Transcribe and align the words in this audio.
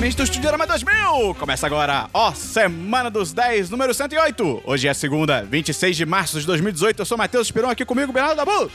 diretamente 0.00 0.16
do 0.16 0.22
Estudiorama 0.22 0.66
2000. 0.66 1.34
Começa 1.34 1.66
agora, 1.66 2.08
ó, 2.14 2.32
Semana 2.32 3.10
dos 3.10 3.32
10, 3.32 3.68
número 3.68 3.92
108. 3.92 4.62
Hoje 4.64 4.88
é 4.88 4.94
segunda, 4.94 5.42
26 5.44 5.96
de 5.96 6.06
março 6.06 6.40
de 6.40 6.46
2018. 6.46 7.00
Eu 7.00 7.04
sou 7.04 7.18
Matheus 7.18 7.46
Esperon, 7.46 7.68
aqui 7.68 7.84
comigo, 7.84 8.12
Bernardo 8.12 8.36
Dabu. 8.36 8.70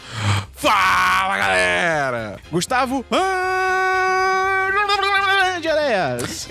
Fala, 0.53 1.37
galera! 1.37 2.39
Gustavo... 2.51 3.03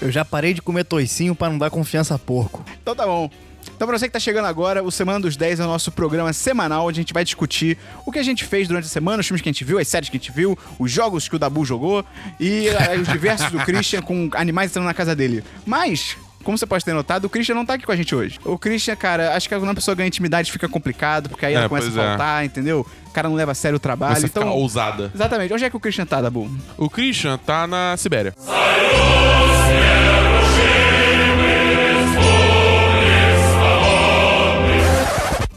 Eu 0.03 0.11
já 0.11 0.25
parei 0.25 0.53
de 0.53 0.61
comer 0.61 0.85
toicinho 0.85 1.35
pra 1.35 1.49
não 1.49 1.59
dar 1.59 1.71
confiança 1.71 2.15
a 2.17 2.19
porco. 2.19 2.65
Então 2.83 2.97
tá 2.97 3.07
bom. 3.07 3.31
Então, 3.75 3.89
pra 3.89 3.99
você 3.99 4.07
que 4.07 4.13
tá 4.13 4.21
chegando 4.21 4.47
agora, 4.47 4.83
o 4.83 4.91
Semana 4.91 5.21
dos 5.21 5.37
10 5.37 5.61
é 5.61 5.65
o 5.65 5.67
nosso 5.67 5.91
programa 5.91 6.33
semanal 6.33 6.87
onde 6.87 7.01
a 7.01 7.03
gente 7.03 7.13
vai 7.13 7.25
discutir 7.25 7.77
o 8.07 8.13
que 8.13 8.19
a 8.19 8.23
gente 8.23 8.45
fez 8.45 8.69
durante 8.69 8.85
a 8.85 8.89
semana, 8.89 9.21
os 9.21 9.27
filmes 9.27 9.43
que 9.43 9.49
a 9.49 9.53
gente 9.53 9.65
viu, 9.65 9.79
as 9.79 9.89
séries 9.89 10.09
que 10.09 10.17
a 10.17 10.21
gente 10.21 10.33
viu, 10.33 10.57
os 10.79 10.91
jogos 10.91 11.29
que 11.29 11.35
o 11.37 11.39
Dabu 11.39 11.65
jogou 11.65 12.05
e 12.39 12.69
eh, 12.69 12.99
os 13.01 13.09
diversos 13.09 13.51
do 13.51 13.59
Christian 13.59 14.01
com 14.01 14.31
animais 14.35 14.71
entrando 14.71 14.87
na 14.87 14.95
casa 14.95 15.15
dele. 15.15 15.43
Mas. 15.67 16.17
Como 16.45 16.59
você 16.59 16.67
pode 16.67 16.85
ter 16.85 16.93
notado, 16.93 17.25
o 17.25 17.31
Christian 17.31 17.55
não 17.55 17.65
tá 17.65 17.73
aqui 17.73 17.87
com 17.87 17.93
a 17.93 17.97
gente 17.97 18.15
hoje. 18.15 18.39
O 18.45 18.59
Christian, 18.59 18.95
cara, 18.97 19.35
acho 19.35 19.49
que 19.49 19.59
quando 19.59 19.71
a 19.71 19.75
pessoa 19.75 19.95
ganha 19.95 20.09
intimidade 20.09 20.53
fica 20.53 20.69
complicado, 20.69 21.31
porque 21.31 21.47
aí 21.47 21.55
É, 21.55 21.57
ela 21.57 21.71
começa 21.71 21.89
a 21.89 21.91
é. 21.91 21.95
faltar, 21.95 22.45
entendeu? 22.45 22.87
O 23.07 23.11
cara 23.13 23.31
não 23.31 23.35
leva 23.35 23.53
a 23.53 23.55
sério 23.55 23.77
o 23.77 23.81
trabalho. 23.81 24.17
Você 24.21 24.27
então. 24.27 24.43
fica 24.43 24.55
ousada. 24.55 25.11
Exatamente. 25.15 25.55
Onde 25.55 25.65
é 25.65 25.71
que 25.71 25.77
o 25.77 25.81
Christian 25.81 26.05
tá, 26.05 26.21
Dabu? 26.21 26.51
O 26.77 26.91
Christian 26.91 27.39
tá 27.39 27.67
na 27.67 27.97
Sibéria. 27.97 28.35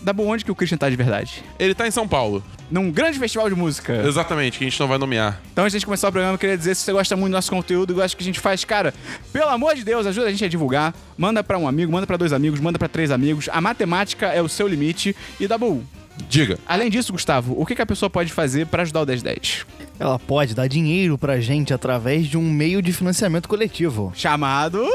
Dabu, 0.07 0.23
onde 0.26 0.45
que 0.45 0.51
o 0.51 0.55
Christian 0.55 0.77
tá 0.77 0.90
de 0.90 0.95
verdade? 0.95 1.43
Ele 1.59 1.76
tá 1.76 1.85
em 1.85 1.91
São 1.91 2.07
Paulo. 2.07 2.41
Num 2.71 2.90
grande 2.90 3.20
festival 3.20 3.49
de 3.49 3.55
música. 3.55 3.93
Exatamente, 4.07 4.57
que 4.57 4.63
a 4.63 4.70
gente 4.70 4.79
não 4.79 4.87
vai 4.87 4.98
nomear. 4.98 5.41
Então, 5.51 5.65
antes 5.65 5.77
de 5.77 5.85
começar 5.85 6.07
o 6.07 6.12
programa, 6.13 6.35
eu 6.35 6.37
queria 6.37 6.57
dizer 6.57 6.76
se 6.76 6.84
você 6.84 6.93
gosta 6.93 7.13
muito 7.18 7.32
do 7.32 7.35
nosso 7.35 7.51
conteúdo 7.51 7.91
e 7.91 7.95
gosta 7.95 8.15
do 8.15 8.17
que 8.17 8.23
a 8.23 8.26
gente 8.26 8.40
faz, 8.40 8.63
cara, 8.63 8.93
pelo 9.34 9.49
amor 9.49 9.76
de 9.76 9.84
Deus, 9.84 10.07
ajuda 10.07 10.27
a 10.27 10.32
gente 10.32 10.45
a 10.45 10.48
divulgar. 10.48 10.95
Manda 11.17 11.43
pra 11.43 11.57
um 11.57 11.67
amigo, 11.67 11.91
manda 11.91 12.07
pra 12.07 12.15
dois 12.15 12.32
amigos, 12.32 12.62
manda 12.62 12.79
pra 12.79 12.87
três 12.87 13.12
amigos. 13.12 13.49
A 13.51 13.59
matemática 13.59 14.27
é 14.27 14.41
o 14.41 14.48
seu 14.48 14.65
limite. 14.65 15.13
E 15.41 15.45
Dabu, 15.45 15.84
Diga. 16.29 16.57
além 16.65 16.89
disso, 16.89 17.12
Gustavo, 17.12 17.54
o 17.60 17.65
que, 17.65 17.76
que 17.76 17.82
a 17.82 17.85
pessoa 17.85 18.10
pode 18.10 18.32
fazer 18.32 18.65
pra 18.67 18.84
ajudar 18.84 19.01
o 19.01 19.05
1010? 19.05 19.65
Ela 19.99 20.17
pode 20.17 20.55
dar 20.55 20.67
dinheiro 20.70 21.17
pra 21.17 21.41
gente 21.41 21.73
através 21.73 22.27
de 22.27 22.37
um 22.37 22.49
meio 22.49 22.82
de 22.82 22.93
financiamento 22.93 23.49
coletivo. 23.49 24.13
Chamado. 24.15 24.87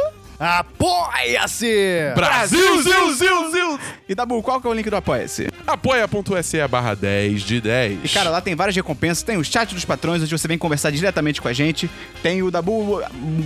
Apoia-se! 0.42 2.12
Brasil, 2.16 2.82
Zil, 2.82 3.14
Zil, 3.14 3.50
Zil! 3.52 3.80
E 4.08 4.12
Dabu, 4.12 4.42
qual 4.42 4.60
que 4.60 4.66
é 4.66 4.70
o 4.70 4.72
link 4.72 4.90
do 4.90 4.96
Apoia-se? 4.96 5.48
Apoia.se 5.64 6.66
barra 6.66 6.96
10 6.96 7.42
de 7.42 7.60
10. 7.60 8.00
E 8.02 8.08
cara, 8.08 8.28
lá 8.28 8.40
tem 8.40 8.56
várias 8.56 8.74
recompensas. 8.74 9.22
Tem 9.22 9.36
o 9.36 9.44
chat 9.44 9.72
dos 9.72 9.84
patrões, 9.84 10.20
onde 10.20 10.36
você 10.36 10.48
vem 10.48 10.58
conversar 10.58 10.90
diretamente 10.90 11.40
com 11.40 11.46
a 11.46 11.52
gente. 11.52 11.88
Tem 12.24 12.42
o 12.42 12.50
Dabu 12.50 13.00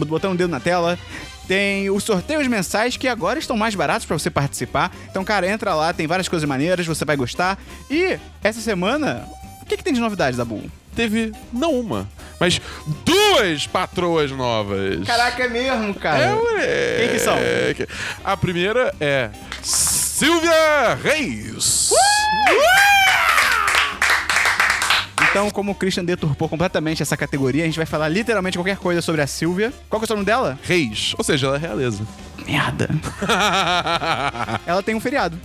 botando 0.07 0.33
o 0.33 0.37
dedo 0.39 0.49
na 0.49 0.59
tela. 0.59 0.99
Tem 1.47 1.91
os 1.91 2.03
sorteios 2.03 2.47
mensais 2.47 2.97
que 2.97 3.07
agora 3.07 3.39
estão 3.39 3.59
mais 3.59 3.75
baratos 3.75 4.07
pra 4.07 4.19
você 4.19 4.31
participar. 4.31 4.91
Então, 5.11 5.23
cara, 5.23 5.47
entra 5.47 5.75
lá, 5.75 5.93
tem 5.93 6.07
várias 6.07 6.29
coisas 6.29 6.49
maneiras, 6.49 6.87
você 6.87 7.05
vai 7.05 7.15
gostar. 7.15 7.59
E 7.91 8.19
essa 8.43 8.63
semana, 8.63 9.29
o 9.61 9.67
que, 9.67 9.77
que 9.77 9.85
tem 9.85 9.93
de 9.93 10.01
novidade, 10.01 10.35
Dabu? 10.35 10.63
Teve, 10.97 11.31
não 11.53 11.79
uma, 11.79 12.09
mas 12.41 12.59
duas 13.05 13.67
patroas 13.67 14.31
novas. 14.31 15.07
Caraca, 15.07 15.45
é 15.45 15.49
mesmo, 15.49 15.95
cara. 15.95 16.39
É. 16.59 16.97
Quem 17.01 17.09
que 17.11 17.19
são? 17.19 17.37
A 18.25 18.35
primeira 18.35 18.95
é 18.99 19.29
Silvia 19.63 20.95
Reis. 21.03 21.91
Então, 25.31 25.51
como 25.51 25.73
o 25.73 25.75
Christian 25.75 26.03
deturpou 26.03 26.49
completamente 26.49 27.03
essa 27.03 27.15
categoria, 27.15 27.63
a 27.63 27.67
gente 27.67 27.77
vai 27.77 27.85
falar 27.85 28.09
literalmente 28.09 28.57
qualquer 28.57 28.79
coisa 28.79 29.03
sobre 29.03 29.21
a 29.21 29.27
Silvia. 29.27 29.71
Qual 29.91 30.01
que 30.01 30.11
é 30.11 30.15
o 30.15 30.17
nome 30.17 30.25
dela? 30.25 30.59
Reis, 30.63 31.15
ou 31.19 31.23
seja, 31.23 31.49
ela 31.49 31.57
é 31.57 31.59
realeza. 31.59 32.03
Merda. 32.47 32.89
Ela 34.65 34.83
tem 34.83 34.95
um 34.95 35.01
feriado. 35.01 35.37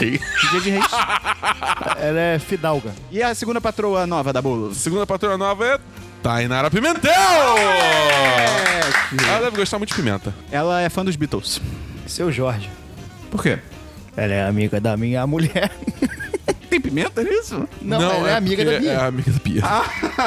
Ok. 0.00 0.20
Dia 0.50 0.60
de 0.60 0.70
reis. 0.70 0.84
Ela 2.00 2.20
é 2.20 2.38
fidalga. 2.38 2.92
E 3.10 3.22
a 3.22 3.34
segunda 3.34 3.60
patroa 3.60 4.06
nova 4.06 4.32
da 4.32 4.40
Bolo? 4.40 4.74
Segunda 4.74 5.06
patroa 5.06 5.36
nova 5.36 5.66
é 5.66 5.78
Tainara 6.22 6.70
Pimentel. 6.70 7.12
Ela 9.28 9.40
deve 9.44 9.56
gostar 9.56 9.78
muito 9.78 9.90
de 9.90 9.96
pimenta. 9.96 10.34
Ela 10.50 10.80
é 10.80 10.88
fã 10.88 11.04
dos 11.04 11.16
Beatles. 11.16 11.60
Seu 12.06 12.32
Jorge. 12.32 12.70
Por 13.30 13.42
quê? 13.42 13.58
Ela 14.16 14.32
é 14.34 14.46
amiga 14.46 14.80
da 14.80 14.96
minha 14.96 15.26
mulher. 15.26 15.70
Tem 16.68 16.80
pimenta 16.80 17.22
nisso? 17.22 17.68
Não, 17.82 18.00
ela 18.00 18.30
é, 18.30 18.36
amiga 18.36 18.64
da 18.64 18.78
Bia. 18.78 18.92
É 18.92 18.96
amiga 18.96 19.32
da 19.32 19.38
Bia. 19.40 19.62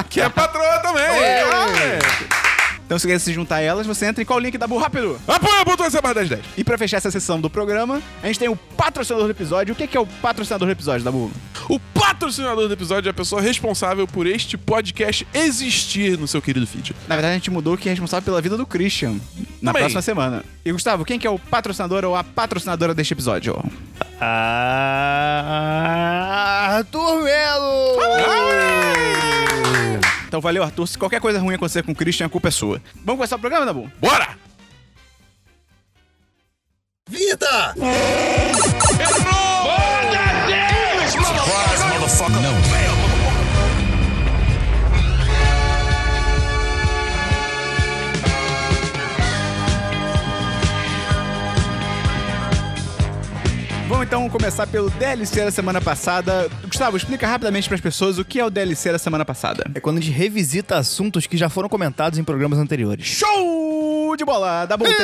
que 0.10 0.22
é 0.22 0.30
patroa 0.30 0.80
também. 0.80 1.04
Ah, 1.06 1.66
moleque. 1.66 2.43
Então, 2.86 2.98
se 3.00 3.04
você 3.04 3.14
quer 3.14 3.20
se 3.20 3.34
juntar 3.34 3.56
a 3.58 3.62
elas, 3.62 3.88
você 3.88 4.06
entra 4.06 4.22
em 4.22 4.26
qual 4.26 4.40
link 4.40 4.58
da 4.58 4.68
Bu 4.68 4.78
rápido? 4.78 5.20
Apoia.se 5.28 6.02
barra 6.02 6.14
10 6.16 6.30
10. 6.30 6.42
E 6.58 6.64
pra 6.64 6.78
fechar 6.78 6.98
essa 6.98 7.10
sessão 7.10 7.40
do 7.40 7.50
programa, 7.50 8.02
a 8.22 8.28
gente 8.28 8.40
tem 8.40 8.50
o 8.50 8.56
patrocinador 8.56 9.28
do 9.28 9.32
episódio. 9.32 9.74
O 9.74 9.76
que 9.76 9.88
que 9.88 9.98
é 9.98 10.00
o 10.00 10.06
patrocinador 10.06 10.68
do 10.68 10.72
episódio, 10.72 11.04
Dabu? 11.04 11.32
O 11.70 11.80
patrocinador 11.80 12.68
do 12.68 12.74
episódio 12.74 13.08
é 13.10 13.12
a 13.12 13.14
pessoa 13.14 13.42
responsável 13.42 14.06
por 14.06 14.28
este 14.28 14.58
podcast 14.58 15.26
existir 15.34 16.18
no 16.20 16.28
seu 16.28 16.42
querido 16.42 16.68
feed. 16.68 16.94
Na 17.08 17.16
verdade, 17.16 17.32
a 17.32 17.38
gente 17.38 17.50
mudou 17.50 17.78
que 17.78 17.88
é 17.88 17.92
responsável 17.92 18.24
pela 18.26 18.42
vida 18.42 18.58
do 18.58 18.66
Christian 18.66 19.14
na 19.62 19.72
Também. 19.72 19.84
próxima 19.84 20.02
semana. 20.02 20.44
E 20.66 20.72
Gustavo, 20.72 21.06
quem 21.06 21.18
que 21.18 21.26
é 21.26 21.30
o 21.30 21.40
patrocinador 21.40 22.04
ou 22.04 22.16
a 22.16 22.24
patrocinadora 22.24 22.94
deste 22.94 23.14
episódio? 23.14 23.64
Arthur 26.60 27.24
Melo! 27.24 27.98
Então 30.34 30.42
valeu, 30.42 30.64
Arthur. 30.64 30.88
Se 30.88 30.98
qualquer 30.98 31.22
coisa 31.22 31.40
ruim 31.40 31.54
acontecer 31.54 31.84
com 31.84 31.92
o 31.92 31.96
Christian, 31.96 32.26
a 32.26 32.30
culpa 32.30 32.48
é 32.48 32.52
sua. 32.52 32.82
Vamos 33.06 33.18
começar 33.20 33.36
o 33.36 33.40
programa, 33.40 33.68
Dabu? 33.68 33.92
Bora! 34.02 34.36
Vida! 37.08 37.76
Vamos 54.04 54.28
então 54.28 54.30
começar 54.30 54.68
pelo 54.68 54.90
DLC 54.90 55.46
da 55.46 55.52
semana 55.52 55.80
passada. 55.80 56.50
Gustavo, 56.66 56.98
explica 56.98 57.26
rapidamente 57.26 57.70
pras 57.70 57.80
pessoas 57.80 58.18
o 58.18 58.26
que 58.26 58.38
é 58.38 58.46
o 58.46 58.50
DLC 58.50 58.92
da 58.92 59.00
semana 59.00 59.24
passada. 59.24 59.64
É 59.74 59.80
quando 59.80 60.00
a 60.00 60.02
gente 60.02 60.14
revisita 60.14 60.76
assuntos 60.76 61.26
que 61.26 61.38
já 61.38 61.48
foram 61.48 61.70
comentados 61.70 62.20
em 62.20 62.24
programas 62.24 62.60
anteriores. 62.60 63.06
Show 63.06 64.14
de 64.18 64.26
bola! 64.26 64.66
Dabu 64.66 64.84
tem... 64.84 64.96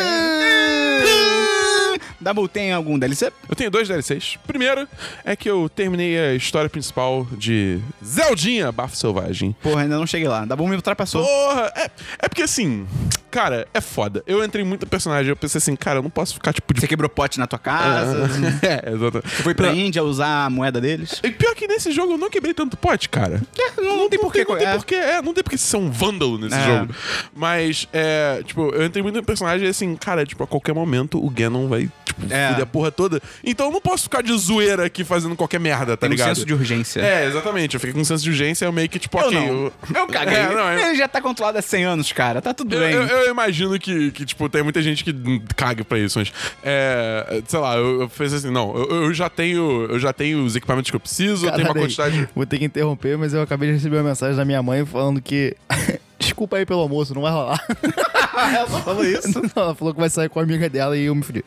Dabu 2.20 2.48
tem 2.50 2.74
algum 2.74 3.00
DLC? 3.00 3.32
Eu 3.48 3.56
tenho 3.56 3.72
dois 3.72 3.88
DLCs. 3.88 4.38
Primeiro 4.46 4.86
é 5.24 5.34
que 5.34 5.50
eu 5.50 5.70
terminei 5.70 6.20
a 6.20 6.36
história 6.36 6.70
principal 6.70 7.26
de 7.32 7.80
Zeldinha 8.04 8.70
Bafo 8.70 8.98
Selvagem. 8.98 9.56
Porra, 9.62 9.84
ainda 9.84 9.98
não 9.98 10.06
cheguei 10.06 10.28
lá. 10.28 10.44
Dabu 10.44 10.68
me 10.68 10.76
ultrapassou. 10.76 11.26
Porra! 11.26 11.72
É, 11.74 11.90
é 12.20 12.28
porque 12.28 12.42
assim, 12.42 12.86
cara, 13.30 13.68
é 13.74 13.82
foda. 13.82 14.24
Eu 14.28 14.44
entrei 14.44 14.64
muito 14.64 14.86
personagem, 14.88 15.30
eu 15.30 15.36
pensei 15.36 15.58
assim, 15.60 15.76
cara, 15.76 16.00
eu 16.00 16.04
não 16.04 16.10
posso 16.10 16.34
ficar 16.34 16.54
tipo 16.54 16.74
de. 16.74 16.82
Você 16.82 16.88
quebrou 16.88 17.10
pote 17.10 17.40
na 17.40 17.48
tua 17.48 17.60
casa. 17.60 18.30
é, 18.64 18.92
exatamente. 18.94 19.30
Você 19.30 19.44
foi 19.44 19.54
pra 19.54 19.68
Não, 19.68 19.76
Índia 19.76 20.04
usar 20.04 20.46
a 20.46 20.50
moeda 20.50 20.80
deles. 20.82 21.20
E 21.24 21.32
pior 21.32 21.54
que 21.56 21.68
nesse 21.68 21.92
jogo 21.92 22.14
eu 22.14 22.18
não 22.18 22.30
quebrei 22.30 22.54
tanto 22.54 22.76
pote, 22.78 23.10
cara. 23.10 23.42
não, 23.78 23.98
não 23.98 24.10
tem 24.10 24.20
porquê. 24.20 24.46
Não 24.48 24.58
tem 24.58 24.68
é. 24.68 24.74
porquê, 24.76 24.96
é, 24.96 25.22
não 25.22 25.34
tem 25.34 25.44
porque 25.44 25.58
ser 25.58 25.78
um 25.78 25.90
vândalo 25.90 26.38
nesse 26.38 26.56
É. 26.56 26.66
jogo. 26.66 26.94
Mas, 27.36 27.88
é, 27.94 28.42
tipo, 28.46 28.70
eu 28.74 28.86
entrei 28.86 29.02
muito 29.04 29.16
no 29.16 29.24
personagem 29.24 29.68
e 29.68 29.70
assim, 29.70 29.96
cara, 29.96 30.26
tipo, 30.26 30.44
a 30.44 30.48
qualquer 30.48 30.74
momento 30.74 31.24
o 31.24 31.30
Ganon 31.30 31.68
vai, 31.68 31.90
tipo, 32.06 32.22
É. 32.34 32.50
fuder 32.50 32.64
a 32.64 32.66
porra 32.66 32.92
toda. 32.92 33.22
Então 33.44 33.68
eu 33.68 33.72
não 33.72 33.82
posso 33.82 34.04
ficar 34.04 34.22
de 34.24 34.36
zoeira 34.38 34.86
aqui 34.86 35.04
fazendo 35.04 35.36
qualquer 35.36 35.60
merda, 35.60 35.96
tá 35.96 36.02
Tem 36.02 36.10
um 36.10 36.12
ligado? 36.14 36.30
senso 36.36 36.46
de 36.46 36.54
urgência. 36.54 37.02
É, 37.02 37.26
exatamente. 37.28 37.76
Eu 37.76 37.80
fiquei 37.80 37.94
com 37.94 38.00
um 38.02 38.06
senso 38.06 38.24
de 38.24 38.30
urgência, 38.30 38.66
eu 38.66 38.72
meio 38.72 38.90
que, 38.90 39.00
tipo, 39.00 39.18
Eu 39.20 39.26
ok. 39.28 39.40
não. 39.40 39.48
Eu, 39.48 39.74
Eu 39.96 40.08
caguei. 40.08 40.38
É, 40.38 40.48
não, 40.50 40.72
eu- 40.74 40.80
Ele 40.90 40.96
já 40.98 41.08
tá 41.08 41.22
controlado 41.22 41.58
há 41.58 41.62
100 41.62 41.84
anos, 41.84 42.12
cara. 42.12 42.42
Tá 42.42 42.54
tudo 42.54 42.78
bem. 42.78 42.92
eu- 42.94 43.04
eu 43.20 43.32
imagino 43.32 43.78
que, 43.80 44.12
que, 44.12 44.26
tipo, 44.26 44.48
tem 44.50 44.64
muita 44.64 44.82
gente 44.82 45.04
que 45.04 45.14
caga 45.56 45.84
pra 45.84 46.00
isso, 46.00 46.20
mas. 46.20 46.32
É, 46.64 47.42
sei 47.48 47.60
lá, 47.60 47.76
eu, 47.78 48.02
eu 48.02 48.10
fiz 48.10 48.34
assim, 48.34 48.52
não, 48.52 48.76
eu, 48.76 49.04
eu 49.04 49.14
já 49.14 49.30
tenho. 49.30 49.86
Eu 49.90 50.00
já 50.00 50.12
tenho 50.14 50.44
os 50.44 50.56
equipamentos 50.56 50.90
que 50.90 50.96
eu 50.96 51.00
preciso, 51.00 51.46
eu 51.46 51.52
tenho 51.52 51.68
uma 51.68 51.74
quantidade. 51.74 52.30
Vou 52.36 52.46
ter 52.46 52.58
que 52.58 52.66
interromper, 52.66 53.18
mas 53.18 53.34
eu 53.34 53.42
acabei 53.42 53.70
de 53.70 53.76
receber 53.76 53.98
uma 53.98 54.10
mensagem 54.10 54.36
da 54.36 54.46
minha 54.46 54.62
mãe 54.62 54.86
falando 54.86 55.22
que. 55.22 55.56
Desculpa 56.20 56.58
aí 56.58 56.66
pelo 56.66 56.82
almoço, 56.82 57.16
não 57.16 57.22
vai 57.22 57.32
rolar. 57.32 57.64
ela 58.54 58.70
só 58.70 58.80
falou 58.82 59.06
isso. 59.06 59.40
Não, 59.56 59.64
ela 59.64 59.76
falou 59.76 59.94
que 59.94 60.00
vai 60.00 60.10
sair 60.10 60.30
com 60.30 60.40
a 60.40 60.44
amiga 60.44 60.70
dela 60.70 60.98
e 60.98 61.06
eu 61.06 61.16
me 61.16 61.24
fudi. 61.24 61.44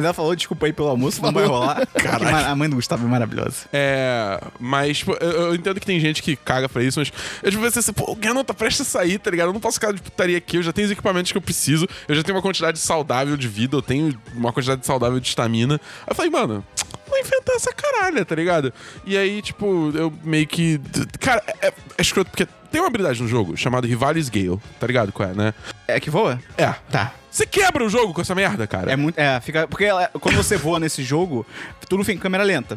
Mas 0.00 0.06
ela 0.06 0.14
falou, 0.14 0.34
desculpa 0.34 0.64
aí 0.64 0.72
pelo 0.72 0.88
almoço, 0.88 1.20
não 1.20 1.30
vai 1.30 1.44
rolar. 1.44 1.86
Caralho. 1.92 2.46
A 2.48 2.56
mãe 2.56 2.70
do 2.70 2.76
Gustavo 2.76 3.04
é 3.04 3.08
maravilhosa. 3.08 3.66
É. 3.70 4.40
Mas, 4.58 4.98
tipo, 4.98 5.12
eu, 5.20 5.30
eu 5.30 5.54
entendo 5.54 5.78
que 5.78 5.84
tem 5.84 6.00
gente 6.00 6.22
que 6.22 6.34
caga 6.36 6.70
pra 6.70 6.82
isso, 6.82 6.98
mas 6.98 7.12
eu 7.42 7.50
tipo, 7.50 7.62
pensei 7.62 7.80
assim, 7.80 7.92
pô, 7.92 8.10
o 8.10 8.16
Ganon 8.16 8.42
tá 8.42 8.54
prestes 8.54 8.80
a 8.80 8.84
sair, 8.84 9.18
tá 9.18 9.30
ligado? 9.30 9.48
Eu 9.48 9.52
não 9.52 9.60
posso 9.60 9.74
ficar 9.74 9.92
de 9.92 10.00
putaria 10.00 10.38
aqui, 10.38 10.56
eu 10.56 10.62
já 10.62 10.72
tenho 10.72 10.86
os 10.86 10.92
equipamentos 10.92 11.30
que 11.30 11.36
eu 11.36 11.42
preciso, 11.42 11.86
eu 12.08 12.14
já 12.14 12.22
tenho 12.22 12.34
uma 12.34 12.40
quantidade 12.40 12.78
saudável 12.78 13.36
de 13.36 13.46
vida, 13.46 13.76
eu 13.76 13.82
tenho 13.82 14.18
uma 14.34 14.54
quantidade 14.54 14.86
saudável 14.86 15.20
de 15.20 15.28
estamina. 15.28 15.74
Aí 15.74 16.06
eu 16.08 16.14
falei, 16.14 16.30
mano, 16.30 16.64
vou 17.06 17.18
enfrentar 17.18 17.52
essa 17.52 17.74
caralha, 17.74 18.24
tá 18.24 18.34
ligado? 18.34 18.72
E 19.04 19.18
aí, 19.18 19.42
tipo, 19.42 19.92
eu 19.94 20.10
meio 20.24 20.46
que. 20.46 20.80
Cara, 21.20 21.42
é, 21.60 21.66
é 21.66 21.72
escroto, 22.00 22.30
porque 22.30 22.48
tem 22.70 22.80
uma 22.80 22.86
habilidade 22.86 23.22
no 23.22 23.28
jogo 23.28 23.54
chamada 23.54 23.86
Rivalis 23.86 24.30
Gale, 24.30 24.58
tá 24.78 24.86
ligado 24.86 25.12
qual 25.12 25.28
é, 25.28 25.34
né? 25.34 25.54
É 25.86 26.00
que 26.00 26.08
voa? 26.08 26.40
É. 26.56 26.72
Tá. 26.90 27.12
Você 27.30 27.46
quebra 27.46 27.84
o 27.84 27.88
jogo 27.88 28.12
com 28.12 28.20
essa 28.20 28.34
merda, 28.34 28.66
cara. 28.66 28.90
É 28.92 28.96
muito. 28.96 29.18
É, 29.18 29.40
fica. 29.40 29.68
Porque 29.68 29.84
ela- 29.84 30.10
quando 30.20 30.36
você 30.36 30.56
voa 30.56 30.80
nesse 30.80 31.02
jogo, 31.02 31.46
tudo 31.88 32.02
fica 32.02 32.16
em 32.16 32.20
câmera 32.20 32.42
lenta. 32.42 32.76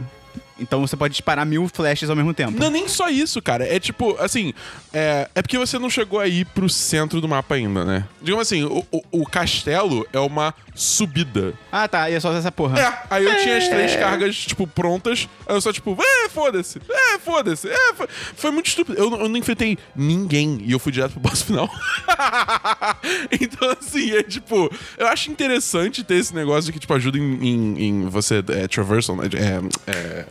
Então 0.60 0.82
você 0.82 0.96
pode 0.96 1.14
disparar 1.14 1.46
mil 1.46 1.68
flashes 1.68 2.10
ao 2.10 2.16
mesmo 2.16 2.34
tempo. 2.34 2.58
Não 2.60 2.68
é 2.68 2.70
nem 2.70 2.88
só 2.88 3.10
isso, 3.10 3.42
cara. 3.42 3.66
É 3.66 3.80
tipo, 3.80 4.16
assim, 4.20 4.54
é, 4.94 5.28
é 5.34 5.42
porque 5.42 5.58
você 5.58 5.80
não 5.80 5.90
chegou 5.90 6.20
aí 6.20 6.46
pro 6.46 6.70
centro 6.70 7.20
do 7.20 7.28
mapa 7.28 7.56
ainda, 7.56 7.84
né? 7.84 8.06
Digamos 8.22 8.48
assim, 8.48 8.64
o, 8.64 8.86
o- 8.92 9.04
o 9.12 9.26
castelo 9.26 10.06
é 10.14 10.20
uma 10.20 10.54
subida. 10.76 11.54
Ah, 11.72 11.88
tá. 11.88 12.10
E 12.10 12.14
é 12.14 12.20
só 12.20 12.32
essa 12.34 12.52
porra. 12.52 12.80
É, 12.80 12.94
aí 13.10 13.26
eu 13.26 13.38
tinha 13.42 13.58
as 13.58 13.68
três 13.68 13.96
cargas, 13.96 14.36
tipo, 14.38 14.68
prontas. 14.68 15.28
Aí 15.48 15.56
eu 15.56 15.62
só, 15.62 15.72
tipo, 15.74 15.98
é, 16.02 16.30
foda-se, 16.30 16.80
é, 16.90 17.20
foda-se, 17.20 17.68
é, 17.70 17.94
fo- 17.94 18.08
Foi 18.36 18.52
muito 18.52 18.68
estúpido. 18.68 18.98
Eu, 18.98 19.10
não- 19.10 19.22
eu 19.22 19.30
não 19.30 19.38
enfrentei 19.38 19.78
ninguém 19.96 20.60
e 20.64 20.72
eu 20.72 20.80
fui 20.80 20.92
direto 20.92 21.12
pro 21.14 21.20
boss 21.22 21.42
final. 21.44 21.70
então, 23.32 23.76
assim, 23.80 24.12
é 24.12 24.24
tipo, 24.24 24.72
eu 24.98 25.08
acho 25.08 25.32
interessante 25.32 26.04
ter 26.04 26.16
esse 26.16 26.34
negócio 26.34 26.72
que, 26.72 26.80
tipo, 26.80 26.94
ajuda 26.94 27.18
em, 27.18 27.48
em- 27.48 27.84
em 27.84 28.08
você, 28.10 28.44
é, 28.50 28.68
traversal, 28.68 29.16
né? 29.16 29.28
É, 29.34 29.92
é, 29.92 30.26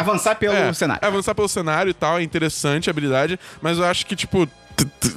Avançar 0.00 0.34
pelo 0.36 0.54
é, 0.54 0.72
cenário. 0.72 1.06
avançar 1.06 1.34
pelo 1.34 1.48
cenário 1.48 1.90
e 1.90 1.94
tal, 1.94 2.18
é 2.18 2.22
interessante 2.22 2.88
a 2.88 2.92
habilidade, 2.92 3.38
mas 3.60 3.78
eu 3.78 3.84
acho 3.84 4.06
que, 4.06 4.16
tipo, 4.16 4.48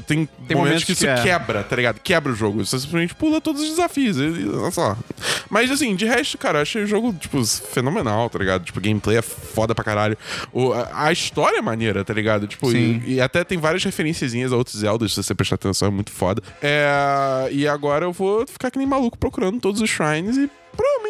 tem, 0.06 0.26
Tem 0.48 0.58
momentos 0.58 0.58
momentos 0.58 0.84
que 0.84 0.92
isso 0.92 1.06
que 1.06 1.08
é. 1.08 1.22
quebra, 1.22 1.64
tá 1.64 1.76
ligado? 1.76 2.00
Quebra 2.00 2.32
o 2.32 2.36
jogo. 2.36 2.66
Você 2.66 2.80
simplesmente 2.80 3.16
pula 3.16 3.40
todos 3.40 3.62
os 3.62 3.70
desafios. 3.70 4.18
Olha 4.20 4.72
só. 4.72 4.98
Mas 5.50 5.72
assim, 5.72 5.96
de 5.96 6.06
resto, 6.06 6.38
cara, 6.38 6.60
eu 6.60 6.62
achei 6.64 6.84
o 6.84 6.88
jogo, 6.88 7.14
tipo, 7.14 7.44
fenomenal, 7.46 8.30
tá 8.30 8.40
ligado? 8.40 8.64
Tipo, 8.64 8.82
gameplay 8.82 9.18
é 9.18 9.22
foda 9.22 9.74
pra 9.74 9.84
caralho. 9.84 10.18
O, 10.52 10.74
a, 10.74 11.06
a 11.06 11.12
história 11.12 11.58
é 11.58 11.62
maneira, 11.62 12.04
tá 12.04 12.14
ligado? 12.14 12.48
Tipo, 12.48 12.72
Sim. 12.72 13.02
e, 13.06 13.16
e 13.16 13.22
até 13.22 13.44
tem 13.44 13.58
várias 13.58 13.84
referenciazinhas 13.84 14.52
a 14.52 14.58
outros 14.58 14.78
Zeldas, 14.78 15.14
se 15.14 15.24
você 15.24 15.34
prestar 15.34 15.56
atenção, 15.56 15.88
é 15.88 15.92
muito 15.92 16.12
foda. 16.12 16.42
É, 16.62 17.48
e 17.52 17.68
agora 17.68 18.06
eu 18.06 18.12
vou 18.12 18.46
ficar 18.48 18.72
que 18.72 18.78
nem 18.78 18.88
maluco 18.88 19.18
procurando 19.18 19.60
todos 19.60 19.82
os 19.82 19.90
shrines 19.90 20.38
e 20.38 20.50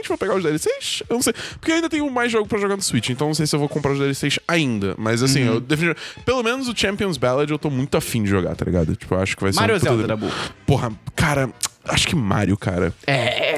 Provavelmente 0.03 0.09
vou 0.09 0.17
pegar 0.17 0.35
os 0.35 0.43
DLCs, 0.43 1.03
eu 1.09 1.15
não 1.15 1.21
sei. 1.21 1.33
Porque 1.59 1.71
eu 1.71 1.75
ainda 1.75 1.89
tenho 1.89 2.09
mais 2.09 2.31
jogo 2.31 2.47
pra 2.47 2.59
jogar 2.59 2.75
no 2.75 2.81
Switch, 2.81 3.09
então 3.09 3.27
não 3.27 3.33
sei 3.33 3.47
se 3.47 3.55
eu 3.55 3.59
vou 3.59 3.69
comprar 3.69 3.91
os 3.93 3.99
DLCs 3.99 4.39
ainda. 4.47 4.95
Mas 4.97 5.23
assim, 5.23 5.43
Uhum. 5.47 5.53
eu 5.55 5.59
defini- 5.59 5.95
Pelo 6.25 6.43
menos 6.43 6.67
o 6.67 6.73
Champions 6.75 7.17
Ballad 7.17 7.49
eu 7.51 7.57
tô 7.59 7.69
muito 7.69 7.95
afim 7.97 8.23
de 8.23 8.29
jogar, 8.29 8.55
tá 8.55 8.65
ligado? 8.65 8.95
Tipo, 8.95 9.15
eu 9.15 9.19
acho 9.21 9.35
que 9.35 9.43
vai 9.43 9.53
ser 9.53 9.59
Mario 9.59 9.75
um 9.75 9.79
Zelda, 9.79 10.01
de- 10.03 10.07
Dabu? 10.07 10.31
Porra, 10.65 10.91
cara, 11.15 11.49
acho 11.87 12.07
que 12.07 12.15
Mario, 12.15 12.57
cara. 12.57 12.93
É. 13.07 13.53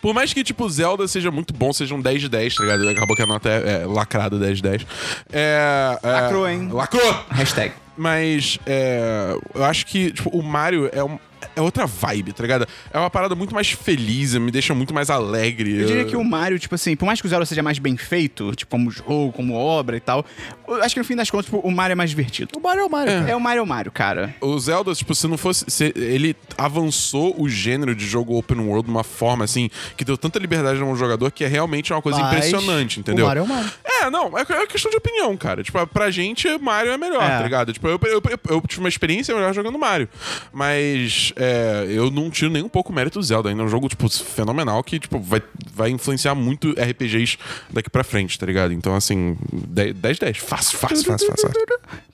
Por 0.00 0.14
mais 0.14 0.32
que, 0.32 0.42
tipo, 0.44 0.68
Zelda 0.68 1.06
seja 1.08 1.30
muito 1.30 1.52
bom, 1.54 1.72
seja 1.72 1.94
um 1.94 2.00
10 2.00 2.20
de 2.20 2.28
10, 2.28 2.54
tá 2.54 2.62
ligado? 2.62 2.88
Acabou 2.88 3.16
que 3.16 3.22
a 3.22 3.26
nota 3.26 3.48
é, 3.48 3.82
é 3.82 3.86
lacrada 3.86 4.38
10 4.38 4.58
de 4.58 4.62
10. 4.62 4.86
É, 5.32 5.98
é- 6.02 6.08
Lacrou, 6.10 6.48
hein? 6.48 6.68
Lacrou! 6.72 7.24
Hashtag. 7.30 7.72
Mas 7.96 8.58
é, 8.66 9.34
eu 9.54 9.64
acho 9.64 9.86
que 9.86 10.10
tipo, 10.10 10.28
o 10.30 10.42
Mario 10.42 10.90
é, 10.92 11.02
um- 11.02 11.18
é 11.54 11.60
outra 11.60 11.86
vibe, 11.86 12.32
tá 12.32 12.42
ligado? 12.42 12.66
É 12.92 12.98
uma 12.98 13.10
parada 13.10 13.34
muito 13.34 13.54
mais 13.54 13.70
feliz, 13.70 14.34
me 14.34 14.50
deixa 14.50 14.74
muito 14.74 14.92
mais 14.94 15.10
alegre. 15.10 15.80
Eu 15.80 15.86
diria 15.86 16.04
que 16.04 16.16
o 16.16 16.24
Mario, 16.24 16.58
tipo 16.58 16.74
assim, 16.74 16.96
por 16.96 17.06
mais 17.06 17.20
que 17.20 17.26
o 17.26 17.30
Zelda 17.30 17.44
seja 17.46 17.62
mais 17.62 17.78
bem 17.78 17.96
feito, 17.96 18.54
tipo, 18.54 18.70
como 18.70 18.90
jogo, 18.90 19.32
como 19.32 19.54
obra 19.54 19.96
e 19.96 20.00
tal, 20.00 20.24
eu 20.66 20.82
acho 20.82 20.94
que 20.94 21.00
no 21.00 21.04
fim 21.04 21.14
das 21.16 21.30
contas, 21.30 21.46
tipo, 21.46 21.58
o 21.58 21.70
Mario 21.70 21.92
é 21.92 21.94
mais 21.96 22.10
divertido. 22.10 22.50
O 22.56 22.60
Mario 22.60 22.82
é 22.82 22.84
o 22.84 22.90
Mario, 22.90 23.12
cara. 23.12 23.30
É 23.30 23.36
o 23.36 23.40
Mario 23.40 23.66
Mario, 23.66 23.92
cara. 23.92 24.34
O 24.40 24.58
Zelda, 24.58 24.94
tipo, 24.94 25.14
se 25.14 25.26
não 25.26 25.36
fosse. 25.36 25.64
se 25.68 25.92
ele 25.96 26.34
avançou 26.56 27.34
o 27.40 27.48
gênero 27.48 27.94
de 27.94 28.06
jogo 28.06 28.36
open 28.36 28.58
world 28.60 28.86
de 28.86 28.90
uma 28.90 29.04
forma, 29.04 29.44
assim, 29.44 29.70
que 29.96 30.04
deu 30.04 30.16
tanta 30.16 30.38
liberdade 30.38 30.80
ao 30.80 30.96
jogador 30.96 31.30
que 31.30 31.44
é 31.44 31.48
realmente 31.48 31.92
uma 31.92 32.00
coisa 32.02 32.18
Mas 32.20 32.36
impressionante, 32.36 33.00
entendeu? 33.00 33.24
O 33.24 33.28
Mario 33.28 33.40
é 33.40 33.44
o 33.44 33.48
Mario. 33.48 33.70
É, 33.84 34.10
não, 34.10 34.36
é 34.38 34.42
é 34.42 34.66
questão 34.66 34.90
de 34.90 34.96
opinião, 34.96 35.36
cara. 35.36 35.62
Tipo, 35.62 35.86
pra 35.86 36.10
gente, 36.10 36.46
Mario 36.58 36.92
é 36.92 36.96
melhor, 36.98 37.22
É. 37.22 37.28
tá 37.38 37.42
ligado? 37.42 37.72
Tipo, 37.72 37.88
eu, 37.88 37.98
eu, 38.04 38.22
eu- 38.30 38.40
eu 38.56 38.60
tive 38.66 38.80
uma 38.80 38.88
experiência 38.88 39.34
melhor 39.34 39.52
jogando 39.54 39.78
Mario. 39.78 40.08
Mas 40.52 41.32
é, 41.36 41.86
eu 41.88 42.10
não 42.10 42.30
tiro 42.30 42.50
nem 42.50 42.62
um 42.62 42.68
pouco 42.68 42.90
o 42.90 42.94
mérito 42.94 43.18
do 43.18 43.24
Zelda. 43.24 43.48
Ainda 43.48 43.62
é 43.62 43.64
um 43.64 43.68
jogo, 43.68 43.88
tipo, 43.88 44.08
fenomenal 44.08 44.82
que, 44.82 44.98
tipo, 44.98 45.18
vai, 45.20 45.42
vai 45.72 45.90
influenciar 45.90 46.34
muito 46.34 46.70
RPGs 46.72 47.36
daqui 47.70 47.90
pra 47.90 48.02
frente, 48.02 48.38
tá 48.38 48.46
ligado? 48.46 48.72
Então, 48.72 48.94
assim, 48.94 49.36
10-10. 49.52 50.38
Fácil, 50.38 50.78
fácil, 50.78 51.04
fácil, 51.04 51.26
fácil. 51.28 51.50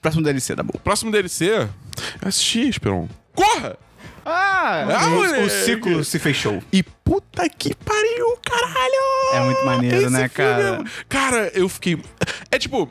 Próximo 0.01 0.23
DLC, 0.23 0.55
Dabu. 0.55 0.77
Próximo 0.83 1.11
DLC, 1.11 1.49
eu 1.49 1.69
assisti, 2.27 2.67
Esperon. 2.67 3.07
Corra! 3.33 3.77
Ah, 4.25 4.85
Ah, 4.89 5.09
o, 5.43 5.49
ciclo 5.49 6.03
se 6.03 6.17
fechou. 6.17 6.63
E 6.71 6.81
puta 6.81 7.47
que 7.49 7.75
pariu, 7.75 8.37
caralho! 8.41 9.33
É 9.33 9.39
muito 9.45 9.65
maneiro, 9.65 10.09
né, 10.09 10.29
filme 10.29 10.29
cara? 10.29 10.81
é- 10.81 11.03
Cara, 11.09 11.51
eu 11.53 11.67
fiquei. 11.67 11.99
É 12.49 12.57
tipo. 12.57 12.89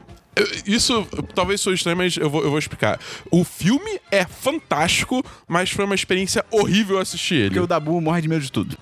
Isso 0.67 1.07
talvez 1.35 1.61
sou 1.61 1.75
estranho, 1.75 1.97
mas 1.97 2.17
eu 2.17 2.31
vou, 2.31 2.43
eu 2.43 2.51
vou 2.51 2.59
explicar. 2.59 2.99
O 3.31 3.45
filme 3.45 4.01
é 4.11 4.25
fantástico, 4.25 5.23
mas 5.47 5.71
foi 5.71 5.85
uma 5.85 5.95
experiência 5.95 6.45
horrível 6.51 6.99
assistir 6.99 7.35
ele. 7.35 7.49
Porque 7.49 7.61
o 7.61 7.67
Dabu 7.67 8.01
morre 8.01 8.23
de 8.23 8.29
medo 8.29 8.41
de 8.41 8.51
tudo. 8.51 8.77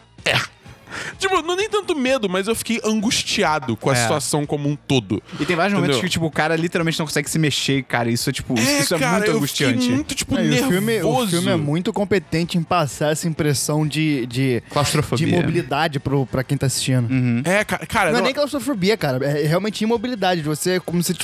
Tipo, 1.20 1.42
não 1.42 1.54
nem 1.54 1.68
tanto 1.68 1.94
medo, 1.94 2.28
mas 2.28 2.48
eu 2.48 2.54
fiquei 2.54 2.80
angustiado 2.84 3.76
com 3.76 3.90
a 3.90 3.92
É. 3.92 3.96
situação 3.96 4.46
como 4.46 4.68
um 4.68 4.74
todo. 4.76 5.22
E 5.38 5.44
tem 5.44 5.54
vários 5.54 5.74
momentos 5.74 5.96
Entendeu? 5.96 6.08
que, 6.08 6.12
tipo, 6.12 6.26
o 6.26 6.30
cara 6.30 6.56
literalmente 6.56 6.98
não 6.98 7.06
consegue 7.06 7.28
se 7.30 7.38
mexer, 7.38 7.82
cara. 7.84 8.10
Isso 8.10 8.30
é, 8.30 8.32
tipo, 8.32 8.58
É, 8.58 8.80
isso 8.80 8.94
é 8.94 8.98
cara, 8.98 9.18
muito 9.18 9.30
eu 9.30 9.36
angustiante. 9.36 9.88
muito, 9.90 10.14
tipo, 10.14 10.36
É, 10.36 10.42
nervoso. 10.42 10.66
o, 10.66 10.70
filme, 10.72 10.98
o 11.02 11.26
filme 11.26 11.50
é 11.50 11.56
muito 11.56 11.92
competente 11.92 12.56
em 12.58 12.62
passar 12.62 13.12
essa 13.12 13.28
impressão 13.28 13.86
de, 13.86 14.24
de, 14.26 14.62
Claustrofobia. 14.70 15.26
de 15.26 15.32
imobilidade 15.32 16.00
pro, 16.00 16.24
pra 16.26 16.42
quem 16.42 16.56
tá 16.56 16.66
assistindo. 16.66 17.08
É, 17.46 17.64
cara, 17.64 17.86
cara 17.86 18.10
Não 18.10 18.16
é 18.16 18.20
não- 18.20 18.24
nem 18.26 18.34
claustrofobia, 18.34 18.96
cara. 18.96 19.24
É 19.26 19.46
realmente 19.46 19.82
imobilidade. 19.84 20.40
de 20.40 20.48
Você, 20.48 20.80
como 20.80 21.02
se, 21.02 21.14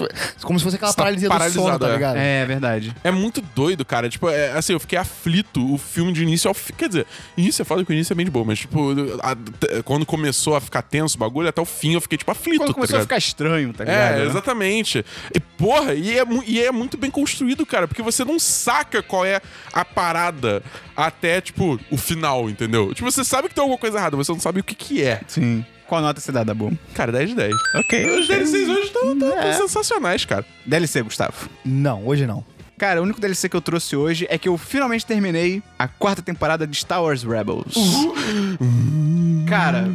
como 0.43 0.58
se 0.58 0.64
fosse 0.64 0.76
aquela 0.76 0.90
Você 0.93 0.96
tá 0.96 1.02
paralisia 1.02 1.28
do 1.28 1.32
sono, 1.32 1.38
paralisado, 1.38 1.78
tá 1.78 1.88
é. 1.88 1.93
ligado? 1.94 2.16
É, 2.16 2.44
verdade. 2.44 2.94
É 3.02 3.10
muito 3.10 3.40
doido, 3.54 3.84
cara. 3.84 4.08
Tipo, 4.08 4.28
é, 4.28 4.52
assim, 4.52 4.72
eu 4.75 4.81
fiquei 4.81 4.98
aflito 4.98 5.72
o 5.72 5.78
filme 5.78 6.12
de 6.12 6.22
início 6.22 6.48
ao 6.48 6.54
fim. 6.54 6.72
Quer 6.76 6.88
dizer, 6.88 7.06
início 7.37 7.62
é 7.62 7.64
foda 7.64 7.84
que 7.84 7.90
o 7.90 7.94
início 7.94 8.12
é 8.12 8.16
bem 8.16 8.25
de 8.26 8.31
boa, 8.31 8.44
mas, 8.44 8.58
tipo, 8.60 8.90
a- 9.22 9.34
t- 9.34 9.82
quando 9.87 10.05
começou 10.05 10.56
a 10.56 10.61
ficar 10.61 10.83
tenso 10.83 11.17
o 11.17 11.19
bagulho, 11.21 11.49
até 11.49 11.61
o 11.61 11.65
fim 11.65 11.94
eu 11.94 12.00
fiquei, 12.00 12.19
tipo, 12.19 12.31
aflito. 12.31 12.59
Quando 12.59 12.69
tá 12.69 12.75
começou 12.75 12.97
a 12.97 12.99
ligado? 12.99 13.06
ficar 13.06 13.17
estranho, 13.19 13.73
tá 13.73 13.85
ligado? 13.85 14.15
É, 14.15 14.19
né? 14.19 14.25
exatamente. 14.27 15.05
E, 15.33 15.38
porra, 15.41 15.94
e 15.94 16.19
é, 16.19 16.25
e 16.44 16.61
é 16.62 16.73
muito 16.73 16.99
bem 16.99 17.11
construído, 17.11 17.65
cara, 17.65 17.87
porque 17.87 18.03
você 18.03 18.25
não 18.25 18.38
saca 18.38 19.00
qual 19.03 19.25
é 19.25 19.41
a 19.73 19.85
parada 19.85 20.62
até, 20.97 21.41
tipo, 21.41 21.79
o 21.91 21.97
final, 21.97 22.50
entendeu? 22.50 22.93
Tipo, 22.93 23.11
você 23.11 23.25
sabe 23.25 23.49
que 23.49 23.55
tem 23.55 23.62
alguma 23.62 23.79
coisa 23.79 23.97
errada, 23.97 24.17
você 24.17 24.33
não 24.33 24.41
sabe 24.41 24.59
o 24.61 24.65
que 24.65 24.75
que 24.75 25.03
é. 25.03 25.21
Sim. 25.29 25.65
Qual 25.87 26.00
nota 26.03 26.21
você 26.21 26.32
dá, 26.32 26.43
Dabu? 26.43 26.77
Cara, 26.94 27.13
10 27.13 27.29
de 27.31 27.37
10. 27.37 27.55
Ok. 27.77 28.19
Os 28.19 28.27
DLCs 28.27 28.69
hoje 28.69 28.81
estão 28.89 29.17
É. 29.39 29.53
sensacionais, 29.53 30.25
cara. 30.25 30.44
DLC, 30.67 31.01
Gustavo. 31.03 31.49
Não, 31.65 32.05
hoje 32.05 32.27
não. 32.27 32.44
Cara, 32.79 33.01
o 33.01 33.05
único 33.05 33.21
DLC 33.21 33.49
que 33.49 33.56
eu 33.56 33.61
trouxe 33.61 33.97
hoje 33.97 34.27
é 34.29 34.37
que 34.37 34.49
eu 34.49 34.59
finalmente 34.59 35.06
terminei 35.06 35.63
a 35.79 35.89
quarta 35.89 36.21
temporada 36.21 36.67
de 36.67 36.77
Star 36.77 37.03
Wars 37.03 37.23
Rebels. 37.23 37.75
Cara, 39.49 39.91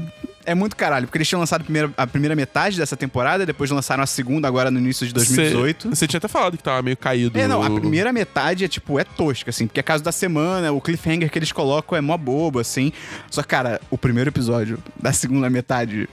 é 0.45 0.55
muito 0.55 0.75
caralho, 0.75 1.05
porque 1.05 1.17
eles 1.19 1.27
tinham 1.27 1.39
lançado 1.39 1.61
a 1.61 1.63
primeira, 1.63 1.93
a 1.95 2.07
primeira 2.07 2.35
metade 2.35 2.77
dessa 2.77 2.97
temporada, 2.97 3.45
depois 3.45 3.69
lançaram 3.69 4.01
a 4.01 4.07
segunda 4.07 4.47
agora 4.47 4.71
no 4.71 4.79
início 4.79 5.05
de 5.05 5.13
2018. 5.13 5.89
Você 5.89 6.07
tinha 6.07 6.17
até 6.17 6.27
falado 6.27 6.57
que 6.57 6.63
tava 6.63 6.81
meio 6.81 6.97
caído. 6.97 7.37
É, 7.37 7.47
não, 7.47 7.61
a 7.61 7.69
primeira 7.69 8.11
metade 8.11 8.65
é, 8.65 8.67
tipo, 8.67 8.97
é 8.99 9.03
tosca, 9.03 9.51
assim, 9.51 9.67
porque 9.67 9.79
é 9.79 9.83
caso 9.83 10.03
da 10.03 10.11
semana, 10.11 10.71
o 10.71 10.81
cliffhanger 10.81 11.29
que 11.29 11.37
eles 11.37 11.51
colocam 11.51 11.95
é 11.95 12.01
mó 12.01 12.17
bobo, 12.17 12.57
assim. 12.59 12.91
Só 13.29 13.43
que, 13.43 13.47
cara, 13.47 13.79
o 13.91 13.97
primeiro 13.97 14.31
episódio 14.31 14.79
da 14.99 15.13
segunda 15.13 15.49
metade 15.49 16.09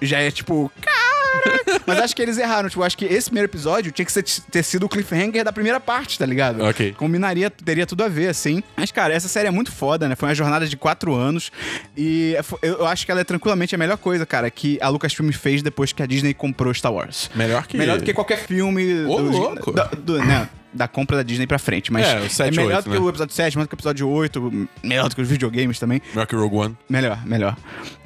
já 0.00 0.18
é, 0.18 0.30
tipo, 0.30 0.72
cara... 0.80 1.09
Mas 1.86 1.98
acho 2.00 2.14
que 2.16 2.22
eles 2.22 2.38
erraram, 2.38 2.68
tipo, 2.68 2.82
acho 2.82 2.96
que 2.96 3.04
esse 3.04 3.28
primeiro 3.28 3.48
episódio 3.50 3.90
tinha 3.92 4.04
que 4.04 4.12
ser- 4.12 4.22
ter 4.50 4.62
sido 4.62 4.86
o 4.86 4.88
cliffhanger 4.88 5.44
da 5.44 5.52
primeira 5.52 5.80
parte, 5.80 6.18
tá 6.18 6.26
ligado? 6.26 6.62
Ok. 6.64 6.92
Combinaria, 6.94 7.50
teria 7.50 7.86
tudo 7.86 8.04
a 8.04 8.08
ver, 8.08 8.28
assim. 8.28 8.62
Mas, 8.76 8.90
cara, 8.90 9.14
essa 9.14 9.28
série 9.28 9.48
é 9.48 9.50
muito 9.50 9.72
foda, 9.72 10.08
né? 10.08 10.14
Foi 10.16 10.28
uma 10.28 10.34
jornada 10.34 10.66
de 10.66 10.76
quatro 10.76 11.14
anos. 11.14 11.50
E 11.96 12.34
é 12.36 12.42
eu 12.62 12.86
acho 12.86 13.04
que 13.06 13.12
ela 13.12 13.20
é 13.20 13.24
tranquilamente 13.24 13.74
a 13.74 13.78
melhor 13.78 13.96
coisa, 13.96 14.24
cara, 14.26 14.50
que 14.50 14.78
a 14.80 14.88
Lucasfilm 14.88 15.30
fez 15.32 15.62
depois 15.62 15.92
que 15.92 16.02
a 16.02 16.06
Disney 16.06 16.34
comprou 16.34 16.72
Star 16.74 16.92
Wars. 16.92 17.30
Melhor 17.34 17.66
que... 17.66 17.76
Melhor 17.76 17.98
do 17.98 18.04
que 18.04 18.12
qualquer 18.12 18.38
filme 18.38 19.04
Ô, 19.04 19.16
do- 19.16 19.30
louco. 19.30 19.72
da, 19.72 19.84
do- 19.84 20.18
né, 20.18 20.48
da 20.72 20.86
compra 20.88 21.16
da 21.18 21.22
Disney 21.22 21.46
pra 21.46 21.58
frente. 21.58 21.92
Mas 21.92 22.06
É, 22.06 22.20
o 22.20 22.30
7 22.30 22.54
e 22.54 22.56
melhor 22.56 22.76
8, 22.76 22.84
do 22.84 22.90
que 22.90 22.98
né? 22.98 23.04
o 23.04 23.08
episódio 23.08 23.34
7, 23.34 23.56
melhor 23.56 23.66
do 23.66 23.68
que 23.68 23.74
o 23.74 23.76
episódio 23.76 24.08
8, 24.08 24.68
melhor 24.82 25.08
do 25.08 25.14
que 25.16 25.22
os 25.22 25.28
videogames 25.28 25.78
também. 25.78 26.00
Melhor 26.10 26.26
que 26.26 26.36
Rogue 26.36 26.56
One. 26.56 26.76
Melhor, 26.88 27.24
melhor. 27.26 27.56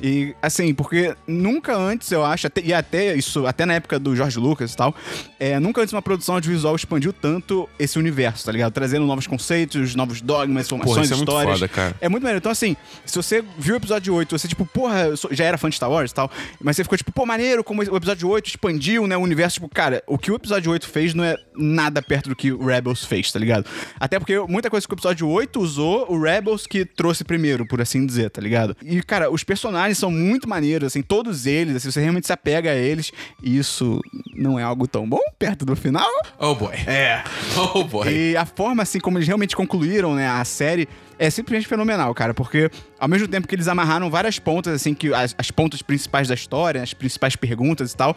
E 0.02 0.34
assim, 0.42 0.74
porque 0.74 1.14
nunca 1.26 1.76
antes, 1.76 2.10
eu 2.10 2.24
acho, 2.24 2.46
até- 2.46 2.62
e 2.62 2.72
até 2.72 3.14
isso, 3.16 3.46
até 3.46 3.64
na 3.66 3.74
época 3.74 3.98
do 3.98 4.14
George 4.14 4.38
Lucas 4.38 4.72
e 4.72 4.76
tal, 4.76 4.94
é, 5.38 5.58
nunca 5.60 5.80
antes 5.80 5.92
uma 5.92 6.02
produção 6.02 6.34
audiovisual 6.34 6.74
expandiu 6.76 7.12
tanto 7.12 7.68
esse 7.78 7.98
universo, 7.98 8.44
tá 8.44 8.52
ligado? 8.52 8.72
Trazendo 8.72 9.06
novos 9.06 9.26
conceitos, 9.26 9.94
novos 9.94 10.20
dogmas, 10.20 10.66
informações, 10.66 11.04
isso 11.06 11.14
é 11.14 11.16
muito 11.16 11.28
histórias. 11.28 11.58
foda, 11.58 11.68
cara. 11.68 11.94
É 12.00 12.08
muito 12.08 12.22
maneiro. 12.22 12.38
Então, 12.38 12.52
assim, 12.52 12.76
se 13.04 13.16
você 13.16 13.42
viu 13.58 13.74
o 13.74 13.76
episódio 13.78 14.14
8, 14.14 14.36
você, 14.38 14.48
tipo, 14.48 14.64
porra, 14.66 15.16
sou- 15.16 15.32
já 15.32 15.44
era 15.44 15.56
fã 15.58 15.68
de 15.68 15.76
Star 15.76 15.90
Wars 15.90 16.10
e 16.10 16.14
tal, 16.14 16.30
mas 16.62 16.76
você 16.76 16.82
ficou, 16.82 16.96
tipo, 16.98 17.12
pô, 17.12 17.24
maneiro 17.26 17.62
como 17.62 17.82
o 17.82 17.96
episódio 17.96 18.28
8 18.28 18.48
expandiu, 18.48 19.06
né, 19.06 19.16
o 19.16 19.20
universo. 19.20 19.54
Tipo, 19.54 19.68
cara, 19.68 20.02
o 20.06 20.18
que 20.18 20.30
o 20.30 20.34
episódio 20.36 20.70
8 20.70 20.88
fez 20.88 21.14
não 21.14 21.24
é 21.24 21.36
nada 21.56 22.02
perto 22.02 22.28
do 22.28 22.36
que 22.36 22.52
o 22.54 22.66
Rebels 22.66 23.04
fez, 23.04 23.30
tá 23.30 23.38
ligado? 23.38 23.66
Até 23.98 24.18
porque 24.18 24.38
muita 24.40 24.70
coisa 24.70 24.86
que 24.86 24.92
o 24.92 24.96
episódio 24.96 25.28
8 25.28 25.60
usou, 25.60 26.06
o 26.10 26.20
Rebels 26.20 26.66
que 26.66 26.84
trouxe 26.84 27.24
primeiro, 27.24 27.66
por 27.66 27.80
assim 27.80 28.06
dizer, 28.06 28.30
tá 28.30 28.40
ligado? 28.40 28.76
E, 28.82 29.02
cara, 29.02 29.30
os 29.30 29.44
personagens 29.44 29.98
são 29.98 30.10
muito 30.10 30.48
maneiros, 30.48 30.88
assim, 30.88 31.02
todos 31.02 31.46
eles, 31.46 31.76
assim, 31.76 31.90
você 31.90 32.00
realmente 32.00 32.26
se 32.26 32.32
apega 32.32 32.70
a 32.70 32.74
eles, 32.74 33.12
e 33.42 33.58
isso 33.58 34.00
não 34.34 34.58
é 34.58 34.62
algo 34.62 34.86
tão 34.86 35.08
bom 35.08 35.20
perto 35.38 35.64
do 35.64 35.76
final. 35.76 36.08
Oh 36.38 36.54
boy. 36.54 36.74
É. 36.86 37.22
Oh 37.74 37.84
boy. 37.84 38.08
E 38.08 38.36
a 38.36 38.44
forma, 38.44 38.82
assim, 38.82 39.00
como 39.00 39.16
eles 39.18 39.26
realmente 39.26 39.56
concluíram, 39.56 40.14
né, 40.14 40.28
a 40.28 40.44
série 40.44 40.88
é 41.18 41.30
simplesmente 41.30 41.66
fenomenal, 41.66 42.14
cara, 42.14 42.34
porque 42.34 42.70
ao 42.98 43.08
mesmo 43.08 43.28
tempo 43.28 43.46
que 43.46 43.54
eles 43.54 43.68
amarraram 43.68 44.10
várias 44.10 44.38
pontas, 44.38 44.74
assim, 44.74 44.94
que 44.94 45.12
as, 45.12 45.34
as 45.36 45.50
pontas 45.50 45.82
principais 45.82 46.28
da 46.28 46.34
história, 46.34 46.82
as 46.82 46.94
principais 46.94 47.36
perguntas 47.36 47.92
e 47.92 47.96
tal, 47.96 48.16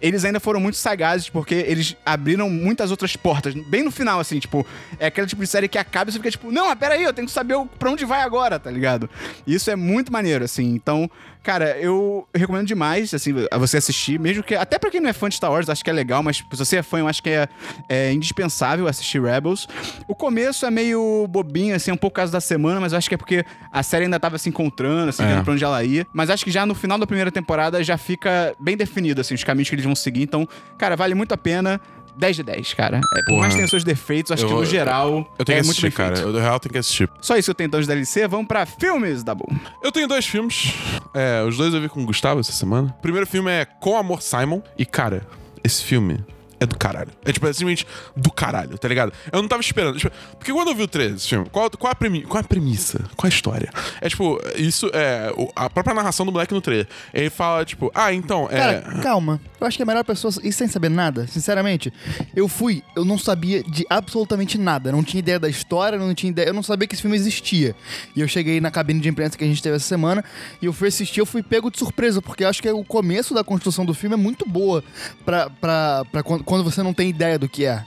eles 0.00 0.24
ainda 0.24 0.40
foram 0.40 0.60
muito 0.60 0.76
sagazes, 0.76 1.28
porque 1.28 1.54
eles 1.54 1.96
abriram 2.04 2.48
muitas 2.48 2.90
outras 2.90 3.16
portas, 3.16 3.54
bem 3.54 3.82
no 3.82 3.90
final, 3.90 4.20
assim, 4.20 4.38
tipo, 4.38 4.66
é 4.98 5.06
aquela 5.06 5.26
tipo 5.26 5.42
de 5.42 5.48
série 5.48 5.68
que 5.68 5.78
acaba 5.78 6.10
e 6.10 6.12
você 6.12 6.18
fica 6.18 6.30
tipo, 6.30 6.50
não, 6.50 6.74
peraí, 6.76 7.02
eu 7.02 7.12
tenho 7.12 7.26
que 7.26 7.32
saber 7.32 7.56
pra 7.78 7.90
onde 7.90 8.04
vai 8.04 8.22
agora, 8.22 8.58
tá 8.58 8.70
ligado? 8.70 9.08
E 9.46 9.54
isso 9.54 9.70
é 9.70 9.76
muito 9.76 10.12
maneiro, 10.12 10.44
assim, 10.44 10.74
então, 10.74 11.10
cara, 11.42 11.78
eu 11.78 12.26
recomendo 12.34 12.66
demais, 12.66 13.12
assim, 13.14 13.32
a 13.50 13.58
você 13.58 13.76
assistir, 13.78 14.18
mesmo 14.18 14.42
que, 14.42 14.54
até 14.54 14.78
pra 14.78 14.90
quem 14.90 15.00
não 15.00 15.08
é 15.08 15.12
fã 15.12 15.28
de 15.28 15.36
Star 15.36 15.50
Wars, 15.50 15.68
acho 15.68 15.82
que 15.84 15.90
é 15.90 15.92
legal, 15.92 16.22
mas 16.22 16.38
se 16.38 16.44
você 16.56 16.76
é 16.78 16.82
fã, 16.82 16.98
eu 16.98 17.08
acho 17.08 17.22
que 17.22 17.30
é, 17.30 17.48
é 17.88 18.12
indispensável 18.12 18.86
assistir 18.86 19.20
Rebels. 19.22 19.66
O 20.06 20.14
começo 20.14 20.66
é 20.66 20.70
meio 20.70 21.26
bobinho, 21.28 21.74
assim, 21.74 21.90
um 21.92 21.96
pouco 21.96 22.16
causa 22.16 22.32
da 22.32 22.40
semana, 22.40 22.80
mas 22.80 22.92
eu 22.92 22.98
acho 22.98 23.08
que 23.08 23.14
é 23.14 23.18
porque 23.18 23.44
a 23.72 23.82
série 23.82 24.04
ainda 24.04 24.18
tava 24.20 24.38
se 24.38 24.48
encontrando, 24.48 25.08
assim, 25.10 25.22
É. 25.22 25.26
vendo 25.34 25.44
pra 25.44 25.52
onde 25.52 25.64
ela 25.64 25.82
ia. 25.84 26.06
Mas 26.12 26.30
acho 26.30 26.44
que 26.44 26.50
já 26.50 26.66
no 26.66 26.74
final 26.74 26.98
da 26.98 27.06
primeira 27.06 27.30
temporada 27.30 27.82
já 27.82 27.96
fica 27.96 28.54
bem 28.58 28.76
definido, 28.76 29.20
assim, 29.20 29.34
os 29.34 29.44
caminhos 29.44 29.68
que 29.68 29.74
eles 29.74 29.84
vão 29.84 29.94
seguir. 29.94 30.22
Então, 30.22 30.46
cara, 30.76 30.96
vale 30.96 31.14
muito 31.14 31.32
a 31.32 31.36
pena. 31.38 31.80
10 32.18 32.36
de 32.36 32.42
10, 32.42 32.74
cara. 32.74 33.00
É, 33.16 33.22
por 33.22 33.38
mais 33.38 33.52
que 33.52 33.58
tenha 33.58 33.68
seus 33.68 33.84
defeitos, 33.84 34.32
acho 34.32 34.44
Eu 34.44 34.48
que 34.48 34.54
no 34.54 34.64
geral 34.64 35.34
Eu 35.38 35.44
tenho 35.44 35.58
é 35.58 35.60
que 35.60 35.66
muito 35.66 35.78
assistir, 35.78 35.82
bem 35.82 35.90
cara. 35.92 36.16
feito. 36.16 36.28
Eu, 36.28 36.32
do 36.32 36.38
real, 36.38 36.58
tenho 36.60 36.72
que 36.72 36.78
assistir. 36.78 37.08
Só 37.20 37.36
isso 37.36 37.50
eu 37.50 37.54
tenho 37.54 37.66
então 37.68 37.80
de 37.80 37.86
DLC. 37.86 38.26
Vamos 38.26 38.46
pra 38.46 38.66
filmes, 38.66 39.22
Dabu. 39.22 39.46
Eu 39.82 39.92
tenho 39.92 40.08
dois 40.08 40.26
filmes. 40.26 40.74
É, 41.14 41.42
os 41.42 41.56
dois 41.56 41.72
eu 41.72 41.80
vi 41.80 41.88
com 41.88 42.02
o 42.02 42.06
Gustavo 42.06 42.40
essa 42.40 42.52
semana. 42.52 42.94
O 42.98 43.02
primeiro 43.02 43.26
filme 43.26 43.50
é 43.50 43.64
Com 43.64 43.96
Amor 43.96 44.20
Simon. 44.22 44.60
E, 44.76 44.84
cara, 44.84 45.26
esse 45.62 45.82
filme 45.84 46.18
é 46.60 46.66
do 46.66 46.76
caralho. 46.76 47.10
É 47.24 47.32
tipo, 47.32 47.46
é 47.46 47.52
simplesmente 47.52 47.86
do 48.16 48.30
caralho, 48.30 48.76
tá 48.78 48.88
ligado? 48.88 49.12
Eu 49.32 49.40
não 49.40 49.48
tava 49.48 49.60
esperando. 49.60 49.98
Tipo, 49.98 50.14
porque 50.38 50.52
quando 50.52 50.68
eu 50.68 50.74
vi 50.74 50.82
o 50.82 50.88
trailer 50.88 51.14
desse 51.14 51.28
filme, 51.28 51.46
qual, 51.50 51.70
qual, 51.70 51.92
a 51.92 51.94
premi 51.94 52.22
qual 52.22 52.40
a 52.40 52.44
premissa? 52.44 53.04
Qual 53.16 53.26
a 53.26 53.28
história? 53.28 53.70
É 54.00 54.08
tipo, 54.08 54.40
isso 54.56 54.90
é 54.92 55.32
a 55.54 55.70
própria 55.70 55.94
narração 55.94 56.26
do 56.26 56.32
moleque 56.32 56.54
no 56.54 56.60
trailer. 56.60 56.88
Ele 57.12 57.30
fala, 57.30 57.64
tipo, 57.64 57.90
ah, 57.94 58.12
então, 58.12 58.48
é. 58.50 58.56
Cara, 58.56 59.00
calma. 59.02 59.40
Eu 59.60 59.66
acho 59.66 59.76
que 59.76 59.82
é 59.82 59.86
melhor 59.86 60.04
pessoa 60.04 60.32
ir 60.42 60.52
sem 60.52 60.68
saber 60.68 60.88
nada, 60.88 61.26
sinceramente. 61.26 61.92
Eu 62.34 62.48
fui, 62.48 62.82
eu 62.94 63.04
não 63.04 63.18
sabia 63.18 63.62
de 63.62 63.84
absolutamente 63.90 64.56
nada. 64.56 64.92
Não 64.92 65.02
tinha 65.02 65.18
ideia 65.18 65.38
da 65.38 65.48
história, 65.48 65.98
não 65.98 66.14
tinha 66.14 66.30
ideia. 66.30 66.48
Eu 66.48 66.54
não 66.54 66.62
sabia 66.62 66.86
que 66.86 66.94
esse 66.94 67.02
filme 67.02 67.16
existia. 67.16 67.74
E 68.14 68.20
eu 68.20 68.28
cheguei 68.28 68.60
na 68.60 68.70
cabine 68.70 69.00
de 69.00 69.08
imprensa 69.08 69.36
que 69.36 69.44
a 69.44 69.46
gente 69.46 69.62
teve 69.62 69.76
essa 69.76 69.86
semana 69.86 70.24
e 70.62 70.66
eu 70.66 70.72
fui 70.72 70.88
assistir, 70.88 71.20
eu 71.20 71.26
fui 71.26 71.42
pego 71.42 71.70
de 71.70 71.78
surpresa, 71.78 72.22
porque 72.22 72.44
eu 72.44 72.48
acho 72.48 72.62
que 72.62 72.70
o 72.70 72.84
começo 72.84 73.34
da 73.34 73.42
construção 73.42 73.84
do 73.84 73.94
filme 73.94 74.14
é 74.14 74.16
muito 74.16 74.48
boa 74.48 74.84
pra, 75.24 75.50
pra, 75.50 76.04
pra 76.10 76.22
quando, 76.48 76.64
você 76.64 76.82
não 76.82 76.94
tem 76.94 77.10
ideia 77.10 77.38
do 77.38 77.46
que 77.48 77.66
é. 77.66 77.84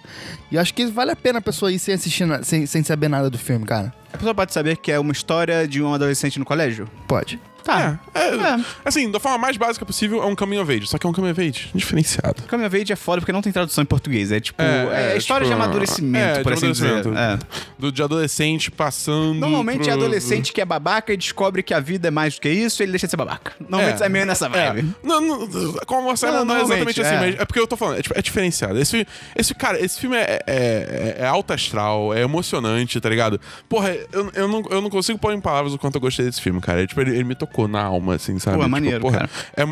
E 0.52 0.56
eu 0.56 0.62
acho 0.62 0.72
que 0.74 0.86
vale 0.86 1.10
a 1.10 1.16
pena 1.16 1.40
a 1.40 1.42
pessoa 1.42 1.72
ir 1.72 1.80
sem 1.80 1.96
assistir, 1.96 2.26
na- 2.26 2.44
sem, 2.44 2.68
sem 2.68 2.84
saber 2.84 3.08
nada 3.10 3.28
do 3.28 3.38
filme, 3.38 3.66
cara. 3.66 3.92
A 4.14 4.18
pessoa 4.18 4.36
pode 4.36 4.54
saber 4.54 4.78
que 4.78 4.92
é 4.92 5.00
uma 5.00 5.12
história 5.12 5.68
de 5.68 5.82
um 5.82 5.94
adolescente 5.94 6.38
no 6.38 6.46
colégio? 6.46 6.88
Pode. 7.08 7.40
Tá. 7.72 8.00
É, 8.14 8.20
é, 8.20 8.36
É. 8.36 8.66
Assim, 8.86 9.10
da 9.12 9.20
forma 9.20 9.38
mais 9.38 9.58
básica 9.58 9.86
possível, 9.86 10.22
é 10.22 10.26
um 10.26 10.36
coming 10.36 10.58
of 10.58 10.72
age. 10.72 10.88
Só 10.88 10.98
que 10.98 11.06
é 11.06 11.10
um 11.10 11.14
coming 11.14 11.32
of 11.32 11.42
age 11.42 11.70
diferenciado. 11.74 12.44
Coming 12.50 12.66
of 12.66 12.76
Age 12.82 12.94
é 12.94 12.96
foda 12.96 13.22
porque 13.22 13.32
não 13.32 13.42
tem 13.42 13.52
tradução 13.52 13.82
em 13.82 13.86
português. 13.86 14.32
É 14.32 14.40
tipo. 14.40 14.62
É, 14.62 15.12
É, 15.12 15.14
é, 15.14 15.18
história 15.18 15.46
tipo, 15.46 15.56
de 15.58 15.62
amadurecimento, 15.64 16.26
é, 16.26 16.38
de 16.38 16.44
por 16.44 16.54
assim 16.54 16.72
dizer. 16.72 16.90
amadurecimento. 16.92 17.44
É. 17.44 17.72
Do, 17.78 17.92
de 17.92 18.04
adolescente 18.04 18.70
passando. 18.72 19.34
Normalmente 19.36 19.82
é 19.90 19.94
pro- 19.94 20.04
adolescente 20.04 20.52
que 20.54 20.62
é 20.62 20.66
babaca 20.66 21.14
e 21.14 21.18
descobre 21.18 21.64
que 21.64 21.74
a 21.74 21.80
vida 21.80 22.08
é 22.08 22.12
mais 22.12 22.36
do 22.36 22.42
que 22.42 22.50
isso 22.50 22.82
e 22.82 22.86
ele 22.86 22.92
deixa 22.92 23.08
de 23.08 23.12
ser 23.12 23.18
babaca. 23.18 23.54
Normalmente 23.60 24.02
é, 24.04 24.10
meio 24.10 24.26
nessa 24.26 24.48
vibe. 24.50 24.80
É. 25.04 25.08
Não, 25.08 25.22
não, 25.22 25.48
como 25.86 26.04
você 26.16 26.26
Não, 26.28 26.34
não, 26.40 26.46
não 26.46 26.58
é 26.58 26.62
exatamente 26.64 27.02
assim, 27.02 27.16
é. 27.16 27.20
mas 27.20 27.40
é 27.40 27.46
porque 27.46 27.60
eu 27.60 27.68
tô 27.68 27.76
falando, 27.78 28.00
é, 28.00 28.02
tipo, 28.02 28.18
é 28.18 28.22
diferenciado. 28.22 28.78
Esse, 28.80 29.08
esse, 29.36 29.54
cara, 29.56 29.80
esse 29.84 30.00
filme 30.00 30.16
é, 30.18 30.42
é, 30.48 30.56
é, 30.56 31.16
é 31.20 31.26
alto 31.26 31.54
astral, 31.54 32.14
é 32.14 32.22
emocionante, 32.22 33.00
tá 33.00 33.10
ligado? 33.10 33.40
Porra, 33.70 33.96
eu, 34.12 34.32
eu, 34.34 34.48
não, 34.48 34.64
eu 34.70 34.82
não 34.82 34.90
consigo 34.90 35.18
pôr 35.20 35.34
em 35.34 35.42
palavras 35.42 35.74
o 35.74 35.78
quanto 35.78 35.96
eu 35.96 36.02
gostei 36.02 36.26
desse 36.26 36.42
filme, 36.42 36.60
cara. 36.62 36.84
É, 36.84 36.88
tipo, 36.88 37.00
ele, 37.02 37.12
ele 37.12 37.24
me 37.24 37.36
tocou 37.36 37.61
na 37.68 37.82
alma, 37.84 38.16
assim, 38.16 38.38
sabe? 38.40 38.58
Pô, 38.58 38.62
é 38.62 38.66
Tipo, 38.66 38.72
maneiro, 38.72 39.02
porra, 39.02 39.18
cara. 39.20 39.30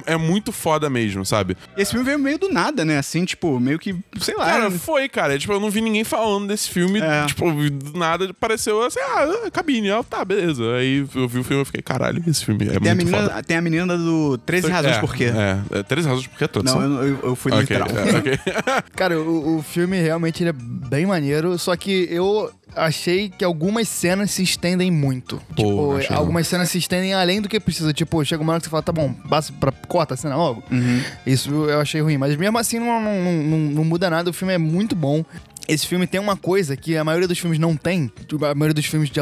É, 0.07 0.13
é 0.13 0.17
muito 0.17 0.51
foda 0.51 0.89
mesmo, 0.89 1.25
sabe? 1.25 1.55
E 1.77 1.81
esse 1.81 1.91
filme 1.91 2.05
veio 2.05 2.19
meio 2.19 2.37
do 2.37 2.49
nada, 2.51 2.83
né? 2.85 2.97
Assim, 2.97 3.25
tipo, 3.25 3.59
meio 3.59 3.79
que, 3.79 3.95
sei 4.19 4.35
lá. 4.35 4.45
Cara, 4.45 4.71
foi, 4.71 5.07
cara. 5.09 5.37
Tipo, 5.37 5.53
eu 5.53 5.59
não 5.59 5.69
vi 5.69 5.81
ninguém 5.81 6.03
falando 6.03 6.47
desse 6.47 6.69
filme. 6.69 6.99
É. 6.99 7.25
Tipo, 7.25 7.51
do 7.51 7.97
nada 7.97 8.33
pareceu 8.33 8.83
assim, 8.83 8.99
ah, 8.99 9.49
cabine. 9.51 9.91
Ah, 9.91 10.03
tá, 10.03 10.23
beleza. 10.25 10.63
Aí 10.75 11.05
eu 11.15 11.27
vi 11.27 11.39
o 11.39 11.43
filme 11.43 11.61
e 11.61 11.65
fiquei, 11.65 11.81
caralho, 11.81 12.23
esse 12.27 12.45
filme 12.45 12.67
é 12.67 12.79
tem, 12.79 12.91
a 12.91 12.95
muito 12.95 13.09
foda. 13.09 13.21
menina, 13.23 13.43
tem 13.43 13.57
a 13.57 13.61
menina 13.61 13.97
do 13.97 14.37
13 14.39 14.69
Razões 14.69 14.97
é, 14.97 14.99
Por 14.99 15.15
Quê. 15.15 15.25
É, 15.25 15.79
é, 15.79 15.83
13 15.83 16.07
razões 16.07 16.27
por 16.27 16.37
quê? 16.37 16.47
Tradução? 16.47 16.81
Não, 16.81 17.01
eu, 17.03 17.07
eu, 17.07 17.19
eu 17.23 17.35
fui 17.35 17.51
Ok, 17.51 17.61
literal. 17.61 17.87
é, 17.89 18.17
ok. 18.17 18.39
Cara, 18.95 19.19
o, 19.19 19.57
o 19.57 19.61
filme 19.63 19.99
realmente 20.01 20.43
ele 20.43 20.49
é 20.49 20.53
bem 20.53 21.05
maneiro, 21.05 21.57
só 21.57 21.75
que 21.75 22.07
eu 22.11 22.51
achei 22.75 23.29
que 23.29 23.43
algumas 23.43 23.87
cenas 23.87 24.31
se 24.31 24.43
estendem 24.43 24.91
muito. 24.91 25.41
Pô, 25.55 25.55
tipo, 25.55 25.95
achei 25.97 26.09
não. 26.11 26.17
algumas 26.17 26.47
cenas 26.47 26.69
se 26.69 26.77
estendem 26.77 27.13
além 27.13 27.41
do 27.41 27.49
que 27.49 27.59
precisa. 27.59 27.91
Tipo, 27.93 28.23
chega 28.23 28.41
uma 28.41 28.53
hora 28.53 28.59
que 28.59 28.65
você 28.65 28.69
fala, 28.71 28.83
tá 28.83 28.91
bom, 28.91 29.13
passa 29.29 29.51
pra, 29.53 29.71
corta 29.71 30.13
a 30.13 30.17
cena 30.17 30.35
logo. 30.35 30.63
Uhum. 30.71 31.01
Isso 31.25 31.49
eu 31.69 31.79
achei 31.79 32.01
ruim. 32.01 32.17
Mas 32.17 32.35
mesmo 32.35 32.57
assim 32.57 32.79
não, 32.79 33.01
não, 33.01 33.21
não, 33.21 33.57
não- 33.57 33.85
muda 33.85 34.09
nada, 34.09 34.29
o 34.29 34.33
filme 34.33 34.53
é 34.53 34.57
muito 34.57 34.95
bom. 34.95 35.23
Esse 35.67 35.85
filme 35.85 36.07
tem 36.07 36.19
uma 36.19 36.35
coisa 36.35 36.75
que 36.75 36.97
a 36.97 37.03
maioria 37.03 37.27
dos 37.27 37.37
filmes 37.37 37.59
não 37.59 37.75
tem, 37.77 38.11
tipo, 38.27 38.43
a 38.43 38.55
maioria 38.55 38.73
dos 38.73 38.85
filmes 38.87 39.07
de, 39.11 39.19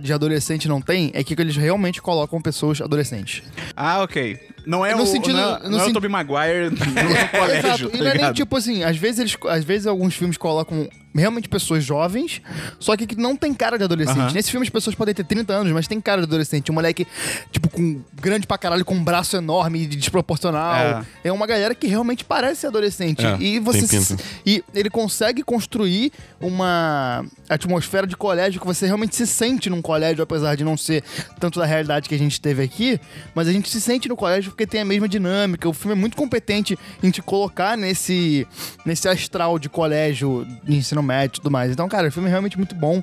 de 0.00 0.12
adolescente 0.12 0.68
não 0.68 0.80
tem, 0.80 1.10
é 1.12 1.24
que 1.24 1.34
eles 1.40 1.56
realmente 1.56 2.00
colocam 2.00 2.40
pessoas 2.40 2.80
adolescentes. 2.80 3.42
Ah, 3.76 4.00
ok. 4.04 4.38
Não 4.64 4.86
é 4.86 4.94
No 4.94 5.02
o, 5.02 5.06
sentido- 5.06 5.36
não 5.36 5.56
é, 5.56 5.62
no 5.64 5.70
não 5.70 5.80
é 5.80 5.86
o 5.88 5.92
Tobey 5.92 6.08
Maguire 6.08 6.70
no 6.70 6.76
colégio, 7.36 7.58
Exato. 7.58 7.88
tá 7.90 7.96
E 7.96 8.00
não 8.00 8.06
é 8.10 8.14
nem 8.14 8.32
tipo 8.32 8.56
assim, 8.56 8.84
às 8.84 8.96
vezes 8.96 9.18
eles, 9.18 9.36
às 9.48 9.64
vezes 9.64 9.86
alguns 9.88 10.14
filmes 10.14 10.36
colocam 10.36 10.88
realmente 11.18 11.48
pessoas 11.48 11.84
jovens, 11.84 12.40
só 12.78 12.96
que 12.96 13.06
que 13.06 13.16
não 13.16 13.36
tem 13.36 13.52
cara 13.54 13.76
de 13.78 13.84
adolescente. 13.84 14.32
Nesse 14.34 14.50
filme 14.50 14.64
as 14.66 14.70
pessoas 14.70 14.94
podem 14.96 15.14
ter 15.14 15.24
30 15.24 15.52
anos, 15.52 15.72
mas 15.72 15.86
tem 15.88 16.00
cara 16.00 16.20
de 16.22 16.26
adolescente. 16.26 16.70
Um 16.70 16.74
moleque, 16.74 17.06
tipo, 17.50 17.68
com 17.68 18.00
grande 18.14 18.46
pra 18.46 18.56
caralho, 18.58 18.84
com 18.84 18.94
um 18.94 19.02
braço 19.04 19.36
enorme 19.36 19.82
e 19.82 19.86
desproporcional. 19.86 21.04
É. 21.24 21.32
uma 21.32 21.46
galera 21.46 21.74
que 21.74 21.86
realmente 21.86 22.24
parece 22.24 22.66
adolescente. 22.66 23.24
É, 23.24 23.36
e 23.40 23.58
você 23.60 23.80
se- 23.86 24.16
e 24.46 24.64
ele 24.74 24.90
consegue 24.90 25.42
construir 25.42 26.12
uma 26.40 27.24
atmosfera 27.48 28.06
de 28.06 28.16
colégio 28.16 28.60
que 28.60 28.66
você 28.66 28.86
realmente 28.86 29.14
se 29.14 29.26
sente 29.26 29.68
num 29.70 29.80
colégio, 29.82 30.22
apesar 30.22 30.54
de 30.56 30.64
não 30.64 30.76
ser 30.76 31.02
tanto 31.38 31.58
da 31.60 31.66
realidade 31.66 32.08
que 32.08 32.14
a 32.14 32.18
gente 32.18 32.40
teve 32.40 32.62
aqui, 32.62 33.00
mas 33.34 33.46
a 33.48 33.52
gente 33.52 33.68
se 33.68 33.80
sente 33.80 34.08
no 34.08 34.16
colégio 34.16 34.50
porque 34.50 34.66
tem 34.66 34.80
a 34.80 34.84
mesma 34.84 35.08
dinâmica. 35.08 35.68
O 35.68 35.72
filme 35.72 35.92
é 35.96 35.98
muito 35.98 36.16
competente 36.16 36.78
em 37.02 37.10
te 37.10 37.22
colocar 37.22 37.76
nesse, 37.76 38.46
nesse 38.84 39.08
astral 39.08 39.58
de 39.58 39.68
colégio, 39.68 40.46
de 40.64 40.76
ensino 40.76 41.02
médio 41.08 41.36
e 41.36 41.40
tudo 41.40 41.50
mais. 41.50 41.72
Então, 41.72 41.88
cara, 41.88 42.08
o 42.08 42.12
filme 42.12 42.28
é 42.28 42.30
realmente 42.30 42.56
muito 42.56 42.74
bom. 42.74 43.02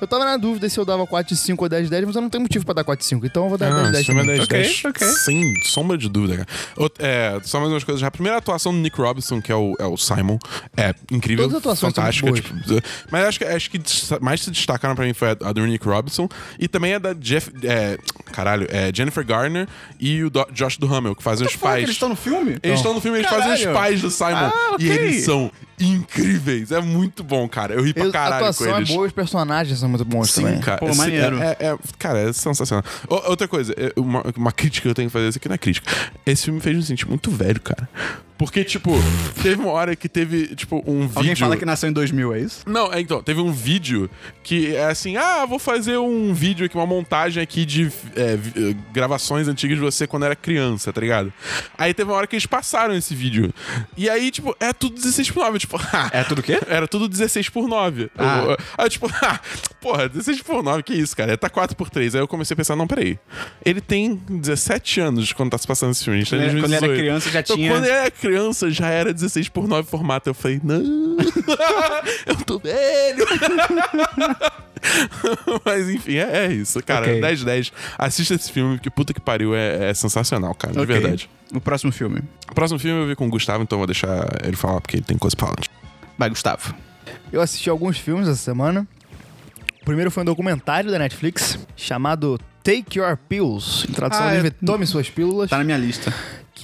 Eu 0.00 0.06
tava 0.06 0.24
na 0.24 0.36
dúvida 0.36 0.68
se 0.68 0.78
eu 0.78 0.84
dava 0.84 1.06
4 1.06 1.34
de 1.34 1.40
5 1.40 1.64
ou 1.64 1.68
10 1.68 1.84
de 1.84 1.90
10, 1.90 2.04
mas 2.06 2.16
eu 2.16 2.22
não 2.22 2.28
tenho 2.28 2.42
motivo 2.42 2.64
pra 2.64 2.74
dar 2.74 2.84
4 2.84 3.02
de 3.02 3.08
5. 3.08 3.24
Então 3.26 3.44
eu 3.44 3.48
vou 3.48 3.58
dar 3.58 3.66
10 3.70 3.78
Ah, 3.78 3.82
de 3.86 3.92
10 3.92 3.96
esse 3.96 4.04
filme 4.06 4.20
é 4.20 4.24
também. 4.24 4.36
10 4.36 4.44
Ok, 4.48 4.62
10. 4.62 4.84
ok. 4.86 5.08
Sem 5.08 5.54
sombra 5.64 5.96
de 5.98 6.08
dúvida, 6.08 6.44
cara. 6.44 6.48
É, 6.98 7.38
só 7.44 7.60
mais 7.60 7.70
umas 7.72 7.84
coisas. 7.84 8.00
já. 8.00 8.08
A 8.08 8.10
primeira 8.10 8.38
atuação 8.38 8.72
do 8.72 8.78
Nick 8.78 9.00
Robinson, 9.00 9.40
que 9.40 9.52
é 9.52 9.54
o, 9.56 9.74
é 9.78 9.84
o 9.86 9.96
Simon, 9.96 10.38
é 10.76 10.94
incrível. 11.10 11.44
Todas 11.44 11.56
as 11.56 11.60
atuações 11.60 11.94
são 11.94 12.04
fantástica. 12.04 12.32
tipo, 12.32 12.54
mas 13.10 13.24
acho 13.26 13.38
que, 13.38 13.44
acho 13.44 13.70
que 13.70 13.80
mais 14.20 14.40
se 14.42 14.50
destacaram 14.50 14.94
pra 14.94 15.04
mim 15.04 15.14
foi 15.14 15.28
a, 15.30 15.36
a 15.48 15.52
do 15.52 15.64
Nick 15.66 15.86
Robinson 15.86 16.28
e 16.58 16.66
também 16.68 16.94
a 16.94 16.98
da 16.98 17.12
Jeff. 17.12 17.50
É, 17.62 17.98
caralho, 18.32 18.66
é 18.70 18.90
Jennifer 18.94 19.24
Garner 19.24 19.66
e 20.00 20.22
o 20.24 20.30
Do- 20.30 20.46
Josh 20.52 20.76
Duhamel, 20.78 21.14
que 21.14 21.22
fazem 21.22 21.46
os 21.46 21.56
pais. 21.56 21.82
eles 21.82 21.90
estão 21.94 22.08
no 22.08 22.16
filme? 22.16 22.58
Eles 22.62 22.78
estão 22.78 22.94
no 22.94 23.00
filme, 23.00 23.18
eles 23.18 23.30
fazem 23.30 23.52
os 23.52 23.58
Caralho. 23.60 23.76
pais 23.78 24.00
do 24.00 24.10
Simon. 24.10 24.30
Ah, 24.34 24.70
ok. 24.72 24.86
E 24.86 24.90
eles 24.90 25.24
são 25.24 25.50
incríveis. 25.78 26.70
É 26.72 26.80
muito 26.80 27.22
bom, 27.22 27.35
cara. 27.48 27.74
Eu 27.74 27.82
ri 27.82 27.92
pra 27.92 28.04
Eu- 28.04 28.08
a 28.08 28.12
caralho 28.12 28.30
com 28.30 28.48
atuação 28.50 28.74
é 28.74 28.76
eles. 28.78 28.88
boa, 28.88 29.06
os 29.06 29.12
personagens 29.12 29.78
são 29.78 29.88
muito 29.88 30.04
bons 30.04 30.30
Sim, 30.30 30.42
também. 30.42 30.60
cara. 30.60 30.78
Pô, 30.78 30.88
Esse- 30.88 30.98
maneiro. 30.98 31.38
É, 31.42 31.56
é- 31.60 31.66
é- 31.72 31.76
cara, 31.98 32.18
é 32.20 32.32
sensacional. 32.32 32.84
O- 33.08 33.30
outra 33.30 33.46
coisa, 33.48 33.74
é, 33.76 33.92
uma, 33.98 34.22
uma 34.36 34.52
crítica 34.52 34.82
que 34.82 34.88
eu 34.90 34.94
tenho 34.94 35.08
que 35.08 35.12
fazer, 35.12 35.28
isso 35.28 35.38
aqui 35.38 35.48
não 35.48 35.54
é 35.54 35.58
crítica. 35.58 35.90
Esse 36.24 36.44
filme 36.44 36.60
fez 36.60 36.76
me 36.76 36.82
sentir 36.82 37.08
muito 37.08 37.30
velho, 37.30 37.60
cara. 37.60 37.88
Porque, 38.38 38.62
tipo, 38.64 38.92
teve 39.42 39.60
uma 39.62 39.70
hora 39.72 39.96
que 39.96 40.08
teve, 40.08 40.54
tipo, 40.54 40.82
um 40.86 41.06
vídeo... 41.06 41.12
Alguém 41.16 41.34
fala 41.36 41.56
que 41.56 41.64
nasceu 41.64 41.88
em 41.88 41.92
2000, 41.92 42.34
é 42.34 42.40
isso? 42.40 42.62
Não, 42.66 42.92
é, 42.92 43.00
então, 43.00 43.22
teve 43.22 43.40
um 43.40 43.50
vídeo 43.52 44.10
que 44.42 44.74
é 44.76 44.84
assim, 44.84 45.16
ah, 45.16 45.46
vou 45.46 45.58
fazer 45.58 45.96
um 45.96 46.34
vídeo 46.34 46.66
aqui, 46.66 46.76
uma 46.76 46.86
montagem 46.86 47.42
aqui 47.42 47.64
de 47.64 47.90
é, 48.14 48.34
eh, 48.34 48.74
gravações 48.92 49.48
antigas 49.48 49.76
de 49.78 49.82
você 49.82 50.06
quando 50.06 50.24
era 50.24 50.36
criança, 50.36 50.92
tá 50.92 51.00
ligado? 51.00 51.32
Aí 51.78 51.94
teve 51.94 52.10
uma 52.10 52.16
hora 52.16 52.26
que 52.26 52.36
eles 52.36 52.46
passaram 52.46 52.94
esse 52.94 53.14
vídeo. 53.14 53.52
E 53.96 54.08
aí, 54.10 54.30
tipo, 54.30 54.54
é 54.60 54.72
tudo 54.72 54.94
16 54.96 55.30
por 55.30 55.44
9, 55.44 55.58
tipo, 55.58 55.80
É 56.12 56.22
tudo 56.22 56.40
o 56.40 56.42
quê? 56.42 56.60
Era 56.68 56.86
tudo 56.86 57.08
16 57.08 57.48
por 57.48 57.66
9. 57.66 58.10
Ah. 58.18 58.44
Eu- 58.48 58.56
Aí, 58.76 58.88
tipo, 58.90 59.10
ah, 59.22 59.40
porra, 59.80 60.08
16 60.08 60.42
por 60.42 60.62
9, 60.62 60.82
que 60.82 60.92
isso, 60.94 61.16
cara? 61.16 61.36
Tá 61.38 61.48
4 61.48 61.74
por 61.76 61.88
3. 61.88 62.14
Aí 62.14 62.20
eu 62.20 62.28
comecei 62.28 62.52
a 62.54 62.56
pensar, 62.56 62.76
não, 62.76 62.86
peraí. 62.86 63.18
Ele 63.64 63.80
tem 63.80 64.14
17 64.28 65.00
anos 65.00 65.32
quando 65.32 65.50
tá 65.50 65.58
se 65.58 65.66
passando 65.66 65.92
esse 65.92 66.04
filme. 66.04 66.22
Tá 66.24 66.30
Quando 66.30 66.42
ele- 66.42 66.50
quando 66.60 66.64
ele 66.66 66.74
era 66.74 66.86
2018. 66.86 66.98
criança, 67.00 67.30
já 67.30 67.40
então, 67.40 67.56
tinha- 67.56 67.70
Quando 67.72 67.84
ele 67.84 67.92
era 67.92 68.10
criança 68.28 68.70
já 68.70 68.88
era 68.88 69.12
16 69.12 69.48
por 69.48 69.66
9 69.68 69.88
formato. 69.88 70.28
Eu 70.30 70.34
falei, 70.34 70.60
não, 70.62 70.76
eu 72.26 72.36
tô 72.44 72.58
velho. 72.58 73.24
Mas 75.64 75.88
enfim, 75.88 76.16
é, 76.16 76.46
é 76.46 76.52
isso, 76.52 76.82
cara. 76.82 77.06
Ok. 77.06 77.20
10 77.20 77.44
10. 77.44 77.72
Assista 77.98 78.34
esse 78.34 78.50
filme, 78.52 78.78
que 78.78 78.90
puta 78.90 79.12
que 79.14 79.20
pariu, 79.20 79.54
é, 79.54 79.90
é 79.90 79.94
sensacional, 79.94 80.54
cara, 80.54 80.74
de 80.74 80.80
Ok. 80.80 80.98
verdade. 80.98 81.30
O 81.54 81.60
próximo 81.60 81.92
filme. 81.92 82.22
O 82.50 82.54
próximo 82.54 82.78
filme 82.78 83.02
eu 83.02 83.06
vi 83.06 83.14
com 83.16 83.26
o 83.26 83.30
Gustavo, 83.30 83.62
então 83.62 83.78
vou 83.78 83.86
deixar 83.86 84.26
ele 84.44 84.56
falar, 84.56 84.80
porque 84.80 84.96
ele 84.96 85.04
tem 85.04 85.16
coisa 85.16 85.36
pra 85.36 85.46
falar. 85.46 85.58
Vai, 86.18 86.28
Gustavo. 86.28 86.74
Eu 87.32 87.40
assisti 87.40 87.70
alguns 87.70 87.98
filmes 87.98 88.28
essa 88.28 88.36
semana. 88.42 88.86
O 89.82 89.84
primeiro 89.84 90.10
foi 90.10 90.22
um 90.22 90.26
documentário 90.26 90.90
da 90.90 90.98
Netflix 90.98 91.58
chamado 91.76 92.38
Take 92.64 92.98
Your 92.98 93.16
Pills. 93.28 93.86
Em 93.88 93.92
tradução 93.92 94.26
Ah, 94.26 94.32
livre, 94.34 94.48
é- 94.48 94.66
Tome 94.66 94.86
Suas 94.86 95.08
Pílulas. 95.08 95.48
Tá 95.50 95.58
na 95.58 95.64
minha 95.64 95.78
lista. 95.78 96.12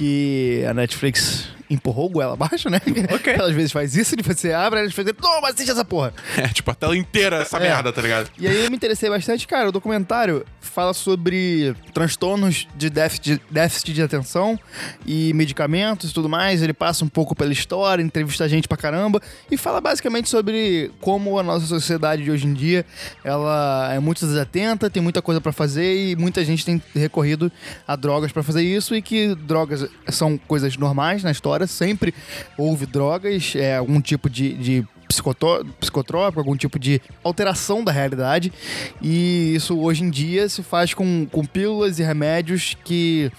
Que 0.03 0.67
a 0.69 0.75
Netflix 0.75 1.49
empurrou 1.73 2.09
goela 2.11 2.35
abaixo, 2.35 2.69
né? 2.71 2.81
Ok. 3.15 3.33
Ela 3.33 3.49
às 3.49 3.55
vezes 3.55 3.73
faz 3.73 3.97
isso, 3.97 4.15
e 4.19 4.23
você 4.23 4.53
abre, 4.53 4.81
a 4.81 4.83
Netflix 4.83 5.13
diz, 5.13 5.21
toma, 5.21 5.49
assiste 5.49 5.71
essa 5.71 5.85
porra. 5.85 6.13
É, 6.37 6.49
tipo, 6.49 6.71
a 6.71 6.75
tela 6.75 6.97
inteira 6.97 7.37
essa 7.39 7.57
É. 7.59 7.61
merda, 7.61 7.93
tá 7.93 8.01
ligado? 8.03 8.31
E 8.39 8.47
aí 8.47 8.65
eu 8.65 8.71
me 8.71 8.77
interessei 8.77 9.09
bastante, 9.09 9.47
cara. 9.47 9.69
O 9.69 9.73
documentário 9.73 10.45
fala 10.61 10.93
sobre 10.95 11.75
transtornos 11.93 12.67
de 12.77 12.89
déficit, 12.91 13.41
déficit 13.51 13.93
de 13.93 14.03
atenção 14.03 14.59
e 15.07 15.33
medicamentos 15.35 16.11
e 16.11 16.15
tudo 16.15 16.29
mais. 16.29 16.63
Ele 16.63 16.73
passa 16.73 17.05
um 17.05 17.09
pouco 17.09 17.35
pela 17.35 17.53
história, 17.53 18.03
entrevista 18.03 18.49
gente 18.49 18.67
pra 18.69 18.77
caramba 18.77 19.21
e 19.51 19.57
fala 19.57 19.81
basicamente 19.81 20.29
sobre 20.29 20.91
como 21.01 21.39
a 21.39 21.43
nossa 21.43 21.67
sociedade 21.67 22.23
de 22.25 22.31
hoje 22.31 22.47
em 22.47 22.55
dia 22.55 22.85
ela 23.25 23.91
é 23.93 23.99
muito 23.99 24.25
desatenta, 24.27 24.89
tem 24.91 25.03
muita 25.03 25.21
coisa 25.23 25.41
pra 25.41 25.53
fazer 25.53 26.11
e 26.11 26.17
muita 26.17 26.45
gente 26.45 26.65
tem 26.65 26.83
recorrido 26.95 27.51
a 27.87 27.97
drogas 27.97 28.33
pra 28.33 28.43
fazer 28.43 28.63
isso 28.63 28.95
e 28.95 29.03
que 29.03 29.35
drogas 29.35 29.87
são 30.09 30.37
coisas 30.39 30.77
normais 30.77 31.23
na 31.23 31.31
história, 31.31 31.62
sempre 31.67 32.15
houve 32.57 32.87
drogas, 32.87 33.55
é 33.57 33.77
algum 33.77 34.01
tipo 34.01 34.29
de, 34.29 34.55
de 34.55 34.87
psicotrópico, 35.09 36.41
algum 36.41 36.57
tipo 36.57 36.79
de 36.79 37.01
alteração 37.23 37.85
da 37.85 37.93
realidade. 37.93 38.53
E 39.01 39.55
isso 39.55 39.79
hoje 39.79 40.05
em 40.05 40.11
dia 40.11 40.49
se 40.49 40.63
faz 40.63 40.95
com, 40.95 41.27
com 41.31 41.45
pílulas 41.45 41.99
e 41.99 42.03
remédios 42.03 42.77
que 42.85 43.31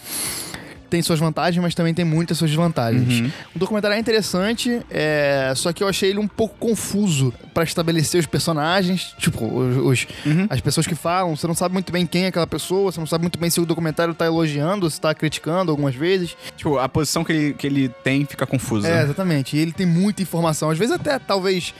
tem 0.93 1.01
suas 1.01 1.17
vantagens, 1.19 1.59
mas 1.59 1.73
também 1.73 1.91
tem 1.91 2.05
muitas 2.05 2.37
suas 2.37 2.51
desvantagens. 2.51 3.31
O 3.55 3.57
documentário 3.57 3.95
é 3.95 3.99
interessante, 3.99 4.79
é, 4.91 5.51
só 5.55 5.73
que 5.73 5.83
eu 5.83 5.87
achei 5.87 6.11
ele 6.11 6.19
um 6.19 6.27
pouco 6.27 6.55
confuso 6.59 7.33
pra 7.51 7.63
estabelecer 7.63 8.19
os 8.19 8.27
personagens, 8.27 9.15
tipo, 9.17 9.43
os, 9.43 9.77
os- 9.77 10.07
as 10.51 10.61
pessoas 10.61 10.85
que 10.85 10.93
falam, 10.93 11.35
você 11.35 11.47
não 11.47 11.55
sabe 11.55 11.73
muito 11.73 11.91
bem 11.91 12.05
quem 12.05 12.25
é 12.25 12.27
aquela 12.27 12.45
pessoa, 12.45 12.91
você 12.91 12.99
não 12.99 13.07
sabe 13.07 13.23
muito 13.23 13.39
bem 13.39 13.49
se 13.49 13.59
o 13.59 13.65
documentário 13.65 14.13
tá 14.13 14.25
elogiando, 14.27 14.87
se 14.87 15.01
tá 15.01 15.13
criticando 15.15 15.71
algumas 15.71 15.95
vezes. 15.95 16.37
Tipo, 16.55 16.77
a 16.77 16.87
posição 16.87 17.23
que 17.23 17.31
ele, 17.33 17.53
que 17.55 17.65
ele 17.65 17.89
tem 18.03 18.23
fica 18.25 18.45
confusa. 18.45 18.87
É, 18.87 19.01
exatamente. 19.03 19.57
E 19.57 19.59
ele 19.59 19.71
tem 19.71 19.87
muita 19.87 20.21
informação. 20.21 20.69
Às 20.69 20.77
vezes 20.77 20.93
até, 20.93 21.17
talvez, 21.17 21.73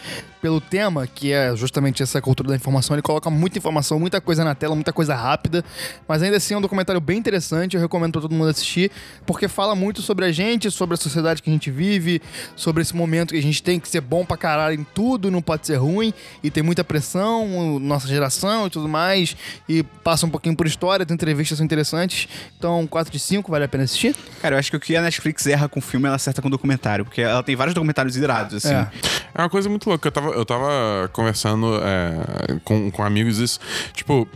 pelo 0.43 0.59
tema, 0.59 1.07
que 1.07 1.31
é 1.31 1.55
justamente 1.55 2.03
essa 2.03 2.21
cultura 2.21 2.49
da 2.49 2.55
informação, 2.57 2.93
ele 2.93 3.01
coloca 3.01 3.29
muita 3.29 3.57
informação, 3.57 3.97
muita 3.97 4.19
coisa 4.19 4.43
na 4.43 4.53
tela, 4.53 4.75
muita 4.75 4.91
coisa 4.91 5.15
rápida. 5.15 5.63
Mas 6.05 6.21
ainda 6.21 6.35
assim 6.35 6.53
é 6.53 6.57
um 6.57 6.61
documentário 6.61 6.99
bem 6.99 7.17
interessante, 7.17 7.77
eu 7.77 7.81
recomendo 7.81 8.11
pra 8.11 8.21
todo 8.21 8.35
mundo 8.35 8.49
assistir, 8.49 8.91
porque 9.25 9.47
fala 9.47 9.73
muito 9.73 10.01
sobre 10.01 10.25
a 10.25 10.33
gente, 10.33 10.69
sobre 10.69 10.95
a 10.95 10.97
sociedade 10.97 11.41
que 11.41 11.49
a 11.49 11.53
gente 11.53 11.71
vive, 11.71 12.21
sobre 12.57 12.81
esse 12.81 12.93
momento 12.93 13.31
que 13.31 13.39
a 13.39 13.41
gente 13.41 13.63
tem 13.63 13.79
que 13.79 13.87
ser 13.87 14.01
bom 14.01 14.25
pra 14.25 14.35
caralho 14.35 14.77
em 14.77 14.83
tudo, 14.83 15.31
não 15.31 15.41
pode 15.41 15.65
ser 15.65 15.77
ruim, 15.77 16.13
e 16.43 16.51
tem 16.51 16.61
muita 16.61 16.83
pressão, 16.83 17.79
nossa 17.79 18.05
geração 18.05 18.67
e 18.67 18.69
tudo 18.69 18.89
mais, 18.89 19.37
e 19.69 19.81
passa 20.03 20.25
um 20.25 20.29
pouquinho 20.29 20.57
por 20.57 20.67
história, 20.67 21.05
tem 21.05 21.15
entrevistas 21.15 21.57
são 21.57 21.63
interessantes. 21.63 22.27
Então, 22.57 22.85
4 22.85 23.13
de 23.13 23.17
5, 23.17 23.49
vale 23.49 23.63
a 23.63 23.67
pena 23.69 23.85
assistir? 23.85 24.13
Cara, 24.41 24.55
eu 24.55 24.59
acho 24.59 24.69
que 24.69 24.75
o 24.75 24.79
que 24.79 24.93
a 24.97 25.01
Netflix 25.01 25.47
erra 25.47 25.69
com 25.69 25.79
filme, 25.79 26.07
ela 26.07 26.17
acerta 26.17 26.41
com 26.41 26.49
documentário. 26.49 27.05
Porque 27.05 27.21
ela 27.21 27.41
tem 27.41 27.55
vários 27.55 27.73
documentários 27.73 28.17
irados, 28.17 28.55
assim. 28.55 28.73
É. 28.73 28.89
É 29.35 29.41
uma 29.41 29.49
coisa 29.49 29.67
muito 29.67 29.89
louca. 29.89 30.07
Eu 30.07 30.11
tava, 30.11 30.29
eu 30.35 30.45
tava 30.45 31.09
conversando 31.13 31.79
é, 31.81 32.59
com, 32.63 32.91
com 32.91 33.03
amigos 33.03 33.39
isso. 33.39 33.59
Tipo. 33.93 34.27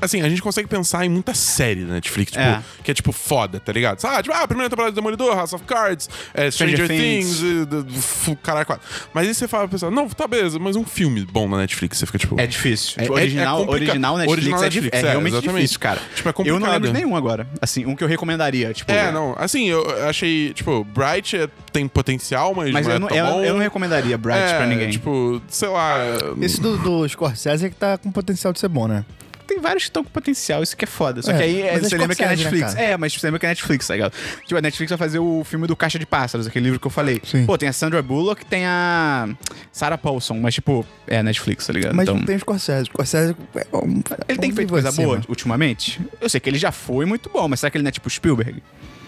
Assim, 0.00 0.20
a 0.22 0.28
gente 0.28 0.42
consegue 0.42 0.68
pensar 0.68 1.04
em 1.04 1.08
muita 1.08 1.34
série 1.34 1.84
da 1.84 1.94
Netflix, 1.94 2.32
tipo, 2.32 2.42
É. 2.44 2.62
que 2.82 2.90
é 2.90 2.94
tipo 2.94 3.12
foda, 3.12 3.60
tá 3.60 3.72
ligado? 3.72 3.98
Ah, 4.04 4.22
tipo, 4.22 4.34
ah, 4.34 4.40
a 4.42 4.48
primeira 4.48 4.68
temporada 4.70 4.92
do 4.92 4.94
Demolidor, 4.94 5.34
House 5.34 5.52
of 5.52 5.64
Cards, 5.64 6.08
é, 6.34 6.50
Stranger, 6.50 6.84
Stranger 6.84 6.88
Things, 6.88 7.38
Things. 7.40 8.38
caralho, 8.42 8.66
quatro. 8.66 8.86
Mas 9.12 9.28
aí 9.28 9.34
você 9.34 9.46
fala 9.48 9.64
pra 9.64 9.72
pessoa, 9.72 9.90
não, 9.90 10.08
tá 10.08 10.26
beleza, 10.26 10.58
mas 10.58 10.76
um 10.76 10.84
filme 10.84 11.24
bom 11.24 11.48
na 11.48 11.58
Netflix, 11.58 11.98
você 11.98 12.06
fica 12.06 12.18
tipo. 12.18 12.38
É 12.40 12.46
difícil. 12.46 12.94
É- 12.98 13.02
Tipo, 13.04 13.16
é- 13.18 13.20
é 13.20 13.22
original, 13.24 13.68
original 13.68 14.16
Netflix 14.18 14.32
original 14.38 14.60
é, 14.60 14.64
Netflix, 14.64 14.96
é 14.96 14.98
é, 14.98 15.10
realmente 15.10 15.32
exatamente. 15.32 15.56
difícil, 15.62 15.80
cara. 15.80 16.00
Tipo, 16.14 16.28
é 16.28 16.32
Eu 16.32 16.34
não 16.34 16.44
lembro 16.44 16.58
de 16.58 16.60
complicado. 16.66 16.92
nenhum 16.94 17.16
agora. 17.16 17.46
Assim, 17.60 17.86
um 17.86 17.94
que 17.96 18.04
eu 18.04 18.08
recomendaria. 18.08 18.72
Tipo, 18.72 18.92
É, 18.92 19.10
não. 19.12 19.34
Assim, 19.38 19.68
eu 19.68 19.84
achei, 20.08 20.52
tipo, 20.52 20.84
Bright 20.84 21.36
é- 21.36 21.48
tem 21.72 21.86
potencial, 21.88 22.54
mas, 22.54 22.70
Mas 22.72 22.86
não 22.86 22.92
é 22.92 22.96
eu, 22.96 23.00
não, 23.00 23.08
tão 23.08 23.16
eu, 23.16 23.26
bom. 23.26 23.44
eu 23.44 23.52
não 23.54 23.60
recomendaria 23.60 24.16
Bright 24.18 24.38
é, 24.38 24.56
pra 24.56 24.66
ninguém. 24.66 24.90
Tipo, 24.90 25.40
sei 25.48 25.68
lá. 25.68 25.96
Esse 26.40 26.60
do, 26.60 26.76
do 26.78 27.08
Scorsese 27.08 27.66
é 27.66 27.68
que 27.70 27.76
tá 27.76 27.98
com 27.98 28.10
potencial 28.12 28.52
de 28.52 28.58
ser 28.60 28.68
bom, 28.68 28.86
né? 28.88 29.04
Tem 29.46 29.60
vários 29.60 29.84
que 29.84 29.90
estão 29.90 30.02
com 30.04 30.10
potencial, 30.10 30.62
isso 30.62 30.76
que 30.76 30.84
é 30.84 30.88
foda. 30.88 31.22
Só 31.22 31.30
É, 31.32 31.36
que 31.36 31.42
aí 31.42 31.62
é, 31.62 31.74
é 31.74 31.78
você 31.80 31.96
lembra 31.96 32.16
que 32.16 32.22
é 32.22 32.26
né, 32.28 32.36
Netflix. 32.36 32.74
cara? 32.74 32.86
é, 32.86 32.96
mas 32.96 33.12
você 33.14 33.26
lembra 33.26 33.38
que 33.40 33.46
é 33.46 33.48
Netflix, 33.50 33.86
tá 33.86 33.94
ligado? 33.94 34.12
Tipo, 34.42 34.56
a 34.56 34.60
Netflix 34.62 34.88
vai 34.90 34.98
fazer 34.98 35.18
o 35.18 35.44
filme 35.44 35.66
do 35.66 35.76
Caixa 35.76 35.98
de 35.98 36.06
Pássaros, 36.06 36.46
aquele 36.46 36.64
livro 36.64 36.80
que 36.80 36.86
eu 36.86 36.90
falei. 36.90 37.20
Sim. 37.24 37.44
Pô, 37.46 37.56
tem 37.58 37.68
a 37.68 37.72
Sandra 37.72 38.02
Bullock, 38.02 38.44
tem 38.46 38.64
a 38.66 39.28
Sarah 39.72 39.98
Paulson, 39.98 40.34
mas 40.40 40.54
tipo, 40.54 40.86
é 41.06 41.22
Netflix, 41.22 41.66
tá 41.66 41.72
ligado? 41.72 41.94
Mas 41.94 42.04
então, 42.04 42.16
não 42.18 42.24
tem 42.24 42.36
o 42.36 42.38
Scorsese. 42.40 42.86
Scorsese... 42.86 43.36
é 43.54 43.76
um- 43.76 44.02
ele 44.28 44.38
tem 44.38 44.52
feito 44.52 44.70
coisa 44.70 44.90
boa 44.92 45.20
ultimamente? 45.28 46.00
Eu 46.20 46.28
sei 46.28 46.40
que 46.40 46.48
ele 46.48 46.58
já 46.58 46.72
foi 46.72 47.04
muito 47.04 47.28
bom, 47.30 47.46
mas 47.48 47.60
será 47.60 47.70
que 47.70 47.76
ele 47.76 47.82
não 47.84 47.88
é 47.88 47.92
tipo 47.92 48.08
Spielberg? 48.10 48.62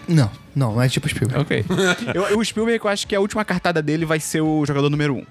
Não, 0.07 0.31
não, 0.55 0.73
não 0.75 0.81
é 0.81 0.87
tipo 0.89 1.07
Spielberg. 1.09 1.41
Ok. 1.41 1.65
eu, 2.13 2.37
o 2.39 2.43
Spielberg, 2.45 2.83
eu 2.83 2.89
acho 2.89 3.05
que 3.07 3.15
a 3.15 3.19
última 3.19 3.43
cartada 3.43 3.81
dele 3.81 4.05
vai 4.05 4.19
ser 4.19 4.41
o 4.41 4.65
jogador 4.65 4.89
número 4.89 5.15
um. 5.15 5.25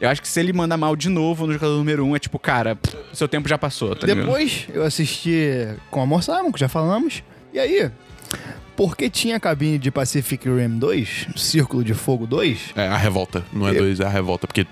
Eu 0.00 0.08
acho 0.08 0.22
que 0.22 0.28
se 0.28 0.40
ele 0.40 0.52
mandar 0.52 0.76
mal 0.76 0.96
de 0.96 1.08
novo 1.08 1.46
no 1.46 1.52
jogador 1.52 1.76
número 1.76 2.04
um, 2.04 2.16
é 2.16 2.18
tipo, 2.18 2.38
cara, 2.38 2.74
pff, 2.76 2.96
seu 3.12 3.28
tempo 3.28 3.48
já 3.48 3.58
passou, 3.58 3.94
tá 3.94 4.06
ligado? 4.06 4.24
Depois 4.26 4.66
eu 4.72 4.82
assisti 4.82 5.68
com 5.90 6.00
a 6.00 6.04
Amor 6.04 6.22
Simon, 6.22 6.50
que 6.50 6.58
já 6.60 6.68
falamos. 6.68 7.22
E 7.52 7.58
aí, 7.58 7.90
porque 8.74 9.10
tinha 9.10 9.36
a 9.36 9.40
cabine 9.40 9.78
de 9.78 9.90
Pacific 9.90 10.48
Rim 10.48 10.78
2, 10.78 11.28
Círculo 11.36 11.84
de 11.84 11.92
Fogo 11.92 12.26
2, 12.26 12.70
É 12.74 12.88
a 12.88 12.96
revolta. 12.96 13.44
Não 13.52 13.68
é 13.68 13.72
Eu- 13.72 13.78
dois, 13.80 14.00
é 14.00 14.04
a 14.04 14.08
revolta. 14.08 14.46
Porque. 14.46 14.66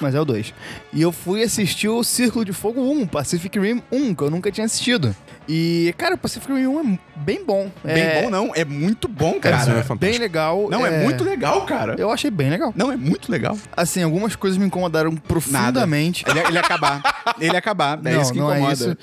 Mas 0.00 0.14
é 0.14 0.20
o 0.20 0.24
2. 0.24 0.54
E 0.92 1.02
eu 1.02 1.10
fui 1.10 1.42
assistir 1.42 1.88
o 1.88 2.02
Círculo 2.04 2.44
de 2.44 2.52
Fogo 2.52 2.80
1, 2.80 3.06
Pacific 3.08 3.58
Rim 3.58 3.82
1, 3.90 4.14
que 4.14 4.22
eu 4.22 4.30
nunca 4.30 4.50
tinha 4.52 4.64
assistido. 4.64 5.14
E, 5.48 5.94
cara, 5.98 6.14
o 6.14 6.18
Pacific 6.18 6.52
Rim 6.52 6.66
1 6.66 6.80
é 6.94 6.98
bem 7.16 7.44
bom. 7.44 7.70
Bem 7.82 8.02
é, 8.02 8.22
bom, 8.22 8.30
não. 8.30 8.52
É 8.54 8.64
muito 8.64 9.08
bom, 9.08 9.38
cara. 9.38 9.56
é 9.56 9.94
bem 9.94 10.18
legal. 10.18 10.68
Não, 10.70 10.86
é... 10.86 11.02
muito 11.04 11.22
legal, 11.22 11.62
cara. 11.66 11.96
Eu 11.98 12.10
achei 12.10 12.30
bem 12.30 12.48
legal. 12.50 12.72
Não, 12.74 12.90
é 12.90 12.96
muito 12.96 13.30
legal. 13.30 13.58
Assim, 13.76 14.02
algumas 14.02 14.34
coisas 14.36 14.58
me 14.58 14.66
incomodaram 14.66 15.14
profundamente. 15.14 16.24
Ele, 16.26 16.40
ele 16.40 16.52
ia 16.54 16.60
acabar. 16.60 17.34
Ele 17.38 17.52
ia 17.52 17.58
acabar. 17.58 17.98
É 18.04 18.12
não, 18.14 18.22
isso 18.22 18.32
que 18.32 18.38
não 18.38 18.50
incomoda. 18.50 18.72
é 18.72 18.74
isso. 18.74 18.96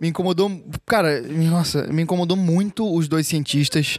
Me 0.00 0.08
incomodou. 0.08 0.64
Cara, 0.84 1.22
nossa, 1.22 1.86
me 1.86 2.02
incomodou 2.02 2.36
muito 2.36 2.94
os 2.94 3.08
dois 3.08 3.26
cientistas. 3.26 3.98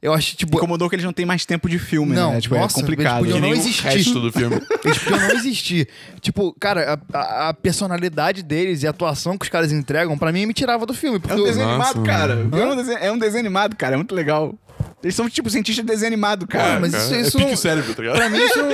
Eu 0.00 0.12
acho, 0.14 0.36
tipo. 0.36 0.56
Incomodou 0.56 0.88
que 0.88 0.94
eles 0.96 1.04
não 1.04 1.12
têm 1.12 1.26
mais 1.26 1.44
tempo 1.44 1.68
de 1.68 1.78
filme, 1.78 2.14
Não, 2.14 2.32
né? 2.32 2.40
Tipo, 2.40 2.54
nossa, 2.54 2.78
é 2.78 2.80
complicado. 2.80 3.24
eles 3.24 3.32
podiam 3.32 3.40
não 3.40 3.48
o 3.50 3.54
existir. 3.60 3.84
resto 3.84 4.20
do 4.20 4.32
filme. 4.32 4.56
Eles 4.84 4.98
podiam 4.98 5.28
não 5.28 5.34
existir. 5.34 5.88
Tipo, 6.20 6.54
cara, 6.60 7.00
a, 7.12 7.18
a- 7.18 7.48
a 7.48 7.54
personalidade 7.54 8.42
deles 8.42 8.82
e 8.82 8.86
a 8.86 8.90
atuação 8.90 9.36
que 9.36 9.44
os 9.44 9.48
caras 9.48 9.72
entregam, 9.72 10.16
pra 10.16 10.30
mim, 10.30 10.46
me 10.46 10.54
tirava 10.54 10.86
do 10.86 10.94
filme. 10.94 11.18
É 11.28 11.34
um 11.34 11.42
desenho 11.44 11.66
Nossa, 11.66 11.90
animado, 11.90 12.06
cara. 12.06 12.32
É 12.52 12.64
um, 12.66 12.76
desenho, 12.76 12.98
é 12.98 13.12
um 13.12 13.18
desenho 13.18 13.40
animado, 13.40 13.76
cara. 13.76 13.94
É 13.94 13.96
muito 13.96 14.14
legal. 14.14 14.54
Eles 15.02 15.14
são 15.14 15.28
tipo 15.28 15.48
cientistas 15.50 15.84
de 15.84 15.90
desenho 15.90 16.08
animado, 16.08 16.46
cara. 16.46 16.80
mas 16.80 16.92
cara, 16.92 17.04
isso- 17.04 17.14
é 17.14 17.20
isso 17.20 17.32
pique 17.32 17.44
não- 17.46 17.54
o 17.54 17.56
cérebro, 17.56 17.94
tá 17.94 18.02
ligado? 18.02 18.16
pra 18.16 18.28
mim, 18.30 18.38
isso 18.42 18.58
não, 18.62 18.68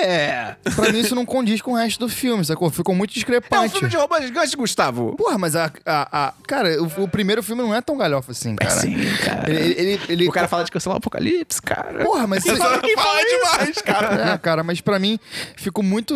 É. 0.00 0.56
pra 0.74 0.90
mim, 0.92 1.00
isso 1.00 1.14
não 1.14 1.24
condiz 1.26 1.60
com 1.60 1.72
o 1.72 1.76
resto 1.76 1.98
do 2.00 2.08
filme, 2.08 2.44
sacou? 2.44 2.70
Ficou 2.70 2.94
muito 2.94 3.10
É 3.10 3.12
um 3.12 3.14
discrepante. 3.14 3.72
filme 3.72 3.88
de 3.88 3.96
robô 3.96 4.20
gigante, 4.20 4.56
Gustavo. 4.56 5.14
Porra, 5.16 5.38
mas 5.38 5.54
a, 5.56 5.70
a, 5.86 6.26
a- 6.28 6.34
Cara, 6.46 6.82
o, 6.82 7.04
o 7.04 7.08
primeiro 7.08 7.42
filme 7.42 7.62
não 7.62 7.74
é 7.74 7.80
tão 7.80 7.96
galhofa 7.96 8.32
assim, 8.32 8.56
cara. 8.56 8.70
sim, 8.70 8.96
cara. 9.24 9.50
Ele, 9.50 9.74
ele, 9.80 10.00
ele- 10.08 10.28
O 10.28 10.32
cara 10.32 10.48
fala 10.48 10.64
de 10.64 10.70
cancelar 10.70 10.96
o 10.96 10.98
apocalipse, 10.98 11.60
cara. 11.62 12.04
Porra, 12.04 12.26
mas 12.26 12.42
Você 12.42 12.50
quem 12.50 12.96
fala 12.96 13.24
demais, 13.24 13.76
cara. 13.82 14.32
É, 14.32 14.38
cara, 14.38 14.62
mas 14.62 14.80
pra 14.80 14.98
mim 14.98 15.18
ficou 15.56 15.82
muito. 15.84 16.14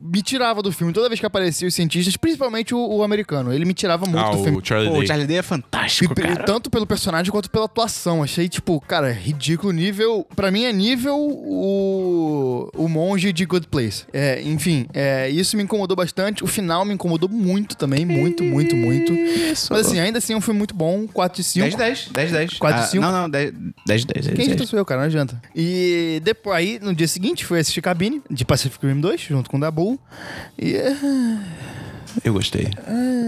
Me 0.00 0.22
tirava 0.22 0.62
do 0.62 0.70
filme. 0.72 0.92
Toda 0.92 1.08
vez 1.08 1.18
que 1.20 1.26
aparecia 1.26 1.66
os 1.66 1.74
cientistas, 1.74 2.16
principalmente 2.16 2.74
o, 2.74 2.78
o 2.78 3.02
americano, 3.02 3.52
ele 3.52 3.64
me 3.64 3.74
tirava 3.74 4.04
muito 4.06 4.18
Ah, 4.24 4.30
do 4.30 4.42
filme. 4.42 4.58
o 4.58 4.64
Charlie 4.64 4.88
Pô, 4.88 4.94
o 4.96 4.98
Day. 4.98 5.06
Charlie 5.08 5.26
Day 5.26 5.36
é 5.36 5.40
E 5.40 5.42
fantástico, 5.42 6.14
pe- 6.14 6.22
cara. 6.22 6.44
tanto 6.44 6.70
pelo 6.70 6.86
personagem 6.86 7.30
quanto 7.32 7.50
pela 7.50 7.64
atuação. 7.64 8.22
Achei, 8.22 8.48
tipo, 8.48 8.80
cara, 8.80 9.10
ridículo 9.12 9.72
nível. 9.72 10.26
Pra 10.36 10.50
mim 10.50 10.64
é 10.64 10.72
nível 10.72 11.16
o, 11.18 12.61
o 12.76 12.88
monge 12.88 13.32
de 13.32 13.44
Good 13.44 13.68
Place. 13.68 14.04
É, 14.12 14.40
enfim, 14.42 14.86
é, 14.92 15.28
isso 15.28 15.56
me 15.56 15.62
incomodou 15.62 15.96
bastante. 15.96 16.44
O 16.44 16.46
final 16.46 16.84
me 16.84 16.94
incomodou 16.94 17.28
muito 17.28 17.76
também. 17.76 18.04
Muito, 18.04 18.42
muito, 18.44 18.76
muito. 18.76 19.12
Isso. 19.12 19.72
Mas 19.72 19.86
assim, 19.86 19.98
ainda 19.98 20.18
assim 20.18 20.32
é 20.32 20.36
um 20.36 20.40
filme 20.40 20.58
muito 20.58 20.74
bom. 20.74 21.06
4 21.06 21.36
de 21.36 21.44
5. 21.44 21.76
10 21.76 21.76
10, 21.76 22.08
10 22.10 22.32
10. 22.32 22.58
Quatro 22.58 22.78
de 22.80 22.84
Ah, 22.84 22.88
cinco? 22.88 23.02
Não, 23.04 23.12
não, 23.12 23.30
10 23.30 23.52
10 23.86 24.04
10. 24.04 24.26
Quem 24.28 24.44
editou 24.46 24.66
sou 24.66 24.78
eu, 24.78 24.84
cara, 24.84 25.00
não 25.00 25.06
adianta. 25.06 25.40
E 25.54 26.20
depois, 26.24 26.56
aí, 26.56 26.78
no 26.80 26.94
dia 26.94 27.08
seguinte, 27.08 27.44
fui 27.44 27.58
assistir 27.58 27.80
Cabine, 27.82 28.22
de 28.30 28.44
Pacific 28.44 28.86
Rim 28.86 29.00
2, 29.00 29.20
junto 29.20 29.50
com 29.50 29.56
o 29.56 29.60
Dabu. 29.60 29.98
E... 30.58 30.76
Eu 32.24 32.32
gostei. 32.32 32.68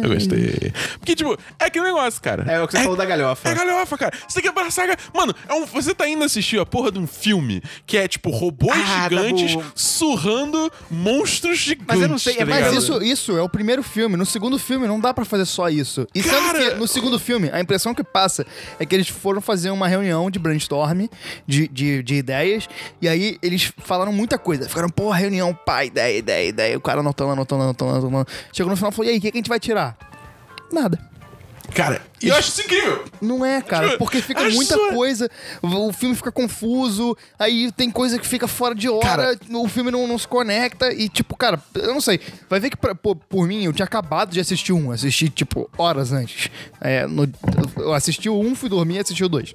Eu 0.03 0.09
gostei. 0.11 0.73
Porque, 0.99 1.15
tipo, 1.15 1.37
é 1.59 1.65
aquele 1.67 1.85
negócio, 1.87 2.21
cara. 2.21 2.51
É 2.51 2.61
o 2.63 2.67
que 2.67 2.73
você 2.77 2.83
falou 2.83 2.97
da 2.97 3.05
galhofa. 3.05 3.49
É 3.49 3.55
galhofa, 3.55 3.97
cara. 3.99 4.13
Você 4.29 4.35
tem 4.35 4.43
que 4.43 4.49
abraçar. 4.49 4.89
a 4.91 4.97
Mano, 5.17 5.35
é 5.49 5.55
um- 5.55 5.67
você 5.67 5.95
tá 5.95 6.09
indo 6.09 6.23
assistir 6.25 6.59
a 6.61 6.67
porra 6.67 6.91
de 6.93 6.99
um 6.99 7.07
filme 7.07 7.63
que 7.87 7.97
é, 7.97 8.07
tipo, 8.09 8.31
robôs 8.31 8.73
Ah, 8.77 9.05
gigantes 9.09 9.55
Dabu. 9.57 9.65
surrando 9.75 10.71
monstros 10.91 11.59
gigantes. 11.59 11.87
Mas 11.89 12.01
eu 12.03 12.09
não 12.09 12.19
sei, 12.19 12.35
é 12.35 12.39
tá 12.39 12.47
Mas 12.47 12.57
ligado? 12.67 12.79
isso, 12.79 13.03
isso 13.03 13.37
é 13.37 13.43
o 13.43 13.49
primeiro 13.49 13.83
filme. 13.83 14.17
No 14.17 14.27
segundo 14.27 14.59
filme 14.59 14.87
não 14.87 14.99
dá 15.01 15.13
pra 15.15 15.25
fazer 15.25 15.45
só 15.47 15.69
isso. 15.69 16.07
E 16.15 16.23
sendo 16.23 16.35
Cara! 16.53 16.71
que 16.71 16.75
no 16.77 16.87
segundo 16.89 17.19
filme, 17.19 17.51
a 17.53 17.61
impressão 17.61 17.95
que 17.95 18.03
passa 18.05 18.47
é 18.79 18.85
que 18.87 18.95
eles 18.95 19.09
foram 19.09 19.41
fazer 19.41 19.71
uma 19.71 19.87
reunião 19.89 20.31
de 20.31 20.39
brainstorm 20.39 21.07
de, 21.47 21.69
de, 21.69 22.03
de 22.03 22.15
ideias. 22.15 22.69
E 23.01 23.09
aí 23.09 23.39
eles 23.43 23.73
falaram 23.79 24.13
muita 24.13 24.39
coisa. 24.39 24.69
Ficaram, 24.69 24.89
pô, 24.89 25.11
reunião, 25.11 25.55
pá, 25.55 25.85
ideia, 25.85 26.19
ideia, 26.19 26.49
ideia. 26.49 26.77
O 26.79 26.81
cara 26.81 27.01
anotando, 27.01 27.33
anotando, 27.33 27.63
anotando, 27.63 27.91
anotando. 28.07 28.27
Chegou 28.53 28.64
no 28.71 28.77
final 28.77 28.91
e 28.91 28.95
falou: 28.95 29.11
e 29.11 29.13
aí, 29.13 29.19
o 29.19 29.21
que, 29.21 29.31
que 29.31 29.39
a 29.39 29.41
gente 29.41 29.49
vai 29.49 29.61
tirar? 29.61 29.97
Nada. 30.73 30.99
Cara, 31.73 32.03
e 32.23 32.29
eu 32.29 32.37
acho 32.37 32.49
isso 32.51 32.61
incrível. 32.63 33.05
Não 33.21 33.45
é, 33.45 33.61
cara, 33.63 33.97
porque 33.97 34.21
fica 34.21 34.43
acho 34.43 34.55
muita 34.55 34.75
isso- 34.75 34.89
coisa, 34.95 35.31
o 35.63 35.93
filme 35.93 36.15
fica 36.15 36.31
confuso, 36.31 37.17
aí 37.39 37.73
tem 37.73 37.91
coisa 37.91 38.19
que 38.19 38.27
fica 38.27 38.47
fora 38.47 38.75
de 38.75 38.89
hora, 38.89 39.01
Cara- 39.07 39.39
o 39.55 39.69
filme 39.69 39.91
não, 39.91 40.07
não 40.07 40.19
se 40.19 40.29
conecta 40.29 40.93
e, 40.93 41.09
tipo, 41.09 41.35
cara, 41.37 41.61
eu 41.75 41.93
não 41.95 42.01
sei. 42.01 42.21
Vai 42.51 42.61
ver 42.61 42.71
que, 42.71 42.77
pra- 42.77 42.95
pô, 42.95 43.17
por 43.17 43.47
mim, 43.47 43.65
eu 43.65 43.73
tinha 43.73 43.85
acabado 43.87 44.31
de 44.31 44.41
assistir 44.41 44.73
um, 44.73 44.93
assisti, 44.93 45.29
tipo, 45.31 45.69
horas 45.79 46.13
antes. 46.13 46.51
É, 46.81 47.07
no- 47.07 47.29
eu 47.79 47.95
assisti 47.95 48.29
o 48.29 48.39
um, 48.39 48.55
fui 48.55 48.69
dormir 48.69 48.97
e 48.97 48.99
assisti 49.01 49.25
o 49.25 49.29
dois. 49.29 49.55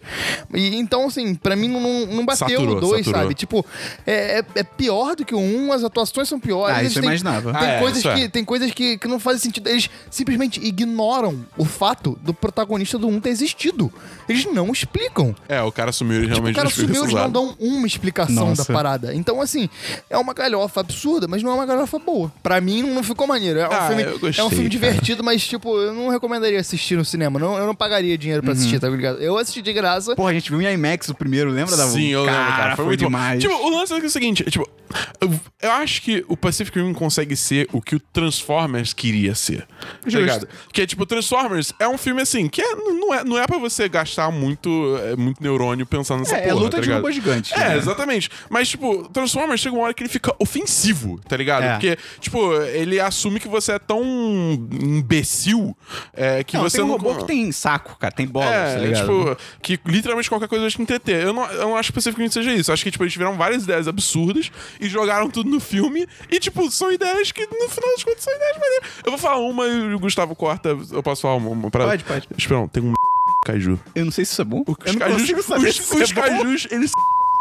E, 0.53 0.75
então, 0.77 1.07
assim, 1.07 1.35
pra 1.35 1.55
mim 1.55 1.67
não, 1.67 2.05
não 2.07 2.25
bateu 2.25 2.47
Saturou, 2.49 2.77
o 2.77 2.79
dois, 2.81 3.05
saturou. 3.05 3.21
sabe? 3.21 3.35
Tipo, 3.35 3.65
é, 4.05 4.39
é, 4.39 4.45
é 4.55 4.63
pior 4.63 5.15
do 5.15 5.23
que 5.25 5.35
o 5.35 5.39
um, 5.39 5.71
as 5.71 5.83
atuações 5.83 6.27
são 6.27 6.39
piores. 6.39 6.75
Ah, 6.77 6.83
isso 6.83 6.97
eu 6.97 7.01
têm- 7.01 7.09
imaginava. 7.09 7.53
Tem 7.53 7.61
Ah, 7.69 7.71
é, 7.73 7.79
coisas, 7.79 8.03
é. 8.05 8.15
que, 8.15 8.29
tem 8.29 8.43
coisas 8.43 8.71
que, 8.71 8.97
que 8.97 9.07
não 9.07 9.19
fazem 9.19 9.39
sentido. 9.41 9.69
Eles 9.69 9.89
simplesmente 10.09 10.59
ignoram 10.63 11.45
o 11.57 11.65
fato 11.65 11.98
do 12.03 12.33
protagonista 12.33 12.97
do 12.97 13.07
um 13.07 13.19
ter 13.19 13.29
existido. 13.29 13.91
Eles 14.27 14.45
não 14.45 14.71
explicam. 14.71 15.35
É, 15.47 15.61
o 15.61 15.71
cara 15.71 15.91
sumiu 15.91 16.17
e 16.17 16.21
Tipo, 16.21 16.33
realmente 16.33 16.53
o 16.53 16.57
cara 16.57 16.69
sumiu, 16.69 17.03
eles 17.03 17.13
não 17.13 17.29
dão 17.29 17.55
uma 17.59 17.85
explicação 17.87 18.49
Nossa. 18.49 18.65
da 18.65 18.73
parada. 18.73 19.13
Então, 19.13 19.41
assim, 19.41 19.69
é 20.09 20.17
uma 20.17 20.33
galhofa 20.33 20.79
absurda, 20.79 21.27
mas 21.27 21.43
não 21.43 21.51
é 21.51 21.55
uma 21.55 21.65
galhofa 21.65 21.99
boa. 21.99 22.31
Pra 22.41 22.61
mim, 22.61 22.83
não 22.83 23.03
ficou 23.03 23.27
maneiro. 23.27 23.59
É 23.59 23.67
um, 23.67 23.73
Ah, 23.73 23.87
filme, 23.87 24.03
eu 24.03 24.19
gostei, 24.19 24.43
é 24.43 24.45
um 24.45 24.49
filme 24.49 24.69
cara. 24.69 24.69
divertido, 24.69 25.23
mas, 25.23 25.45
tipo, 25.45 25.77
eu 25.77 25.93
não 25.93 26.09
recomendaria 26.09 26.59
assistir 26.59 26.95
no 26.95 27.03
cinema. 27.05 27.39
Não, 27.39 27.57
eu 27.57 27.65
não 27.65 27.75
pagaria 27.75 28.17
dinheiro 28.17 28.41
Uhum. 28.41 28.45
pra 28.45 28.53
assistir, 28.53 28.79
tá 28.79 28.87
ligado? 28.89 29.19
Eu 29.19 29.37
assisti 29.37 29.61
de 29.61 29.73
graça. 29.73 30.15
Porra, 30.15 30.29
a 30.31 30.33
gente 30.33 30.49
viu 30.49 30.61
em 30.61 30.73
IMAX 30.73 31.09
o 31.09 31.15
primeiro, 31.15 31.49
lembra 31.49 31.75
da 31.75 31.87
Sim, 31.87 32.07
eu 32.07 32.23
lembro, 32.23 32.39
cara. 32.39 32.75
Foi, 32.75 32.85
muito 32.85 32.99
demais. 32.99 33.43
Bom. 33.43 33.49
Tipo, 33.49 33.63
o 33.67 33.69
lance 33.77 33.93
é 33.93 33.97
o 33.97 34.09
seguinte, 34.09 34.43
é, 34.47 34.49
tipo, 34.51 34.67
eu, 35.21 35.39
eu 35.61 35.71
acho 35.73 36.01
que 36.01 36.23
o 36.27 36.37
Pacific 36.37 36.79
Rim 36.79 36.93
consegue 36.93 37.35
ser 37.35 37.67
o 37.73 37.81
que 37.81 37.95
o 37.95 37.99
Transformers 37.99 38.93
queria 38.93 39.35
ser. 39.35 39.67
Tá 40.03 40.19
ligado? 40.19 40.47
Que 40.71 40.81
é 40.81 40.85
tipo, 40.87 41.05
Transformers 41.05 41.73
é 41.79 41.87
um 41.89 41.97
filme 41.97 42.21
assim, 42.21 42.47
que 42.47 42.61
é, 42.61 42.75
não, 42.75 43.13
é, 43.13 43.23
não 43.23 43.37
é 43.37 43.45
pra 43.45 43.57
você 43.57 43.87
gastar 43.89 44.31
muito, 44.31 44.97
é, 45.03 45.15
muito 45.15 45.41
neurônio 45.41 45.85
pensando 45.85 46.19
nessa 46.19 46.37
É, 46.37 46.45
é 46.45 46.49
porra, 46.49 46.63
luta 46.63 46.77
tá 46.77 46.83
de 46.83 46.91
robô 46.91 47.11
gigante, 47.11 47.53
É, 47.53 47.69
né? 47.69 47.77
exatamente. 47.77 48.29
Mas, 48.49 48.69
tipo, 48.69 49.07
Transformers 49.09 49.59
chega 49.59 49.75
uma 49.75 49.83
hora 49.85 49.93
que 49.93 50.01
ele 50.03 50.09
fica 50.09 50.33
ofensivo, 50.39 51.19
tá 51.27 51.35
ligado? 51.35 51.63
É. 51.63 51.71
Porque, 51.73 51.97
tipo, 52.19 52.53
ele 52.63 52.99
assume 52.99 53.39
que 53.39 53.47
você 53.47 53.73
é 53.73 53.79
tão 53.79 54.03
imbecil 54.71 55.75
é, 56.13 56.43
que 56.43 56.57
não, 56.57 56.63
você 56.63 56.77
tem 56.77 56.85
um 56.85 56.89
não... 56.89 56.97
robô 56.97 57.15
que 57.15 57.25
tem 57.25 57.51
saco, 57.51 57.97
cara, 57.97 58.13
tem 58.13 58.27
bola, 58.27 58.45
É, 58.45 58.75
tá 58.75 58.79
ligado? 58.81 59.01
tipo, 59.01 59.37
que 59.61 59.79
literalmente 59.85 60.29
qualquer 60.29 60.47
coisa 60.47 60.63
vai 60.63 60.71
te 60.71 60.81
entreter. 60.81 61.23
Eu 61.23 61.33
não, 61.33 61.45
eu 61.51 61.61
não 61.61 61.77
acho 61.77 61.91
que 61.91 61.99
especificamente 61.99 62.33
seja 62.33 62.53
isso. 62.53 62.71
Eu 62.71 62.73
acho 62.73 62.83
que, 62.83 62.91
tipo, 62.91 63.03
eles 63.03 63.13
tiveram 63.13 63.35
várias 63.35 63.63
ideias 63.63 63.87
absurdas 63.87 64.51
e 64.79 64.87
jogaram 64.87 65.29
tudo 65.29 65.49
no 65.49 65.59
filme. 65.59 66.07
E, 66.29 66.39
tipo, 66.39 66.69
são 66.71 66.91
ideias 66.91 67.31
que, 67.31 67.41
no 67.41 67.69
final 67.69 67.91
das 67.91 68.03
contas, 68.03 68.23
são 68.23 68.33
ideias 68.33 68.57
maneiras. 68.57 68.89
Eu 69.03 69.11
vou 69.11 69.19
falar 69.19 69.37
uma 69.37 69.65
e 69.67 69.93
o 69.93 69.99
Gustavo 69.99 70.35
corta. 70.35 70.77
Eu 70.91 71.03
posso 71.03 71.21
falar 71.21 71.35
uma, 71.35 71.49
uma 71.49 71.71
parada? 71.85 72.03
Pode, 72.03 72.03
pode. 72.27 72.27
Espera, 72.37 72.67
tem 72.67 72.83
um 72.83 72.93
caju. 73.45 73.79
Eu 73.95 74.05
não 74.05 74.11
sei 74.11 74.25
se 74.25 74.33
isso 74.33 74.41
é 74.41 74.45
bom. 74.45 74.63
Os 74.67 74.75
eu 74.85 74.99
cajus, 74.99 75.45
saber 75.45 75.69
os, 75.69 75.75
se 75.75 75.81
isso 75.81 75.95
os 75.95 76.11
é 76.11 76.13
bom. 76.13 76.21
cajus, 76.21 76.67
eles. 76.71 76.91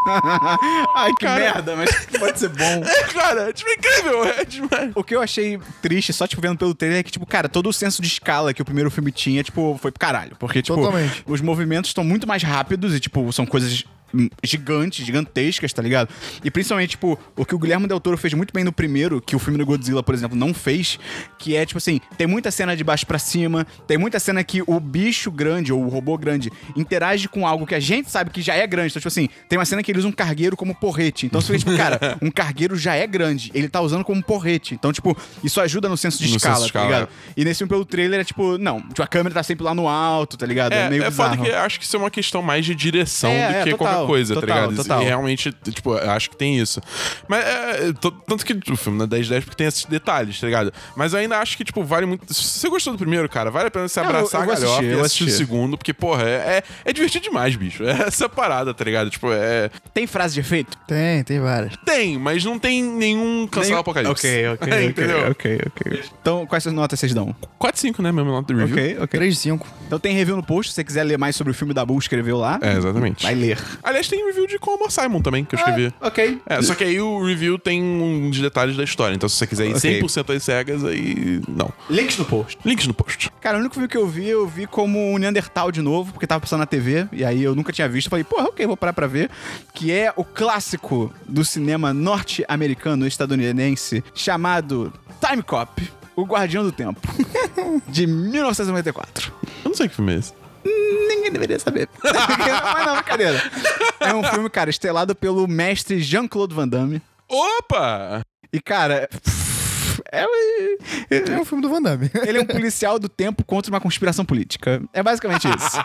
Ai, 0.95 1.11
que 1.19 1.25
Cara. 1.25 1.39
merda, 1.39 1.75
mas 1.75 2.05
pode 2.17 2.39
ser 2.39 2.49
bom. 2.49 2.83
É, 2.87 3.03
cara, 3.03 3.49
é, 3.49 3.53
tipo, 3.53 3.69
incrível, 3.69 4.23
é 4.23 4.45
demais. 4.45 4.91
O 4.95 5.03
que 5.03 5.13
eu 5.15 5.21
achei 5.21 5.59
triste, 5.81 6.13
só, 6.13 6.25
tipo, 6.25 6.41
vendo 6.41 6.57
pelo 6.57 6.73
trailer, 6.73 6.99
é 6.99 7.03
que, 7.03 7.11
tipo, 7.11 7.25
cara, 7.25 7.49
todo 7.49 7.67
o 7.69 7.73
senso 7.73 8.01
de 8.01 8.07
escala 8.07 8.53
que 8.53 8.61
o 8.61 8.65
primeiro 8.65 8.89
filme 8.89 9.11
tinha, 9.11 9.43
tipo, 9.43 9.77
foi 9.81 9.91
pro 9.91 9.99
caralho. 9.99 10.35
Porque, 10.39 10.61
tipo, 10.61 10.77
Totalmente. 10.77 11.23
os 11.27 11.41
movimentos 11.41 11.89
estão 11.89 12.03
muito 12.03 12.25
mais 12.25 12.41
rápidos 12.43 12.95
e, 12.95 12.99
tipo, 12.99 13.31
são 13.33 13.45
coisas 13.45 13.83
gigantes, 14.43 15.05
gigantescas, 15.05 15.71
tá 15.73 15.81
ligado? 15.81 16.09
E 16.43 16.49
principalmente, 16.51 16.91
tipo, 16.91 17.17
o 17.35 17.45
que 17.45 17.55
o 17.55 17.59
Guilherme 17.59 17.87
Del 17.87 17.99
Toro 17.99 18.17
fez 18.17 18.33
muito 18.33 18.53
bem 18.53 18.63
no 18.63 18.71
primeiro, 18.71 19.21
que 19.21 19.35
o 19.35 19.39
filme 19.39 19.57
do 19.57 19.65
Godzilla, 19.65 20.01
por 20.03 20.13
exemplo, 20.13 20.37
não 20.37 20.53
fez, 20.53 20.99
que 21.37 21.55
é, 21.55 21.65
tipo 21.65 21.77
assim, 21.77 21.99
tem 22.17 22.27
muita 22.27 22.51
cena 22.51 22.75
de 22.75 22.83
baixo 22.83 23.05
pra 23.05 23.19
cima, 23.19 23.65
tem 23.87 23.97
muita 23.97 24.19
cena 24.19 24.43
que 24.43 24.61
o 24.65 24.79
bicho 24.79 25.31
grande, 25.31 25.71
ou 25.71 25.83
o 25.83 25.89
robô 25.89 26.17
grande, 26.17 26.51
interage 26.75 27.27
com 27.27 27.45
algo 27.45 27.65
que 27.65 27.75
a 27.75 27.79
gente 27.79 28.09
sabe 28.09 28.29
que 28.29 28.41
já 28.41 28.55
é 28.55 28.65
grande. 28.65 28.91
Então, 28.91 28.99
tipo 28.99 29.07
assim, 29.07 29.29
tem 29.47 29.57
uma 29.57 29.65
cena 29.65 29.83
que 29.83 29.91
ele 29.91 29.99
usa 29.99 30.07
um 30.07 30.11
cargueiro 30.11 30.55
como 30.57 30.73
porrete. 30.75 31.25
Então, 31.25 31.41
você 31.41 31.57
fica, 31.57 31.71
tipo, 31.71 31.77
cara, 31.77 32.17
um 32.21 32.31
cargueiro 32.31 32.75
já 32.75 32.95
é 32.95 33.05
grande, 33.05 33.51
ele 33.53 33.69
tá 33.69 33.81
usando 33.81 34.03
como 34.03 34.21
porrete. 34.23 34.73
Então, 34.73 34.91
tipo, 34.91 35.15
isso 35.43 35.61
ajuda 35.61 35.87
no 35.87 35.97
senso 35.97 36.21
de 36.21 36.29
No 36.29 36.37
escala, 36.37 36.55
senso 36.55 36.67
de 36.67 36.73
tá 36.73 36.79
escala, 36.79 36.99
ligado? 37.01 37.09
E 37.37 37.45
nesse 37.45 37.59
filme, 37.59 37.69
pelo 37.69 37.85
trailer, 37.85 38.19
é 38.19 38.23
tipo, 38.23 38.57
não, 38.57 38.81
tipo, 38.81 39.01
a 39.01 39.07
câmera 39.07 39.35
tá 39.35 39.43
sempre 39.43 39.63
lá 39.63 39.73
no 39.73 39.87
alto, 39.87 40.37
tá 40.37 40.45
ligado? 40.45 40.73
É, 40.73 40.85
É, 40.85 40.89
meio 40.89 41.03
é 41.03 41.11
foda 41.11 41.37
que 41.37 41.51
acho 41.51 41.79
que 41.79 41.85
isso 41.85 41.95
é 41.95 41.99
uma 41.99 42.09
questão 42.09 42.41
mais 42.41 42.65
de 42.65 42.73
direção 42.73 43.29
É, 43.29 43.47
do 43.47 43.55
é, 43.55 43.63
que 43.63 43.69
total, 43.71 43.77
qualquer 43.77 43.98
coisa, 44.07 44.33
total, 44.33 44.47
tá 44.47 44.55
ligado? 44.61 44.75
Total. 44.75 45.01
E 45.01 45.05
realmente, 45.05 45.51
tipo, 45.71 45.95
eu 45.95 46.11
acho 46.11 46.29
que 46.29 46.37
tem 46.37 46.57
isso. 46.59 46.81
Mas 47.27 47.43
é. 47.45 47.93
t- 47.93 48.13
Tanto 48.27 48.45
que 48.45 48.53
o 48.71 48.75
filme 48.77 48.97
não 48.97 49.05
é 49.05 49.07
10-10 49.07 49.41
porque 49.41 49.55
tem 49.57 49.67
esses 49.67 49.85
detalhes, 49.85 50.39
tá 50.39 50.45
ligado? 50.47 50.73
Mas 50.95 51.13
eu 51.13 51.19
ainda 51.19 51.37
acho 51.39 51.57
que, 51.57 51.63
tipo, 51.63 51.83
vale 51.83 52.05
muito. 52.05 52.31
Se 52.33 52.43
você 52.59 52.69
gostou 52.69 52.93
do 52.93 52.99
primeiro, 52.99 53.27
cara, 53.29 53.49
vale 53.51 53.67
a 53.67 53.71
pena 53.71 53.87
você 53.87 53.99
Não, 54.01 54.09
abraçar 54.09 54.41
eu- 54.41 54.47
eu 54.47 54.51
a 54.51 54.55
galhofa 54.55 54.75
assistir, 54.79 54.97
e 54.97 55.01
assistir 55.01 55.23
o 55.25 55.29
segundo, 55.29 55.77
porque, 55.77 55.93
porra, 55.93 56.23
é, 56.23 56.33
é, 56.57 56.63
é 56.85 56.93
divertido 56.93 57.23
demais, 57.23 57.55
bicho. 57.55 57.83
É 57.83 58.03
essa 58.07 58.27
parada, 58.29 58.73
tá 58.73 58.83
ligado? 58.83 59.09
Tipo, 59.09 59.31
é. 59.31 59.69
Tem 59.93 60.05
frase 60.07 60.35
de 60.35 60.39
efeito? 60.41 60.77
Tem, 60.87 61.23
tem 61.23 61.39
várias. 61.39 61.73
Tem, 61.85 62.17
mas 62.17 62.43
não 62.45 62.57
tem 62.59 62.83
nenhum 62.83 63.47
cancelar 63.47 63.79
o 63.79 63.81
apocalipse. 63.81 64.27
Ok, 64.27 64.47
ok, 64.49 64.67
É, 64.71 64.75
ok, 64.75 64.85
entendeu? 64.87 65.31
ok, 65.31 65.59
ok. 65.67 66.03
Então, 66.21 66.45
quais 66.45 66.65
notas 66.67 66.99
vocês 66.99 67.13
dão? 67.13 67.35
4-5, 67.59 68.01
né? 68.01 68.11
Mesmo 68.11 68.31
nota 68.31 68.53
do 68.53 68.59
review. 68.59 68.75
Ok, 68.77 68.97
ok. 69.01 69.19
3 69.19 69.33
de 69.35 69.39
5. 69.41 69.67
Então 69.87 69.99
tem 69.99 70.13
review 70.13 70.35
no 70.35 70.43
post, 70.43 70.71
se 70.71 70.75
você 70.75 70.83
quiser 70.83 71.03
ler 71.03 71.17
mais 71.17 71.35
sobre 71.35 71.51
o 71.51 71.53
filme 71.53 71.73
da 71.73 71.83
Bull, 71.85 71.97
escreveu 71.99 72.37
lá. 72.37 72.59
É, 72.61 72.73
exatamente. 72.77 73.23
Vai 73.23 73.35
ler. 73.35 73.57
Aliás, 73.89 74.07
tem 74.07 74.23
review 74.25 74.45
de 74.45 74.59
Como 74.59 74.89
Simon 74.89 75.19
também, 75.21 75.43
que 75.43 75.55
eu 75.55 75.59
escrevi. 75.59 75.91
Ah, 75.99 76.07
ok. 76.07 76.39
É, 76.45 76.61
só 76.61 76.75
que 76.75 76.83
aí 76.83 77.01
o 77.01 77.25
review 77.25 77.57
tem 77.57 77.81
uns 77.83 78.39
detalhes 78.39 78.77
da 78.77 78.83
história. 78.83 79.15
Então, 79.15 79.27
se 79.27 79.35
você 79.35 79.47
quiser 79.47 79.65
ir 79.67 79.75
Ok. 79.75 79.99
100% 80.01 80.35
às 80.35 80.43
cegas, 80.43 80.83
aí. 80.85 81.41
Não. 81.47 81.71
Links 81.89 82.17
no 82.17 82.25
post. 82.25 82.59
Links 82.63 82.85
no 82.85 82.93
post. 82.93 83.31
Cara, 83.41 83.57
o 83.57 83.59
único 83.59 83.73
filme 83.73 83.87
que 83.87 83.97
eu 83.97 84.07
vi, 84.07 84.27
eu 84.29 84.47
vi 84.47 84.67
como 84.67 85.11
o 85.13 85.17
Neandertal 85.17 85.71
de 85.71 85.81
novo, 85.81 86.13
porque 86.13 86.27
tava 86.27 86.39
passando 86.41 86.59
na 86.59 86.65
TV, 86.67 87.07
e 87.11 87.25
aí 87.25 87.41
eu 87.43 87.55
nunca 87.55 87.73
tinha 87.73 87.89
visto. 87.89 88.09
Falei, 88.09 88.23
porra, 88.23 88.45
ok, 88.49 88.65
vou 88.67 88.77
parar 88.77 88.93
pra 88.93 89.07
ver. 89.07 89.29
Que 89.73 89.91
é 89.91 90.13
o 90.15 90.23
clássico 90.23 91.11
do 91.27 91.43
cinema 91.43 91.91
norte-americano 91.93 93.07
estadunidense 93.07 94.03
chamado 94.13 94.93
Time 95.25 95.41
Cop, 95.41 95.81
O 96.15 96.23
Guardião 96.25 96.63
do 96.63 96.71
Tempo, 96.71 97.01
de 97.89 98.05
1994. 98.05 99.33
Eu 99.63 99.69
não 99.69 99.75
sei 99.75 99.87
que 99.87 99.95
filme 99.95 100.13
é 100.13 100.19
esse. 100.19 100.33
Ninguém 100.63 101.31
deveria 101.31 101.59
saber. 101.59 101.87
Mas 102.03 102.85
não, 102.85 102.95
brincadeira. 102.95 103.41
É 103.99 104.13
um 104.13 104.23
filme, 104.23 104.49
cara, 104.49 104.69
estelado 104.69 105.15
pelo 105.15 105.47
mestre 105.47 105.99
Jean-Claude 105.99 106.53
Van 106.55 106.67
Damme. 106.67 107.01
Opa! 107.27 108.21
E, 108.51 108.59
cara. 108.59 109.07
É, 110.11 110.25
É 111.11 111.39
um 111.39 111.45
filme 111.45 111.61
do 111.61 111.69
Van 111.69 111.81
Damme. 111.81 112.09
ele 112.25 112.39
é 112.39 112.41
um 112.41 112.45
policial 112.45 112.97
do 112.97 113.07
tempo 113.07 113.43
contra 113.43 113.71
uma 113.71 113.79
conspiração 113.79 114.25
política. 114.25 114.81
É 114.93 115.03
basicamente 115.03 115.47
isso. 115.47 115.77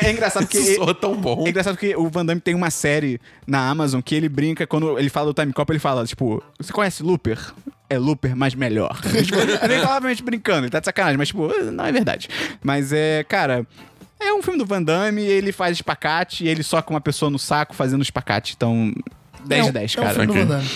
É, 0.00 0.06
é 0.08 0.12
engraçado 0.12 0.44
porque. 0.44 0.58
Isso 0.58 0.74
soa 0.76 0.94
tão 0.94 1.16
bom. 1.16 1.44
É 1.46 1.50
engraçado 1.50 1.74
porque 1.74 1.96
o 1.96 2.08
Van 2.08 2.24
Damme 2.24 2.40
tem 2.40 2.54
uma 2.54 2.70
série 2.70 3.20
na 3.46 3.68
Amazon 3.68 4.00
que 4.00 4.14
ele 4.14 4.28
brinca, 4.28 4.66
quando 4.66 4.98
ele 4.98 5.08
fala 5.08 5.32
do 5.32 5.34
Time 5.40 5.52
Cop, 5.52 5.70
ele 5.72 5.78
fala, 5.80 6.06
tipo, 6.06 6.42
você 6.58 6.72
conhece 6.72 7.02
Looper? 7.02 7.38
É 7.90 7.98
Looper, 7.98 8.36
mas 8.36 8.54
melhor. 8.54 8.98
tipo, 9.24 9.38
eu 9.38 9.46
nem 9.68 9.78
falava 9.80 10.00
realmente 10.00 10.22
brincando, 10.22 10.60
ele 10.64 10.70
tá 10.70 10.78
de 10.80 10.86
sacanagem, 10.86 11.18
mas, 11.18 11.28
tipo, 11.28 11.48
não 11.70 11.84
é 11.84 11.92
verdade. 11.92 12.28
Mas 12.62 12.92
é, 12.92 13.24
cara. 13.24 13.66
É 14.24 14.32
um 14.34 14.42
filme 14.42 14.58
do 14.58 14.66
Van 14.66 14.82
Damme, 14.82 15.22
ele 15.22 15.52
faz 15.52 15.76
espacate 15.76 16.44
e 16.44 16.48
ele 16.48 16.62
soca 16.62 16.90
uma 16.90 17.00
pessoa 17.00 17.30
no 17.30 17.38
saco 17.38 17.74
fazendo 17.74 18.02
espacate. 18.02 18.54
Então, 18.56 18.92
10 19.46 19.60
É 19.60 19.62
um- 19.62 19.66
de 19.66 19.72
10, 19.72 19.94
é 19.96 20.00
um 20.00 20.02
cara. 20.04 20.14
filme 20.14 20.26
do 20.26 20.32
Ok. 20.32 20.44
Van 20.44 20.48
Damme. 20.56 20.70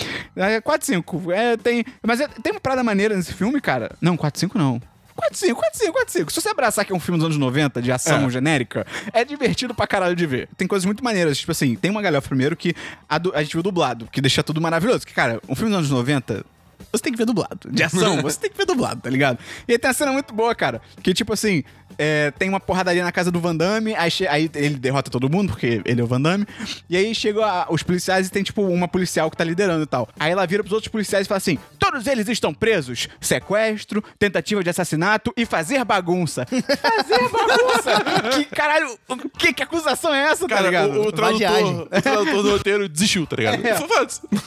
É 0.55 0.61
4 0.61 0.85
5. 0.85 1.31
É, 1.31 1.57
tem, 1.57 1.83
mas 2.05 2.19
é- 2.21 2.27
tem 2.27 2.51
uma 2.53 2.59
parada 2.61 2.83
maneira 2.83 3.15
nesse 3.15 3.33
filme, 3.33 3.59
cara. 3.59 3.91
Não, 4.01 4.15
4 4.15 4.39
5 4.39 4.57
não. 4.57 4.81
4 5.15 5.37
5, 5.37 5.59
4 5.59 5.77
5, 5.79 5.91
4 5.91 6.13
5. 6.13 6.31
Se 6.31 6.41
você 6.41 6.47
abraçar 6.49 6.85
que 6.85 6.93
é 6.93 6.95
um 6.95 6.99
filme 6.99 7.17
dos 7.17 7.25
anos 7.25 7.37
90 7.37 7.81
de 7.81 7.91
ação 7.91 8.27
É. 8.27 8.29
genérica, 8.29 8.87
é 9.11 9.25
divertido 9.25 9.75
pra 9.75 9.85
caralho 9.85 10.15
de 10.15 10.25
ver. 10.25 10.47
Tem 10.55 10.65
coisas 10.65 10.85
muito 10.85 11.03
maneiras. 11.03 11.37
Tipo 11.37 11.51
assim, 11.51 11.75
tem 11.75 11.91
uma 11.91 12.01
galhofa 12.01 12.29
primeiro 12.29 12.55
que 12.55 12.73
a, 13.09 13.19
a 13.33 13.43
gente 13.43 13.51
viu 13.53 13.61
dublado, 13.61 14.07
que 14.11 14.21
deixa 14.21 14.41
tudo 14.41 14.61
maravilhoso. 14.61 15.05
Que, 15.05 15.13
cara, 15.13 15.41
um 15.49 15.55
filme 15.55 15.71
dos 15.71 15.79
anos 15.79 15.89
90 15.91 16.45
você 16.91 17.03
tem 17.03 17.11
que 17.11 17.17
ver 17.17 17.25
dublado. 17.25 17.69
De 17.71 17.83
ação, 17.83 18.21
você 18.23 18.39
tem 18.39 18.49
que 18.49 18.57
ver 18.57 18.65
dublado, 18.65 19.01
tá 19.01 19.09
ligado? 19.09 19.39
E 19.67 19.71
aí 19.73 19.77
tem 19.79 19.87
uma 19.89 19.93
cena 19.93 20.11
muito 20.11 20.33
boa, 20.33 20.53
cara. 20.55 20.81
Que, 21.03 21.13
tipo 21.13 21.33
assim, 21.33 21.63
é, 21.97 22.31
tem 22.31 22.49
uma 22.49 22.59
porradaria 22.59 23.03
na 23.03 23.11
casa 23.11 23.31
do 23.31 23.39
Van 23.39 23.55
Damme, 23.55 23.95
aí, 23.95 24.09
aí 24.29 24.49
ele 24.55 24.75
derrota 24.75 25.09
todo 25.11 25.29
mundo, 25.29 25.49
porque 25.51 25.81
ele 25.85 26.01
é 26.01 26.03
o 26.03 26.07
Van 26.07 26.21
Damme. 26.21 26.45
E 26.89 26.95
aí 26.97 27.13
chegam 27.13 27.43
a- 27.43 27.67
os 27.69 27.83
policiais 27.83 28.27
e 28.27 28.31
tem, 28.31 28.43
tipo, 28.43 28.61
uma 28.63 28.87
policial 28.87 29.29
que 29.29 29.37
tá 29.37 29.43
liderando 29.43 29.83
e 29.83 29.87
tal. 29.87 30.07
Aí 30.19 30.31
ela 30.31 30.45
vira 30.45 30.63
pros 30.63 30.73
outros 30.73 30.91
policiais 30.91 31.25
e 31.25 31.27
fala 31.27 31.37
assim: 31.37 31.57
todos 31.77 32.07
eles 32.07 32.27
estão 32.27 32.53
presos. 32.53 33.07
Sequestro, 33.19 34.03
tentativa 34.17 34.63
de 34.63 34.69
assassinato 34.69 35.33
e 35.37 35.45
fazer 35.45 35.83
bagunça. 35.85 36.45
fazer 36.49 37.29
bagunça! 37.29 38.29
que 38.37 38.45
caralho, 38.45 38.97
que, 39.37 39.53
que 39.53 39.63
acusação 39.63 40.13
é 40.13 40.23
essa, 40.31 40.47
tá 40.47 40.55
Cara, 40.55 40.67
ligado? 40.67 40.91
o, 41.01 41.07
o 41.07 41.11
tradutor, 41.11 41.81
o 41.91 42.01
tradutor 42.01 42.43
do 42.43 42.51
roteiro 42.51 42.89
desistiu, 42.89 43.25
tá 43.25 43.35
ligado? 43.35 43.65
É. 43.65 43.75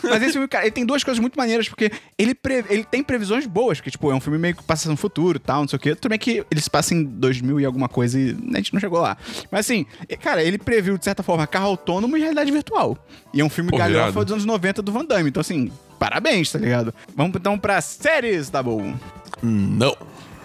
Mas 0.02 0.22
esse 0.22 0.32
filme, 0.32 0.48
cara, 0.48 0.64
ele 0.64 0.72
tem 0.72 0.84
duas 0.86 1.02
coisas 1.04 1.20
muito 1.20 1.36
maneiras, 1.36 1.68
porque 1.68 1.90
ele, 2.18 2.31
pre- 2.34 2.64
ele 2.68 2.84
tem 2.84 3.02
previsões 3.02 3.46
boas, 3.46 3.80
que, 3.80 3.90
tipo, 3.90 4.10
é 4.10 4.14
um 4.14 4.20
filme 4.20 4.38
meio 4.38 4.54
que 4.56 4.62
passa 4.62 4.88
no 4.88 4.96
futuro 4.96 5.36
e 5.36 5.40
tal, 5.40 5.60
não 5.62 5.68
sei 5.68 5.76
o 5.76 5.80
quê. 5.80 5.94
Tudo 5.94 6.10
bem 6.10 6.18
que 6.18 6.44
ele 6.50 6.60
se 6.60 6.70
passa 6.70 6.94
em 6.94 7.04
2000 7.04 7.60
e 7.60 7.64
alguma 7.64 7.88
coisa 7.88 8.18
e 8.18 8.36
a 8.52 8.56
gente 8.56 8.72
não 8.72 8.80
chegou 8.80 9.00
lá. 9.00 9.16
Mas, 9.50 9.66
assim, 9.66 9.86
cara, 10.20 10.42
ele 10.42 10.58
previu, 10.58 10.96
de 10.98 11.04
certa 11.04 11.22
forma, 11.22 11.46
carro 11.46 11.66
autônomo 11.66 12.16
e 12.16 12.20
realidade 12.20 12.50
virtual. 12.50 12.96
E 13.32 13.40
é 13.40 13.44
um 13.44 13.48
filme 13.50 13.70
Pô, 13.70 13.76
galhofa 13.76 14.24
dos 14.24 14.32
anos 14.32 14.44
90 14.44 14.82
do 14.82 14.92
Van 14.92 15.04
Damme. 15.04 15.28
Então, 15.28 15.40
assim, 15.40 15.70
parabéns, 15.98 16.50
tá 16.52 16.58
ligado? 16.58 16.92
Vamos, 17.16 17.36
então, 17.36 17.58
pra 17.58 17.80
séries, 17.80 18.48
tá 18.50 18.62
bom? 18.62 18.94
Não. 19.42 19.96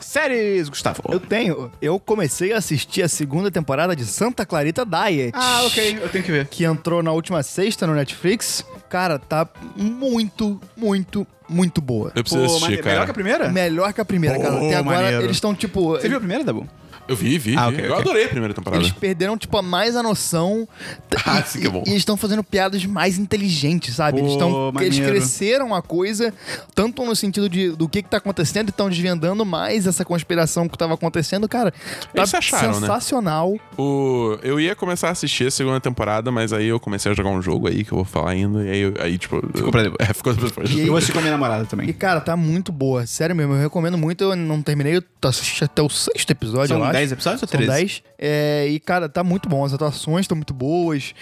Séries, 0.08 0.70
Gustavo. 0.70 1.02
Eu 1.10 1.20
tenho. 1.20 1.70
Eu 1.82 2.00
comecei 2.00 2.54
a 2.54 2.58
assistir 2.60 3.04
a 3.04 3.10
segunda 3.10 3.52
temporada 3.52 3.94
de 3.94 4.06
Santa 4.06 4.46
Clarita 4.46 4.86
Diet. 4.86 5.32
Ah, 5.34 5.64
ok, 5.66 6.00
eu 6.02 6.08
tenho 6.08 6.24
que 6.24 6.32
ver. 6.32 6.48
Que 6.48 6.64
entrou 6.64 7.04
na 7.04 7.12
última 7.12 7.44
sexta 7.44 7.86
no 7.86 7.94
Netflix. 7.94 8.66
Cara, 8.90 9.20
tá 9.20 9.46
muito, 9.76 10.62
muito, 10.78 11.28
muito 11.50 11.82
boa. 11.82 12.14
Eu 12.16 12.24
preciso 12.24 12.46
assistir, 12.46 12.62
maneiro. 12.62 12.84
cara. 12.84 12.94
Melhor 12.96 13.06
que 13.06 13.12
a 13.12 13.14
primeira? 13.14 13.50
Melhor 13.50 13.94
que 13.94 14.00
a 14.02 14.06
primeira, 14.06 14.40
cara. 14.40 14.52
Pô, 14.58 14.66
Até 14.68 14.76
agora 14.76 15.02
maneiro. 15.02 15.24
eles 15.26 15.36
estão, 15.36 15.54
tipo. 15.54 15.90
Você 15.90 16.08
viu 16.08 16.16
a 16.18 16.22
primeira, 16.22 16.42
Dabu? 16.46 16.66
Eu 17.08 17.16
vi, 17.16 17.38
vi. 17.38 17.56
Ah, 17.58 17.70
vi. 17.70 17.76
ok, 17.78 17.88
eu 17.88 17.96
adorei 17.96 18.26
a 18.26 18.30
primeira 18.30 18.54
temporada. 18.54 18.82
Eles 18.84 18.92
perderam, 18.92 19.38
tipo, 19.38 19.58
a 19.58 19.62
mais 19.62 19.96
a 19.96 20.04
noção. 20.04 20.68
Ah, 21.26 21.40
e, 21.40 21.44
sim 21.50 21.60
que 21.62 21.68
é 21.68 21.70
bom. 21.70 21.84
E 21.86 21.90
eles 21.90 22.00
estão 22.02 22.16
fazendo 22.16 22.44
piadas 22.44 22.86
mais 22.86 23.18
inteligentes, 23.18 23.96
sabe? 23.96 24.20
eles, 24.20 24.34
Pô, 24.34 24.38
tão, 24.40 24.74
eles 24.82 24.98
cresceram 25.00 25.74
a 25.76 25.82
coisa, 25.82 26.34
tanto 26.74 27.04
no 27.04 27.16
sentido 27.16 27.50
de, 27.50 27.72
do 27.72 27.90
que, 27.90 28.02
que 28.02 28.10
tá 28.10 28.18
acontecendo, 28.18 28.68
e 28.68 28.70
estão 28.70 28.88
desvendando 28.90 29.44
mais 29.46 29.86
essa 29.88 30.06
conspiração 30.06 30.70
que 30.70 30.78
tava 30.78 30.94
acontecendo. 30.94 31.48
Cara, 31.50 31.72
tá 31.72 31.78
Eles 32.16 32.34
acharam, 32.34 32.74
né? 32.80 32.80
sensacional. 32.82 33.56
O... 33.78 34.38
Eu 34.42 34.60
ia 34.60 34.76
começar 34.76 35.10
a 35.10 35.12
assistir 35.12 35.48
a 35.48 35.52
segunda 35.52 35.80
temporada, 35.82 36.32
mas 36.32 36.54
aí 36.54 36.68
eu 36.68 36.80
comecei 36.80 37.12
a 37.12 37.16
jogar 37.16 37.30
um 37.30 37.42
jogo 37.42 37.68
aí 37.68 37.84
que 37.84 37.92
eu 37.92 37.98
vou 37.98 38.06
falar 38.06 38.32
ainda. 38.32 38.64
E 38.66 38.70
aí, 38.70 38.80
eu- 38.82 38.94
aí 39.00 39.18
tipo. 39.18 39.42
Ficou 39.54 39.72
pra 39.72 39.84
depois. 39.84 39.98
É, 40.10 40.14
ficou 40.14 40.34
pra 40.34 40.46
depois. 40.48 40.70
E- 40.72 40.82
Eu 40.82 40.88
vou 40.88 40.98
assistir 40.98 41.14
com 41.14 41.20
a 41.20 41.22
minha 41.22 41.32
namorada 41.34 41.64
E, 41.64 41.68
também. 41.68 41.92
cara, 41.94 42.22
tá 42.22 42.38
muito 42.38 42.72
boa. 42.72 43.06
Sério 43.06 43.36
mesmo, 43.36 43.54
eu 43.54 43.60
recomendo 43.62 43.98
muito. 43.98 44.24
Eu 44.24 44.36
não 44.36 44.62
terminei, 44.62 44.96
eu 44.98 45.04
assisti 45.24 45.64
até 45.64 45.82
o 45.82 45.90
sexto 45.90 46.30
episódio, 46.32 46.70
São 46.70 46.78
eu 46.78 46.84
acho. 46.84 46.97
10 46.98 47.12
episódios 47.12 47.42
ou 47.44 47.48
São 47.48 47.58
13? 47.58 47.72
10. 47.80 48.04
É, 48.20 48.68
e, 48.70 48.80
cara, 48.80 49.08
tá 49.08 49.24
muito 49.24 49.48
bom. 49.48 49.64
As 49.64 49.74
atuações 49.74 50.22
estão 50.26 50.36
muito 50.36 50.54
boas. 50.54 51.14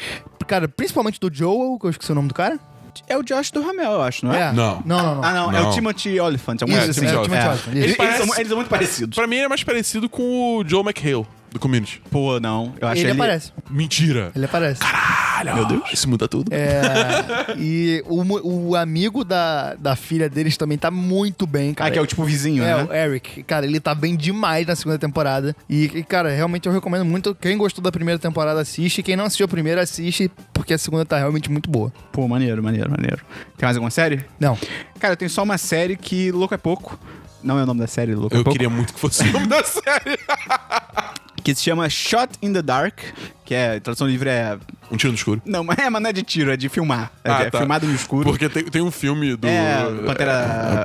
Cara, 0.47 0.67
principalmente 0.67 1.19
do 1.19 1.29
Joel, 1.33 1.77
que 1.79 1.85
eu 1.87 1.89
esqueci 1.91 2.11
o 2.11 2.15
nome 2.15 2.27
do 2.27 2.33
cara. 2.33 2.59
É 3.09 3.17
o 3.17 3.21
Josh 3.23 3.51
do 3.51 3.61
Ramel, 3.61 3.91
eu 3.91 4.01
acho, 4.01 4.25
não 4.25 4.33
é? 4.33 4.53
Não. 4.53 4.81
Não, 4.85 5.03
não, 5.03 5.15
não. 5.15 5.23
Ah, 5.23 5.33
não, 5.33 5.51
é 5.51 5.61
o 5.61 5.71
Timothy 5.71 6.17
Oliphant. 6.17 6.61
alguma 6.61 6.77
Isso, 6.79 6.85
coisa 7.01 7.05
é, 7.05 7.09
assim. 7.09 7.17
o 7.19 7.23
Timothy 7.23 7.45
É. 7.45 7.49
Oliphant, 7.49 7.97
parece- 7.97 8.25
são, 8.25 8.35
eles 8.35 8.47
são 8.47 8.57
muito 8.57 8.69
parecidos. 8.69 9.15
Pra 9.17 9.27
mim, 9.27 9.35
ele 9.35 9.45
é 9.45 9.49
mais 9.49 9.63
parecido 9.65 10.07
com 10.07 10.57
o 10.59 10.63
Joe 10.65 10.81
McHale, 10.81 11.25
do 11.55 11.59
Community. 11.59 12.01
Pô, 12.11 12.37
não. 12.37 12.73
Eu 12.81 12.87
acho 12.89 13.01
Ele 13.01 13.11
ele... 13.11 13.19
aparece. 13.21 13.53
Mentira. 13.69 14.29
Ele 14.35 14.43
aparece. 14.43 14.81
Caralho. 14.81 15.55
Meu 15.55 15.65
Deus. 15.65 15.93
Isso 15.93 16.09
muda 16.09 16.27
tudo. 16.27 16.53
É, 16.53 17.55
e 17.57 18.03
o, 18.07 18.69
o 18.69 18.75
amigo 18.75 19.23
da, 19.23 19.73
da 19.75 19.95
filha 19.95 20.29
deles 20.29 20.57
também 20.57 20.77
tá 20.77 20.91
muito 20.91 21.47
bem, 21.47 21.73
cara. 21.73 21.89
Ah, 21.89 21.93
que 21.93 21.97
é 21.97 22.01
o 22.01 22.05
tipo 22.05 22.25
vizinho, 22.25 22.61
É, 22.61 22.75
né? 22.75 22.83
o 22.83 22.93
Eric. 22.93 23.43
Cara, 23.43 23.65
ele 23.65 23.79
tá 23.79 23.95
bem 23.95 24.17
demais 24.17 24.67
na 24.67 24.75
segunda 24.75 24.99
temporada. 24.99 25.55
E, 25.69 25.85
e, 25.85 26.03
cara, 26.03 26.29
realmente 26.29 26.67
eu 26.67 26.73
recomendo 26.73 27.05
muito. 27.05 27.33
Quem 27.33 27.57
gostou 27.57 27.81
da 27.81 27.91
primeira 27.91 28.19
temporada, 28.19 28.59
assiste. 28.59 29.01
Quem 29.01 29.15
não 29.15 29.23
assistiu 29.23 29.45
a 29.45 29.49
primeira, 29.49 29.81
assiste, 29.81 30.29
porque 30.53 30.73
a 30.73 30.77
segunda 30.77 31.05
tá 31.05 31.17
realmente 31.17 31.49
muito 31.49 31.69
boa. 31.69 31.91
Pô, 32.11 32.27
maneiro, 32.27 32.61
maneiro, 32.61 32.91
maneiro. 32.91 33.21
Tem 33.57 33.65
mais 33.65 33.77
alguma 33.77 33.91
série? 33.91 34.25
Não. 34.37 34.57
Cara, 34.99 35.13
eu 35.13 35.17
tenho 35.17 35.31
só 35.31 35.43
uma 35.43 35.57
série 35.57 35.95
que 35.95 36.31
Louco 36.31 36.53
é 36.53 36.57
Pouco. 36.57 36.99
Não 37.43 37.59
é 37.59 37.63
o 37.63 37.65
nome 37.65 37.79
da 37.79 37.87
série, 37.87 38.15
Louco 38.15 38.35
é 38.35 38.39
Eu 38.39 38.43
Pouco. 38.43 38.57
queria 38.57 38.69
muito 38.69 38.93
que 38.93 38.99
fosse 38.99 39.23
o 39.23 39.31
nome 39.31 39.47
da 39.47 39.63
série. 39.63 40.17
Que 41.43 41.53
se 41.53 41.61
chama 41.61 41.87
Shot 41.87 42.29
in 42.41 42.51
the 42.53 42.61
Dark, 42.63 42.97
que 43.43 43.53
é, 43.53 43.79
tradução 43.79 44.07
livre 44.07 44.27
é... 44.29 44.57
Um 44.89 44.97
tiro 44.97 45.11
no 45.11 45.15
escuro. 45.15 45.39
Não, 45.45 45.63
mas 45.63 45.77
é, 45.77 45.87
mas 45.91 46.01
não 46.01 46.09
é 46.09 46.13
de 46.13 46.23
tiro, 46.23 46.49
é 46.51 46.57
de 46.57 46.67
filmar. 46.69 47.11
É, 47.23 47.29
Ah, 47.29 47.41
é 47.43 47.49
tá. 47.51 47.59
filmado 47.59 47.85
no 47.85 47.93
escuro. 47.93 48.23
Porque 48.27 48.49
tem, 48.49 48.63
tem 48.63 48.81
um 48.81 48.89
filme 48.89 49.35
do. 49.35 49.47
É, 49.47 49.83
Pantera 50.07 50.31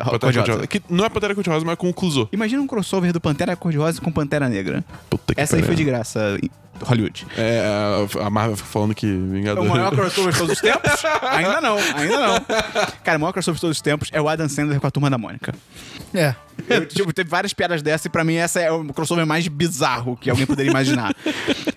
é, 0.02 0.04
Cor-de-Rosa. 0.04 0.18
Cor-de-Rosa. 0.18 0.66
Que 0.66 0.82
não 0.90 1.06
é 1.06 1.08
Pantera 1.08 1.34
Cor-de-Rosa, 1.34 1.64
mas 1.64 1.72
é 1.72 1.76
com 1.76 1.88
o 1.88 1.94
Clouseau. 1.94 2.28
Imagina 2.30 2.60
um 2.60 2.66
crossover 2.66 3.10
do 3.10 3.20
Pantera 3.22 3.56
Cor-de-Rosa 3.56 4.02
com 4.02 4.12
Pantera 4.12 4.50
Negra. 4.50 4.84
Puta 5.08 5.34
que 5.34 5.40
Essa 5.40 5.56
aí 5.56 5.62
foi 5.62 5.74
de 5.74 5.84
graça, 5.84 6.38
Hollywood. 6.84 7.26
É, 7.36 7.62
a- 8.22 8.26
a 8.26 8.30
Marvel 8.30 8.56
falando 8.56 8.94
que 8.94 9.06
É 9.06 9.10
o 9.10 9.26
Vingadores. 9.32 9.70
maior 9.70 9.90
crossover 9.92 10.32
de 10.32 10.38
todos 10.38 10.54
os 10.54 10.60
tempos? 10.60 10.90
ainda 11.30 11.60
não, 11.60 11.76
ainda 11.96 12.18
não. 12.18 12.40
Cara, 13.04 13.18
o 13.18 13.20
maior 13.20 13.32
crossover 13.32 13.56
de 13.56 13.60
todos 13.60 13.76
os 13.76 13.82
tempos 13.82 14.08
é 14.12 14.20
o 14.20 14.28
Adam 14.28 14.48
Sandler 14.48 14.80
com 14.80 14.86
a 14.86 14.90
Turma 14.90 15.08
da 15.10 15.18
Mônica. 15.18 15.54
É. 16.14 16.34
Eu, 16.70 16.86
tipo, 16.86 17.12
teve 17.12 17.28
várias 17.28 17.52
piadas 17.52 17.82
dessa 17.82 18.06
e 18.06 18.10
pra 18.10 18.24
mim 18.24 18.34
essa 18.36 18.60
é 18.60 18.70
o 18.70 18.84
crossover 18.92 19.26
mais 19.26 19.46
bizarro 19.48 20.16
que 20.16 20.30
alguém 20.30 20.46
poderia 20.46 20.70
imaginar. 20.70 21.14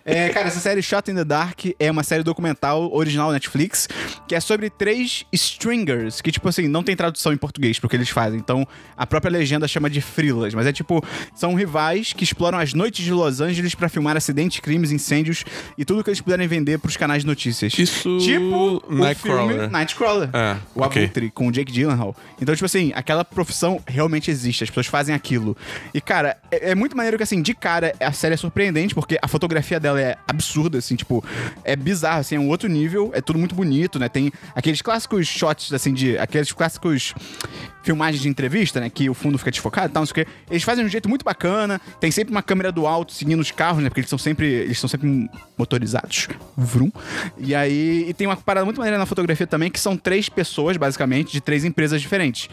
É, 0.05 0.27
cara, 0.29 0.47
essa 0.49 0.59
série 0.59 0.81
Shot 0.81 1.09
in 1.09 1.15
the 1.15 1.23
Dark 1.23 1.61
é 1.79 1.89
uma 1.89 2.03
série 2.03 2.23
documental 2.23 2.91
original 2.93 3.31
Netflix 3.31 3.87
que 4.27 4.35
é 4.35 4.39
sobre 4.41 4.69
três 4.69 5.25
stringers 5.31 6.19
que, 6.19 6.29
tipo 6.29 6.47
assim, 6.49 6.67
não 6.67 6.83
tem 6.83 6.93
tradução 6.93 7.31
em 7.31 7.37
português 7.37 7.79
pro 7.79 7.87
que 7.87 7.95
eles 7.95 8.09
fazem. 8.09 8.37
Então, 8.37 8.67
a 8.97 9.05
própria 9.07 9.31
legenda 9.31 9.65
chama 9.65 9.89
de 9.89 10.01
frilas, 10.01 10.53
mas 10.53 10.67
é 10.67 10.73
tipo, 10.73 11.01
são 11.33 11.53
rivais 11.53 12.11
que 12.11 12.25
exploram 12.25 12.57
as 12.59 12.73
noites 12.73 13.05
de 13.05 13.13
Los 13.13 13.39
Angeles 13.39 13.75
pra 13.75 13.87
filmar 13.87 14.17
acidentes, 14.17 14.59
crimes, 14.59 14.91
incêndios 14.91 15.45
e 15.77 15.85
tudo 15.85 16.03
que 16.03 16.09
eles 16.09 16.19
puderem 16.19 16.49
vender 16.49 16.79
pros 16.79 16.97
canais 16.97 17.21
de 17.23 17.27
notícias. 17.27 17.73
Isso- 17.79 18.17
Tipo 18.19 18.83
o 18.85 18.95
Nightcrawler. 18.95 19.69
Nightcrawler. 19.71 20.29
É, 20.33 20.57
o 20.75 20.81
ok. 20.83 21.03
Abutre 21.05 21.31
com 21.31 21.47
o 21.47 21.51
Jake 21.51 21.71
Gyllenhaal. 21.71 22.13
Então, 22.41 22.53
tipo 22.53 22.65
assim, 22.65 22.91
aquela 22.93 23.23
profissão 23.23 23.81
realmente 23.87 24.29
existe. 24.29 24.65
As 24.65 24.69
pessoas 24.69 24.82
fazem 24.87 25.13
aquilo. 25.13 25.55
E, 25.93 26.01
cara, 26.01 26.37
é, 26.51 26.71
é 26.71 26.75
muito 26.75 26.95
maneiro 26.95 27.17
que, 27.17 27.23
assim, 27.23 27.41
de 27.41 27.53
cara, 27.53 27.93
a 27.99 28.11
série 28.11 28.33
é 28.33 28.37
surpreendente, 28.37 28.93
porque 28.93 29.17
a 29.21 29.27
fotografia 29.27 29.79
dela 29.79 29.99
é 30.01 30.17
absurda, 30.27 30.77
assim, 30.77 30.95
tipo, 30.95 31.23
é 31.63 31.75
bizarro, 31.75 32.19
assim, 32.19 32.35
é 32.35 32.39
um 32.39 32.49
outro 32.49 32.69
nível, 32.69 33.11
é 33.13 33.21
tudo 33.21 33.39
muito 33.39 33.55
bonito, 33.55 33.99
né? 33.99 34.09
Tem 34.09 34.31
aqueles 34.55 34.81
clássicos 34.81 35.27
shots, 35.27 35.73
assim, 35.73 35.93
de. 35.93 36.17
aqueles 36.17 36.51
clássicos 36.51 37.13
filmagens 37.83 38.21
de 38.21 38.29
entrevista, 38.29 38.79
né? 38.79 38.89
Que 38.89 39.09
o 39.09 39.13
fundo 39.13 39.37
fica 39.37 39.51
desfocado 39.51 39.87
e 39.87 39.93
tal, 39.93 40.01
não 40.01 40.07
sei 40.07 40.23
o 40.23 40.25
quê. 40.25 40.31
Eles 40.49 40.63
fazem 40.63 40.83
de 40.83 40.87
um 40.87 40.91
jeito 40.91 41.09
muito 41.09 41.23
bacana, 41.23 41.79
tem 41.99 42.09
sempre 42.09 42.31
uma 42.31 42.41
câmera 42.41 42.71
do 42.71 42.87
alto 42.87 43.13
seguindo 43.13 43.39
os 43.41 43.51
carros, 43.51 43.83
né? 43.83 43.89
Porque 43.89 43.99
eles 43.99 44.09
são 44.09 44.17
sempre. 44.17 44.47
Eles 44.47 44.79
são 44.79 44.87
sempre 44.87 45.29
motorizados. 45.57 46.29
Vrum. 46.55 46.91
E 47.37 47.53
aí. 47.53 48.05
E 48.07 48.13
tem 48.13 48.25
uma 48.25 48.37
parada 48.37 48.65
muito 48.65 48.77
maneira 48.77 48.97
na 48.97 49.05
fotografia 49.05 49.45
também, 49.45 49.69
que 49.69 49.79
são 49.79 49.97
três 49.97 50.29
pessoas, 50.29 50.77
basicamente, 50.77 51.31
de 51.33 51.41
três 51.41 51.65
empresas 51.65 52.01
diferentes. 52.01 52.49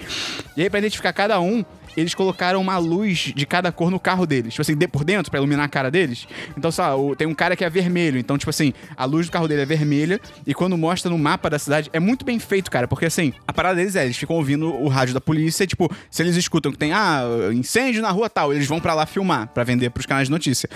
E 0.57 0.63
aí, 0.63 0.69
pra 0.69 0.79
identificar 0.79 1.13
cada 1.13 1.41
um, 1.41 1.65
eles 1.97 2.15
colocaram 2.15 2.61
uma 2.61 2.79
luz 2.79 3.33
de 3.35 3.47
cada 3.47 3.73
cor 3.73 3.91
no 3.91 3.99
carro 3.99 4.27
deles. 4.27 4.55
Tipo 4.55 4.63
assim, 4.63 4.77
de 4.77 4.89
por 4.89 5.05
dentro, 5.05 5.31
pra 5.31 5.39
iluminar 5.39 5.65
a 5.65 5.69
cara 5.69 5.91
deles. 5.91 6.27
Então, 6.57 6.71
sei 6.71 6.85
lá, 6.85 6.93
tem 7.17 7.27
um 7.27 7.35
cara 7.35 7.57
que 7.57 7.65
é 7.65 7.71
vermelho. 7.71 8.19
Então, 8.19 8.39
tipo 8.39 8.51
assim, 8.51 8.73
a 8.97 9.05
luz 9.05 9.27
do 9.27 9.33
carro 9.33 9.49
dele 9.49 9.63
é 9.63 9.67
vermelha. 9.67 10.21
E 10.47 10.55
quando 10.55 10.77
mostra 10.77 11.11
no 11.11 11.19
mapa 11.19 11.49
da 11.51 11.59
cidade, 11.59 11.91
é 11.93 12.01
muito 12.01 12.25
bem 12.25 12.39
feito, 12.39 12.71
cara. 12.71 12.87
Porque 12.87 13.07
assim, 13.07 13.33
a 13.47 13.53
parada 13.53 13.77
deles 13.77 13.97
é, 13.97 14.05
eles 14.05 14.17
ficam 14.17 14.37
ouvindo 14.37 14.75
o 14.75 14.89
rádio 14.89 15.15
da 15.15 15.21
polícia. 15.21 15.67
Tipo, 15.67 15.91
se 16.11 16.23
eles 16.23 16.37
escutam 16.37 16.73
que 16.73 16.79
tem, 16.79 16.93
ah, 16.93 17.23
incêndio 17.53 18.03
na 18.03 18.11
rua 18.11 18.29
tal, 18.31 18.53
eles 18.53 18.67
vão 18.67 18.81
pra 18.81 18.95
lá 18.95 19.07
filmar, 19.07 19.49
pra 19.49 19.65
vender 19.65 19.91
pros 19.91 20.07
canais 20.07 20.29
de 20.29 20.33
notícia. 20.33 20.69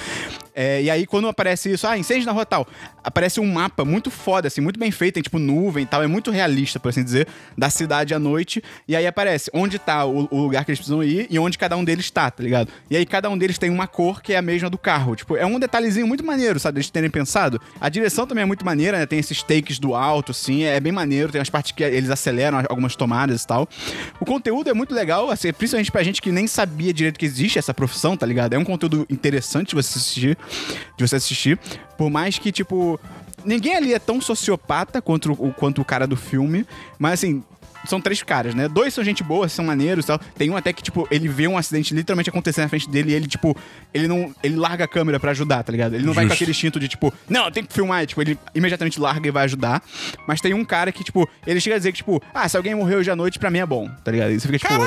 É, 0.54 0.82
e 0.82 0.90
aí, 0.90 1.06
quando 1.06 1.28
aparece 1.28 1.72
isso, 1.72 1.86
ah, 1.86 1.98
incêndio 1.98 2.26
na 2.26 2.32
rua 2.32 2.46
tal, 2.46 2.66
aparece 3.02 3.40
um 3.40 3.52
mapa 3.52 3.84
muito 3.84 4.10
foda, 4.10 4.48
assim, 4.48 4.60
muito 4.60 4.78
bem 4.78 4.90
feito, 4.90 5.14
tem 5.14 5.22
tipo 5.22 5.38
nuvem 5.38 5.82
e 5.84 5.86
tal, 5.86 6.02
é 6.02 6.06
muito 6.06 6.30
realista, 6.30 6.78
por 6.78 6.88
assim 6.88 7.02
dizer, 7.02 7.26
da 7.56 7.68
cidade 7.68 8.14
à 8.14 8.18
noite. 8.18 8.62
E 8.86 8.94
aí 8.96 9.06
aparece 9.06 9.50
onde 9.52 9.78
tá 9.78 10.04
o, 10.04 10.28
o 10.30 10.42
lugar 10.42 10.64
que 10.64 10.70
eles 10.70 10.78
precisam 10.78 11.02
e 11.04 11.38
onde 11.38 11.58
cada 11.58 11.76
um 11.76 11.84
deles 11.84 12.10
tá, 12.10 12.30
tá 12.30 12.42
ligado? 12.42 12.68
E 12.90 12.96
aí 12.96 13.06
cada 13.06 13.28
um 13.30 13.36
deles 13.36 13.58
tem 13.58 13.70
uma 13.70 13.86
cor 13.86 14.22
que 14.22 14.32
é 14.32 14.36
a 14.36 14.42
mesma 14.42 14.68
do 14.70 14.78
carro. 14.78 15.14
Tipo, 15.14 15.36
é 15.36 15.46
um 15.46 15.58
detalhezinho 15.58 16.06
muito 16.06 16.24
maneiro, 16.24 16.58
sabe? 16.58 16.78
Eles 16.78 16.90
terem 16.90 17.10
pensado. 17.10 17.60
A 17.80 17.88
direção 17.88 18.26
também 18.26 18.42
é 18.42 18.46
muito 18.46 18.64
maneira, 18.64 18.98
né? 18.98 19.06
Tem 19.06 19.18
esses 19.18 19.42
takes 19.42 19.78
do 19.78 19.94
alto, 19.94 20.32
assim, 20.32 20.64
é 20.64 20.80
bem 20.80 20.92
maneiro. 20.92 21.30
Tem 21.30 21.40
as 21.40 21.50
partes 21.50 21.72
que 21.72 21.82
eles 21.82 22.10
aceleram 22.10 22.58
algumas 22.68 22.96
tomadas 22.96 23.42
e 23.42 23.46
tal. 23.46 23.68
O 24.20 24.24
conteúdo 24.24 24.70
é 24.70 24.74
muito 24.74 24.94
legal, 24.94 25.30
assim, 25.30 25.52
principalmente 25.52 25.92
pra 25.92 26.02
gente 26.02 26.20
que 26.20 26.32
nem 26.32 26.46
sabia 26.46 26.92
direito 26.92 27.18
que 27.18 27.26
existe 27.26 27.58
essa 27.58 27.74
profissão, 27.74 28.16
tá 28.16 28.26
ligado? 28.26 28.54
É 28.54 28.58
um 28.58 28.64
conteúdo 28.64 29.06
interessante 29.10 29.70
de 29.70 29.74
você 29.74 29.98
assistir, 29.98 30.38
de 30.96 31.06
você 31.06 31.16
assistir. 31.16 31.58
Por 31.96 32.10
mais 32.10 32.38
que, 32.38 32.50
tipo, 32.50 32.98
ninguém 33.44 33.76
ali 33.76 33.94
é 33.94 33.98
tão 33.98 34.20
sociopata 34.20 35.00
quanto 35.02 35.32
o, 35.32 35.52
quanto 35.52 35.80
o 35.80 35.84
cara 35.84 36.06
do 36.06 36.16
filme, 36.16 36.66
mas 36.98 37.14
assim. 37.14 37.42
São 37.86 38.00
três 38.00 38.22
caras, 38.22 38.54
né? 38.54 38.68
Dois 38.68 38.94
são 38.94 39.04
gente 39.04 39.22
boa, 39.22 39.48
são 39.48 39.64
maneiros 39.64 40.04
e 40.04 40.08
tal. 40.08 40.18
Tem 40.36 40.50
um 40.50 40.56
até 40.56 40.72
que, 40.72 40.82
tipo, 40.82 41.06
ele 41.10 41.28
vê 41.28 41.46
um 41.46 41.56
acidente 41.58 41.94
literalmente 41.94 42.30
acontecer 42.30 42.60
na 42.62 42.68
frente 42.68 42.88
dele 42.88 43.12
e 43.12 43.14
ele, 43.14 43.26
tipo, 43.26 43.56
ele 43.92 44.08
não. 44.08 44.34
Ele 44.42 44.56
larga 44.56 44.84
a 44.84 44.88
câmera 44.88 45.18
pra 45.20 45.30
ajudar, 45.32 45.62
tá 45.62 45.72
ligado? 45.72 45.94
Ele 45.94 46.04
não 46.04 46.12
vai 46.12 46.24
com 46.24 46.30
Justo. 46.30 46.42
aquele 46.42 46.50
instinto 46.50 46.80
de, 46.80 46.88
tipo, 46.88 47.12
não, 47.28 47.50
tem 47.50 47.64
que 47.64 47.72
filmar. 47.72 48.02
E, 48.02 48.06
tipo, 48.06 48.20
ele 48.22 48.38
imediatamente 48.54 48.98
larga 49.00 49.28
e 49.28 49.30
vai 49.30 49.44
ajudar. 49.44 49.82
Mas 50.26 50.40
tem 50.40 50.54
um 50.54 50.64
cara 50.64 50.90
que, 50.92 51.04
tipo, 51.04 51.28
ele 51.46 51.60
chega 51.60 51.76
a 51.76 51.78
dizer 51.78 51.92
que, 51.92 51.98
tipo, 51.98 52.22
ah, 52.32 52.48
se 52.48 52.56
alguém 52.56 52.74
morreu 52.74 52.98
hoje 52.98 53.10
à 53.10 53.16
noite, 53.16 53.38
pra 53.38 53.50
mim 53.50 53.58
é 53.58 53.66
bom, 53.66 53.88
tá 54.02 54.10
ligado? 54.10 54.30
E 54.32 54.40
você 54.40 54.48
fica, 54.48 54.68
tipo. 54.68 54.84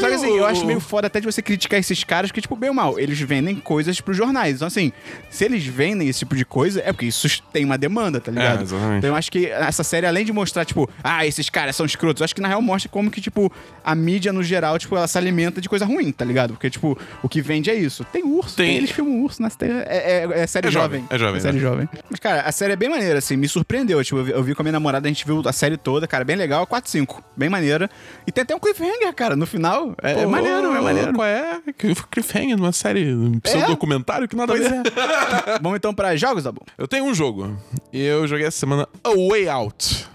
Só 0.00 0.08
que 0.08 0.14
assim, 0.14 0.36
eu 0.36 0.46
acho 0.46 0.64
meio 0.66 0.80
foda 0.80 1.06
até 1.06 1.20
de 1.20 1.26
você 1.26 1.40
criticar 1.42 1.78
esses 1.78 2.02
caras, 2.04 2.30
porque, 2.30 2.40
tipo, 2.40 2.56
bem 2.56 2.70
ou 2.70 2.74
mal, 2.74 2.98
eles 2.98 3.18
vendem 3.20 3.56
coisas 3.56 4.00
pros 4.00 4.16
jornais. 4.16 4.56
Então, 4.56 4.68
assim, 4.68 4.92
se 5.30 5.44
eles 5.44 5.64
vendem 5.64 6.08
esse 6.08 6.20
tipo 6.20 6.34
de 6.36 6.44
coisa, 6.44 6.80
é 6.84 6.92
porque 6.92 7.06
isso 7.06 7.28
tem 7.52 7.64
uma 7.64 7.76
demanda, 7.78 8.20
tá 8.20 8.30
ligado? 8.30 8.62
exatamente. 8.62 8.98
Então 8.98 9.10
eu 9.10 9.16
acho 9.16 9.30
que 9.30 9.46
essa 9.46 9.82
série, 9.84 10.06
além 10.06 10.24
de 10.24 10.32
mostrar, 10.32 10.64
tipo, 10.64 10.88
ah, 11.02 11.26
esses 11.26 11.48
caras 11.48 11.76
são 11.76 11.84
escrotos, 11.86 12.20
eu 12.20 12.24
acho 12.24 12.34
que 12.34 12.40
na 12.40 12.48
real 12.48 12.62
mostra 12.62 12.88
como 12.90 13.10
que, 13.10 13.20
tipo, 13.20 13.52
a 13.84 13.94
mídia 13.94 14.32
no 14.32 14.42
geral, 14.42 14.78
tipo, 14.78 14.96
ela 14.96 15.06
se 15.06 15.16
alimenta 15.18 15.60
de 15.60 15.68
coisa 15.68 15.84
ruim, 15.84 16.10
tá 16.12 16.24
ligado? 16.24 16.54
Porque, 16.54 16.70
tipo, 16.70 16.96
o 17.22 17.28
que 17.28 17.40
vende 17.42 17.70
é 17.70 17.74
isso. 17.74 18.04
Tem 18.04 18.22
urso, 18.24 18.56
Tem- 18.56 18.66
tem... 18.68 18.76
eles 18.76 18.90
filmam 18.90 19.20
urso 19.22 19.40
na 19.42 19.50
série. 19.50 19.72
É, 19.72 20.26
é, 20.32 20.40
é 20.40 20.46
série 20.46 20.68
É 20.68 20.70
jovem. 20.70 21.00
jovem, 21.00 21.06
é 21.10 21.18
jovem, 21.18 21.40
série 21.40 21.56
né? 21.56 21.62
jovem. 21.62 21.88
Mas, 22.10 22.20
cara, 22.20 22.42
a 22.42 22.52
série 22.52 22.72
é 22.72 22.76
bem 22.76 22.88
maneira, 22.88 23.18
assim, 23.18 23.36
me 23.36 23.48
surpreendeu. 23.48 24.02
Tipo, 24.04 24.18
eu 24.18 24.24
vi, 24.24 24.30
eu 24.32 24.42
vi 24.42 24.54
com 24.54 24.62
a 24.62 24.64
minha 24.64 24.72
namorada, 24.72 25.06
a 25.06 25.10
gente 25.10 25.24
viu 25.24 25.42
a 25.46 25.52
série 25.52 25.76
toda, 25.76 26.06
cara, 26.06 26.24
bem 26.24 26.36
legal, 26.36 26.66
4, 26.66 26.90
5. 26.90 27.22
Bem 27.36 27.48
maneira. 27.48 27.90
E 28.26 28.32
tem 28.32 28.42
até 28.42 28.54
um 28.54 28.58
cliffhanger, 28.58 29.12
cara, 29.14 29.34
no 29.36 29.46
final. 29.46 29.81
É, 30.02 30.12
é 30.12 30.24
Pô, 30.24 30.30
maneiro, 30.30 30.74
é 30.74 30.80
maneiro. 30.80 31.12
Qual 31.12 31.26
é? 31.26 31.60
Que 31.76 31.94
Cliffhanger 31.94 32.56
numa 32.56 32.72
série, 32.72 33.12
um 33.14 33.38
pseudo-documentário 33.40 34.28
que 34.28 34.36
nada 34.36 34.52
a 34.52 34.56
ver. 34.56 34.72
é. 34.72 35.58
Vamos 35.60 35.76
então 35.76 35.92
pra 35.94 36.14
jogos, 36.16 36.44
Dabu. 36.44 36.62
Eu 36.78 36.86
tenho 36.88 37.04
um 37.04 37.14
jogo. 37.14 37.56
E 37.92 38.02
eu 38.02 38.26
joguei 38.26 38.46
essa 38.46 38.58
semana 38.58 38.88
A 39.04 39.10
Way 39.10 39.48
Out. 39.48 40.06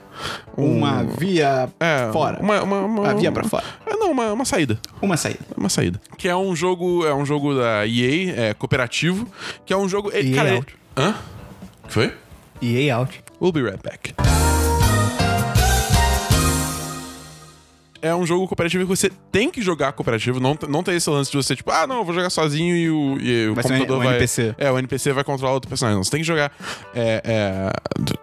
Uma 0.58 1.04
via 1.04 1.70
É, 1.80 2.10
fora. 2.12 2.40
Uma, 2.42 2.64
uma, 2.64 2.80
uma, 2.86 3.02
Uma 3.02 3.16
via 3.16 3.32
pra 3.32 3.44
fora. 3.44 3.64
É, 3.86 3.96
não, 3.96 4.10
uma, 4.12 4.34
uma 4.34 4.46
saída. 4.46 4.80
Uma 5.02 5.16
saída. 5.16 5.40
Uma 5.56 5.70
saída. 5.70 6.02
Que 6.18 6.28
é 6.28 6.36
um 6.36 6.56
jogo. 6.56 7.06
É 7.06 7.14
um 7.14 7.24
jogo 7.26 7.54
da 7.54 7.86
EA, 7.86 8.50
é 8.50 8.54
cooperativo. 8.56 9.28
Que 9.66 9.74
é 9.74 9.78
um 9.78 9.88
jogo. 9.88 10.10
é, 10.12 10.22
EA 10.22 10.36
cara, 10.36 10.50
é- 10.50 10.56
Out. 10.56 10.76
Hã? 10.98 11.16
O 11.84 11.88
que 11.88 11.94
foi? 11.94 12.14
EA 12.62 12.98
out. 12.98 13.24
We'll 13.40 13.52
be 13.52 13.62
right 13.62 13.80
back. 13.84 14.16
É 18.08 18.16
um 18.16 18.26
jogo 18.26 18.48
cooperativo 18.48 18.84
que 18.84 18.90
você 18.90 19.10
tem 19.32 19.50
que 19.52 19.62
jogar 19.62 19.92
cooperativo. 19.94 20.40
Não, 20.40 20.58
não 20.68 20.84
tem 20.84 20.96
esse 20.96 21.10
lance 21.10 21.30
de 21.32 21.38
você, 21.38 21.56
tipo, 21.56 21.72
ah, 21.72 21.86
não, 21.86 21.98
eu 21.98 22.04
vou 22.06 22.14
jogar 22.14 22.30
sozinho 22.30 22.76
e 22.76 22.90
o, 22.90 23.18
e 23.20 23.48
o 23.48 23.52
um- 23.52 23.56
computador 23.56 23.98
um 23.98 24.04
vai. 24.04 24.08
NPC. 24.16 24.56
É, 24.58 24.72
o 24.72 24.78
NPC 24.78 25.14
vai 25.14 25.24
controlar 25.24 25.54
outro 25.54 25.70
personagem. 25.70 25.98
Não, 25.98 26.04
você 26.04 26.12
tem 26.12 26.22
que 26.22 26.28
jogar 26.28 26.52
é, 26.94 27.22
é, 27.24 27.72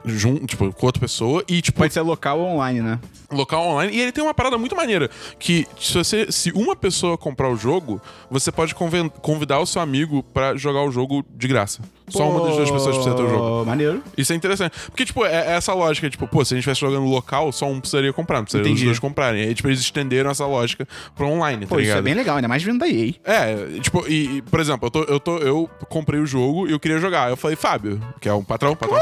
junto, 0.04 0.46
tipo, 0.46 0.72
com 0.72 0.86
outra 0.86 1.00
pessoa 1.00 1.44
e, 1.48 1.60
tipo, 1.60 1.78
Pode 1.78 1.92
ser 1.92 2.00
local 2.00 2.38
ou 2.40 2.46
online, 2.46 2.80
né? 2.80 2.98
local 3.30 3.62
online. 3.66 3.92
E 3.96 4.00
ele 4.00 4.12
tem 4.12 4.22
uma 4.22 4.34
parada 4.34 4.56
muito 4.56 4.76
maneira. 4.76 5.10
Que 5.38 5.66
se 5.78 5.94
você. 5.94 6.30
Se 6.30 6.52
uma 6.52 6.76
pessoa 6.76 7.18
comprar 7.18 7.50
o 7.50 7.56
jogo, 7.56 8.00
você 8.30 8.52
pode 8.52 8.74
convidar 8.74 9.58
o 9.58 9.66
seu 9.66 9.82
amigo 9.82 10.22
pra 10.22 10.56
jogar 10.56 10.82
o 10.82 10.90
jogo 10.90 11.24
de 11.34 11.48
graça. 11.48 11.80
Só 12.08 12.28
uma 12.28 12.46
das 12.46 12.56
duas 12.56 12.70
pessoas 12.70 12.96
precisa 12.96 13.16
ter 13.16 13.22
o 13.22 13.28
jogo. 13.28 13.66
Maneiro. 13.66 14.02
Isso 14.16 14.32
é 14.32 14.36
interessante. 14.36 14.72
Porque, 14.86 15.04
tipo, 15.04 15.24
é, 15.24 15.52
é 15.52 15.52
essa 15.52 15.72
lógica, 15.72 16.08
tipo, 16.10 16.26
pô, 16.28 16.44
se 16.44 16.54
a 16.54 16.56
gente 16.56 16.68
estivesse 16.68 16.80
jogando 16.80 17.06
local, 17.06 17.50
só 17.50 17.66
um 17.66 17.80
precisaria 17.80 18.12
comprar, 18.12 18.38
não 18.38 18.44
precisaria 18.44 18.66
os 18.70 18.72
Entendi. 18.72 18.86
dois 18.86 18.98
comprarem. 18.98 19.42
Aí, 19.42 19.54
tipo, 19.54 19.68
eles 19.68 19.80
estenderam 19.80 20.30
essa 20.30 20.46
lógica 20.46 20.86
pro 21.14 21.26
online, 21.26 21.66
Pô, 21.66 21.76
tá 21.76 21.80
isso 21.80 21.88
ligado? 21.88 21.98
é 21.98 22.02
bem 22.02 22.14
legal, 22.14 22.36
ainda 22.36 22.48
mais 22.48 22.62
vindo 22.62 22.78
da 22.78 22.88
EA. 22.88 23.14
É, 23.24 23.80
tipo, 23.80 24.04
e, 24.06 24.38
e, 24.38 24.42
por 24.42 24.60
exemplo, 24.60 24.86
eu, 24.86 24.90
tô, 24.90 25.02
eu, 25.04 25.20
tô, 25.20 25.38
eu 25.38 25.70
comprei 25.88 26.20
o 26.20 26.26
jogo 26.26 26.68
e 26.68 26.72
eu 26.72 26.80
queria 26.80 26.98
jogar. 26.98 27.30
Eu 27.30 27.36
falei, 27.36 27.56
Fábio, 27.56 28.00
que 28.20 28.28
é 28.28 28.34
um 28.34 28.44
patrão, 28.44 28.76
patrão. 28.76 29.00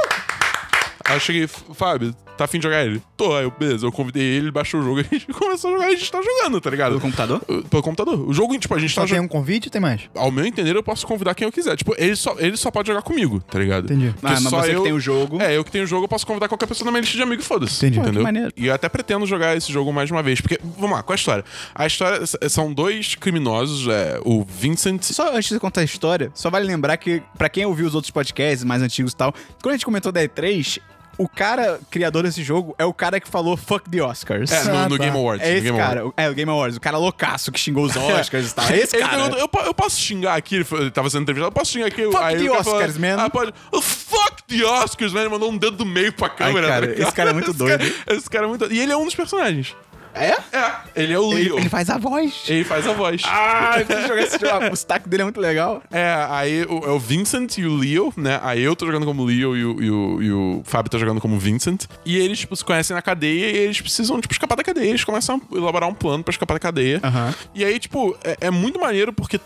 Aí 1.04 1.16
eu 1.16 1.20
cheguei, 1.20 1.46
Fábio, 1.48 2.14
tá 2.42 2.44
afim 2.46 2.58
de 2.58 2.64
jogar 2.64 2.84
ele? 2.84 3.02
Tô, 3.16 3.34
aí 3.36 3.44
eu, 3.44 3.50
beleza, 3.50 3.86
eu 3.86 3.92
convidei 3.92 4.22
ele, 4.22 4.36
ele 4.46 4.50
baixou 4.50 4.80
o 4.80 4.82
jogo 4.82 5.00
e 5.00 5.06
a 5.10 5.18
gente 5.18 5.26
começou 5.32 5.70
a 5.70 5.72
jogar 5.74 5.90
e 5.90 5.94
a 5.94 5.96
gente 5.96 6.10
tá 6.10 6.20
jogando, 6.22 6.60
tá 6.60 6.70
ligado? 6.70 6.88
Pelo 6.90 7.00
computador? 7.00 7.40
Pelo 7.40 7.82
computador. 7.82 8.28
O 8.28 8.32
jogo, 8.32 8.58
tipo, 8.58 8.74
a 8.74 8.78
gente 8.78 8.92
Só 8.94 9.02
tá 9.02 9.06
tem 9.06 9.16
jogando. 9.16 9.24
um 9.26 9.28
convite 9.28 9.68
ou 9.68 9.70
tem 9.70 9.80
mais? 9.80 10.02
Ao 10.14 10.30
meu 10.30 10.44
entender, 10.44 10.74
eu 10.76 10.82
posso 10.82 11.06
convidar 11.06 11.34
quem 11.34 11.46
eu 11.46 11.52
quiser. 11.52 11.76
Tipo, 11.76 11.94
ele 11.98 12.16
só, 12.16 12.34
ele 12.38 12.56
só 12.56 12.70
pode 12.70 12.88
jogar 12.88 13.02
comigo, 13.02 13.40
tá 13.40 13.58
ligado? 13.58 13.84
Entendi. 13.84 14.10
Porque 14.20 14.26
Ah, 14.26 14.40
mas 14.40 14.44
você 14.52 14.74
que 14.74 14.82
tem 14.82 14.92
o 14.92 15.00
jogo. 15.00 15.40
É, 15.40 15.56
eu 15.56 15.64
que 15.64 15.70
tenho 15.70 15.84
o 15.84 15.86
jogo, 15.86 16.04
eu 16.04 16.08
posso 16.08 16.26
convidar 16.26 16.48
qualquer 16.48 16.66
pessoa 16.66 16.84
na 16.86 16.90
minha 16.92 17.00
lista 17.00 17.16
de 17.16 17.22
amigos, 17.22 17.46
foda-se. 17.46 17.76
Entendi. 17.76 17.96
Pô, 17.98 18.02
que 18.02 18.08
Entendeu? 18.08 18.22
maneiro. 18.22 18.52
E 18.56 18.66
eu 18.66 18.74
até 18.74 18.88
pretendo 18.88 19.24
jogar 19.26 19.56
esse 19.56 19.72
jogo 19.72 19.92
mais 19.92 20.10
uma 20.10 20.22
vez. 20.22 20.40
Porque, 20.40 20.58
vamos 20.78 20.96
lá, 20.96 21.02
qual 21.02 21.14
é 21.14 21.16
a 21.16 21.20
história? 21.20 21.44
A 21.74 21.86
história 21.86 22.20
são 22.48 22.72
dois 22.72 23.14
criminosos, 23.14 23.88
é, 23.88 24.20
o 24.24 24.44
Vincent. 24.44 25.02
Só 25.02 25.34
antes 25.34 25.50
de 25.50 25.58
contar 25.60 25.80
a 25.80 25.84
história, 25.84 26.30
só 26.34 26.50
vale 26.50 26.66
lembrar 26.66 26.96
que, 26.96 27.22
pra 27.36 27.48
quem 27.48 27.64
ouviu 27.66 27.86
os 27.86 27.94
outros 27.94 28.10
podcasts 28.10 28.64
mais 28.64 28.82
antigos 28.82 29.12
e 29.12 29.16
tal, 29.16 29.32
quando 29.62 29.74
a 29.74 29.76
gente 29.76 29.84
comentou 29.84 30.10
da 30.12 30.22
E3, 30.22 30.78
o 31.18 31.28
cara 31.28 31.78
criador 31.90 32.22
desse 32.24 32.42
jogo 32.42 32.74
é 32.78 32.84
o 32.84 32.92
cara 32.92 33.20
que 33.20 33.28
falou 33.28 33.56
fuck 33.56 33.88
the 33.90 34.02
Oscars. 34.02 34.50
É, 34.50 34.64
no, 34.64 34.88
no 34.90 34.98
tá. 34.98 35.04
Game 35.04 35.16
Awards. 35.16 35.46
É 35.46 35.52
esse 35.52 35.60
Game 35.62 35.78
cara, 35.78 36.00
Awards. 36.00 36.14
é 36.16 36.30
o 36.30 36.34
Game 36.34 36.50
Awards, 36.50 36.76
o 36.76 36.80
cara 36.80 36.98
loucaço 36.98 37.52
que 37.52 37.60
xingou 37.60 37.84
os 37.84 37.94
Oscars 37.96 38.50
e 38.50 38.54
tal. 38.54 38.64
É 38.68 38.78
esse 38.78 38.96
Ele 38.96 39.04
cara. 39.04 39.16
perguntou, 39.16 39.38
eu, 39.38 39.66
eu 39.66 39.74
posso 39.74 40.00
xingar 40.00 40.34
aqui? 40.34 40.56
Ele, 40.56 40.64
foi- 40.64 40.80
ele 40.82 40.90
tava 40.90 41.08
sendo 41.10 41.22
entrevistado, 41.22 41.48
eu 41.48 41.52
posso 41.52 41.72
xingar 41.72 41.86
aqui? 41.86 42.02
Fuck 42.04 42.12
the 42.12 42.18
o 42.18 42.52
cara 42.52 42.64
falou, 42.64 42.78
Oscars, 42.78 42.98
man. 42.98 43.16
Ah, 43.18 43.30
pode. 43.30 43.52
"Oh, 43.70 43.80
fuck 43.82 44.42
the 44.48 44.64
Oscars, 44.64 45.12
man. 45.12 45.20
Ele 45.20 45.28
mandou 45.28 45.50
um 45.50 45.56
dedo 45.58 45.76
do 45.76 45.86
meio 45.86 46.12
pra 46.12 46.28
câmera. 46.28 46.66
cara, 46.68 46.86
tá 46.86 46.92
ligado? 46.92 47.02
esse 47.08 47.14
cara 47.16 47.30
é 47.30 47.32
muito 47.32 47.50
Esse 47.50 47.58
doido. 47.58 47.78
cara- 47.78 48.16
esse 48.18 48.30
cara 48.30 48.44
é 48.44 48.48
muito 48.48 48.60
doido. 48.60 48.74
E 48.74 48.80
ele 48.80 48.92
é 48.92 48.96
um 48.96 49.04
dos 49.04 49.14
personagens. 49.14 49.76
É? 50.14 50.32
É, 50.52 50.72
ele 50.94 51.12
é 51.12 51.18
o 51.18 51.32
Ele, 51.32 51.44
Leo. 51.48 51.58
ele 51.58 51.68
faz 51.68 51.88
a 51.88 51.96
voz. 51.98 52.42
Ele 52.46 52.64
faz 52.64 52.86
a 52.86 52.92
voz. 52.92 53.22
Ah, 53.24 53.76
eu 53.78 53.86
preciso 53.86 54.08
jogar 54.08 54.22
esse 54.22 54.38
jogo. 54.38 54.72
O 54.72 54.76
sotaque 54.76 55.08
dele 55.08 55.22
é 55.22 55.24
muito 55.24 55.40
legal. 55.40 55.82
É, 55.90 56.26
aí 56.28 56.64
o, 56.64 56.84
é 56.84 56.90
o 56.90 56.98
Vincent 56.98 57.56
e 57.58 57.64
o 57.64 57.74
Leo, 57.74 58.12
né? 58.16 58.38
Aí 58.42 58.62
eu 58.62 58.76
tô 58.76 58.84
jogando 58.86 59.06
como 59.06 59.24
Leo 59.24 59.56
e 59.56 59.64
o, 59.64 59.82
e 59.82 59.90
o, 59.90 60.22
e 60.22 60.32
o 60.32 60.62
Fábio 60.64 60.90
tá 60.90 60.98
jogando 60.98 61.20
como 61.20 61.38
Vincent. 61.38 61.84
E 62.04 62.16
eles, 62.18 62.38
tipo, 62.40 62.54
se 62.54 62.64
conhecem 62.64 62.94
na 62.94 63.00
cadeia 63.02 63.50
e 63.50 63.56
eles 63.56 63.80
precisam, 63.80 64.20
tipo, 64.20 64.32
escapar 64.34 64.56
da 64.56 64.62
cadeia. 64.62 64.88
Eles 64.90 65.04
começam 65.04 65.40
a 65.50 65.56
elaborar 65.56 65.88
um 65.88 65.94
plano 65.94 66.22
pra 66.22 66.30
escapar 66.32 66.54
da 66.54 66.60
cadeia. 66.60 67.00
Aham. 67.02 67.34
E 67.54 67.64
aí, 67.64 67.78
tipo, 67.78 68.16
é, 68.22 68.36
é 68.42 68.50
muito 68.50 68.78
maneiro 68.78 69.12
porque 69.12 69.40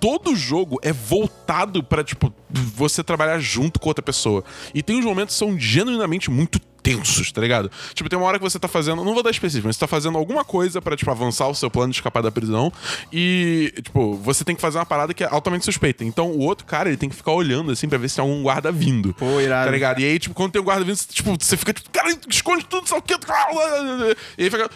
todo 0.00 0.34
jogo 0.36 0.78
é 0.82 0.92
voltado 0.92 1.82
pra, 1.82 2.02
tipo, 2.04 2.32
você 2.50 3.02
trabalhar 3.04 3.38
junto 3.40 3.78
com 3.80 3.88
outra 3.88 4.02
pessoa. 4.02 4.42
E 4.72 4.82
tem 4.82 4.96
uns 4.96 5.04
momentos 5.04 5.34
que 5.34 5.38
são 5.38 5.58
genuinamente 5.58 6.30
muito 6.30 6.60
tensos, 6.88 7.30
tá 7.30 7.40
ligado? 7.40 7.70
Tipo, 7.92 8.08
tem 8.08 8.18
uma 8.18 8.26
hora 8.26 8.38
que 8.38 8.44
você 8.44 8.58
tá 8.58 8.66
fazendo, 8.68 9.04
não 9.04 9.12
vou 9.12 9.22
dar 9.22 9.30
específico, 9.30 9.66
mas 9.66 9.76
você 9.76 9.80
tá 9.80 9.86
fazendo 9.86 10.16
alguma 10.16 10.44
coisa 10.44 10.80
pra, 10.80 10.96
tipo, 10.96 11.10
avançar 11.10 11.46
o 11.48 11.54
seu 11.54 11.70
plano 11.70 11.92
de 11.92 11.98
escapar 11.98 12.22
da 12.22 12.30
prisão 12.30 12.72
e, 13.12 13.72
tipo, 13.82 14.14
você 14.16 14.44
tem 14.44 14.54
que 14.54 14.60
fazer 14.60 14.78
uma 14.78 14.86
parada 14.86 15.12
que 15.12 15.22
é 15.22 15.28
altamente 15.30 15.64
suspeita. 15.64 16.04
Então, 16.04 16.30
o 16.30 16.38
outro 16.40 16.64
cara, 16.66 16.88
ele 16.88 16.96
tem 16.96 17.08
que 17.08 17.16
ficar 17.16 17.32
olhando, 17.32 17.70
assim, 17.72 17.88
pra 17.88 17.98
ver 17.98 18.08
se 18.08 18.16
tem 18.16 18.22
algum 18.22 18.42
guarda 18.42 18.72
vindo. 18.72 19.12
Pô, 19.14 19.40
irado. 19.40 19.66
Tá 19.66 19.70
ligado? 19.70 20.00
E 20.00 20.04
aí, 20.04 20.18
tipo, 20.18 20.34
quando 20.34 20.52
tem 20.52 20.62
um 20.62 20.64
guarda 20.64 20.84
vindo, 20.84 20.96
você, 20.96 21.06
tipo, 21.12 21.36
você 21.38 21.56
fica, 21.56 21.72
tipo, 21.72 21.90
cara, 21.90 22.08
esconde 22.28 22.64
tudo, 22.64 22.88
só 22.88 22.98
o 22.98 23.02
quê? 23.02 23.14
E 24.38 24.44
aí 24.44 24.50
fica... 24.50 24.68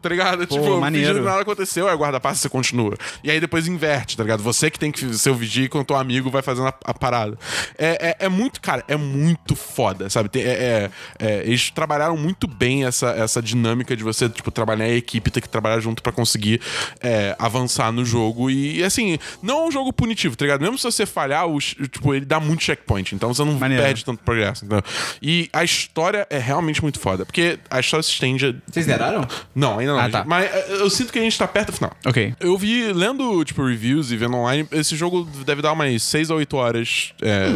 Tá 0.00 0.08
ligado? 0.08 0.46
tipo, 0.46 0.80
maneiro. 0.80 1.06
fingindo 1.08 1.24
que 1.24 1.28
nada 1.30 1.42
aconteceu, 1.42 1.88
aí 1.88 1.94
o 1.94 1.98
guarda 1.98 2.20
passa 2.20 2.38
e 2.38 2.42
você 2.42 2.48
continua. 2.48 2.96
E 3.24 3.30
aí 3.30 3.40
depois 3.40 3.66
inverte, 3.66 4.16
tá 4.16 4.22
ligado? 4.22 4.42
Você 4.42 4.70
que 4.70 4.78
tem 4.78 4.90
que 4.92 5.12
ser 5.14 5.30
o 5.30 5.34
vigia 5.34 5.66
enquanto 5.66 5.88
teu 5.88 5.96
amigo 5.96 6.30
vai 6.30 6.42
fazendo 6.42 6.68
a, 6.68 6.74
a 6.84 6.94
parada. 6.94 7.38
É, 7.76 8.10
é, 8.20 8.26
é 8.26 8.28
muito, 8.28 8.60
cara, 8.60 8.84
é 8.86 8.96
muito 8.96 9.56
foda, 9.56 10.08
sabe? 10.08 10.28
Tem- 10.28 10.42
é- 10.42 10.46
é- 10.46 10.90
é, 11.18 11.42
eles 11.44 11.70
trabalharam 11.70 12.16
muito 12.16 12.46
bem 12.46 12.84
essa, 12.84 13.10
essa 13.10 13.42
dinâmica 13.42 13.96
de 13.96 14.02
você, 14.04 14.28
tipo, 14.28 14.50
trabalhar 14.50 14.88
em 14.88 14.96
equipe, 14.96 15.30
ter 15.30 15.40
que 15.40 15.48
trabalhar 15.48 15.80
junto 15.80 16.02
pra 16.02 16.12
conseguir 16.12 16.60
é, 17.00 17.34
avançar 17.38 17.92
no 17.92 18.04
jogo. 18.04 18.50
E, 18.50 18.82
assim, 18.82 19.18
não 19.42 19.64
é 19.64 19.68
um 19.68 19.70
jogo 19.70 19.92
punitivo, 19.92 20.36
tá 20.36 20.44
ligado? 20.44 20.60
Mesmo 20.60 20.78
se 20.78 20.84
você 20.84 21.06
falhar, 21.06 21.46
o, 21.46 21.58
tipo, 21.58 22.14
ele 22.14 22.24
dá 22.24 22.40
muito 22.40 22.62
checkpoint, 22.62 23.14
então 23.14 23.32
você 23.32 23.44
não 23.44 23.54
Maneiro. 23.54 23.82
perde 23.82 24.04
tanto 24.04 24.22
progresso. 24.22 24.64
entendeu? 24.64 24.82
E 25.22 25.48
a 25.52 25.64
história 25.64 26.26
é 26.30 26.38
realmente 26.38 26.82
muito 26.82 26.98
foda, 26.98 27.24
porque 27.24 27.58
a 27.70 27.80
história 27.80 28.02
se 28.02 28.10
estende 28.10 28.56
Vocês 28.70 28.86
zeraram? 28.86 29.26
não, 29.54 29.78
ainda 29.78 29.92
não. 29.92 30.00
Ah, 30.00 30.08
tá. 30.10 30.24
Mas 30.26 30.44
é, 30.44 30.66
eu 30.80 30.90
sinto 30.90 31.12
que 31.12 31.18
a 31.18 31.22
gente 31.22 31.38
tá 31.38 31.46
perto 31.48 31.68
do 31.70 31.76
final. 31.76 31.92
Ok. 32.06 32.34
Eu 32.40 32.56
vi, 32.56 32.92
lendo, 32.92 33.44
tipo, 33.44 33.64
reviews 33.64 34.10
e 34.10 34.16
vendo 34.16 34.36
online, 34.36 34.66
esse 34.72 34.96
jogo 34.96 35.24
deve 35.44 35.62
dar 35.62 35.72
umas 35.72 36.02
6 36.02 36.30
a 36.30 36.34
8 36.34 36.56
horas 36.56 37.12
é, 37.22 37.46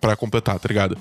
pra 0.00 0.16
completar, 0.16 0.58
tá 0.58 0.68
ligado? 0.68 0.96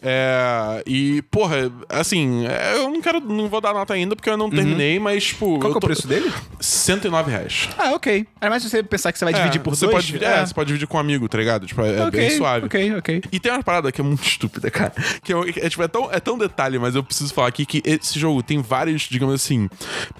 É, 0.00 0.82
e, 0.86 1.22
porra, 1.32 1.72
assim, 1.88 2.46
é, 2.46 2.76
eu 2.76 2.90
não 2.90 3.00
quero, 3.00 3.18
não 3.20 3.48
vou 3.48 3.60
dar 3.60 3.72
nota 3.72 3.94
ainda 3.94 4.14
porque 4.14 4.28
eu 4.30 4.36
não 4.36 4.48
terminei, 4.50 4.98
mas, 5.00 5.24
tipo. 5.24 5.46
Uhum. 5.46 5.58
Qual 5.58 5.72
que 5.72 5.76
é 5.76 5.78
o 5.78 5.80
tô- 5.80 5.86
preço 5.88 6.06
dele? 6.06 6.30
109 6.60 7.30
reais. 7.30 7.68
Ah, 7.78 7.92
ok. 7.92 8.26
Ainda 8.40 8.50
mais 8.50 8.62
se 8.62 8.68
você 8.70 8.82
pensar 8.82 9.10
que 9.12 9.18
você 9.18 9.24
vai 9.24 9.34
dividir 9.34 9.58
É, 9.58 9.62
por 9.62 9.74
você 9.74 9.86
dois. 9.86 9.94
Pode, 9.96 10.06
dividir- 10.06 10.28
é, 10.28 10.46
você 10.46 10.54
pode 10.54 10.66
dividir 10.68 10.86
com 10.86 10.96
um 10.98 11.00
amigo, 11.00 11.28
tá 11.28 11.38
ligado? 11.38 11.66
Tipo, 11.66 11.80
é, 11.82 11.96
é 11.96 12.02
ok, 12.04 12.20
bem 12.20 12.30
suave. 12.36 12.66
Ok, 12.66 12.94
ok. 12.96 13.22
E 13.32 13.40
tem 13.40 13.50
uma 13.50 13.62
parada 13.62 13.90
que 13.90 14.00
é 14.00 14.04
muito 14.04 14.22
estúpida, 14.22 14.70
cara. 14.70 14.92
Que 15.24 15.32
é, 15.32 15.36
é, 15.66 15.68
tipo, 15.68 15.82
é, 15.82 15.88
tão, 15.88 16.12
é 16.12 16.20
tão 16.20 16.36
detalhe, 16.38 16.78
mas 16.78 16.94
eu 16.94 17.02
preciso 17.02 17.32
falar 17.32 17.48
aqui 17.48 17.64
que 17.66 17.82
esse 17.84 18.18
jogo 18.18 18.42
tem 18.42 18.60
vários, 18.60 19.02
digamos 19.02 19.34
assim, 19.34 19.68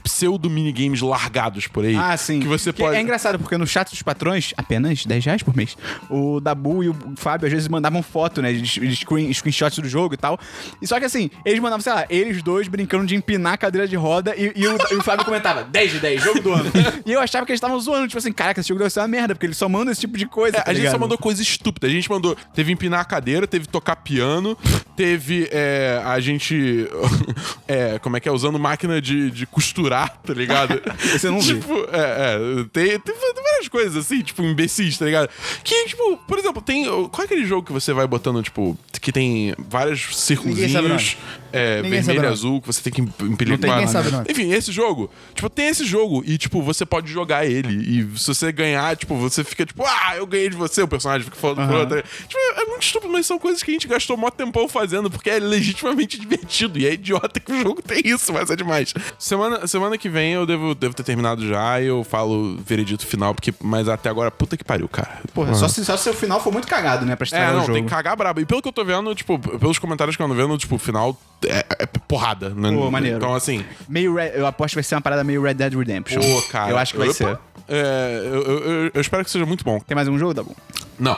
pseudo 0.02 0.48
minigames 0.48 1.00
largados 1.02 1.66
por 1.66 1.84
aí. 1.84 1.94
Ah, 1.96 2.16
sim. 2.16 2.40
Que 2.40 2.48
você 2.48 2.72
Que 2.72 2.80
pode. 2.82 2.96
É 2.96 3.00
engraçado, 3.00 3.38
porque 3.38 3.56
no 3.58 3.66
chat 3.66 3.90
dos 3.90 4.02
patrões, 4.02 4.52
apenas 4.56 5.04
10 5.04 5.24
reais 5.24 5.42
por 5.42 5.54
mês, 5.54 5.76
o 6.08 6.40
Dabu 6.40 6.82
e 6.82 6.88
o 6.88 6.96
Fábio 7.16 7.46
às 7.46 7.52
vezes 7.52 7.68
mandavam 7.68 8.02
foto, 8.02 8.40
né? 8.40 8.52
De, 8.52 8.62
de 8.62 8.96
screen, 8.96 9.30
screenshots 9.32 9.78
do 9.78 9.88
jogo 9.88 10.14
e 10.14 10.16
tal. 10.16 10.38
E 10.80 10.86
só 10.86 10.98
que 10.98 11.01
que 11.02 11.06
assim, 11.06 11.30
eles 11.44 11.60
mandavam, 11.60 11.82
sei 11.82 11.92
lá, 11.92 12.06
eles 12.08 12.42
dois 12.42 12.68
brincando 12.68 13.06
de 13.06 13.16
empinar 13.16 13.54
a 13.54 13.56
cadeira 13.56 13.88
de 13.88 13.96
roda 13.96 14.34
e, 14.36 14.52
e 14.54 14.66
o, 14.66 14.78
e 14.90 14.94
o 14.94 15.02
Flávio 15.02 15.24
comentava 15.24 15.64
10 15.64 15.92
de 15.92 15.98
10, 15.98 16.22
jogo 16.22 16.40
do 16.40 16.52
ano. 16.52 16.70
e 17.04 17.12
eu 17.12 17.20
achava 17.20 17.44
que 17.44 17.52
eles 17.52 17.58
estavam 17.58 17.78
zoando, 17.80 18.06
tipo 18.06 18.18
assim, 18.18 18.32
caraca, 18.32 18.60
esse 18.60 18.68
jogo 18.68 18.78
deve 18.78 18.90
ser 18.90 19.00
uma 19.00 19.08
merda, 19.08 19.34
porque 19.34 19.46
eles 19.46 19.56
só 19.56 19.68
mandam 19.68 19.90
esse 19.90 20.00
tipo 20.00 20.16
de 20.16 20.26
coisa. 20.26 20.58
É, 20.58 20.60
tá 20.60 20.70
a 20.70 20.74
gente 20.74 20.84
só 20.84 20.88
ligado? 20.90 21.00
mandou 21.00 21.18
coisa 21.18 21.42
estúpida. 21.42 21.86
A 21.86 21.90
gente 21.90 22.08
mandou. 22.08 22.36
Teve 22.54 22.72
empinar 22.72 23.00
a 23.00 23.04
cadeira, 23.04 23.46
teve 23.46 23.66
tocar 23.66 23.96
piano, 23.96 24.56
teve 24.96 25.48
é, 25.50 26.00
a 26.04 26.20
gente. 26.20 26.88
é, 27.66 27.98
como 27.98 28.16
é 28.16 28.20
que 28.20 28.28
é? 28.28 28.32
Usando 28.32 28.58
máquina 28.58 29.00
de, 29.00 29.30
de 29.30 29.46
costurar, 29.46 30.16
tá 30.24 30.32
ligado? 30.32 30.80
Eu 31.22 31.32
não 31.32 31.40
vi. 31.40 31.54
tipo, 31.54 31.74
é, 31.92 32.60
é. 32.60 32.64
Tem, 32.72 32.98
tem 33.00 33.14
várias 33.42 33.68
coisas 33.68 33.96
assim, 33.96 34.22
tipo, 34.22 34.42
imbecis, 34.42 34.98
tá 34.98 35.04
ligado? 35.04 35.28
Que, 35.64 35.86
tipo, 35.86 36.16
por 36.28 36.38
exemplo, 36.38 36.62
tem. 36.62 36.84
Qual 36.84 37.22
é 37.22 37.24
aquele 37.24 37.44
jogo 37.44 37.66
que 37.66 37.72
você 37.72 37.92
vai 37.92 38.06
botando, 38.06 38.42
tipo, 38.42 38.78
que 39.00 39.10
tem 39.10 39.54
vários 39.58 40.12
Ninguém 40.44 40.68
sabe 40.68 40.88
círculozinhos 40.98 41.42
é, 41.52 41.82
vermelho 41.82 42.22
e 42.22 42.26
azul 42.26 42.60
que 42.62 42.66
você 42.66 42.80
tem 42.80 42.92
que 42.92 43.00
impelir 43.24 43.52
Não 43.52 43.58
tem, 43.58 43.68
com 43.68 43.72
a- 43.76 43.80
ninguém 43.80 43.92
sabe 43.92 44.08
o 44.08 44.10
nome. 44.12 44.24
enfim, 44.30 44.50
esse 44.52 44.72
jogo, 44.72 45.10
tipo, 45.34 45.50
tem 45.50 45.66
esse 45.68 45.84
jogo 45.84 46.22
e, 46.26 46.38
tipo, 46.38 46.62
você 46.62 46.86
pode 46.86 47.12
jogar 47.12 47.44
ele. 47.44 47.74
E 48.14 48.18
se 48.18 48.28
você 48.34 48.50
ganhar, 48.50 48.96
tipo, 48.96 49.14
você 49.16 49.44
fica, 49.44 49.66
tipo, 49.66 49.84
ah, 49.86 50.16
eu 50.16 50.26
ganhei 50.26 50.48
de 50.48 50.56
você, 50.56 50.80
o 50.82 50.88
personagem 50.88 51.24
fica 51.24 51.36
falando 51.36 51.66
pro 51.68 51.78
outro. 51.80 52.02
Tipo, 52.26 52.38
é 52.56 52.64
muito 52.64 52.82
estúpido, 52.82 53.12
mas 53.12 53.26
são 53.26 53.38
coisas 53.38 53.62
que 53.62 53.70
a 53.70 53.74
gente 53.74 53.86
gastou 53.86 54.16
mó 54.16 54.30
tempão 54.30 54.66
fazendo, 54.68 55.10
porque 55.10 55.28
é 55.28 55.38
legitimamente 55.38 56.18
divertido. 56.20 56.78
E 56.78 56.86
é 56.86 56.94
idiota 56.94 57.38
que 57.38 57.52
o 57.52 57.60
jogo 57.62 57.82
tem 57.86 58.00
isso, 58.04 58.32
mas 58.32 58.48
é 58.50 58.56
demais. 58.56 58.94
Semana, 59.18 59.66
semana 59.66 59.98
que 59.98 60.08
vem 60.08 60.32
eu 60.32 60.46
devo, 60.46 60.74
devo 60.74 60.94
ter 60.94 61.02
terminado 61.02 61.46
já 61.46 61.80
e 61.82 61.86
eu 61.86 62.02
falo 62.02 62.56
veredito 62.64 63.06
final, 63.06 63.34
porque, 63.34 63.52
mas 63.62 63.88
até 63.90 64.08
agora, 64.08 64.30
puta 64.30 64.56
que 64.56 64.64
pariu, 64.64 64.88
cara. 64.88 65.20
Porra, 65.34 65.52
só, 65.54 65.68
se, 65.68 65.84
só 65.84 65.96
se 65.98 66.08
o 66.08 66.14
final 66.14 66.42
for 66.42 66.50
muito 66.52 66.66
cagado, 66.66 67.04
né, 67.04 67.14
pra 67.14 67.24
É, 67.24 67.26
estragar 67.26 67.52
não, 67.52 67.58
o 67.58 67.62
jogo. 67.62 67.74
tem 67.74 67.84
que 67.84 67.90
cagar 67.90 68.16
brabo. 68.16 68.40
E 68.40 68.46
pelo 68.46 68.62
que 68.62 68.68
eu 68.68 68.72
tô 68.72 68.84
vendo, 68.84 69.14
tipo, 69.14 69.38
pelos 69.38 69.78
comentários 69.78 70.16
que 70.16 70.22
eu 70.22 70.26
ando 70.26 70.34
vendo, 70.34 70.56
tipo, 70.56 70.78
final 70.82 71.16
é, 71.46 71.64
é 71.80 71.86
porrada. 71.86 72.50
Né? 72.50 72.70
Pô, 72.72 72.90
maneiro. 72.90 73.16
Então, 73.16 73.34
assim, 73.34 73.64
Meio 73.88 74.14
Red- 74.14 74.32
eu 74.34 74.46
aposto 74.46 74.70
que 74.72 74.76
vai 74.76 74.84
ser 74.84 74.94
uma 74.94 75.00
parada 75.00 75.24
meio 75.24 75.42
Red 75.42 75.54
Dead 75.54 75.74
Redemption. 75.74 76.20
Pô, 76.20 76.42
cara. 76.50 76.70
Eu 76.70 76.78
acho 76.78 76.92
que 76.92 76.98
vai 76.98 77.08
Opa. 77.08 77.16
ser. 77.16 77.38
É, 77.68 78.20
eu, 78.26 78.42
eu- 78.42 78.58
eu- 78.84 78.90
eu 78.94 79.00
espero 79.00 79.24
que 79.24 79.30
seja 79.30 79.46
muito 79.46 79.64
bom. 79.64 79.78
Tem 79.80 79.94
mais 79.94 80.06
um 80.08 80.18
jogo? 80.18 80.34
Tá 80.34 80.42
bom. 80.42 80.54
Não. 80.98 81.16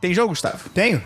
Tem 0.00 0.14
jogo, 0.14 0.28
Gustavo? 0.28 0.68
Tenho. 0.70 1.02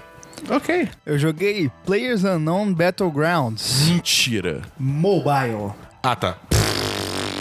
Ok. 0.48 0.88
Eu 1.04 1.18
joguei 1.18 1.70
Players 1.84 2.24
Unknown 2.24 2.72
Battlegrounds 2.72 3.88
Mentira. 3.88 4.62
Mobile. 4.78 5.72
Ah, 6.02 6.16
tá. 6.16 6.36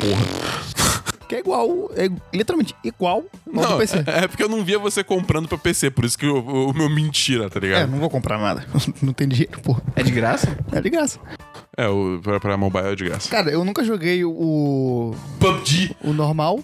Porra. 0.01 0.58
Que 1.29 1.35
é 1.35 1.39
igual, 1.39 1.91
é 1.95 2.09
literalmente 2.35 2.75
igual 2.83 3.23
ao 3.45 3.53
do 3.53 3.69
Não, 3.69 3.77
PC. 3.77 3.99
é, 4.07 4.23
é 4.23 4.27
porque 4.27 4.41
eu 4.43 4.49
não 4.49 4.63
via 4.65 4.79
você 4.79 5.03
comprando 5.03 5.47
pra 5.47 5.59
PC, 5.59 5.91
por 5.91 6.03
isso 6.03 6.17
que 6.17 6.25
o, 6.25 6.39
o 6.69 6.73
meu 6.73 6.89
mentira, 6.89 7.49
tá 7.51 7.59
É, 7.59 7.61
ligado? 7.61 7.91
não 7.91 7.99
vou 7.99 8.09
comprar 8.09 8.39
nada. 8.39 8.65
Não 9.01 9.13
tem 9.13 9.27
dinheiro, 9.27 9.59
pô. 9.61 9.77
É 9.95 10.01
de 10.01 10.11
graça? 10.11 10.57
É 10.71 10.81
de 10.81 10.89
graça. 10.89 11.19
É, 11.77 11.87
o, 11.87 12.19
pra, 12.23 12.39
pra 12.39 12.57
mobile 12.57 12.87
é 12.87 12.95
de 12.95 13.05
graça. 13.05 13.29
Cara, 13.29 13.51
eu 13.51 13.63
nunca 13.63 13.83
joguei 13.83 14.25
o, 14.25 15.13
PUBG. 15.39 15.95
o 16.03 16.11
normal 16.13 16.59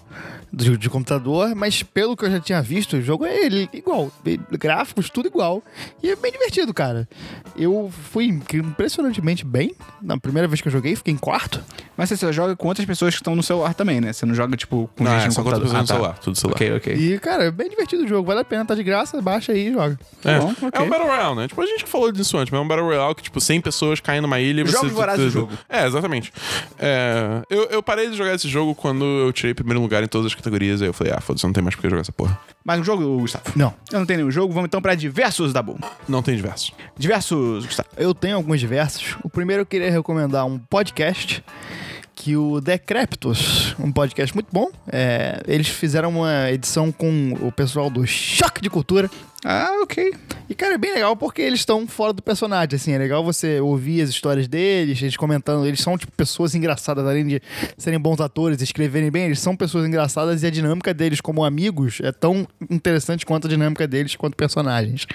de, 0.52 0.76
de 0.76 0.88
computador, 0.88 1.54
mas 1.54 1.82
pelo 1.82 2.16
que 2.16 2.24
eu 2.24 2.30
já 2.30 2.40
tinha 2.40 2.62
visto, 2.62 2.96
o 2.96 3.02
jogo 3.02 3.24
é 3.26 3.44
ele 3.44 3.68
igual. 3.72 4.10
Gráficos, 4.50 5.10
tudo 5.10 5.28
igual. 5.28 5.62
E 6.02 6.10
é 6.10 6.16
bem 6.16 6.32
divertido, 6.32 6.72
cara. 6.72 7.08
Eu 7.56 7.90
fui 8.10 8.26
impressionantemente 8.26 9.44
bem. 9.44 9.74
Na 10.00 10.18
primeira 10.18 10.48
vez 10.48 10.60
que 10.60 10.68
eu 10.68 10.72
joguei, 10.72 10.96
fiquei 10.96 11.12
em 11.12 11.16
quarto. 11.18 11.62
Mas 11.96 12.10
você 12.10 12.32
joga 12.32 12.54
com 12.54 12.68
outras 12.68 12.86
pessoas 12.86 13.14
que 13.14 13.20
estão 13.20 13.34
no 13.34 13.42
celular 13.42 13.74
também, 13.74 14.00
né? 14.00 14.12
Você 14.12 14.26
não 14.26 14.34
joga, 14.34 14.56
tipo, 14.56 14.90
com 14.96 15.04
Não, 15.04 15.12
gente 15.12 15.22
é 15.22 15.26
no 15.26 15.32
só 15.32 15.42
computador. 15.42 15.68
você 15.68 15.76
no 15.76 15.86
celular, 15.86 16.18
tudo 16.18 16.36
celular. 16.38 16.56
Ok, 16.56 16.76
ok. 16.76 16.94
E, 16.94 17.18
cara, 17.18 17.44
é 17.44 17.50
bem 17.50 17.68
divertido 17.68 18.04
o 18.04 18.08
jogo. 18.08 18.26
Vale 18.26 18.40
a 18.40 18.44
pena, 18.44 18.64
tá 18.64 18.74
de 18.74 18.82
graça, 18.82 19.20
baixa 19.22 19.52
aí 19.52 19.68
e 19.68 19.72
joga. 19.72 19.98
É. 20.24 20.38
bom, 20.38 20.50
ok. 20.50 20.70
é 20.72 20.80
um 20.80 20.88
Battle 20.88 21.08
Royale, 21.08 21.36
né? 21.36 21.48
Tipo, 21.48 21.62
a 21.62 21.66
gente 21.66 21.84
que 21.84 21.90
falou 21.90 22.12
disso 22.12 22.36
antes, 22.36 22.50
mas 22.50 22.60
é 22.60 22.64
um 22.64 22.68
Battle 22.68 22.86
Royale 22.86 23.14
que, 23.14 23.22
tipo, 23.22 23.40
100 23.40 23.60
pessoas 23.62 24.00
caem 24.00 24.20
numa 24.20 24.38
ilha 24.40 24.60
e 24.60 24.64
você... 24.64 24.72
Jogos 24.72 24.92
vorazes 24.92 25.24
do 25.24 25.30
jogo. 25.30 25.52
É, 25.68 25.86
exatamente. 25.86 26.32
É, 26.78 27.42
eu, 27.48 27.64
eu 27.64 27.82
parei 27.82 28.10
de 28.10 28.16
jogar 28.16 28.34
esse 28.34 28.48
jogo 28.48 28.74
quando 28.74 29.04
eu 29.04 29.32
tirei 29.32 29.54
primeiro 29.54 29.80
lugar 29.80 30.02
em 30.02 30.06
todas 30.06 30.26
as 30.26 30.34
categorias, 30.36 30.82
aí 30.82 30.88
eu 30.88 30.92
falei, 30.92 31.12
ah, 31.12 31.20
foda-se, 31.20 31.44
não 31.44 31.52
tem 31.52 31.62
mais 31.62 31.74
por 31.74 31.82
que 31.82 31.90
jogar 31.90 32.02
essa 32.02 32.12
porra. 32.12 32.38
Mais 32.64 32.80
um 32.80 32.84
jogo, 32.84 33.18
Gustavo? 33.20 33.44
Não. 33.54 33.72
Eu 33.92 33.98
não 33.98 34.06
tenho 34.06 34.18
nenhum 34.18 34.30
jogo, 34.30 34.52
vamos 34.52 34.68
então 34.68 34.80
pra 34.80 34.94
diversos 34.94 35.52
da 35.52 35.62
Boom. 35.62 35.78
Não 36.08 36.22
tem 36.22 36.36
diverso. 36.36 36.72
Diversos, 36.98 37.64
Gustavo. 37.64 37.88
Eu 37.96 38.14
tenho 38.14 38.36
alguns 38.36 38.60
diversos. 38.60 39.16
O 39.22 39.28
primeiro 39.28 39.62
eu 39.62 39.66
queria 39.66 39.90
recomendar 39.90 40.46
um 40.46 40.58
podcast 40.58 41.42
que 42.14 42.36
o 42.36 42.60
Decreptus, 42.60 43.76
um 43.78 43.92
podcast 43.92 44.34
muito 44.34 44.48
bom. 44.50 44.68
É, 44.88 45.40
eles 45.46 45.68
fizeram 45.68 46.08
uma 46.08 46.50
edição 46.50 46.90
com 46.90 47.34
o 47.40 47.52
pessoal 47.52 47.90
do 47.90 48.06
Choque 48.06 48.60
de 48.60 48.70
Cultura. 48.70 49.08
Ah, 49.44 49.80
ok. 49.82 50.12
E, 50.48 50.54
cara, 50.54 50.74
é 50.74 50.78
bem 50.78 50.92
legal 50.94 51.14
porque 51.16 51.42
eles 51.42 51.60
estão 51.60 51.86
fora 51.86 52.12
do 52.12 52.22
personagem, 52.22 52.74
assim. 52.74 52.92
É 52.92 52.98
legal 52.98 53.22
você 53.22 53.60
ouvir 53.60 54.00
as 54.02 54.08
histórias 54.10 54.48
deles, 54.48 55.00
eles 55.00 55.16
comentando. 55.16 55.66
Eles 55.66 55.80
são, 55.80 55.96
tipo, 55.96 56.10
pessoas 56.12 56.54
engraçadas, 56.54 57.04
além 57.06 57.26
de 57.26 57.42
serem 57.76 57.98
bons 58.00 58.20
atores, 58.20 58.60
escreverem 58.60 59.10
bem, 59.10 59.24
eles 59.26 59.38
são 59.38 59.54
pessoas 59.56 59.86
engraçadas 59.86 60.42
e 60.42 60.46
a 60.46 60.50
dinâmica 60.50 60.92
deles 60.94 61.20
como 61.20 61.44
amigos 61.44 62.00
é 62.02 62.10
tão 62.10 62.46
interessante 62.70 63.24
quanto 63.26 63.46
a 63.46 63.50
dinâmica 63.50 63.86
deles 63.86 64.16
quanto 64.16 64.36
personagens. 64.36 65.06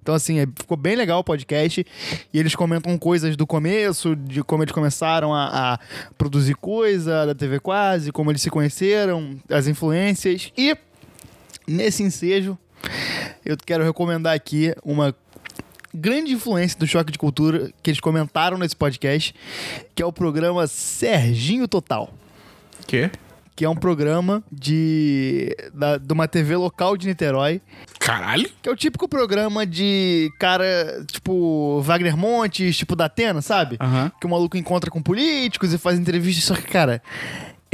Então, 0.00 0.14
assim, 0.14 0.38
é- 0.38 0.46
ficou 0.46 0.76
bem 0.76 0.96
legal 0.96 1.18
o 1.20 1.24
podcast. 1.24 1.84
E 2.32 2.38
eles 2.38 2.54
comentam 2.54 2.96
coisas 2.96 3.36
do 3.36 3.46
começo, 3.46 4.14
de 4.16 4.42
como 4.42 4.62
eles 4.62 4.72
começaram 4.72 5.34
a, 5.34 5.74
a 5.74 5.78
produzir 6.16 6.54
coisa 6.54 7.26
da 7.26 7.34
TV 7.34 7.58
Quase, 7.60 8.12
como 8.12 8.30
eles 8.30 8.40
se 8.40 8.50
conheceram, 8.50 9.36
as 9.50 9.66
influências. 9.66 10.52
E 10.56 10.76
nesse 11.66 12.02
ensejo, 12.02 12.56
eu 13.44 13.56
quero 13.56 13.84
recomendar 13.84 14.34
aqui 14.34 14.74
uma 14.84 15.14
grande 15.94 16.32
influência 16.32 16.78
do 16.78 16.86
Choque 16.86 17.12
de 17.12 17.18
Cultura 17.18 17.70
que 17.82 17.90
eles 17.90 18.00
comentaram 18.00 18.58
nesse 18.58 18.74
podcast, 18.74 19.34
que 19.94 20.02
é 20.02 20.06
o 20.06 20.12
programa 20.12 20.66
Serginho 20.66 21.68
Total. 21.68 22.12
Que? 22.86 23.10
Que 23.54 23.64
é 23.64 23.68
um 23.68 23.76
programa 23.76 24.42
de, 24.50 25.56
da, 25.72 25.96
de 25.96 26.12
uma 26.12 26.26
TV 26.26 26.56
local 26.56 26.96
de 26.96 27.06
Niterói, 27.06 27.60
Caralho? 28.00 28.50
que 28.60 28.68
é 28.68 28.72
o 28.72 28.74
típico 28.76 29.08
programa 29.08 29.64
de 29.64 30.28
cara, 30.40 31.04
tipo, 31.06 31.80
Wagner 31.82 32.16
Montes, 32.16 32.76
tipo 32.76 32.96
da 32.96 33.04
Atena, 33.04 33.40
sabe? 33.40 33.76
Aham. 33.80 34.10
Que 34.20 34.26
o 34.26 34.30
maluco 34.30 34.56
encontra 34.56 34.90
com 34.90 35.00
políticos 35.00 35.72
e 35.72 35.78
faz 35.78 35.98
entrevistas, 35.98 36.44
só 36.44 36.54
que, 36.56 36.62
cara, 36.66 37.00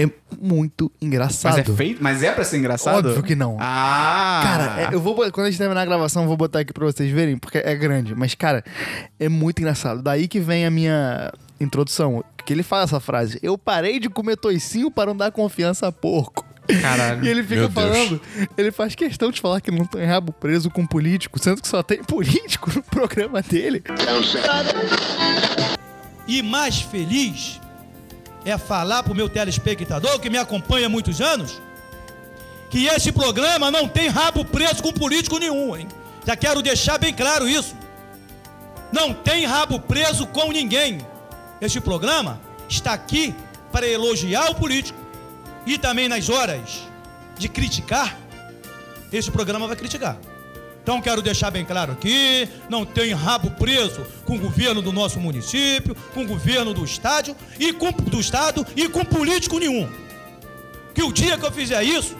é 0.05 0.11
muito 0.41 0.91
engraçado. 1.01 1.57
Mas 1.57 1.69
é 1.69 1.73
feito? 1.75 2.03
Mas 2.03 2.23
é 2.23 2.33
pra 2.33 2.45
ser 2.45 2.59
engraçado? 2.59 3.09
Óbvio 3.09 3.23
que 3.23 3.35
não. 3.35 3.57
Ah! 3.61 4.41
Cara, 4.43 4.83
é- 4.83 4.95
eu 4.95 5.01
vou 5.01 5.15
quando 5.15 5.47
a 5.47 5.51
gente 5.51 5.59
terminar 5.59 5.83
a 5.83 5.87
gravação, 5.87 6.23
eu 6.23 6.29
vou 6.29 6.37
botar 6.37 6.61
aqui 6.61 6.73
pra 6.73 6.85
vocês 6.87 7.11
verem, 7.11 7.37
porque 7.39 7.59
é 7.59 7.75
grande. 7.75 8.15
Mas, 8.15 8.35
cara, 8.35 8.65
é 9.19 9.29
muito 9.29 9.59
engraçado. 9.61 10.03
Daí 10.03 10.27
que 10.29 10.41
vem 10.41 10.65
a 10.67 10.71
minha 10.71 11.33
introdução. 11.61 12.25
Que 12.45 12.53
ele 12.55 12.63
fala 12.63 12.85
essa 12.85 13.01
frase: 13.01 13.39
Eu 13.43 13.57
parei 13.59 13.99
de 14.01 14.09
comer 14.09 14.37
toicinho 14.37 14.91
para 14.91 15.11
não 15.11 15.17
dar 15.17 15.31
confiança 15.31 15.87
a 15.87 15.93
porco. 15.93 16.45
Caralho. 16.81 17.23
E 17.27 17.29
ele 17.29 17.43
fica 17.43 17.57
Meu 17.63 17.69
Deus. 17.69 17.75
falando, 17.75 18.21
ele 18.57 18.71
faz 18.71 18.95
questão 18.95 19.31
de 19.31 19.41
falar 19.41 19.61
que 19.61 19.71
não 19.73 19.85
tem 19.85 20.05
rabo 20.05 20.33
preso 20.33 20.71
com 20.71 20.87
político, 20.87 21.43
sendo 21.43 21.61
que 21.61 21.67
só 21.69 21.83
tem 21.83 22.03
político 22.05 22.71
no 22.75 22.83
programa 22.83 23.43
dele. 23.43 23.83
E 26.27 26.43
mais 26.43 26.81
feliz 26.81 27.61
é 28.45 28.57
falar 28.57 29.03
pro 29.03 29.15
meu 29.15 29.29
telespectador 29.29 30.19
que 30.19 30.31
me 30.31 30.39
acompanha 30.39 30.87
há 30.87 30.89
muitos 30.89 31.21
anos 31.21 31.61
que 32.71 32.87
esse 32.87 33.11
programa 33.11 33.71
não 33.71 33.89
tem 33.89 34.09
rabo 34.09 34.45
preso 34.45 34.83
com 34.83 34.93
político 34.93 35.39
nenhum, 35.39 35.77
hein? 35.77 35.89
Já 36.25 36.37
quero 36.37 36.63
deixar 36.63 36.99
bem 36.99 37.13
claro 37.13 37.49
isso. 37.49 37.75
Não 38.93 39.13
tem 39.13 39.45
rabo 39.45 39.81
preso 39.81 40.27
com 40.29 40.53
ninguém. 40.53 41.05
Este 41.61 41.81
programa 41.81 42.41
está 42.69 42.93
aqui 42.93 43.35
para 43.73 43.89
elogiar 43.89 44.51
o 44.51 44.55
político 44.55 44.99
e 45.67 45.77
também 45.77 46.09
nas 46.09 46.29
horas 46.29 46.83
de 47.37 47.49
criticar, 47.49 48.17
esse 49.13 49.31
programa 49.31 49.67
vai 49.67 49.77
criticar. 49.77 50.17
Então 50.83 51.01
quero 51.01 51.21
deixar 51.21 51.51
bem 51.51 51.65
claro 51.65 51.93
aqui, 51.93 52.49
não 52.69 52.85
tem 52.85 53.13
rabo 53.13 53.51
preso 53.53 54.07
com 54.25 54.37
o 54.37 54.39
governo 54.39 54.81
do 54.81 54.93
nosso 54.93 55.21
município, 55.21 55.95
com 56.15 56.23
o 56.23 56.27
governo 56.27 56.73
do 56.73 56.85
estádio 56.85 57.37
e 57.59 57.73
com 57.73 57.93
do 57.93 58.19
estado 58.19 58.67
e 58.75 58.89
com 58.89 59.05
político 59.05 59.59
nenhum. 59.59 59.89
Que 60.95 61.03
o 61.03 61.13
dia 61.13 61.37
que 61.37 61.45
eu 61.45 61.53
fizer 61.53 61.83
isso, 61.83 62.17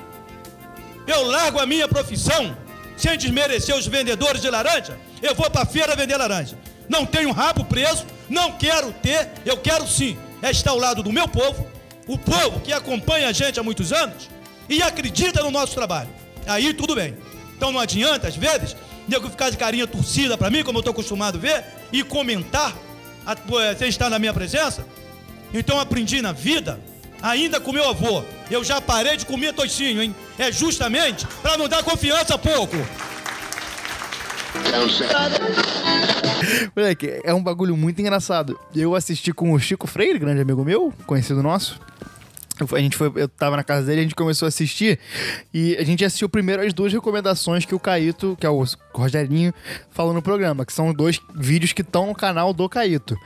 eu 1.07 1.27
largo 1.27 1.59
a 1.59 1.67
minha 1.67 1.89
profissão 1.89 2.57
sem 2.97 3.17
desmerecer 3.17 3.75
os 3.75 3.87
vendedores 3.87 4.43
de 4.43 4.51
laranja, 4.51 4.99
eu 5.23 5.35
vou 5.35 5.51
para 5.51 5.65
feira 5.65 5.97
vender 5.97 6.17
laranja. 6.17 6.57
Não 6.89 7.07
tenho 7.07 7.33
rabo 7.33 7.65
preso, 7.65 8.05
não 8.29 8.53
quero 8.53 8.93
ter, 8.93 9.31
eu 9.47 9.57
quero 9.57 9.87
sim 9.87 10.19
estar 10.43 10.73
ao 10.73 10.79
lado 10.79 11.03
do 11.03 11.13
meu 11.13 11.27
povo, 11.27 11.67
o 12.07 12.19
povo 12.19 12.61
que 12.61 12.73
acompanha 12.73 13.29
a 13.29 13.33
gente 13.33 13.59
há 13.59 13.63
muitos 13.63 13.93
anos 13.93 14.29
e 14.69 14.83
acredita 14.83 15.43
no 15.43 15.51
nosso 15.51 15.75
trabalho. 15.75 16.11
Aí 16.47 16.75
tudo 16.75 16.95
bem. 16.95 17.17
Então 17.61 17.71
não 17.71 17.79
adianta, 17.79 18.27
às 18.27 18.35
vezes, 18.35 18.75
nego 19.07 19.29
ficar 19.29 19.51
de 19.51 19.59
carinha 19.59 19.87
torcida 19.87 20.39
para 20.39 20.49
mim, 20.49 20.65
como 20.65 20.79
eu 20.79 20.81
estou 20.81 20.93
acostumado 20.93 21.37
a 21.37 21.39
ver, 21.39 21.63
e 21.93 22.03
comentar 22.03 22.75
eh, 23.29 23.75
sem 23.79 23.91
estar 23.91 24.09
na 24.09 24.19
minha 24.19 24.33
presença. 24.33 24.83
Então 25.53 25.79
aprendi 25.79 26.23
na 26.23 26.33
vida, 26.33 26.81
ainda 27.21 27.61
com 27.61 27.71
meu 27.71 27.87
avô. 27.87 28.25
Eu 28.51 28.65
já 28.65 28.81
parei 28.81 29.19
de 29.19 29.27
comer 29.27 29.53
toicinho, 29.53 30.03
hein? 30.03 30.17
É 30.39 30.51
justamente 30.51 31.27
para 31.43 31.59
não 31.59 31.69
dar 31.69 31.83
confiança 31.83 32.37
a 32.37 32.39
pouco. 32.39 32.79
Moleque, 36.75 37.21
é 37.23 37.35
um 37.35 37.43
bagulho 37.43 37.77
muito 37.77 38.01
engraçado. 38.01 38.59
Eu 38.75 38.95
assisti 38.95 39.35
com 39.35 39.53
o 39.53 39.61
Chico 39.61 39.87
Freire, 39.87 40.19
grande 40.19 40.41
amigo 40.41 40.65
meu, 40.65 40.95
conhecido 41.05 41.43
nosso. 41.43 41.79
A 42.73 42.79
gente 42.79 42.97
foi, 42.97 43.13
eu 43.15 43.29
tava 43.29 43.57
na 43.57 43.65
casa 43.65 43.87
dele, 43.87 44.01
a 44.01 44.03
gente 44.03 44.15
começou 44.15 44.47
a 44.47 44.49
assistir 44.49 44.99
e 45.53 45.77
a 45.77 45.85
gente 45.85 46.05
assistiu 46.05 46.29
primeiro 46.29 46.63
as 46.63 46.73
duas 46.73 46.93
recomendações 46.93 47.65
que 47.65 47.75
o 47.75 47.79
Caíto, 47.79 48.37
que 48.39 48.47
é 48.47 48.51
o 48.51 48.65
Rogerinho, 48.93 49.53
falou 49.91 50.13
no 50.13 50.23
programa, 50.23 50.65
que 50.65 50.73
são 50.73 50.93
dois 50.93 51.21
vídeos 51.35 51.73
que 51.73 51.83
estão 51.83 52.07
no 52.07 52.15
canal 52.15 52.53
do 52.53 52.69
Caíto. 52.69 53.17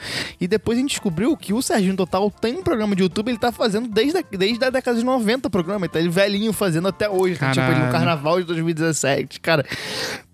E 0.40 0.46
depois 0.46 0.78
a 0.78 0.80
gente 0.80 0.90
descobriu 0.90 1.36
que 1.36 1.52
o 1.52 1.62
Serginho 1.62 1.96
Total 1.96 2.30
tem 2.30 2.56
um 2.56 2.62
programa 2.62 2.94
de 2.94 3.02
YouTube, 3.02 3.28
ele 3.28 3.38
tá 3.38 3.52
fazendo 3.52 3.88
desde 3.88 4.18
a, 4.18 4.24
desde 4.30 4.64
a 4.64 4.70
década 4.70 4.98
de 4.98 5.04
90 5.04 5.48
o 5.48 5.50
programa, 5.50 5.86
ele 5.86 5.92
tá 5.92 5.98
ele 5.98 6.08
velhinho 6.08 6.52
fazendo 6.52 6.88
até 6.88 7.08
hoje, 7.08 7.38
tá? 7.38 7.50
tipo 7.50 7.60
ele 7.60 7.74
no 7.74 7.86
Caralho. 7.86 7.92
carnaval 7.92 8.40
de 8.40 8.46
2017. 8.46 9.40
Cara, 9.40 9.64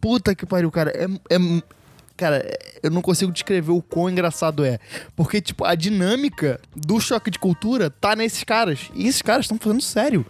puta 0.00 0.34
que 0.34 0.46
pariu, 0.46 0.70
cara. 0.70 0.90
É. 0.90 1.34
é 1.34 1.38
Cara, 2.20 2.44
eu 2.82 2.90
não 2.90 3.00
consigo 3.00 3.32
descrever 3.32 3.72
o 3.72 3.80
quão 3.80 4.10
engraçado 4.10 4.62
é. 4.62 4.78
Porque, 5.16 5.40
tipo, 5.40 5.64
a 5.64 5.74
dinâmica 5.74 6.60
do 6.76 7.00
choque 7.00 7.30
de 7.30 7.38
cultura 7.38 7.88
tá 7.88 8.14
nesses 8.14 8.44
caras. 8.44 8.90
E 8.94 9.08
esses 9.08 9.22
caras 9.22 9.46
estão 9.46 9.56
falando 9.58 9.80
sério. 9.80 10.26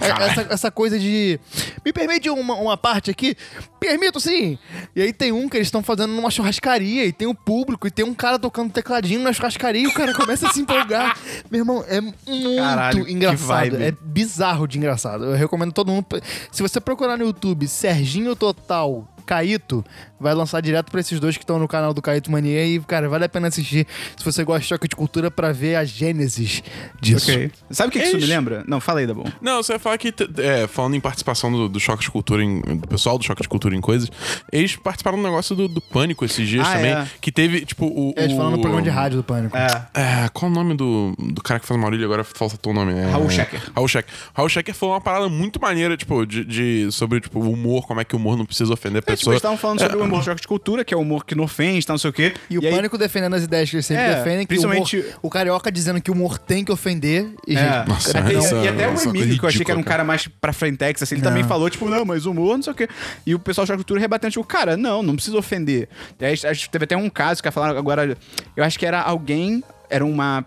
É- 0.00 0.08
Essa, 0.24 0.46
essa 0.50 0.70
coisa 0.72 0.98
de. 0.98 1.38
Me 1.84 1.92
permite 1.92 2.28
uma, 2.28 2.54
uma 2.56 2.76
parte 2.76 3.12
aqui? 3.12 3.36
Permito 3.78 4.18
sim! 4.18 4.58
E 4.96 5.00
aí 5.00 5.12
tem 5.12 5.30
um 5.30 5.48
que 5.48 5.56
eles 5.56 5.68
estão 5.68 5.84
fazendo 5.84 6.12
numa 6.12 6.32
churrascaria 6.32 7.06
e 7.06 7.12
tem 7.12 7.28
o 7.28 7.34
público 7.34 7.86
e 7.86 7.92
tem 7.92 8.04
um 8.04 8.12
cara 8.12 8.36
tocando 8.36 8.72
tecladinho 8.72 9.20
na 9.20 9.32
churrascaria 9.32 9.82
e 9.82 9.86
o 9.86 9.94
cara 9.94 10.12
começa 10.12 10.48
a 10.48 10.50
se 10.52 10.60
empolgar. 10.62 11.16
Meu 11.48 11.60
irmão, 11.60 11.84
é 11.86 12.00
muito 12.00 12.18
Caralho, 12.56 13.08
engraçado. 13.08 13.80
É 13.80 13.92
bizarro 14.02 14.66
de 14.66 14.78
engraçado. 14.78 15.26
Eu 15.26 15.34
recomendo 15.36 15.70
todo 15.72 15.92
mundo. 15.92 16.06
Se 16.50 16.60
você 16.60 16.80
procurar 16.80 17.16
no 17.16 17.24
YouTube 17.24 17.68
Serginho 17.68 18.34
Total 18.34 19.06
Caíto, 19.34 19.84
vai 20.18 20.34
lançar 20.34 20.60
direto 20.60 20.90
pra 20.90 20.98
esses 21.00 21.20
dois 21.20 21.36
que 21.36 21.44
estão 21.44 21.56
no 21.56 21.68
canal 21.68 21.94
do 21.94 22.02
Caíto 22.02 22.32
Mania 22.32 22.66
e, 22.66 22.80
cara, 22.80 23.08
vale 23.08 23.26
a 23.26 23.28
pena 23.28 23.46
assistir 23.46 23.86
se 24.16 24.24
você 24.24 24.42
gosta 24.42 24.60
de 24.62 24.66
choque 24.66 24.88
de 24.88 24.96
cultura 24.96 25.30
pra 25.30 25.52
ver 25.52 25.76
a 25.76 25.84
gênesis 25.84 26.64
disso. 27.00 27.30
Ok. 27.30 27.52
Sabe 27.70 27.90
o 27.90 27.92
que, 27.92 27.98
que 28.00 28.04
isso 28.06 28.16
me 28.16 28.22
Eles- 28.22 28.28
lembra? 28.28 28.64
Não, 28.66 28.80
fala 28.80 28.98
aí, 28.98 29.06
Dabon. 29.06 29.24
Não, 29.40 29.62
você 29.62 29.74
vai 29.74 29.78
falar 29.78 29.98
que, 29.98 30.12
é, 30.38 30.66
falando 30.66 30.96
em 30.96 31.00
participação 31.00 31.52
do, 31.52 31.68
do 31.68 31.78
Choque 31.78 32.02
de 32.02 32.10
Cultura, 32.10 32.42
em, 32.42 32.60
do 32.60 32.88
pessoal 32.88 33.16
do 33.16 33.24
Choque 33.24 33.42
de 33.42 33.48
Cultura 33.48 33.76
em 33.76 33.80
coisas, 33.80 34.10
eles 34.50 34.74
participaram 34.74 35.16
do 35.16 35.22
negócio 35.22 35.54
do, 35.54 35.68
do 35.68 35.80
Pânico 35.80 36.24
esses 36.24 36.48
dias 36.48 36.66
Ah, 36.66 36.72
também, 36.74 36.90
é. 36.92 37.06
que 37.20 37.30
teve, 37.30 37.64
tipo, 37.64 37.86
o... 37.86 38.12
Eles 38.16 38.32
o- 38.32 38.36
falam 38.36 38.50
no 38.50 38.58
programa 38.60 38.82
de 38.82 38.90
rádio 38.90 39.18
do 39.18 39.24
Pânico. 39.24 39.56
É. 39.56 39.86
É, 39.94 40.28
qual 40.34 40.50
o 40.50 40.54
nome 40.54 40.74
do, 40.74 41.14
do 41.18 41.40
cara 41.40 41.60
que 41.60 41.66
faz 41.66 41.78
o 41.78 41.80
Maurílio 41.80 42.04
agora? 42.04 42.24
Falta 42.24 42.56
o 42.68 42.72
nome. 42.72 42.92
É, 42.94 43.04
Raul 43.10 43.30
Schecker. 43.30 43.62
Raul 43.76 43.86
Schecker. 43.86 44.12
Raul 44.34 44.48
Schecker 44.48 44.74
falou 44.74 44.94
uma 44.96 45.00
parada 45.00 45.28
muito 45.28 45.60
maneira, 45.60 45.96
tipo, 45.96 46.26
de, 46.26 46.44
de- 46.44 46.88
sobre, 46.90 47.20
tipo, 47.20 47.38
o 47.38 47.52
humor, 47.52 47.86
como 47.86 48.00
é 48.00 48.04
que 48.04 48.14
o 48.14 48.18
humor 48.18 48.36
não 48.36 48.44
precisa 48.44 48.72
ofender 48.74 48.98
a 48.98 49.02
É, 49.20 49.22
tipo, 49.22 49.30
pessoa. 49.30 49.32
eles 49.34 49.38
estavam 49.38 49.56
falando 49.58 49.80
sobre 49.80 49.96
o 49.96 50.04
humor 50.04 50.18
de 50.20 50.24
choque 50.26 50.40
de 50.40 50.48
cultura, 50.48 50.84
que 50.84 50.94
é 50.94 50.96
o 50.96 51.00
humor 51.00 51.24
que 51.24 51.34
não 51.34 51.44
ofende, 51.44 51.86
tá, 51.86 51.92
não 51.92 51.98
sei 51.98 52.10
o 52.10 52.12
quê. 52.12 52.34
E 52.48 52.58
o 52.58 52.64
aí- 52.64 52.70
Pânico 52.74 52.96
defendendo 52.98 53.34
as 53.34 53.42
ideias 53.44 53.68
que 53.70 53.76
eles 53.76 53.86
sempre 53.86 54.02
É, 54.04 54.14
defendem, 54.16 54.40
que 54.40 54.46
principalmente- 54.48 54.96
o, 54.96 55.00
humor- 55.00 55.14
o 55.22 55.30
carioca 55.30 55.70
dizendo 55.72 56.00
que 56.00 56.10
o 56.10 56.14
humor 56.14 56.38
tem 56.38 56.64
que 56.64 56.72
ofender. 56.72 57.28
E, 57.46 57.56
É. 57.56 57.58
gente, 57.58 57.88
Nossa, 57.88 58.18
E- 58.18 58.36
essa- 58.36 58.54
e 58.56 58.68
até 58.68 58.88
o 58.88 59.02
Emílio, 59.08 59.38
que 59.38 59.44
eu 59.44 59.48
achei 59.48 59.64
que 59.64 59.70
era 59.70 59.78
um 59.80 59.82
cara 59.82 60.04
mais 60.04 60.26
pra 60.28 60.52
frentex, 60.52 61.02
assim, 61.02 61.14
ele 61.16 61.22
também 61.22 61.44
falou, 61.44 61.68
tipo, 61.70 61.88
não, 61.88 62.04
mas 62.04 62.26
humor, 62.26 62.56
não 62.56 62.62
sei 62.62 62.72
o 62.72 62.76
quê. 62.76 62.88
E 63.26 63.34
o 63.34 63.38
pessoal 63.38 63.66
de 63.66 63.72
cultura 63.74 64.00
rebatendo, 64.00 64.32
tipo, 64.32 64.44
cara, 64.44 64.76
não, 64.76 65.02
não 65.02 65.14
precisa 65.14 65.36
ofender. 65.36 65.88
E 66.18 66.24
aí, 66.24 66.34
teve 66.70 66.84
até 66.84 66.96
um 66.96 67.08
caso 67.10 67.42
que 67.42 67.50
falaram 67.50 67.78
agora, 67.78 68.16
eu 68.56 68.64
acho 68.64 68.78
que 68.78 68.86
era 68.86 69.00
alguém, 69.00 69.62
era 69.88 70.04
uma. 70.04 70.44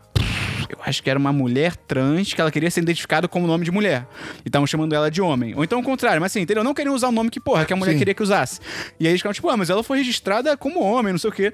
Eu 0.73 0.83
acho 0.85 1.01
que 1.01 1.09
era 1.09 1.17
uma 1.17 1.31
mulher 1.31 1.75
trans 1.75 2.33
que 2.33 2.41
ela 2.41 2.51
queria 2.51 2.69
ser 2.69 2.81
identificada 2.81 3.27
como 3.27 3.47
nome 3.47 3.63
de 3.63 3.71
mulher. 3.71 4.07
E 4.43 4.49
estavam 4.49 4.65
chamando 4.67 4.93
ela 4.93 5.09
de 5.09 5.21
homem. 5.21 5.53
Ou 5.55 5.63
então 5.63 5.79
o 5.79 5.83
contrário, 5.83 6.19
mas 6.21 6.31
assim, 6.31 6.41
entendeu? 6.41 6.63
Não 6.63 6.73
queriam 6.73 6.93
usar 6.95 7.09
o 7.09 7.11
nome 7.11 7.29
que, 7.29 7.39
porra, 7.39 7.65
que 7.65 7.73
a 7.73 7.75
mulher 7.75 7.93
Sim. 7.93 7.99
queria 7.99 8.13
que 8.13 8.23
usasse. 8.23 8.59
E 8.99 9.05
aí 9.05 9.11
eles 9.11 9.21
ficavam, 9.21 9.33
tipo, 9.33 9.49
ah, 9.49 9.57
mas 9.57 9.69
ela 9.69 9.83
foi 9.83 9.97
registrada 9.99 10.55
como 10.57 10.81
homem, 10.81 11.13
não 11.13 11.19
sei 11.19 11.29
o 11.29 11.33
quê. 11.33 11.53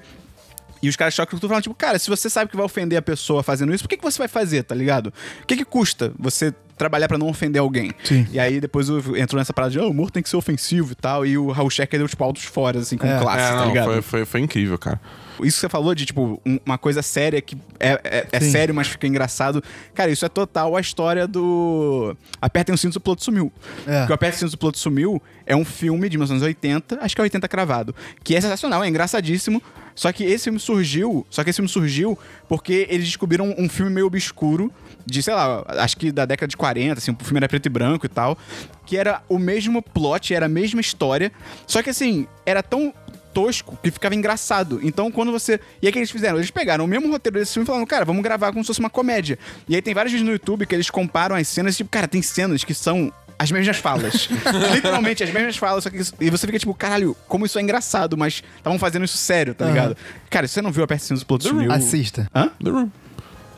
E 0.82 0.88
os 0.90 0.96
caras 0.96 1.14
de 1.14 1.18
choque 1.18 1.28
de 1.30 1.32
cultura 1.32 1.50
falam, 1.50 1.62
tipo, 1.62 1.76
cara, 1.76 2.00
se 2.00 2.10
você 2.10 2.30
sabe 2.30 2.50
que 2.50 2.56
vai 2.58 2.66
ofender 2.66 2.98
a 2.98 3.02
pessoa 3.02 3.44
fazendo 3.44 3.74
isso, 3.74 3.84
por 3.84 3.90
que, 3.90 3.98
que 3.98 4.04
você 4.04 4.18
vai 4.18 4.28
fazer, 4.28 4.64
tá 4.64 4.74
ligado? 4.74 5.14
O 5.44 5.46
que, 5.46 5.58
que 5.58 5.66
custa 5.66 6.14
você 6.18 6.54
trabalhar 6.78 7.10
pra 7.10 7.18
não 7.18 7.28
ofender 7.28 7.60
alguém? 7.62 7.92
Sim. 8.04 8.26
E 8.32 8.40
aí 8.40 8.62
depois 8.62 8.90
o- 8.90 9.18
entrou 9.18 9.38
nessa 9.38 9.52
parada 9.54 9.72
de, 9.72 9.80
ah, 9.80 9.84
o 9.84 9.90
humor 9.92 10.10
tem 10.10 10.24
que 10.24 10.30
ser 10.30 10.38
ofensivo 10.38 10.94
e 10.94 10.96
tal, 10.96 11.26
e 11.26 11.38
o 11.38 11.52
Raul 11.52 11.70
Schecker 11.70 12.00
deu, 12.00 12.08
tipo, 12.08 12.24
altos 12.24 12.44
fora, 12.46 12.80
assim, 12.80 12.98
com 12.98 13.06
É. 13.06 13.20
classe, 13.20 13.44
É, 13.44 13.50
tá 13.50 13.56
não, 13.58 13.68
ligado? 13.68 13.86
foi, 13.88 14.02
foi, 14.02 14.26
foi 14.26 14.40
incrível, 14.40 14.78
cara. 14.78 15.02
Isso 15.42 15.56
que 15.58 15.62
você 15.62 15.70
falou 15.70 15.94
de, 15.96 16.06
tipo, 16.06 16.42
um- 16.46 16.60
uma 16.66 16.78
coisa 16.78 17.02
séria 17.02 17.42
que 17.42 17.58
é, 17.80 18.00
é, 18.04 18.28
é 18.32 18.40
sério, 18.42 18.74
mas 18.76 18.88
fica 18.88 19.08
engraçado. 19.08 19.64
Cara, 19.94 20.12
isso 20.12 20.26
é 20.26 20.30
total 20.30 20.76
a 20.76 20.82
história 20.82 21.26
do 21.28 22.16
Apertem 22.42 22.74
os 22.76 22.80
Cintos, 22.82 22.96
o 22.98 23.00
Piloto 23.00 23.24
Sumiu. 23.24 23.52
É. 23.88 24.00
Porque 24.00 24.12
o 24.12 24.16
Apertem 24.16 24.36
os 24.36 24.40
Cintos, 24.40 24.54
o 24.54 24.58
Piloto 24.58 24.78
Sumiu 24.78 25.22
é 25.46 25.56
um 25.56 25.64
filme 25.66 26.08
de 26.10 26.18
1980, 26.18 27.00
acho 27.02 27.16
que 27.16 27.22
é 27.22 27.24
80 27.24 27.48
cravado, 27.48 27.96
que 28.24 28.36
é 28.36 28.42
sensacional, 28.42 28.84
é 28.84 28.88
engraçadíssimo. 28.90 29.62
Só 30.00 30.14
que 30.14 30.24
esse 30.24 30.46
filme 30.46 30.62
surgiu, 30.62 31.28
só 31.30 31.44
que 31.44 31.50
esse 31.50 31.58
filme 31.58 31.68
surgiu 31.68 32.18
porque 32.48 32.88
eles 32.90 33.06
descobriram 33.06 33.54
um 33.58 33.68
filme 33.68 33.92
meio 33.92 34.08
obscuro 34.08 34.72
de, 35.06 35.22
sei 35.22 35.34
lá, 35.34 35.62
acho 35.68 35.98
que 35.98 36.10
da 36.10 36.24
década 36.24 36.48
de 36.48 36.56
40, 36.56 36.98
assim, 36.98 37.12
o 37.12 37.22
filme 37.22 37.40
era 37.40 37.50
preto 37.50 37.66
e 37.66 37.70
branco 37.70 38.06
e 38.06 38.10
tal, 38.10 38.38
que 38.86 38.96
era 38.96 39.22
o 39.28 39.38
mesmo 39.38 39.82
plot, 39.82 40.34
era 40.34 40.46
a 40.46 40.50
mesma 40.50 40.80
história, 40.80 41.34
só 41.68 41.84
que 41.84 41.90
assim, 41.90 42.26
era 42.46 42.64
tão 42.64 42.94
tosco 43.34 43.78
que 43.84 43.92
ficava 43.92 44.16
engraçado. 44.16 44.80
Então, 44.82 45.12
quando 45.12 45.34
você. 45.34 45.60
E 45.82 45.88
aí, 45.88 45.90
o 45.90 45.92
que 45.92 46.00
eles 46.00 46.12
fizeram? 46.12 46.38
Eles 46.38 46.50
pegaram 46.50 46.86
o 46.86 46.88
mesmo 46.88 47.12
roteiro 47.12 47.38
desse 47.38 47.56
filme 47.56 47.66
e 47.66 47.68
falaram, 47.68 47.86
cara, 47.86 48.06
vamos 48.06 48.24
gravar 48.24 48.54
como 48.54 48.64
se 48.64 48.68
fosse 48.68 48.80
uma 48.80 48.90
comédia. 48.90 49.38
E 49.68 49.76
aí, 49.76 49.82
tem 49.82 49.94
vários 49.94 50.14
vídeos 50.14 50.26
no 50.26 50.32
YouTube 50.32 50.66
que 50.66 50.74
eles 50.74 50.90
comparam 50.90 51.36
as 51.36 51.46
cenas, 51.46 51.76
tipo, 51.76 51.90
cara, 51.90 52.08
tem 52.08 52.22
cenas 52.22 52.64
que 52.64 52.74
são. 52.74 53.12
As 53.42 53.50
mesmas 53.52 53.78
falas. 53.78 54.28
Literalmente, 54.76 55.24
as 55.24 55.32
mesmas 55.32 55.56
falas. 55.56 55.84
Só 55.86 55.90
que 55.90 55.96
isso- 55.98 56.14
e 56.20 56.30
você 56.30 56.46
fica 56.46 56.60
tipo, 56.60 56.74
caralho, 56.74 57.16
como 57.28 57.46
isso 57.46 57.58
é 57.58 57.62
engraçado, 57.62 58.18
mas 58.18 58.44
estavam 58.58 58.78
fazendo 58.78 59.06
isso 59.06 59.18
sério, 59.18 59.54
tá 59.56 59.64
Aham. 59.64 59.74
ligado? 59.74 59.98
Cara, 60.30 60.46
se 60.48 60.56
você 60.56 60.62
não 60.62 60.72
viu 60.74 60.84
a 60.84 60.88
Persiana 60.88 61.20
do 61.20 61.26
Piloto 61.26 61.46
Sumiu... 61.48 61.72
Assista. 61.72 62.30
Hã? 62.36 62.50
The 62.62 62.70
Room. 62.70 62.90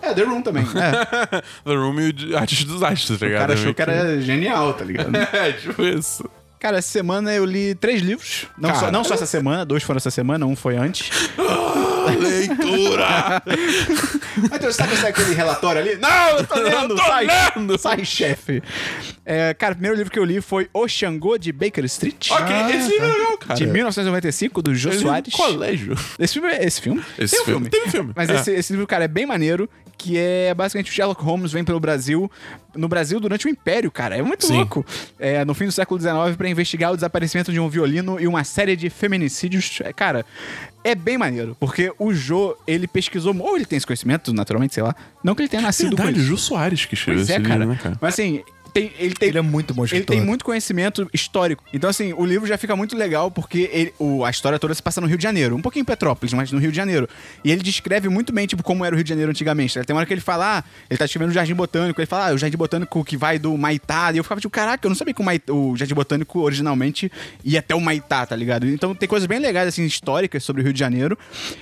É, 0.04 0.14
The 0.14 0.24
Room 0.24 0.42
também. 0.44 0.64
É. 0.64 1.42
The 1.66 1.76
Room 1.76 2.00
e 2.00 2.34
o 2.34 2.38
Artista 2.38 2.66
dos 2.66 2.84
Astros, 2.84 3.20
tá 3.20 3.26
O 3.26 3.28
ligado? 3.30 3.42
cara 3.42 3.54
achou 3.54 3.74
que 3.74 3.82
era 3.82 4.22
genial, 4.22 4.74
tá 4.76 4.86
ligado? 4.86 5.16
É, 5.16 5.52
tipo 5.54 5.82
isso. 5.84 6.30
Cara, 6.62 6.78
essa 6.78 6.90
semana 6.90 7.34
eu 7.34 7.44
li 7.44 7.74
três 7.74 8.04
livros. 8.04 8.46
Não, 8.56 8.76
só, 8.76 8.92
não 8.92 9.04
só 9.04 9.16
essa 9.16 9.26
semana, 9.26 9.66
dois 9.66 9.82
foram 9.82 9.98
essa 9.98 10.12
semana, 10.12 10.46
um 10.46 10.56
foi 10.56 10.78
antes. 10.78 11.10
Leitura! 12.20 13.42
Então, 14.54 14.72
sabe 14.72 14.94
esse 14.94 15.06
aquele 15.06 15.34
relatório 15.34 15.82
ali? 15.82 15.98
Não, 15.98 16.30
eu 16.38 16.48
tô 16.48 16.56
lendo! 16.60 16.94
Eu 16.94 16.98
tô 16.98 17.04
sai, 17.04 17.28
lendo! 17.28 17.78
sai, 17.78 18.06
chefe. 18.06 18.64
É, 19.26 19.54
cara, 19.54 19.74
o 19.74 19.76
primeiro 19.76 19.98
livro 19.98 20.12
que 20.12 20.18
eu 20.18 20.24
li 20.24 20.40
foi 20.42 20.70
O 20.74 20.88
Xangô 20.88 21.38
de 21.38 21.52
Baker 21.52 21.84
Street. 21.86 22.32
ok, 22.32 22.56
esse 22.76 22.90
livro 22.90 23.06
é 23.06 23.12
legal, 23.12 23.38
cara. 23.38 23.56
De 23.56 23.68
1995, 23.68 24.62
do 24.62 24.74
Jô 24.74 24.90
Esse 24.90 25.00
Soares. 25.00 25.34
colégio. 25.34 25.96
Esse 26.18 26.34
filme 26.36 26.48
é 26.50 26.66
esse 26.66 26.82
filme? 26.82 27.04
Esse 27.20 27.36
tem 27.36 27.42
um 27.42 27.46
filme- 27.46 27.70
filme. 27.70 27.70
tem 27.70 27.84
um 27.88 27.92
filme, 27.92 28.14
Mas 28.16 28.30
é. 28.30 28.36
esse, 28.36 28.52
esse 28.52 28.74
livro, 28.74 28.88
cara, 28.88 29.04
é 29.04 29.08
bem 29.08 29.26
maneiro, 29.26 29.70
que 30.02 30.18
é 30.18 30.54
basicamente 30.54 30.90
o 30.90 30.94
Sherlock 30.94 31.24
Holmes 31.24 31.52
vem 31.52 31.64
pelo 31.64 31.80
Brasil, 31.80 32.30
no 32.76 32.88
Brasil 32.88 33.20
durante 33.20 33.46
o 33.46 33.50
Império, 33.50 33.92
cara. 33.92 34.18
É 34.18 34.22
muito 34.24 34.48
Sim. 34.48 34.58
louco. 34.58 34.84
É, 35.20 35.46
no 35.46 35.54
fim 35.54 35.66
do 35.66 35.72
século 35.72 36.00
XIX, 36.00 36.36
pra 36.36 36.50
investigar 36.50 36.92
o 36.92 36.96
desaparecimento 36.96 37.52
de 37.52 37.60
um 37.60 37.70
violino 37.70 38.20
e 38.20 38.28
uma 38.28 38.44
série 38.44 38.76
de 38.76 38.90
feminicídios. 38.90 39.80
É, 39.84 39.94
Cara, 39.94 40.26
é 40.84 40.96
bem 40.96 41.18
maneiro, 41.18 41.56
porque 41.60 41.94
o 42.00 42.12
Jô, 42.14 42.58
ele 42.66 42.88
pesquisou, 42.88 43.36
ou 43.40 43.56
ele 43.56 43.66
tem 43.66 43.78
esse 43.78 43.86
conhecimento, 43.86 44.34
naturalmente, 44.34 44.74
sei 44.74 44.82
lá. 44.82 44.96
Não 45.24 45.36
que 45.36 45.44
ele 45.44 45.50
tenha 45.50 45.62
nascido 45.62 45.96
com 45.96 46.04
Verdade, 46.04 46.20
isso. 46.20 46.30
Jô 46.30 46.38
Soares 46.38 46.86
que 46.86 46.96
escreveu 46.96 47.20
Pois 47.24 47.30
é, 47.30 47.34
esse 47.36 47.44
cara. 47.44 47.60
livro, 47.60 47.74
né, 47.74 47.80
cara? 47.82 47.98
Mas 48.02 48.16
assim, 48.16 48.44
tem, 48.74 48.92
ele 48.98 49.14
tem. 49.14 49.30
Ele 49.30 49.38
é 49.38 49.42
muito 49.42 49.74
bom 49.74 49.82
Ele 49.84 49.86
escritor. 49.88 50.16
tem 50.16 50.26
muito 50.26 50.44
conhecimento 50.46 51.10
histórico. 51.14 51.64
Então, 51.74 51.90
assim, 51.90 52.14
o 52.14 52.26
livro 52.26 52.48
já 52.48 52.58
fica 52.58 52.76
muito 52.76 52.96
legal 52.98 53.30
porque 53.32 53.70
ele- 53.72 53.94
o- 54.00 54.24
a 54.26 54.30
história 54.30 54.58
toda 54.60 54.74
se 54.74 54.82
passa 54.82 55.00
no 55.02 55.08
Rio 55.08 55.18
de 55.18 55.24
Janeiro. 55.24 55.56
Um 55.56 55.62
pouquinho 55.62 55.82
em 55.82 55.86
Petrópolis, 55.86 56.34
mas 56.34 56.52
no 56.52 56.60
Rio 56.60 56.72
de 56.72 56.78
Janeiro. 56.78 57.08
E 57.44 57.52
ele 57.52 57.62
descreve 57.62 58.10
muito 58.10 58.32
bem, 58.34 58.48
tipo, 58.48 58.64
como 58.64 58.84
era 58.86 58.94
o 58.94 58.98
Rio 58.98 59.04
de 59.04 59.10
Janeiro 59.10 59.32
antigamente. 59.32 59.74
Tem 59.86 59.94
uma 59.94 60.00
hora 60.00 60.06
que 60.06 60.14
ele 60.14 60.22
fala, 60.22 60.60
ah, 60.60 60.64
ele 60.90 60.98
tá 60.98 61.06
escrevendo 61.06 61.30
o 61.30 61.34
Jardim 61.34 61.54
Botânico. 61.54 62.00
Ele 62.00 62.06
fala, 62.06 62.30
ah, 62.30 62.34
o 62.34 62.38
Jardim 62.38 62.58
Botânico 62.58 63.04
que 63.04 63.18
vai 63.18 63.38
do 63.40 63.58
Maitá. 63.58 64.12
E 64.14 64.18
eu 64.18 64.24
ficava 64.24 64.40
tipo, 64.42 64.52
caraca, 64.52 64.86
eu 64.86 64.90
não 64.90 64.96
sabia 64.96 65.14
que 65.14 65.22
o, 65.22 65.24
Mai- 65.24 65.42
o 65.50 65.76
Jardim 65.76 65.94
Botânico 65.94 66.40
originalmente 66.40 67.12
ia 67.44 67.60
até 67.60 67.76
o 67.76 67.82
Maitá, 67.82 68.26
tá 68.26 68.36
ligado? 68.36 68.68
Então 68.68 68.94
tem 68.96 69.08
coisas 69.08 69.28
bem 69.28 69.40
legais, 69.40 69.68
assim, 69.68 69.84
históricas 69.84 70.44
sobre 70.44 70.62
o 70.62 70.64
Rio 70.66 70.74
de 70.74 70.80
Janeiro. 70.80 71.18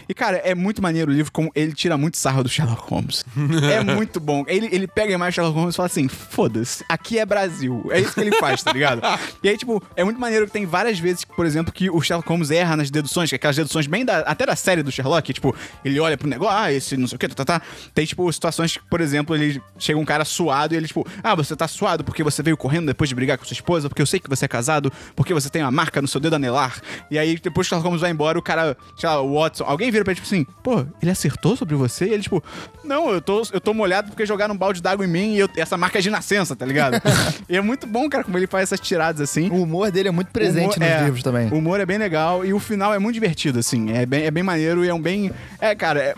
E, 0.07 0.13
cara, 0.13 0.37
é 0.37 0.53
muito 0.55 0.81
maneiro 0.81 1.11
o 1.11 1.13
livro, 1.13 1.31
como 1.31 1.51
ele 1.55 1.73
tira 1.73 1.97
muito 1.97 2.17
sarro 2.17 2.43
do 2.43 2.49
Sherlock 2.49 2.81
Holmes. 2.89 3.23
é 3.71 3.83
muito 3.83 4.19
bom. 4.19 4.43
Ele, 4.47 4.67
ele 4.71 4.87
pega 4.87 5.13
a 5.13 5.15
imagem 5.15 5.31
do 5.31 5.35
Sherlock 5.35 5.57
Holmes 5.57 5.75
e 5.75 5.77
fala 5.77 5.87
assim: 5.87 6.07
foda-se, 6.07 6.83
aqui 6.99 7.17
é 7.19 7.25
Brasil. 7.25 7.87
É 7.91 7.99
isso 7.99 8.13
que 8.13 8.19
ele 8.19 8.31
faz, 8.33 8.61
tá 8.63 8.71
ligado? 8.71 9.01
E 9.41 9.47
aí, 9.49 9.57
tipo, 9.57 9.81
é 9.95 10.03
muito 10.03 10.19
maneiro 10.19 10.45
que 10.45 10.51
tem 10.51 10.65
várias 10.65 10.99
vezes, 10.99 11.23
por 11.23 11.45
exemplo, 11.45 11.71
que 11.73 11.89
o 11.89 12.01
Sherlock 12.01 12.27
Holmes 12.27 12.51
erra 12.51 12.75
nas 12.75 12.89
deduções, 12.91 13.29
que 13.29 13.35
é 13.35 13.37
aquelas 13.37 13.55
deduções 13.55 13.87
bem 13.87 14.03
da, 14.03 14.19
até 14.19 14.45
da 14.45 14.55
série 14.55 14.83
do 14.83 14.91
Sherlock, 14.91 15.31
tipo, 15.31 15.55
ele 15.83 15.99
olha 15.99 16.17
pro 16.17 16.27
negócio, 16.27 16.57
ah, 16.57 16.71
esse 16.73 16.97
não 16.97 17.07
sei 17.07 17.15
o 17.15 17.19
que, 17.19 17.27
tá, 17.29 17.35
tá, 17.45 17.59
tá. 17.59 17.65
Tem, 17.93 18.05
tipo, 18.05 18.29
situações 18.33 18.75
que, 18.75 18.83
por 18.89 18.99
exemplo, 18.99 19.35
ele 19.35 19.61
chega 19.77 19.97
um 19.97 20.03
cara 20.03 20.25
suado 20.25 20.73
e 20.73 20.77
ele, 20.77 20.87
tipo, 20.87 21.07
ah, 21.23 21.35
você 21.35 21.55
tá 21.55 21.67
suado 21.67 22.03
porque 22.03 22.23
você 22.23 22.43
veio 22.43 22.57
correndo 22.57 22.87
depois 22.87 23.07
de 23.09 23.15
brigar 23.15 23.37
com 23.37 23.45
sua 23.45 23.53
esposa, 23.53 23.87
porque 23.87 24.01
eu 24.01 24.05
sei 24.05 24.19
que 24.19 24.29
você 24.29 24.45
é 24.45 24.47
casado, 24.47 24.91
porque 25.15 25.33
você 25.33 25.49
tem 25.49 25.61
uma 25.61 25.71
marca 25.71 26.01
no 26.01 26.07
seu 26.07 26.19
dedo 26.19 26.35
anelar. 26.35 26.81
E 27.09 27.17
aí, 27.17 27.37
depois 27.39 27.67
que 27.67 27.73
o 27.73 27.77
Sherlock 27.77 27.85
Holmes 27.85 28.01
vai 28.01 28.11
embora, 28.11 28.37
o 28.37 28.41
cara, 28.41 28.75
sei 28.97 29.07
lá, 29.07 29.21
o 29.21 29.39
Watson, 29.39 29.63
alguém 29.63 29.89
vira 29.91 30.03
pra 30.03 30.11
ele, 30.11 30.21
tipo 30.21 30.27
assim, 30.27 30.43
pô, 30.63 30.85
ele 31.01 31.11
acertou 31.11 31.55
sobre 31.55 31.75
você? 31.75 32.05
E 32.07 32.13
ele, 32.13 32.23
tipo, 32.23 32.43
não, 32.83 33.09
eu 33.09 33.21
tô, 33.21 33.41
eu 33.53 33.61
tô 33.61 33.73
molhado 33.73 34.09
porque 34.09 34.25
jogaram 34.25 34.53
um 34.53 34.57
balde 34.57 34.81
d'água 34.81 35.05
em 35.05 35.09
mim 35.09 35.33
e 35.35 35.39
eu- 35.39 35.49
essa 35.55 35.77
marca 35.77 35.99
é 35.99 36.01
de 36.01 36.09
nascença, 36.09 36.55
tá 36.55 36.65
ligado? 36.65 36.88
Ligado? 36.91 37.43
e 37.49 37.55
é 37.57 37.61
muito 37.61 37.85
bom, 37.87 38.09
cara, 38.09 38.23
como 38.23 38.37
ele 38.37 38.47
faz 38.47 38.63
essas 38.63 38.79
tiradas 38.79 39.21
assim. 39.21 39.49
O 39.49 39.63
humor 39.63 39.91
dele 39.91 40.09
é 40.09 40.11
muito 40.11 40.31
presente 40.31 40.77
humor- 40.77 40.79
nos 40.79 40.87
é, 40.87 41.03
livros 41.03 41.23
também. 41.23 41.47
O 41.49 41.57
humor 41.57 41.79
é 41.79 41.85
bem 41.85 41.97
legal 41.97 42.45
e 42.45 42.53
o 42.53 42.59
final 42.59 42.93
é 42.93 42.99
muito 42.99 43.13
divertido, 43.15 43.59
assim. 43.59 43.91
É 43.91 44.05
bem, 44.05 44.25
é 44.25 44.31
bem 44.31 44.43
maneiro 44.43 44.83
e 44.83 44.89
é 44.89 44.93
um 44.93 45.01
bem. 45.01 45.31
É, 45.59 45.73
cara, 45.75 45.99
é... 46.01 46.13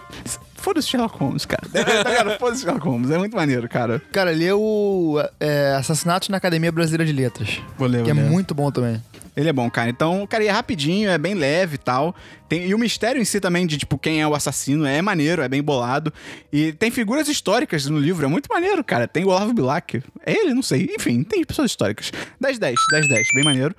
foda-se 0.62 0.88
Sherlock 0.88 1.18
Holmes, 1.18 1.46
cara. 1.46 1.64
tá 1.72 2.10
ligado? 2.10 2.40
Foda-se 2.40 2.62
Sherlock 2.62 2.86
Holmes. 2.86 3.12
É 3.12 3.18
muito 3.18 3.36
maneiro, 3.36 3.68
cara. 3.68 4.02
Cara, 4.12 4.32
lê 4.32 4.52
o 4.52 5.18
é, 5.40 5.76
Assassinatos 5.78 6.30
na 6.30 6.38
Academia 6.38 6.72
Brasileira 6.72 7.06
de 7.06 7.12
Letras. 7.14 7.62
Vou 7.78 7.88
ler, 7.88 8.04
Que 8.04 8.12
é 8.12 8.14
vou 8.14 8.24
ler. 8.24 8.30
muito 8.30 8.54
bom 8.56 8.72
também. 8.72 9.02
Ele 9.36 9.48
é 9.48 9.54
bom, 9.54 9.70
cara. 9.72 9.90
Então, 9.90 10.28
cara, 10.28 10.44
e 10.44 10.48
é 10.48 10.52
rapidinho, 10.52 11.10
é 11.10 11.18
bem 11.18 11.34
leve 11.34 11.76
e 11.76 11.78
tal. 11.78 12.14
Tem, 12.50 12.68
e 12.68 12.76
o 12.76 12.78
mistério 12.78 13.22
em 13.22 13.24
si 13.24 13.40
também 13.40 13.66
de, 13.66 13.78
tipo, 13.78 13.98
quem 13.98 14.22
é 14.22 14.28
o 14.28 14.36
assassino 14.36 14.86
é 14.86 15.02
maneiro, 15.02 15.42
é 15.42 15.48
bem 15.48 15.64
bolado. 15.64 16.12
E 16.52 16.74
tem 16.74 16.92
figuras 16.92 17.30
históricas 17.30 17.86
no 17.86 17.98
livro, 17.98 18.26
é 18.26 18.28
muito 18.28 18.48
maneiro, 18.54 18.84
cara. 18.84 19.08
Tem 19.08 19.24
o 19.24 19.30
Olavo 19.30 19.54
Bilac. 19.54 20.04
É 20.26 20.34
ele? 20.34 20.54
Não 20.54 20.62
sei. 20.62 20.90
Enfim, 20.98 21.24
tem 21.24 21.46
pessoas 21.46 21.72
históricas. 21.72 22.12
10, 22.42 22.60
10, 22.60 22.76
10, 22.92 23.08
10. 23.08 23.28
Bem 23.34 23.44
maneiro. 23.46 23.74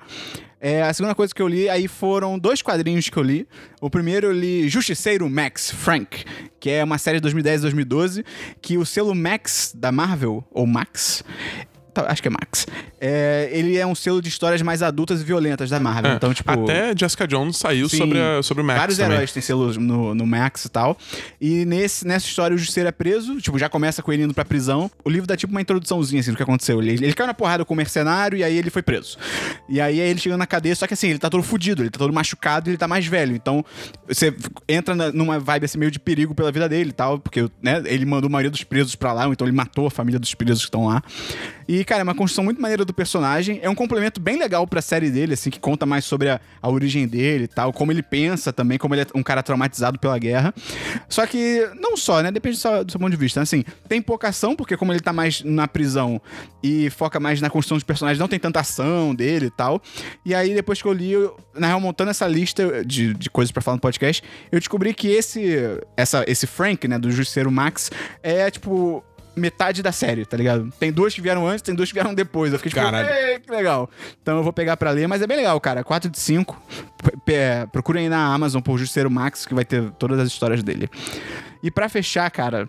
É, 0.65 0.81
a 0.81 0.93
segunda 0.93 1.13
coisa 1.13 1.35
que 1.35 1.41
eu 1.41 1.47
li 1.49 1.67
aí 1.67 1.89
foram 1.89 2.39
dois 2.39 2.61
quadrinhos 2.61 3.09
que 3.09 3.17
eu 3.17 3.21
li. 3.21 3.45
O 3.81 3.89
primeiro 3.89 4.27
eu 4.27 4.31
li 4.31 4.69
Justiceiro 4.69 5.29
Max 5.29 5.69
Frank, 5.69 6.23
que 6.57 6.69
é 6.69 6.81
uma 6.81 6.97
série 6.97 7.17
de 7.17 7.23
2010 7.23 7.59
e 7.59 7.61
2012, 7.63 8.25
que 8.61 8.77
o 8.77 8.85
selo 8.85 9.13
Max 9.13 9.73
da 9.75 9.91
Marvel, 9.91 10.41
ou 10.49 10.65
Max, 10.65 11.21
acho 11.95 12.21
que 12.21 12.27
é 12.27 12.31
Max, 12.31 12.65
é, 12.99 13.49
ele 13.51 13.77
é 13.77 13.85
um 13.85 13.95
selo 13.95 14.21
de 14.21 14.29
histórias 14.29 14.61
mais 14.61 14.81
adultas 14.81 15.21
e 15.21 15.23
violentas 15.23 15.69
da 15.69 15.79
Marvel. 15.79 16.11
É, 16.11 16.15
Então, 16.15 16.33
tipo. 16.33 16.51
Até 16.51 16.93
Jessica 16.97 17.27
Jones 17.27 17.57
saiu 17.57 17.87
Sim, 17.89 17.97
sobre, 17.97 18.19
a, 18.19 18.41
sobre 18.43 18.63
o 18.63 18.65
Max 18.65 18.79
Vários 18.79 18.97
também. 18.97 19.13
heróis 19.15 19.31
têm 19.31 19.41
selos 19.41 19.77
no, 19.77 20.13
no 20.15 20.25
Max 20.25 20.65
e 20.65 20.69
tal. 20.69 20.97
E 21.39 21.65
nesse, 21.65 22.05
nessa 22.07 22.25
história 22.25 22.55
o 22.55 22.57
Justiceiro 22.57 22.89
é 22.89 22.91
preso, 22.91 23.39
tipo, 23.41 23.57
já 23.59 23.67
começa 23.69 24.01
com 24.01 24.11
ele 24.13 24.23
indo 24.23 24.33
pra 24.33 24.45
prisão. 24.45 24.89
O 25.03 25.09
livro 25.09 25.27
dá 25.27 25.35
tipo 25.35 25.51
uma 25.51 25.61
introduçãozinha 25.61 26.19
assim 26.21 26.31
do 26.31 26.37
que 26.37 26.43
aconteceu. 26.43 26.81
Ele, 26.81 26.91
ele 26.93 27.13
caiu 27.13 27.27
na 27.27 27.33
porrada 27.33 27.65
com 27.65 27.73
o 27.73 27.77
mercenário 27.77 28.37
e 28.37 28.43
aí 28.43 28.57
ele 28.57 28.69
foi 28.69 28.81
preso. 28.81 29.17
E 29.69 29.79
aí 29.81 29.99
ele 29.99 30.19
chegando 30.19 30.39
na 30.39 30.47
cadeia, 30.47 30.75
só 30.75 30.87
que 30.87 30.93
assim, 30.93 31.09
ele 31.09 31.19
tá 31.19 31.29
todo 31.29 31.43
fudido, 31.43 31.81
ele 31.83 31.89
tá 31.89 31.99
todo 31.99 32.13
machucado 32.13 32.69
e 32.69 32.71
ele 32.71 32.77
tá 32.77 32.87
mais 32.87 33.05
velho. 33.05 33.35
Então 33.35 33.63
você 34.07 34.33
entra 34.67 34.95
na- 34.95 35.11
numa 35.11 35.39
vibe 35.39 35.65
assim 35.65 35.77
meio 35.77 35.91
de 35.91 35.99
perigo 35.99 36.33
pela 36.35 36.51
vida 36.51 36.67
dele 36.69 36.89
e 36.89 36.93
tal, 36.93 37.19
porque 37.19 37.49
né, 37.61 37.81
ele 37.85 38.05
mandou 38.05 38.27
a 38.27 38.31
maioria 38.31 38.51
dos 38.51 38.63
presos 38.63 38.95
pra 38.95 39.13
lá, 39.13 39.27
então 39.27 39.45
ele 39.47 39.55
matou 39.55 39.87
a 39.87 39.91
família 39.91 40.19
dos 40.19 40.33
presos 40.33 40.63
que 40.63 40.67
estão 40.67 40.85
lá. 40.87 41.01
E, 41.67 41.83
cara, 41.83 42.01
é 42.01 42.03
uma 42.03 42.15
construção 42.15 42.43
muito 42.43 42.61
maneira 42.61 42.85
do 42.85 42.93
personagem. 42.93 43.59
É 43.61 43.69
um 43.69 43.75
complemento 43.75 44.19
bem 44.19 44.37
legal 44.37 44.67
pra 44.67 44.81
série 44.81 45.09
dele, 45.09 45.33
assim, 45.33 45.49
que 45.49 45.59
conta 45.59 45.85
mais 45.85 46.05
sobre 46.05 46.29
a, 46.29 46.39
a 46.61 46.69
origem 46.69 47.07
dele 47.07 47.45
e 47.45 47.47
tal, 47.47 47.71
como 47.73 47.91
ele 47.91 48.03
pensa 48.03 48.51
também, 48.51 48.77
como 48.77 48.93
ele 48.95 49.01
é 49.01 49.07
um 49.15 49.23
cara 49.23 49.41
traumatizado 49.43 49.99
pela 49.99 50.17
guerra. 50.17 50.53
Só 51.07 51.25
que, 51.25 51.69
não 51.79 51.95
só, 51.95 52.21
né? 52.21 52.31
Depende 52.31 52.57
do 52.57 52.59
seu, 52.59 52.83
do 52.83 52.91
seu 52.91 52.99
ponto 52.99 53.11
de 53.11 53.17
vista. 53.17 53.41
Assim, 53.41 53.63
tem 53.87 54.01
pouca 54.01 54.29
ação, 54.29 54.55
porque 54.55 54.77
como 54.77 54.91
ele 54.91 54.99
tá 54.99 55.13
mais 55.13 55.43
na 55.43 55.67
prisão 55.67 56.21
e 56.61 56.89
foca 56.89 57.19
mais 57.19 57.41
na 57.41 57.49
construção 57.49 57.77
dos 57.77 57.83
personagens, 57.83 58.19
não 58.19 58.27
tem 58.27 58.39
tanta 58.39 58.59
ação 58.59 59.13
dele 59.13 59.47
e 59.47 59.51
tal. 59.51 59.81
E 60.25 60.33
aí, 60.33 60.53
depois 60.53 60.81
que 60.81 60.87
eu 60.87 60.93
li, 60.93 61.11
eu, 61.11 61.37
na 61.55 61.67
real, 61.67 61.79
montando 61.79 62.11
essa 62.11 62.27
lista 62.27 62.83
de, 62.85 63.13
de 63.13 63.29
coisas 63.29 63.51
pra 63.51 63.61
falar 63.61 63.75
no 63.75 63.81
podcast, 63.81 64.23
eu 64.51 64.59
descobri 64.59 64.93
que 64.93 65.07
esse, 65.07 65.55
essa, 65.97 66.23
esse 66.27 66.47
Frank, 66.47 66.87
né, 66.87 66.97
do 66.97 67.11
Justiceiro 67.11 67.51
Max, 67.51 67.91
é, 68.21 68.49
tipo 68.49 69.03
metade 69.35 69.81
da 69.81 69.91
série, 69.91 70.25
tá 70.25 70.37
ligado? 70.37 70.71
Tem 70.79 70.91
duas 70.91 71.13
que 71.13 71.21
vieram 71.21 71.47
antes, 71.47 71.61
tem 71.61 71.73
duas 71.73 71.89
que 71.89 71.93
vieram 71.95 72.13
depois. 72.13 72.51
Eu 72.53 72.59
fiquei 72.59 72.69
tipo, 72.71 72.81
Caralho. 72.83 73.09
"Ei, 73.09 73.39
que 73.39 73.49
legal. 73.51 73.89
Então 74.21 74.37
eu 74.37 74.43
vou 74.43 74.53
pegar 74.53 74.77
pra 74.77 74.91
ler, 74.91 75.07
mas 75.07 75.21
é 75.21 75.27
bem 75.27 75.37
legal, 75.37 75.59
cara. 75.59 75.83
4 75.83 76.09
de 76.09 76.19
5. 76.19 76.61
Procurem 77.71 78.03
aí 78.03 78.09
na 78.09 78.33
Amazon 78.33 78.61
por 78.61 78.77
Justiceiro 78.77 79.09
Max, 79.09 79.45
que 79.45 79.53
vai 79.53 79.65
ter 79.65 79.89
todas 79.91 80.19
as 80.19 80.27
histórias 80.27 80.61
dele. 80.63 80.89
E 81.61 81.71
pra 81.71 81.89
fechar, 81.89 82.29
cara, 82.31 82.67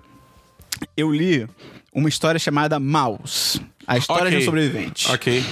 eu 0.97 1.13
li 1.13 1.47
uma 1.93 2.09
história 2.09 2.39
chamada 2.39 2.79
Maus. 2.79 3.61
A 3.87 3.99
história 3.99 4.31
de 4.31 4.39
um 4.39 4.41
sobrevivente 4.41 5.11
Ok. 5.13 5.45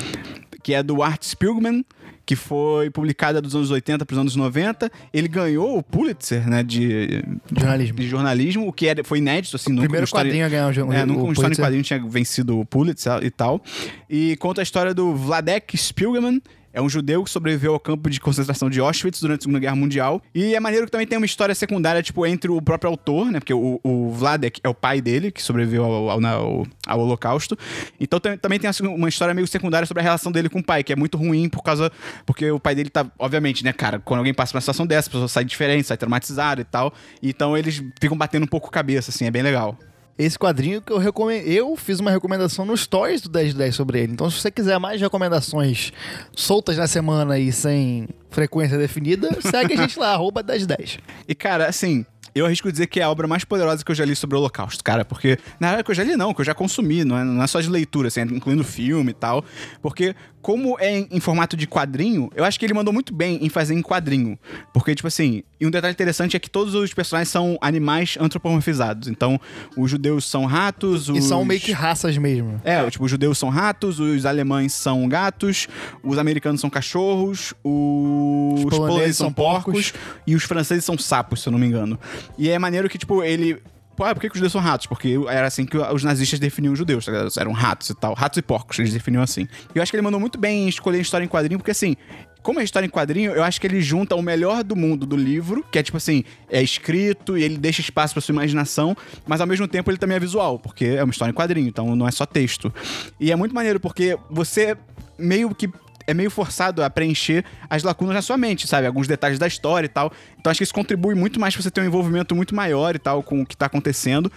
que 0.62 0.72
é 0.74 0.82
do 0.82 1.02
Art 1.02 1.22
Spiegelman, 1.22 1.84
que 2.33 2.37
foi 2.37 2.89
publicada 2.89 3.43
dos 3.43 3.55
anos 3.55 3.70
80 3.70 4.07
para 4.07 4.14
os 4.14 4.18
anos 4.18 4.37
90. 4.37 4.91
Ele 5.12 5.28
ganhou 5.28 5.76
o 5.76 5.83
Pulitzer, 5.83 6.49
né, 6.49 6.62
de 6.62 7.22
Jornalismo. 7.55 7.97
de 7.99 8.09
jornalismo, 8.09 8.66
o 8.68 8.72
que 8.72 8.87
era, 8.87 9.05
foi 9.05 9.18
inédito, 9.18 9.55
assim, 9.57 9.70
nunca 9.70 9.83
Primeiro 9.83 10.05
história- 10.05 10.30
quadrinho 10.30 10.47
a 10.47 10.49
ganhar 10.49 10.66
o, 10.68 10.93
é, 10.93 11.03
o, 11.03 11.07
nunca 11.07 11.20
o 11.20 11.24
uma 11.24 11.33
história 11.35 11.53
em 11.53 11.57
quadrinho 11.59 11.83
tinha 11.83 12.03
vencido 12.09 12.59
o 12.59 12.64
Pulitzer 12.64 13.22
e 13.22 13.30
tal. 13.30 13.61
E 14.09 14.35
conta 14.37 14.62
a 14.62 14.64
história 14.64 14.95
do 14.95 15.14
Vladek 15.14 15.76
Spiegelman. 15.76 16.41
É 16.72 16.80
um 16.80 16.88
judeu 16.88 17.22
que 17.22 17.30
sobreviveu 17.30 17.74
ao 17.74 17.80
campo 17.80 18.08
de 18.08 18.18
concentração 18.20 18.70
de 18.70 18.80
Auschwitz 18.80 19.20
durante 19.20 19.40
a 19.40 19.42
Segunda 19.42 19.58
Guerra 19.58 19.76
Mundial. 19.76 20.22
E 20.34 20.54
é 20.54 20.60
maneiro 20.60 20.86
que 20.86 20.92
também 20.92 21.06
tem 21.06 21.18
uma 21.18 21.26
história 21.26 21.54
secundária, 21.54 22.02
tipo, 22.02 22.24
entre 22.26 22.50
o 22.50 22.62
próprio 22.62 22.90
autor, 22.90 23.30
né? 23.30 23.40
Porque 23.40 23.52
o, 23.52 23.78
o 23.82 24.10
Vladek 24.10 24.60
é 24.64 24.68
o 24.68 24.74
pai 24.74 25.00
dele, 25.00 25.30
que 25.30 25.42
sobreviveu 25.42 25.84
ao, 25.84 26.10
ao, 26.10 26.24
ao- 26.24 26.66
ao 26.86 27.00
Holocausto. 27.00 27.56
Então 28.00 28.18
também 28.18 28.58
tem 28.58 28.68
assim, 28.70 28.86
uma 28.86 29.08
história 29.08 29.34
meio 29.34 29.46
secundária 29.46 29.86
sobre 29.86 30.00
a 30.00 30.04
relação 30.04 30.32
dele 30.32 30.48
com 30.48 30.60
o 30.60 30.64
pai, 30.64 30.82
que 30.82 30.92
é 30.92 30.96
muito 30.96 31.18
ruim 31.18 31.48
por 31.48 31.62
causa. 31.62 31.90
Porque 32.24 32.50
o 32.50 32.58
pai 32.58 32.74
dele 32.74 32.88
tá, 32.90 33.06
obviamente, 33.18 33.62
né, 33.64 33.72
cara? 33.72 33.98
Quando 33.98 34.18
alguém 34.18 34.32
passa 34.34 34.52
por 34.52 34.56
uma 34.56 34.60
situação 34.62 34.86
dessa, 34.86 35.08
a 35.08 35.12
pessoa 35.12 35.28
sai 35.28 35.44
diferente, 35.44 35.86
sai 35.86 35.96
traumatizada 35.96 36.60
e 36.60 36.64
tal. 36.64 36.92
Então 37.22 37.56
eles 37.56 37.82
ficam 38.00 38.16
batendo 38.16 38.44
um 38.44 38.48
pouco 38.48 38.70
cabeça, 38.70 39.10
assim, 39.10 39.26
é 39.26 39.30
bem 39.30 39.42
legal. 39.42 39.76
Esse 40.18 40.38
quadrinho 40.38 40.82
que 40.82 40.92
eu 40.92 40.98
recomendo. 40.98 41.46
Eu 41.46 41.74
fiz 41.76 41.98
uma 41.98 42.10
recomendação 42.10 42.64
no 42.64 42.76
Stories 42.76 43.22
do 43.22 43.28
10 43.28 43.52
de 43.52 43.58
10 43.58 43.74
sobre 43.74 44.00
ele. 44.00 44.12
Então, 44.12 44.30
se 44.30 44.40
você 44.40 44.50
quiser 44.50 44.78
mais 44.78 45.00
recomendações 45.00 45.92
soltas 46.36 46.76
na 46.76 46.86
semana 46.86 47.38
e 47.38 47.50
sem 47.50 48.08
frequência 48.30 48.78
definida, 48.78 49.28
segue 49.40 49.74
a 49.74 49.76
gente 49.76 49.98
lá, 49.98 50.12
arroba 50.14 50.42
10 50.42 50.66
de 50.66 50.76
10. 50.76 50.98
E, 51.26 51.34
cara, 51.34 51.66
assim, 51.66 52.04
eu 52.34 52.46
arrisco 52.46 52.70
dizer 52.72 52.86
que 52.86 53.00
é 53.00 53.02
a 53.02 53.10
obra 53.10 53.28
mais 53.28 53.44
poderosa 53.44 53.84
que 53.84 53.90
eu 53.90 53.94
já 53.94 54.04
li 54.04 54.16
sobre 54.16 54.36
o 54.36 54.38
Holocausto, 54.38 54.82
cara. 54.82 55.04
Porque, 55.04 55.38
na 55.60 55.68
verdade, 55.68 55.84
que 55.84 55.90
eu 55.90 55.94
já 55.94 56.04
li, 56.04 56.16
não, 56.16 56.32
que 56.32 56.40
eu 56.40 56.44
já 56.44 56.54
consumi, 56.54 57.04
não 57.04 57.18
é, 57.18 57.24
não 57.24 57.42
é 57.42 57.46
só 57.46 57.60
de 57.60 57.68
leitura, 57.68 58.08
assim, 58.08 58.20
é 58.20 58.24
incluindo 58.24 58.64
filme 58.64 59.10
e 59.10 59.14
tal. 59.14 59.44
Porque, 59.82 60.14
como 60.43 60.76
é 60.80 60.99
em, 60.99 61.09
em 61.11 61.20
formato 61.20 61.57
de 61.57 61.66
quadrinho, 61.66 62.28
eu 62.34 62.45
acho 62.45 62.59
que 62.59 62.66
ele 62.66 62.74
mandou 62.74 62.93
muito 62.93 63.14
bem 63.14 63.38
em 63.40 63.49
fazer 63.49 63.74
em 63.74 63.80
quadrinho. 63.80 64.36
Porque, 64.74 64.95
tipo 64.95 65.07
assim, 65.07 65.45
e 65.62 65.66
um 65.66 65.70
detalhe 65.70 65.93
interessante 65.93 66.36
é 66.36 66.40
que 66.40 66.51
todos 66.51 66.74
os 66.74 66.93
personagens 66.93 67.28
são 67.28 67.57
animais 67.61 68.18
antropomorfizados. 68.20 69.07
Então, 69.07 69.40
os 69.76 69.88
judeus 69.88 70.24
são 70.24 70.45
ratos, 70.45 71.09
os. 71.09 71.18
E 71.18 71.22
são 71.22 71.45
meio 71.45 71.61
que 71.61 71.70
raças 71.70 72.18
mesmo. 72.18 72.61
É, 72.64 72.90
tipo, 72.90 73.05
os 73.05 73.11
judeus 73.11 73.38
são 73.38 73.49
ratos, 73.49 74.01
os 74.01 74.26
alemães 74.26 74.72
são 74.72 75.09
gatos, 75.09 75.68
os 76.03 76.18
americanos 76.18 76.61
são 76.61 76.68
cachorros, 76.68 77.55
os, 77.62 78.64
poloneses, 78.64 79.16
são 79.16 79.32
porcos, 79.32 79.95
e 80.26 80.34
os 80.34 80.43
franceses 80.43 80.84
são 80.84 80.99
sapos, 80.99 81.43
se 81.43 81.49
eu 81.49 81.53
não 81.53 81.59
me 81.61 81.66
engano. 81.66 81.97
E 82.36 82.51
é 82.51 82.59
maneiro 82.59 82.88
que, 82.88 82.99
tipo, 82.99 83.22
ele. 83.22 83.62
Pô, 84.03 84.07
ah, 84.07 84.14
por 84.16 84.20
que, 84.20 84.28
que 84.28 84.34
os 84.34 84.38
judeus 84.38 84.50
são 84.50 84.61
ratos? 84.61 84.88
Porque 84.88 85.16
era 85.28 85.46
assim 85.46 85.64
que 85.64 85.76
os 85.76 86.03
nazistas 86.03 86.40
definiam 86.40 86.72
os 86.72 86.78
judeus, 86.78 87.05
tá 87.05 87.12
ligado? 87.12 87.30
Eram 87.38 87.53
ratos 87.53 87.88
e 87.88 87.94
tal. 87.94 88.14
Ratos 88.14 88.36
e 88.36 88.42
porcos, 88.42 88.76
eles 88.80 88.92
definiam 88.92 89.22
assim. 89.22 89.46
E 89.72 89.78
eu 89.78 89.82
acho 89.82 89.92
que 89.92 89.96
ele 89.96 90.03
mandou 90.03 90.18
muito 90.18 90.36
bem 90.40 90.64
em 90.64 90.68
escolher 90.68 91.00
história 91.00 91.24
em 91.24 91.28
quadrinho, 91.28 91.61
porque 91.61 91.70
assim. 91.70 91.94
Como 92.42 92.59
é 92.59 92.64
história 92.64 92.84
em 92.84 92.90
quadrinho, 92.90 93.30
eu 93.30 93.44
acho 93.44 93.61
que 93.61 93.66
ele 93.68 93.80
junta 93.80 94.16
o 94.16 94.20
melhor 94.20 94.64
do 94.64 94.74
mundo 94.74 95.07
do 95.07 95.16
livro, 95.16 95.64
que 95.70 95.78
é 95.78 95.82
tipo 95.84 95.96
assim, 95.96 96.24
é 96.50 96.61
escrito 96.61 97.38
e 97.38 97.44
ele 97.44 97.57
deixa 97.57 97.80
espaço 97.80 98.12
pra 98.12 98.20
sua 98.20 98.32
imaginação, 98.32 98.96
mas 99.24 99.40
ao 99.40 99.46
mesmo 99.46 99.68
tempo 99.68 99.88
ele 99.88 99.96
também 99.96 100.16
é 100.16 100.18
visual, 100.18 100.59
porque 100.59 100.86
é 100.86 101.05
uma 101.05 101.12
história 101.12 101.30
em 101.30 101.34
quadrinho, 101.34 101.68
então 101.68 101.94
não 101.94 102.09
é 102.09 102.11
só 102.11 102.26
texto. 102.26 102.74
E 103.20 103.30
é 103.30 103.36
muito 103.36 103.55
maneiro, 103.55 103.78
porque 103.78 104.18
você 104.28 104.76
meio 105.16 105.55
que 105.55 105.70
é 106.07 106.14
meio 106.14 106.30
forçado 106.30 106.82
a 106.82 106.90
preencher 106.90 107.44
as 107.68 107.82
lacunas 107.82 108.14
na 108.14 108.22
sua 108.22 108.36
mente, 108.36 108.66
sabe? 108.66 108.86
Alguns 108.86 109.07
detalhes 109.07 109.38
da 109.38 109.46
história 109.46 109.86
e 109.86 109.88
tal. 109.88 110.12
Então 110.38 110.50
acho 110.50 110.59
que 110.59 110.64
isso 110.64 110.74
contribui 110.74 111.14
muito 111.14 111.38
mais 111.38 111.55
pra 111.55 111.62
você 111.62 111.70
ter 111.70 111.80
um 111.80 111.84
envolvimento 111.84 112.34
muito 112.34 112.55
maior 112.55 112.94
e 112.94 112.98
tal 112.98 113.22
com 113.22 113.42
o 113.42 113.46
que 113.46 113.57
tá 113.57 113.66
acontecendo. 113.66 114.30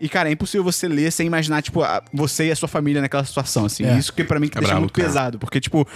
E, 0.00 0.08
cara, 0.08 0.28
é 0.28 0.32
impossível 0.32 0.62
você 0.64 0.86
ler 0.88 1.10
sem 1.10 1.26
imaginar, 1.26 1.62
tipo, 1.62 1.82
a- 1.82 2.02
você 2.12 2.46
e 2.48 2.50
a 2.50 2.56
sua 2.56 2.68
família 2.68 3.00
naquela 3.00 3.24
situação, 3.24 3.64
assim. 3.64 3.84
É. 3.84 3.96
Isso 3.98 4.12
que 4.12 4.22
pra 4.24 4.38
mim 4.38 4.48
que 4.48 4.58
É 4.58 4.60
deixa 4.60 4.72
brabo, 4.74 4.80
muito 4.82 4.92
cara. 4.94 5.08
pesado. 5.08 5.38
Porque, 5.38 5.60
tipo, 5.60 5.86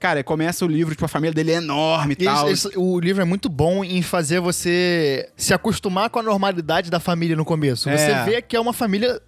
cara, 0.00 0.22
começa 0.24 0.64
o 0.64 0.68
livro, 0.68 0.94
tipo, 0.94 1.04
a 1.04 1.08
família 1.08 1.32
dele 1.32 1.52
é 1.52 1.56
enorme 1.56 2.14
e 2.18 2.24
tal. 2.24 2.50
esse- 2.50 2.68
esse- 2.68 2.78
o 2.78 2.98
livro 2.98 3.22
é 3.22 3.24
muito 3.24 3.48
bom 3.48 3.84
em 3.84 4.02
fazer 4.02 4.40
você 4.40 5.28
se 5.36 5.54
acostumar 5.54 6.10
com 6.10 6.18
a 6.18 6.22
normalidade 6.22 6.90
da 6.90 6.98
família 6.98 7.36
no 7.36 7.44
começo. 7.44 7.88
É. 7.88 7.96
Você 7.96 8.30
vê 8.30 8.42
que 8.42 8.56
é 8.56 8.60
uma 8.60 8.72
família 8.72 9.20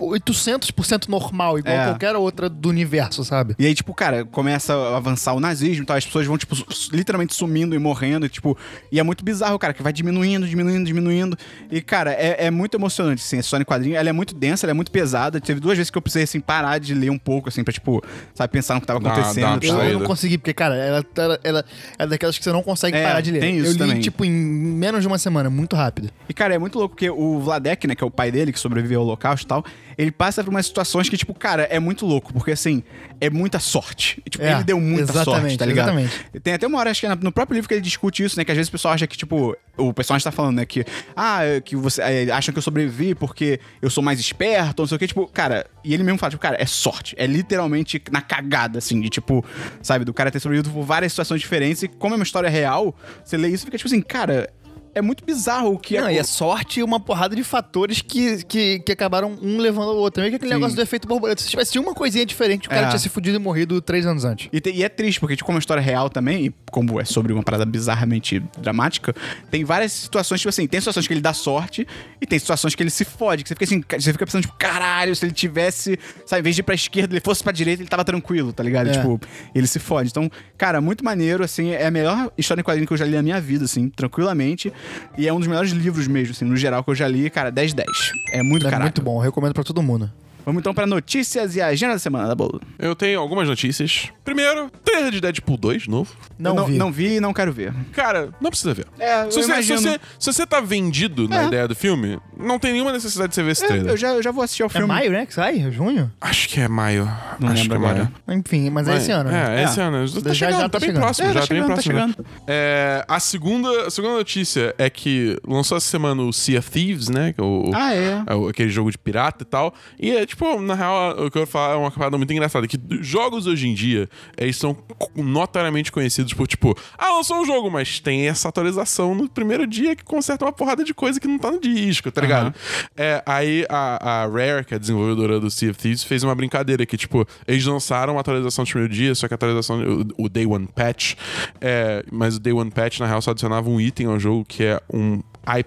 800% 0.00 1.08
normal, 1.08 1.58
igual 1.58 1.74
É. 1.74 1.84
qualquer 1.86 2.16
outra 2.16 2.48
do 2.48 2.68
universo, 2.68 3.24
sabe? 3.24 3.54
E 3.58 3.66
aí, 3.66 3.74
tipo, 3.74 3.94
cara, 3.94 4.24
começa 4.24 4.74
a 4.74 4.96
avançar 4.96 5.32
o 5.34 5.40
nazismo 5.40 5.82
e 5.82 5.86
tal, 5.86 5.96
as 5.96 6.04
pessoas 6.04 6.26
vão, 6.26 6.36
tipo, 6.38 6.56
literalmente 6.92 7.34
sumindo 7.34 7.74
e 7.74 7.78
morrendo, 7.78 8.26
e, 8.26 8.28
tipo, 8.28 8.56
e 8.90 8.98
é 8.98 9.02
muito 9.02 9.24
bizarro, 9.24 9.58
cara, 9.58 9.72
que 9.72 9.82
vai 9.82 9.92
diminuindo, 9.92 10.46
diminuindo, 10.46 10.84
diminuindo. 10.86 11.36
E, 11.70 11.80
cara, 11.80 12.12
é, 12.12 12.46
é 12.46 12.50
muito 12.50 12.76
emocionante, 12.76 13.22
assim, 13.22 13.38
a 13.38 13.42
história 13.60 13.62
em 13.62 13.66
quadrinho, 13.66 13.96
ela 13.96 14.08
é 14.08 14.12
muito 14.12 14.34
densa, 14.34 14.66
ela 14.66 14.70
é 14.72 14.74
muito 14.74 14.90
pesada. 14.90 15.40
Teve 15.40 15.60
duas 15.60 15.76
vezes 15.76 15.90
que 15.90 15.98
eu 15.98 16.02
precisei, 16.02 16.24
assim, 16.24 16.40
parar 16.40 16.78
de 16.78 16.94
ler 16.94 17.10
um 17.10 17.18
pouco, 17.18 17.48
assim, 17.48 17.62
pra, 17.62 17.72
tipo, 17.72 18.02
sabe, 18.34 18.52
pensar 18.52 18.74
no 18.74 18.80
que 18.80 18.86
tava 18.86 19.00
Dá- 19.00 19.12
acontecendo. 19.12 19.60
dá. 19.60 19.66
Eu, 19.86 19.98
não 20.00 20.06
consegui, 20.06 20.38
porque, 20.38 20.52
cara, 20.52 20.74
ela, 20.76 21.04
ela, 21.16 21.40
ela 21.44 21.64
é 21.98 22.06
daquelas 22.06 22.36
que 22.38 22.44
você 22.44 22.52
não 22.52 22.62
consegue 22.62 22.96
É, 22.96 23.02
parar 23.02 23.20
de 23.20 23.30
ler. 23.30 23.40
tem 23.40 23.56
isso 23.58 23.68
eu 23.68 23.72
li, 23.72 23.78
também. 23.78 24.00
tipo, 24.00 24.24
em 24.24 24.30
menos 24.30 25.00
de 25.02 25.06
uma 25.06 25.18
semana, 25.18 25.50
muito 25.50 25.76
rápido. 25.76 26.10
E, 26.28 26.34
cara, 26.34 26.54
é 26.54 26.58
muito 26.58 26.78
louco, 26.78 26.94
porque 26.94 27.10
o 27.10 27.38
Vladek, 27.40 27.86
né, 27.86 27.94
que 27.94 28.02
é 28.02 28.06
o 28.06 28.10
pai 28.10 28.30
dele, 28.30 28.52
que 28.52 28.58
sobreviveu 28.58 29.00
ao 29.00 29.06
holocausto 29.06 29.46
e 29.46 29.48
tal, 29.48 29.64
ele 29.98 30.10
passa 30.10 30.42
por 30.42 30.50
umas 30.50 30.66
situações 30.66 31.08
que, 31.08 31.16
tipo, 31.16 31.34
cara, 31.34 31.64
é 31.64 31.78
muito 31.78 32.06
louco, 32.06 32.32
porque, 32.32 32.52
assim, 32.52 32.82
é 33.20 33.28
muita 33.28 33.58
sorte. 33.58 34.22
E, 34.24 34.30
tipo, 34.30 34.44
É. 34.44 34.52
ele 34.54 34.64
deu 34.64 34.80
muita 34.80 35.12
sorte, 35.12 35.28
Exatamente, 35.30 35.58
tá 35.58 35.66
ligado? 35.66 35.88
exatamente. 35.98 36.40
Tem 36.42 36.54
até 36.54 36.66
uma 36.66 36.78
hora, 36.78 36.90
acho 36.90 37.00
que 37.00 37.06
é 37.06 37.14
no 37.14 37.32
próprio 37.32 37.54
livro 37.56 37.68
que 37.68 37.74
ele 37.74 37.80
discute 37.82 38.24
isso, 38.24 38.36
né? 38.38 38.44
Que 38.44 38.50
às 38.52 38.56
vezes 38.56 38.68
o 38.68 38.72
pessoal 38.72 38.94
acha 38.94 39.06
que, 39.06 39.16
tipo, 39.16 39.56
o 39.76 39.92
personagem 39.92 40.24
tá 40.24 40.30
falando, 40.32 40.56
né? 40.56 40.64
Que, 40.66 40.84
ah, 41.16 41.40
que 41.64 41.76
você 41.76 42.00
é, 42.02 42.30
acham 42.30 42.52
que 42.52 42.58
eu 42.58 42.62
sobrevivi 42.62 43.14
porque 43.14 43.49
eu 43.80 43.88
sou 43.90 44.02
mais 44.02 44.20
esperto, 44.20 44.82
não 44.82 44.86
sei 44.86 44.96
o 44.96 44.98
que, 44.98 45.06
tipo, 45.06 45.26
cara, 45.26 45.66
e 45.82 45.94
ele 45.94 46.02
mesmo 46.02 46.18
fala, 46.18 46.30
tipo, 46.30 46.42
cara, 46.42 46.56
é 46.60 46.66
sorte. 46.66 47.14
É 47.18 47.26
literalmente 47.26 48.02
na 48.10 48.20
cagada, 48.20 48.78
assim, 48.78 49.00
de 49.00 49.08
tipo, 49.08 49.44
sabe, 49.82 50.04
do 50.04 50.12
cara 50.12 50.30
ter 50.30 50.40
sobrevivido 50.40 50.72
por 50.72 50.82
várias 50.84 51.12
situações 51.12 51.40
diferentes. 51.40 51.82
E 51.82 51.88
como 51.88 52.14
é 52.14 52.16
uma 52.16 52.24
história 52.24 52.48
real, 52.48 52.94
você 53.24 53.36
lê 53.36 53.48
isso 53.48 53.64
e 53.64 53.66
fica 53.66 53.78
tipo 53.78 53.88
assim, 53.88 54.02
cara. 54.02 54.50
É 54.94 55.00
muito 55.00 55.24
bizarro 55.24 55.74
o 55.74 55.78
que 55.78 56.00
Não, 56.00 56.10
e 56.10 56.18
é 56.18 56.22
sorte 56.24 56.80
e 56.80 56.82
uma 56.82 56.98
porrada 56.98 57.36
de 57.36 57.44
fatores 57.44 58.02
que, 58.02 58.44
que, 58.44 58.80
que 58.80 58.92
acabaram 58.92 59.38
um 59.40 59.58
levando 59.58 59.90
ao 59.90 59.96
outro. 59.96 60.20
Meio 60.20 60.32
que 60.32 60.36
aquele 60.36 60.50
Sim. 60.52 60.56
negócio 60.58 60.74
do 60.76 60.82
efeito 60.82 61.06
borboleta. 61.06 61.40
Se 61.42 61.48
tivesse 61.48 61.78
uma 61.78 61.94
coisinha 61.94 62.26
diferente, 62.26 62.66
o 62.66 62.70
cara 62.70 62.86
É. 62.86 62.88
tinha 62.88 62.98
se 62.98 63.08
fudido 63.08 63.36
e 63.36 63.38
morrido 63.38 63.80
três 63.80 64.04
anos 64.04 64.24
antes. 64.24 64.48
E, 64.52 64.60
te- 64.60 64.70
e 64.72 64.82
é 64.82 64.88
triste, 64.88 65.20
porque 65.20 65.36
tipo, 65.36 65.46
como 65.46 65.54
é 65.54 65.58
uma 65.58 65.60
história 65.60 65.80
real 65.82 66.10
também, 66.10 66.46
e 66.46 66.54
como 66.70 67.00
é 67.00 67.04
sobre 67.04 67.32
uma 67.32 67.42
parada 67.42 67.64
bizarramente 67.64 68.40
dramática, 68.58 69.14
tem 69.50 69.64
várias 69.64 69.92
situações, 69.92 70.40
tipo 70.40 70.48
assim, 70.48 70.66
tem 70.66 70.80
situações 70.80 71.06
que 71.06 71.12
ele 71.12 71.20
dá 71.20 71.32
sorte 71.32 71.86
e 72.20 72.26
tem 72.26 72.38
situações 72.38 72.74
que 72.74 72.82
ele 72.82 72.90
se 72.90 73.04
fode, 73.04 73.42
que 73.44 73.48
você 73.48 73.54
fica 73.54 73.64
assim, 73.64 73.82
você 74.02 74.12
fica 74.12 74.26
pensando, 74.26 74.42
tipo, 74.42 74.54
caralho, 74.58 75.14
se 75.14 75.24
ele 75.24 75.32
tivesse, 75.32 75.98
sabe, 76.26 76.40
em 76.40 76.42
vez 76.42 76.56
de 76.56 76.60
ir 76.60 76.64
pra 76.64 76.74
esquerda, 76.74 77.12
ele 77.14 77.20
fosse 77.20 77.42
pra 77.44 77.52
direita, 77.52 77.82
ele 77.82 77.88
tava 77.88 78.04
tranquilo, 78.04 78.52
tá 78.52 78.62
ligado? 78.62 78.88
É. 78.88 78.92
Tipo, 78.92 79.20
ele 79.54 79.66
se 79.66 79.78
fode. 79.78 80.10
Então, 80.10 80.30
cara, 80.58 80.80
muito 80.80 81.04
maneiro, 81.04 81.44
assim, 81.44 81.70
é 81.70 81.86
a 81.86 81.90
melhor 81.90 82.32
história 82.36 82.60
em 82.60 82.64
quadrinho 82.64 82.86
que 82.86 82.92
eu 82.92 82.96
já 82.96 83.04
li 83.04 83.12
na 83.14 83.22
minha 83.22 83.40
vida, 83.40 83.64
assim, 83.66 83.88
tranquilamente. 83.88 84.72
E 85.18 85.26
é 85.28 85.32
um 85.32 85.38
dos 85.38 85.46
melhores 85.48 85.70
livros 85.72 86.06
mesmo, 86.08 86.32
assim, 86.32 86.44
no 86.44 86.56
geral, 86.56 86.82
que 86.84 86.90
eu 86.90 86.94
já 86.94 87.06
li, 87.08 87.28
cara, 87.30 87.50
10 87.50 87.72
10. 87.74 87.88
É 88.32 88.42
muito 88.42 88.66
É 88.66 88.70
caralho. 88.70 88.84
muito 88.86 89.02
bom, 89.02 89.16
eu 89.18 89.20
recomendo 89.24 89.52
pra 89.54 89.64
todo 89.64 89.82
mundo. 89.82 90.10
Vamos 90.50 90.60
então 90.62 90.74
pra 90.74 90.84
notícias 90.84 91.54
e 91.54 91.60
agenda 91.62 91.92
da 91.92 91.98
semana 92.00 92.26
da 92.26 92.34
Bolo. 92.34 92.60
Eu 92.76 92.96
tenho 92.96 93.20
algumas 93.20 93.46
notícias. 93.46 94.08
Primeiro, 94.24 94.68
trailer 94.84 95.12
de 95.12 95.20
Deadpool 95.20 95.56
2, 95.56 95.86
novo. 95.86 96.12
Não, 96.36 96.54
não 96.56 96.66
vi. 96.66 96.76
não 96.76 96.90
vi 96.92 97.14
e 97.16 97.20
não 97.20 97.32
quero 97.32 97.52
ver. 97.52 97.72
Cara, 97.92 98.30
não 98.40 98.50
precisa 98.50 98.74
ver. 98.74 98.86
É, 98.98 99.22
eu 99.26 99.30
se, 99.30 99.42
você, 99.42 99.62
se, 99.62 99.72
você, 99.76 100.00
se 100.18 100.32
você 100.32 100.44
tá 100.46 100.60
vendido 100.60 101.28
na 101.28 101.42
É. 101.42 101.46
ideia 101.46 101.68
do 101.68 101.74
filme, 101.76 102.18
não 102.36 102.58
tem 102.58 102.72
nenhuma 102.72 102.92
necessidade 102.92 103.28
de 103.28 103.34
você 103.36 103.42
ver 103.44 103.52
esse 103.52 103.64
É, 103.64 103.68
trailer. 103.68 103.90
eu, 103.92 103.96
já, 103.96 104.08
eu 104.08 104.22
já 104.22 104.32
vou 104.32 104.42
assistir 104.42 104.64
ao 104.64 104.66
É 104.68 104.72
filme. 104.72 104.88
maio, 104.88 105.10
né? 105.12 105.24
Que 105.24 105.34
sai? 105.34 105.70
Junho? 105.70 106.10
Acho 106.20 106.48
que 106.48 106.58
é 106.60 106.66
maio. 106.66 107.04
Não 107.38 107.50
Acho 107.50 107.62
lembro 107.62 107.78
que 107.78 107.86
é 107.86 107.88
agora. 107.90 108.12
maio. 108.26 108.40
Enfim, 108.40 108.70
mas 108.70 108.88
é 108.88 108.96
esse 108.96 109.12
ano. 109.12 109.30
né? 109.30 109.56
É, 109.56 109.60
É. 109.60 109.64
esse 109.64 109.80
ano. 109.80 110.04
Já 110.06 110.20
tá 110.20 110.28
Já- 110.30 110.34
chegando, 110.34 110.52
já 110.56 110.62
tá, 110.62 110.68
tá 110.68 110.78
bem 110.80 110.88
chegando. 110.88 111.02
próximo, 111.02 111.28
É, 111.28 111.32
já 111.32 111.40
tá 111.40 111.46
tá 111.46 111.54
bem 111.54 111.62
chegando, 111.62 111.68
tá 111.68 111.74
próximo. 111.74 111.94
já. 111.94 112.00
chegando. 112.08 112.26
É, 112.48 113.04
a, 113.06 113.20
segunda, 113.20 113.86
a 113.86 113.90
segunda 113.90 114.14
notícia 114.14 114.74
é 114.78 114.90
que 114.90 115.38
lançou 115.46 115.76
essa 115.76 115.86
semana 115.88 116.22
o 116.22 116.32
Sea 116.32 116.58
of 116.58 116.68
Thieves, 116.70 117.08
né? 117.08 117.34
é 117.38 117.42
o- 117.42 117.70
Ah, 117.72 117.94
é. 117.94 118.22
é 118.26 118.34
o- 118.34 118.48
aquele 118.48 118.70
jogo 118.70 118.90
de 118.90 118.98
pirata 118.98 119.44
e 119.44 119.46
tal. 119.46 119.72
E 119.98 120.10
é 120.10 120.26
tipo, 120.26 120.39
na 120.60 120.74
real, 120.74 121.26
o 121.26 121.30
que 121.30 121.38
eu 121.38 121.46
falar 121.46 121.74
é 121.74 121.76
uma 121.76 121.90
parada 121.90 122.16
muito 122.16 122.32
engraçada. 122.32 122.66
Que 122.66 122.78
jogos 123.00 123.46
hoje 123.46 123.68
em 123.68 123.74
dia, 123.74 124.08
eles 124.36 124.56
são 124.56 124.76
notoriamente 125.14 125.92
conhecidos 125.92 126.32
por, 126.32 126.46
tipo, 126.46 126.76
ah, 126.96 127.12
lançou 127.16 127.40
um 127.40 127.44
jogo, 127.44 127.70
mas 127.70 128.00
tem 128.00 128.28
essa 128.28 128.48
atualização 128.48 129.14
no 129.14 129.28
primeiro 129.28 129.66
dia 129.66 129.94
que 129.94 130.04
conserta 130.04 130.44
uma 130.44 130.52
porrada 130.52 130.84
de 130.84 130.94
coisa 130.94 131.20
que 131.20 131.28
não 131.28 131.38
tá 131.38 131.50
no 131.50 131.60
disco, 131.60 132.10
tá 132.10 132.20
ligado? 132.20 132.54
É, 132.96 133.22
aí 133.26 133.66
a, 133.68 134.22
a 134.22 134.26
Rare, 134.26 134.64
que 134.64 134.74
é 134.74 134.76
a 134.76 134.80
desenvolvedora 134.80 135.40
do 135.40 135.50
Sea 135.50 135.70
of 135.70 135.78
Thieves, 135.78 136.04
fez 136.04 136.22
uma 136.22 136.34
brincadeira 136.34 136.84
que, 136.86 136.96
tipo, 136.96 137.26
eles 137.46 137.64
lançaram 137.64 138.14
uma 138.14 138.20
atualização 138.20 138.64
do 138.64 138.70
primeiro 138.70 138.92
dia, 138.92 139.14
só 139.14 139.28
que 139.28 139.34
a 139.34 139.36
atualização, 139.36 139.80
o, 140.18 140.24
o 140.24 140.28
Day 140.28 140.46
One 140.46 140.68
Patch, 140.74 141.14
é, 141.60 142.04
mas 142.10 142.36
o 142.36 142.40
Day 142.40 142.52
One 142.52 142.70
Patch, 142.70 143.00
na 143.00 143.06
real, 143.06 143.20
só 143.22 143.30
adicionava 143.30 143.68
um 143.68 143.80
item 143.80 144.06
ao 144.06 144.18
jogo 144.18 144.44
que 144.44 144.64
é 144.64 144.80
um 144.92 145.20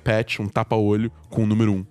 patch, 0.03 0.39
um 0.39 0.47
tapa-olho 0.47 1.11
com 1.30 1.43
o 1.43 1.45
número 1.45 1.74
1. 1.74 1.86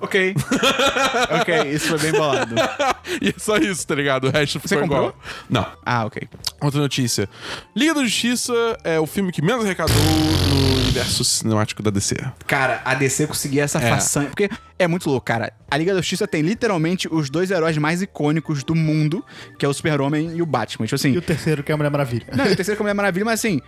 Ok. 0.00 0.34
ok, 1.40 1.70
isso 1.72 1.88
foi 1.88 1.98
bem 1.98 2.12
bolado. 2.12 2.54
e 3.20 3.28
é 3.28 3.34
só 3.36 3.56
isso, 3.56 3.86
tá 3.86 3.94
ligado? 3.94 4.28
O 4.28 4.30
resto 4.30 4.58
ficou 4.60 4.78
comprou? 4.80 4.98
igual. 5.08 5.16
Não. 5.48 5.66
Ah, 5.84 6.04
ok. 6.06 6.22
Outra 6.60 6.80
notícia. 6.80 7.28
Liga 7.76 7.94
da 7.94 8.02
Justiça 8.02 8.52
é 8.84 8.98
o 8.98 9.06
filme 9.06 9.30
que 9.32 9.42
menos 9.42 9.64
arrecadou 9.64 9.94
no 9.96 10.80
universo 10.82 11.24
cinemático 11.24 11.82
da 11.82 11.90
DC. 11.90 12.16
Cara, 12.46 12.80
a 12.84 12.94
DC 12.94 13.26
conseguia 13.26 13.64
essa 13.64 13.78
É. 13.78 13.90
façanha. 13.90 14.28
Porque 14.28 14.48
é 14.78 14.86
muito 14.88 15.08
louco, 15.10 15.24
cara. 15.26 15.52
A 15.70 15.76
Liga 15.76 15.92
da 15.94 16.00
Justiça 16.00 16.26
tem 16.26 16.42
literalmente 16.42 17.08
os 17.10 17.28
dois 17.30 17.50
heróis 17.50 17.76
mais 17.78 18.02
icônicos 18.02 18.64
do 18.64 18.74
mundo, 18.74 19.24
que 19.58 19.64
é 19.64 19.68
o 19.68 19.72
Super-Homem 19.74 20.32
e 20.36 20.42
o 20.42 20.46
Batman. 20.46 20.86
Tipo 20.86 20.94
assim. 20.96 21.12
E 21.12 21.18
o 21.18 21.22
terceiro, 21.22 21.62
que 21.62 21.70
é 21.70 21.74
a 21.74 21.76
Mulher 21.76 21.90
Maravilha. 21.90 22.26
Não, 22.34 22.46
e 22.46 22.52
o 22.52 22.56
terceiro 22.56 22.76
que 22.76 22.82
é 22.82 22.84
a 22.84 22.84
Mulher 22.84 22.94
Maravilha, 22.94 23.24
mas 23.24 23.40
assim. 23.40 23.60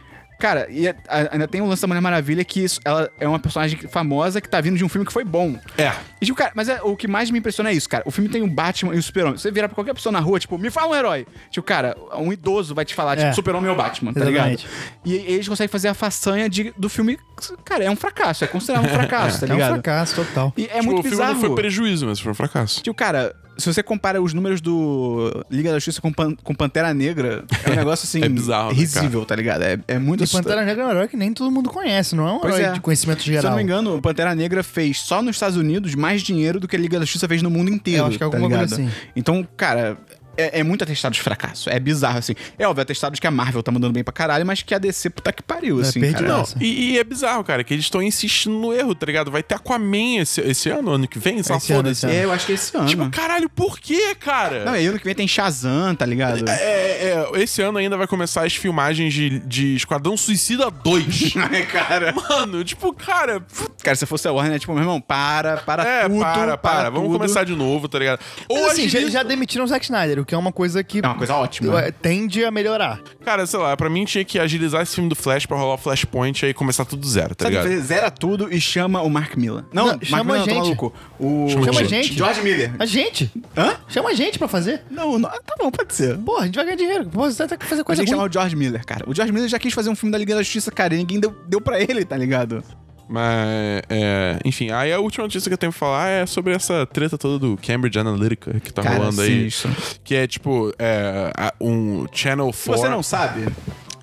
Cara, 0.42 0.66
e 0.68 0.88
a- 0.88 0.94
a- 1.08 1.28
ainda 1.34 1.46
tem 1.46 1.60
o 1.60 1.66
lance 1.66 1.80
da 1.82 1.86
Mulher 1.86 2.00
Maravilha 2.00 2.44
que 2.44 2.64
isso- 2.64 2.80
ela 2.84 3.08
é 3.20 3.28
uma 3.28 3.38
personagem 3.38 3.78
famosa 3.88 4.40
que 4.40 4.48
tá 4.48 4.60
vindo 4.60 4.76
de 4.76 4.84
um 4.84 4.88
filme 4.88 5.06
que 5.06 5.12
foi 5.12 5.22
bom. 5.22 5.56
É. 5.78 5.92
E, 6.20 6.26
tipo, 6.26 6.36
cara, 6.36 6.50
mas 6.52 6.68
é- 6.68 6.80
o 6.82 6.96
que 6.96 7.06
mais 7.06 7.30
me 7.30 7.38
impressiona 7.38 7.70
é 7.70 7.72
isso, 7.72 7.88
cara. 7.88 8.02
O 8.04 8.10
filme 8.10 8.28
tem 8.28 8.42
o 8.42 8.48
Batman 8.48 8.92
e 8.92 8.98
o 8.98 9.02
Super-Homem. 9.02 9.38
Você 9.38 9.52
virar 9.52 9.68
pra 9.68 9.76
qualquer 9.76 9.94
pessoa 9.94 10.12
na 10.12 10.18
rua, 10.18 10.40
tipo, 10.40 10.58
me 10.58 10.68
fala 10.68 10.88
um 10.88 10.94
herói. 10.96 11.26
Tipo, 11.48 11.64
cara, 11.64 11.96
um 12.16 12.32
idoso 12.32 12.74
vai 12.74 12.84
te 12.84 12.92
falar, 12.92 13.14
tipo, 13.16 13.28
É. 13.28 13.32
Super-Homem 13.32 13.70
ou 13.70 13.76
Batman, 13.76 14.12
tá 14.12 14.18
Exatamente. 14.20 14.66
ligado? 14.66 14.96
E 15.04 15.14
eles 15.32 15.46
conseguem 15.46 15.68
fazer 15.68 15.86
a 15.86 15.94
façanha 15.94 16.48
de- 16.50 16.74
do 16.76 16.88
filme. 16.88 17.16
Cara, 17.64 17.84
é 17.84 17.90
um 17.90 17.94
fracasso, 17.96 18.42
é 18.42 18.48
considerado 18.48 18.84
um 18.84 18.88
fracasso, 18.88 19.38
tá 19.46 19.46
É 19.46 19.50
um 19.50 19.52
ligado? 19.52 19.72
fracasso 19.74 20.16
total. 20.16 20.52
E 20.56 20.64
é 20.64 20.66
Tipo, 20.66 20.84
muito 20.86 20.98
o 20.98 21.02
filme 21.02 21.10
bizarro. 21.18 21.34
não 21.34 21.40
foi 21.40 21.54
prejuízo, 21.54 22.06
mas 22.06 22.18
foi 22.18 22.32
um 22.32 22.34
fracasso. 22.34 22.82
Tipo, 22.82 22.96
cara, 22.96 23.32
se 23.58 23.72
você 23.72 23.82
compara 23.82 24.20
os 24.20 24.32
números 24.32 24.60
do 24.60 25.44
Liga 25.50 25.70
da 25.70 25.76
Justiça 25.76 26.00
com, 26.00 26.12
Pan- 26.12 26.34
com 26.42 26.54
Pantera 26.54 26.92
Negra, 26.94 27.44
é 27.64 27.70
um 27.70 27.74
negócio 27.76 28.04
assim. 28.06 28.22
É 28.22 28.28
bizarro, 28.28 28.70
né, 28.70 28.74
risível, 28.76 29.24
tá 29.24 29.36
ligado? 29.36 29.62
É, 29.62 29.78
é 29.88 29.98
muito 29.98 30.24
E 30.24 30.26
Pantera 30.26 30.64
Negra 30.64 30.82
é 30.82 30.86
um 30.86 30.90
herói 30.90 31.08
que 31.08 31.16
nem 31.16 31.32
todo 31.32 31.50
mundo 31.50 31.68
conhece, 31.70 32.14
não 32.16 32.26
é 32.26 32.32
um 32.32 32.40
Pois 32.40 32.54
herói 32.54 32.68
é. 32.70 32.72
de 32.72 32.80
conhecimento 32.80 33.22
Se 33.22 33.30
eu 33.30 33.34
geral. 33.34 33.50
não 33.50 33.56
me 33.58 33.62
engano, 33.62 33.96
o 33.96 34.00
Pantera 34.02 34.34
Negra 34.34 34.62
fez 34.62 34.98
só 35.00 35.20
nos 35.22 35.36
Estados 35.36 35.56
Unidos 35.56 35.94
mais 35.94 36.22
dinheiro 36.22 36.58
do 36.58 36.66
que 36.66 36.74
a 36.76 36.78
Liga 36.78 36.98
da 36.98 37.04
Justiça 37.04 37.28
fez 37.28 37.42
no 37.42 37.50
mundo 37.50 37.70
inteiro. 37.70 38.00
Eu 38.02 38.06
acho 38.06 38.18
que 38.18 38.24
é 38.24 38.28
tá 38.28 38.36
alguma 38.36 38.48
ligado? 38.48 38.68
coisa 38.70 38.82
assim. 38.82 38.90
Então, 39.14 39.46
cara. 39.56 39.96
É, 40.36 40.60
é 40.60 40.62
muito 40.62 40.82
atestado 40.82 41.12
de 41.14 41.20
fracasso. 41.20 41.68
É 41.68 41.78
bizarro, 41.78 42.18
assim. 42.18 42.34
É 42.58 42.66
óbvio, 42.66 42.82
atestado 42.82 43.14
de 43.14 43.20
que 43.20 43.26
a 43.26 43.30
Marvel 43.30 43.62
tá 43.62 43.70
mandando 43.70 43.92
bem 43.92 44.02
pra 44.02 44.12
caralho, 44.12 44.46
mas 44.46 44.62
que 44.62 44.74
a 44.74 44.78
DC, 44.78 45.10
puta 45.10 45.32
que 45.32 45.42
pariu, 45.42 45.78
É, 45.78 45.82
assim. 45.82 46.00
cara. 46.12 46.26
Nossa. 46.26 46.56
E, 46.60 46.92
e 46.92 46.98
é 46.98 47.04
bizarro, 47.04 47.44
cara, 47.44 47.62
que 47.62 47.74
eles 47.74 47.84
estão 47.84 48.02
insistindo 48.02 48.54
no 48.58 48.72
erro, 48.72 48.94
tá 48.94 49.06
ligado? 49.06 49.30
Vai 49.30 49.42
ter 49.42 49.54
Aquaman 49.54 50.20
esse, 50.20 50.40
esse 50.40 50.70
ano, 50.70 50.90
ano 50.92 51.06
que 51.06 51.18
vem, 51.18 51.42
só 51.42 51.56
Esse 51.56 51.72
ano, 51.72 51.82
foda-se. 51.82 52.06
É, 52.06 52.24
eu 52.24 52.32
acho 52.32 52.46
que 52.46 52.52
é 52.52 52.54
esse 52.54 52.76
ano. 52.76 52.86
Tipo, 52.86 53.10
caralho, 53.10 53.48
por 53.50 53.78
quê, 53.78 54.14
cara? 54.14 54.64
Não, 54.64 54.76
e 54.76 54.86
ano 54.86 54.98
que 54.98 55.04
vem 55.04 55.14
tem 55.14 55.28
Shazam, 55.28 55.94
tá 55.94 56.06
ligado? 56.06 56.48
É, 56.48 56.52
é, 56.54 57.26
esse 57.42 57.60
ano 57.60 57.78
ainda 57.78 57.96
vai 57.96 58.06
começar 58.06 58.44
as 58.46 58.54
filmagens 58.54 59.12
de, 59.12 59.38
de 59.40 59.74
Esquadrão 59.76 60.16
Suicida 60.16 60.70
2. 60.70 61.34
Ai, 61.52 61.66
cara. 61.66 62.12
Mano, 62.14 62.64
tipo, 62.64 62.92
cara. 62.92 63.42
Cara, 63.82 63.96
se 63.96 64.06
fosse 64.06 64.26
a 64.28 64.32
Warner, 64.32 64.56
é 64.56 64.58
tipo, 64.58 64.72
meu 64.72 64.82
irmão, 64.82 65.00
para, 65.00 65.58
para 65.58 65.84
É, 65.86 66.08
tudo. 66.08 66.20
para, 66.20 66.56
para. 66.56 66.90
Vamos 66.90 67.08
tudo. 67.08 67.18
começar 67.18 67.44
de 67.44 67.54
novo, 67.54 67.88
tá 67.88 67.98
ligado? 67.98 68.20
Mas 68.48 68.58
Ou 68.58 68.66
assim, 68.70 68.88
já, 68.88 69.00
já 69.08 69.22
demitiram 69.22 69.64
o 69.64 69.68
Zack 69.68 69.84
Snyder, 69.84 70.21
o 70.22 70.24
que 70.24 70.34
é 70.34 70.38
uma 70.38 70.52
coisa 70.52 70.82
que 70.82 70.98
É 70.98 71.06
uma 71.06 71.14
coisa 71.14 71.34
ótima. 71.34 71.80
é, 71.80 71.90
tende 71.90 72.44
a 72.44 72.50
melhorar. 72.50 73.00
Cara, 73.24 73.46
sei 73.46 73.58
lá, 73.60 73.76
pra 73.76 73.90
mim 73.90 74.04
tinha 74.04 74.24
que 74.24 74.38
agilizar 74.38 74.82
esse 74.82 74.94
filme 74.94 75.08
do 75.08 75.14
Flash 75.16 75.46
pra 75.46 75.56
rolar 75.56 75.74
o 75.74 75.78
Flashpoint 75.78 76.42
e 76.42 76.46
aí 76.46 76.54
começar 76.54 76.84
tudo 76.84 77.00
do 77.00 77.08
zero, 77.08 77.34
tá 77.34 77.44
Sabe, 77.44 77.56
ligado? 77.56 77.70
fazer- 77.72 77.80
zera 77.82 78.10
tudo 78.10 78.52
e 78.52 78.60
chama 78.60 79.02
o 79.02 79.10
Mark 79.10 79.36
Miller. 79.36 79.64
Não, 79.72 79.82
Não, 79.86 79.92
Mark 79.92 80.04
chama 80.04 80.24
Miller 80.24 80.40
a 80.40 80.44
tá 80.44 80.50
gente. 80.50 80.62
maluco. 80.62 80.92
O... 81.18 81.46
Chama 81.50 81.80
a 81.80 81.84
gente. 81.84 82.12
George 82.14 82.40
Miller. 82.42 82.72
A 82.78 82.86
gente. 82.86 83.30
Hã? 83.56 83.76
Chama 83.88 84.10
a 84.10 84.14
gente 84.14 84.38
pra 84.38 84.48
fazer. 84.48 84.82
Não, 84.90 85.18
não, 85.18 85.28
tá 85.30 85.54
bom, 85.58 85.70
pode 85.70 85.94
ser. 85.94 86.16
Pô, 86.18 86.38
a 86.38 86.46
gente 86.46 86.54
vai 86.56 86.64
ganhar 86.64 86.76
dinheiro. 86.76 87.08
Você 87.12 87.46
tem 87.46 87.58
que 87.58 87.66
fazer 87.66 87.84
coisa 87.84 88.00
tem 88.00 88.06
que 88.06 88.12
ruim. 88.12 88.18
chamar 88.20 88.30
o 88.30 88.32
George 88.32 88.56
Miller, 88.56 88.84
cara. 88.86 89.04
O 89.08 89.14
George 89.14 89.32
Miller 89.32 89.48
já 89.48 89.58
quis 89.58 89.72
fazer 89.74 89.90
um 89.90 89.96
filme 89.96 90.12
da 90.12 90.18
Liga 90.18 90.34
da 90.34 90.42
Justiça, 90.42 90.70
cara, 90.70 90.94
e 90.94 90.98
ninguém 90.98 91.20
deu, 91.20 91.34
deu 91.46 91.60
pra 91.60 91.80
ele, 91.80 92.04
tá 92.04 92.16
ligado? 92.16 92.62
Mas, 93.08 93.82
é, 93.90 94.38
enfim, 94.44 94.70
aí 94.70 94.92
a 94.92 94.98
última 94.98 95.24
notícia 95.24 95.48
que 95.48 95.54
eu 95.54 95.58
tenho 95.58 95.72
pra 95.72 95.78
falar 95.78 96.08
é 96.08 96.26
sobre 96.26 96.54
essa 96.54 96.86
treta 96.86 97.18
toda 97.18 97.38
do 97.38 97.56
Cambridge 97.56 97.98
Analytica 97.98 98.58
que 98.60 98.72
tá 98.72 98.82
Cara, 98.82 98.96
rolando 98.96 99.20
aí. 99.20 99.28
sinistro. 99.50 99.70
Que 100.02 100.14
é 100.14 100.26
tipo, 100.26 100.72
é, 100.78 101.30
um 101.60 102.06
Channel 102.12 102.46
4. 102.46 102.62
Se 102.62 102.68
você 102.68 102.88
não 102.88 103.02
sabe, 103.02 103.46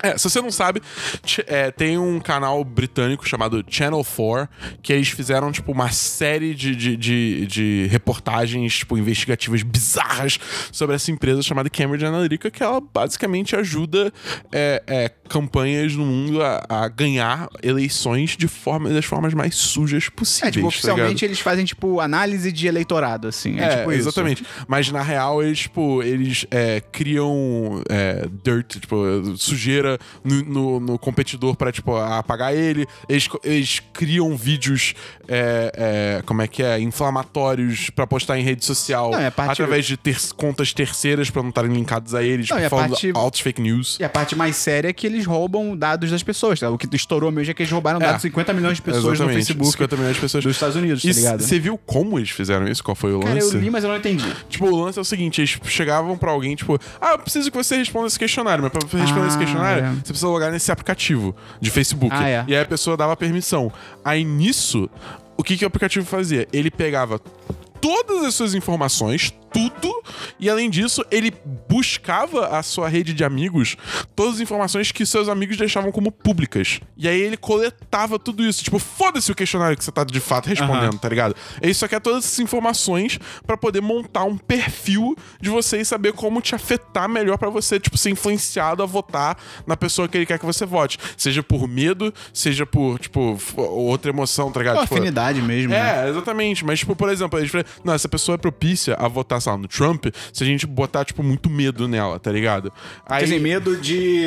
É, 0.02 0.16
se 0.16 0.30
você 0.30 0.40
não 0.40 0.50
sabe, 0.50 0.80
é, 1.46 1.70
tem 1.70 1.98
um 1.98 2.18
canal 2.20 2.64
britânico 2.64 3.28
chamado 3.28 3.62
Channel 3.68 4.02
4, 4.02 4.48
que 4.82 4.94
eles 4.94 5.08
fizeram, 5.08 5.52
tipo, 5.52 5.72
uma 5.72 5.90
série 5.92 6.54
de, 6.54 6.74
de, 6.74 6.96
de, 6.96 7.46
de 7.46 7.86
reportagens, 7.90 8.78
tipo, 8.78 8.96
investigativas 8.96 9.62
bizarras 9.62 10.38
sobre 10.72 10.96
essa 10.96 11.10
empresa 11.10 11.42
chamada 11.42 11.68
Cambridge 11.68 12.06
Analytica, 12.06 12.50
que 12.50 12.62
ela 12.62 12.80
basicamente 12.80 13.54
ajuda 13.54 14.10
é, 14.50 14.82
é, 14.86 15.10
campanhas 15.30 15.94
no 15.94 16.04
mundo 16.04 16.42
a, 16.42 16.62
a 16.68 16.88
ganhar 16.88 17.48
eleições 17.62 18.36
de 18.36 18.48
forma, 18.48 18.90
das 18.90 19.04
formas 19.04 19.32
mais 19.32 19.54
sujas 19.54 20.08
possíveis. 20.08 20.48
é, 20.48 20.50
tipo, 20.50 20.62
tá 20.64 20.68
oficialmente 20.68 21.08
ligado? 21.14 21.22
eles 21.24 21.38
fazem, 21.40 21.64
tipo, 21.64 22.00
análise 22.00 22.50
de 22.50 22.66
eleitorado, 22.66 23.28
assim. 23.28 23.58
É, 23.58 23.64
É, 23.64 23.76
tipo 23.78 23.92
isso. 23.92 24.00
exatamente. 24.08 24.44
Mas 24.66 24.90
na 24.90 25.02
real, 25.02 25.42
eles, 25.42 25.60
tipo, 25.60 26.02
eles 26.02 26.44
é, 26.50 26.80
criam 26.92 27.82
é, 27.88 28.26
dirt, 28.42 28.78
tipo, 28.80 28.96
sujeira 29.36 29.98
no, 30.24 30.42
no- 30.44 30.80
no 30.80 30.98
competidor 30.98 31.54
pra, 31.56 31.70
tipo, 31.70 31.94
apagar 31.96 32.54
ele. 32.54 32.86
Eles, 33.08 33.28
eles 33.44 33.80
criam 33.92 34.36
vídeos, 34.36 34.94
é, 35.28 36.18
é, 36.18 36.22
como 36.26 36.42
é 36.42 36.48
que 36.48 36.62
é, 36.62 36.80
inflamatórios 36.80 37.90
pra 37.90 38.06
postar 38.06 38.38
em 38.38 38.42
rede 38.42 38.64
social 38.64 39.10
Não, 39.10 39.30
parte- 39.30 39.52
através 39.52 39.86
de 39.86 39.96
ter- 39.96 40.18
contas 40.36 40.72
terceiras 40.72 41.30
pra 41.30 41.42
não 41.42 41.50
estarem 41.50 41.72
linkados 41.72 42.14
a 42.14 42.22
eles, 42.22 42.48
Não, 42.48 42.56
tipo, 42.56 42.70
falando 42.70 42.90
parte- 42.90 43.12
altos 43.14 43.40
fake 43.40 43.60
news. 43.60 43.96
E 44.00 44.04
a 44.04 44.08
parte 44.08 44.34
mais 44.34 44.56
séria 44.56 44.88
é 44.88 44.92
que 44.92 45.06
eles 45.06 45.19
eles 45.20 45.26
roubam 45.26 45.76
dados 45.76 46.10
das 46.10 46.22
pessoas. 46.22 46.58
Tá? 46.60 46.70
O 46.70 46.76
que 46.78 46.88
estourou 46.96 47.30
mesmo 47.30 47.50
é 47.50 47.54
que 47.54 47.62
eles 47.62 47.72
roubaram 47.72 47.98
É. 47.98 48.00
dados 48.06 48.16
de 48.16 48.22
50 48.28 48.52
milhões 48.52 48.76
de 48.76 48.82
pessoas 48.82 49.18
no 49.20 49.28
Facebook 49.28 49.70
50 49.72 49.96
milhões 49.96 50.14
de 50.14 50.20
pessoas. 50.20 50.44
dos 50.44 50.56
Estados 50.56 50.76
Unidos, 50.76 51.02
tá 51.02 51.08
E 51.08 51.12
ligado? 51.12 51.42
você 51.42 51.58
viu 51.58 51.78
como 51.78 52.18
eles 52.18 52.30
fizeram 52.30 52.66
isso? 52.66 52.82
Qual 52.82 52.94
foi 52.94 53.12
o 53.14 53.20
Cara, 53.20 53.34
lance? 53.34 53.54
eu 53.54 53.60
li, 53.60 53.70
mas 53.70 53.84
eu 53.84 53.90
não 53.90 53.96
entendi. 53.96 54.24
Tipo, 54.48 54.66
o 54.66 54.84
lance 54.84 54.98
é 54.98 55.02
o 55.02 55.04
seguinte: 55.04 55.40
eles 55.40 55.58
chegavam 55.64 56.16
pra 56.16 56.30
alguém, 56.30 56.54
tipo, 56.56 56.78
ah, 57.00 57.12
eu 57.12 57.18
preciso 57.18 57.50
que 57.50 57.56
você 57.56 57.76
responda 57.76 58.06
esse 58.06 58.18
questionário, 58.18 58.62
mas 58.62 58.72
pra 58.72 58.80
responder 58.98 59.24
Ah, 59.24 59.28
esse 59.28 59.38
questionário, 59.38 59.84
é. 59.84 59.90
você 59.90 60.00
precisa 60.04 60.28
logar 60.28 60.50
nesse 60.50 60.70
aplicativo 60.72 61.34
de 61.60 61.70
Facebook. 61.70 62.14
Ah, 62.14 62.28
é. 62.28 62.44
E 62.48 62.54
aí 62.54 62.62
a 62.62 62.66
pessoa 62.66 62.96
dava 62.96 63.16
permissão. 63.16 63.72
Aí 64.04 64.24
nisso, 64.24 64.88
o 65.36 65.42
que, 65.42 65.56
que 65.56 65.64
o 65.64 65.68
aplicativo 65.68 66.04
fazia? 66.06 66.46
Ele 66.52 66.70
pegava 66.70 67.20
todas 67.80 68.24
as 68.24 68.34
suas 68.34 68.54
informações, 68.54 69.32
tudo, 69.52 70.02
e 70.38 70.48
além 70.48 70.70
disso, 70.70 71.04
ele 71.10 71.32
buscava 71.68 72.48
a 72.58 72.62
sua 72.62 72.88
rede 72.88 73.12
de 73.12 73.24
amigos, 73.24 73.76
todas 74.14 74.34
as 74.36 74.40
informações 74.40 74.92
que 74.92 75.04
seus 75.06 75.28
amigos 75.28 75.56
deixavam 75.56 75.90
como 75.92 76.10
públicas. 76.12 76.80
E 76.96 77.08
aí 77.08 77.20
ele 77.20 77.36
coletava 77.36 78.18
tudo 78.18 78.44
isso. 78.44 78.62
Tipo, 78.62 78.78
foda-se 78.78 79.30
o 79.30 79.34
questionário 79.34 79.76
que 79.76 79.84
você 79.84 79.92
tá 79.92 80.04
de 80.04 80.20
fato 80.20 80.48
respondendo, 80.48 80.98
tá 80.98 81.08
ligado? 81.08 81.34
Ele 81.60 81.74
só 81.74 81.86
quer 81.88 82.00
todas 82.00 82.24
essas 82.24 82.38
informações 82.38 83.18
pra 83.46 83.56
poder 83.56 83.80
montar 83.80 84.24
um 84.24 84.36
perfil 84.36 85.16
de 85.40 85.48
você 85.50 85.80
e 85.80 85.84
saber 85.84 86.12
como 86.12 86.40
te 86.40 86.54
afetar 86.54 87.08
melhor 87.08 87.38
pra 87.38 87.48
você, 87.50 87.78
tipo, 87.80 87.96
ser 87.96 88.10
influenciado 88.10 88.82
a 88.82 88.86
votar 88.86 89.36
na 89.66 89.76
pessoa 89.76 90.08
que 90.08 90.16
ele 90.16 90.26
quer 90.26 90.38
que 90.38 90.46
você 90.46 90.64
vote. 90.66 90.98
Seja 91.16 91.42
por 91.42 91.66
medo, 91.68 92.12
seja 92.32 92.64
por, 92.66 92.98
tipo, 92.98 93.38
outra 93.56 94.10
emoção, 94.10 94.50
tá 94.52 94.60
ligado? 94.60 94.76
Uma 94.76 94.82
Tipo, 94.82 94.94
afinidade 94.94 95.40
mesmo, 95.42 95.70
né? 95.70 96.06
é, 96.06 96.08
exatamente. 96.08 96.64
Mas, 96.64 96.78
tipo, 96.80 96.94
por 96.96 97.08
exemplo, 97.08 97.38
eles 97.38 97.50
falam, 97.50 97.66
não, 97.84 97.94
essa 97.94 98.08
pessoa 98.08 98.34
é 98.34 98.38
propícia 98.38 98.94
a 98.94 99.08
votar, 99.08 99.39
sei 99.40 99.52
lá, 99.52 99.58
no 99.58 99.68
Trump 99.68 100.06
se 100.32 100.42
a 100.42 100.46
gente 100.46 100.66
botar, 100.66 101.04
tipo, 101.04 101.22
muito 101.22 101.48
medo 101.50 101.88
nela, 101.88 102.18
tá 102.18 102.30
ligado? 102.30 102.72
Aí, 103.06 103.20
Quer 103.20 103.24
dizer, 103.26 103.40
medo 103.40 103.76
de 103.76 104.24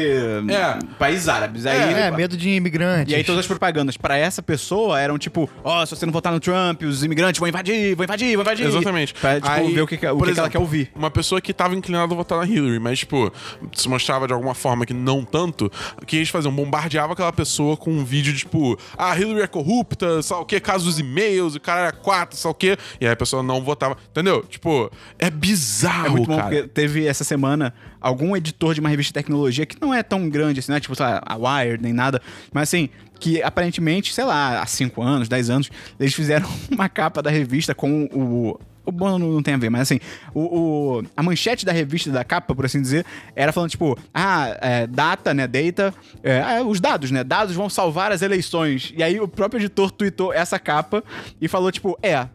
É. 0.49 0.79
países 0.97 1.27
árabes. 1.27 1.65
Aí, 1.65 1.93
É, 1.93 2.11
medo 2.11 2.35
de 2.37 2.49
imigrantes. 2.49 3.11
E 3.13 3.15
aí 3.15 3.23
todas 3.23 3.41
as 3.41 3.47
propagandas 3.47 3.97
pra 3.97 4.17
essa 4.17 4.41
pessoa 4.41 4.99
eram 4.99 5.17
tipo, 5.17 5.49
ó, 5.63 5.85
se 5.85 5.95
você 5.95 6.05
não 6.05 6.13
votar 6.13 6.31
no 6.33 6.39
Trump, 6.39 6.81
os 6.83 7.03
imigrantes 7.03 7.39
vão 7.39 7.47
invadir, 7.47 7.95
vão 7.95 8.03
invadir, 8.05 8.33
vão 8.35 8.41
invadir. 8.43 8.65
Exatamente. 8.67 9.13
Pra, 9.13 9.35
tipo, 9.35 9.47
Aí, 9.49 9.73
ver 9.73 9.81
o 9.81 9.87
que, 9.87 9.97
que- 9.97 10.07
o 10.07 10.17
por 10.17 10.27
que, 10.27 10.33
que 10.33 10.39
ela 10.39 10.47
exemplo, 10.47 10.51
quer 10.51 10.59
ouvir. 10.59 10.91
Uma 10.95 11.11
pessoa 11.11 11.39
que 11.41 11.53
tava 11.53 11.75
inclinada 11.75 12.13
a 12.13 12.15
votar 12.15 12.37
na 12.39 12.45
Hillary, 12.45 12.79
mas, 12.79 12.99
tipo, 12.99 13.31
se 13.73 13.87
mostrava 13.89 14.27
de 14.27 14.33
alguma 14.33 14.53
forma 14.53 14.85
que 14.85 14.93
não 14.93 15.23
tanto, 15.23 15.71
o 16.01 16.05
que 16.05 16.17
eles 16.17 16.29
faziam? 16.29 16.53
Bombardeava 16.53 17.13
aquela 17.13 17.31
pessoa 17.33 17.75
com 17.77 17.91
um 17.91 18.03
vídeo 18.03 18.31
de, 18.33 18.39
tipo, 18.39 18.77
ah, 18.97 19.17
Hillary 19.17 19.41
é 19.41 19.47
corrupta, 19.47 20.21
sabe 20.21 20.41
o 20.41 20.45
quê? 20.45 20.59
Caso 20.59 20.85
dos 20.85 20.99
e-mails, 20.99 21.55
o 21.55 21.59
cara 21.59 21.87
é 21.89 21.91
quatro, 21.91 22.37
sabe 22.37 22.51
o 22.51 22.55
quê? 22.55 22.77
E 22.99 23.05
aí 23.05 23.11
a 23.11 23.15
pessoa 23.15 23.41
não 23.43 23.61
votava. 23.63 23.97
Entendeu? 24.11 24.43
Tipo, 24.43 24.91
é 25.19 25.29
bizarro, 25.29 26.05
É 26.07 26.09
muito 26.09 26.27
bom, 26.27 26.37
cara. 26.37 26.49
porque 26.49 26.67
teve 26.67 27.05
essa 27.05 27.23
semana 27.23 27.73
algum 28.01 28.35
editor 28.35 28.73
de 28.73 28.79
uma 28.79 28.89
revista 28.89 29.09
de 29.09 29.13
tecnologia 29.13 29.65
que 29.65 29.79
não 29.81 29.93
é 29.93 30.03
tão 30.03 30.29
grande 30.29 30.59
assim, 30.59 30.71
não 30.71 30.77
é 30.77 30.79
tipo, 30.79 30.95
sei 30.95 31.05
lá, 31.05 31.21
a 31.25 31.35
Wired 31.35 31.81
nem 31.81 31.93
nada, 31.93 32.21
mas 32.53 32.63
assim, 32.69 32.89
que 33.19 33.41
aparentemente, 33.41 34.13
sei 34.13 34.25
lá, 34.25 34.61
há 34.61 34.65
5 34.65 35.01
anos, 35.01 35.29
10 35.29 35.49
anos, 35.49 35.71
eles 35.99 36.13
fizeram 36.13 36.49
uma 36.71 36.89
capa 36.89 37.21
da 37.21 37.29
revista 37.29 37.73
com 37.73 38.05
o. 38.11 38.59
O 38.85 38.91
bom 38.91 39.17
não, 39.17 39.31
não 39.31 39.41
tem 39.41 39.53
a 39.53 39.57
ver, 39.57 39.69
mas 39.69 39.83
assim, 39.83 39.97
o, 40.33 40.41
o- 40.99 41.03
a 41.15 41.23
manchete 41.23 41.65
da 41.65 41.71
revista, 41.71 42.11
da 42.11 42.21
capa, 42.25 42.53
por 42.53 42.65
assim 42.65 42.81
dizer, 42.81 43.05
era 43.33 43.53
falando, 43.53 43.69
tipo, 43.69 43.97
ah, 44.13 44.57
é, 44.59 44.85
data, 44.85 45.33
né, 45.33 45.47
data, 45.47 45.93
é, 46.21 46.41
ah, 46.41 46.61
os 46.63 46.81
dados, 46.81 47.09
né, 47.09 47.23
dados 47.23 47.55
vão 47.55 47.69
salvar 47.69 48.11
as 48.11 48.21
eleições. 48.21 48.91
E 48.93 49.01
aí 49.01 49.21
o 49.21 49.25
próprio 49.25 49.57
editor 49.61 49.89
tweetou 49.89 50.33
essa 50.33 50.59
capa 50.59 51.01
e 51.39 51.47
falou, 51.47 51.71
tipo, 51.71 51.97
é, 52.03 52.27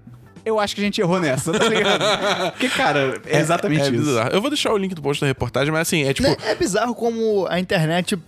eu 0.49 0.59
acho 0.61 0.75
que 0.75 0.81
a 0.81 0.85
gente 0.85 1.01
errou 1.01 1.21
nessa, 1.21 1.53
tá 1.53 1.69
ligado? 1.69 2.03
Porque, 2.53 2.69
cara, 2.69 3.21
é 3.27 3.39
exatamente 3.41 3.81
é 3.83 3.85
isso. 3.85 3.93
bizarro. 3.93 4.31
Eu 4.33 4.41
vou 4.41 4.51
deixar 4.51 4.73
o 4.73 4.77
link 4.79 4.95
do 4.95 5.03
post 5.03 5.21
da 5.21 5.27
reportagem, 5.27 5.73
mas 5.73 5.83
assim, 5.83 6.05
é 6.05 6.13
tipo. 6.13 6.29
Né, 6.29 6.37
É 6.47 6.55
bizarro 6.55 6.95
como 6.95 7.47
a 7.49 7.59
internet, 7.61 8.19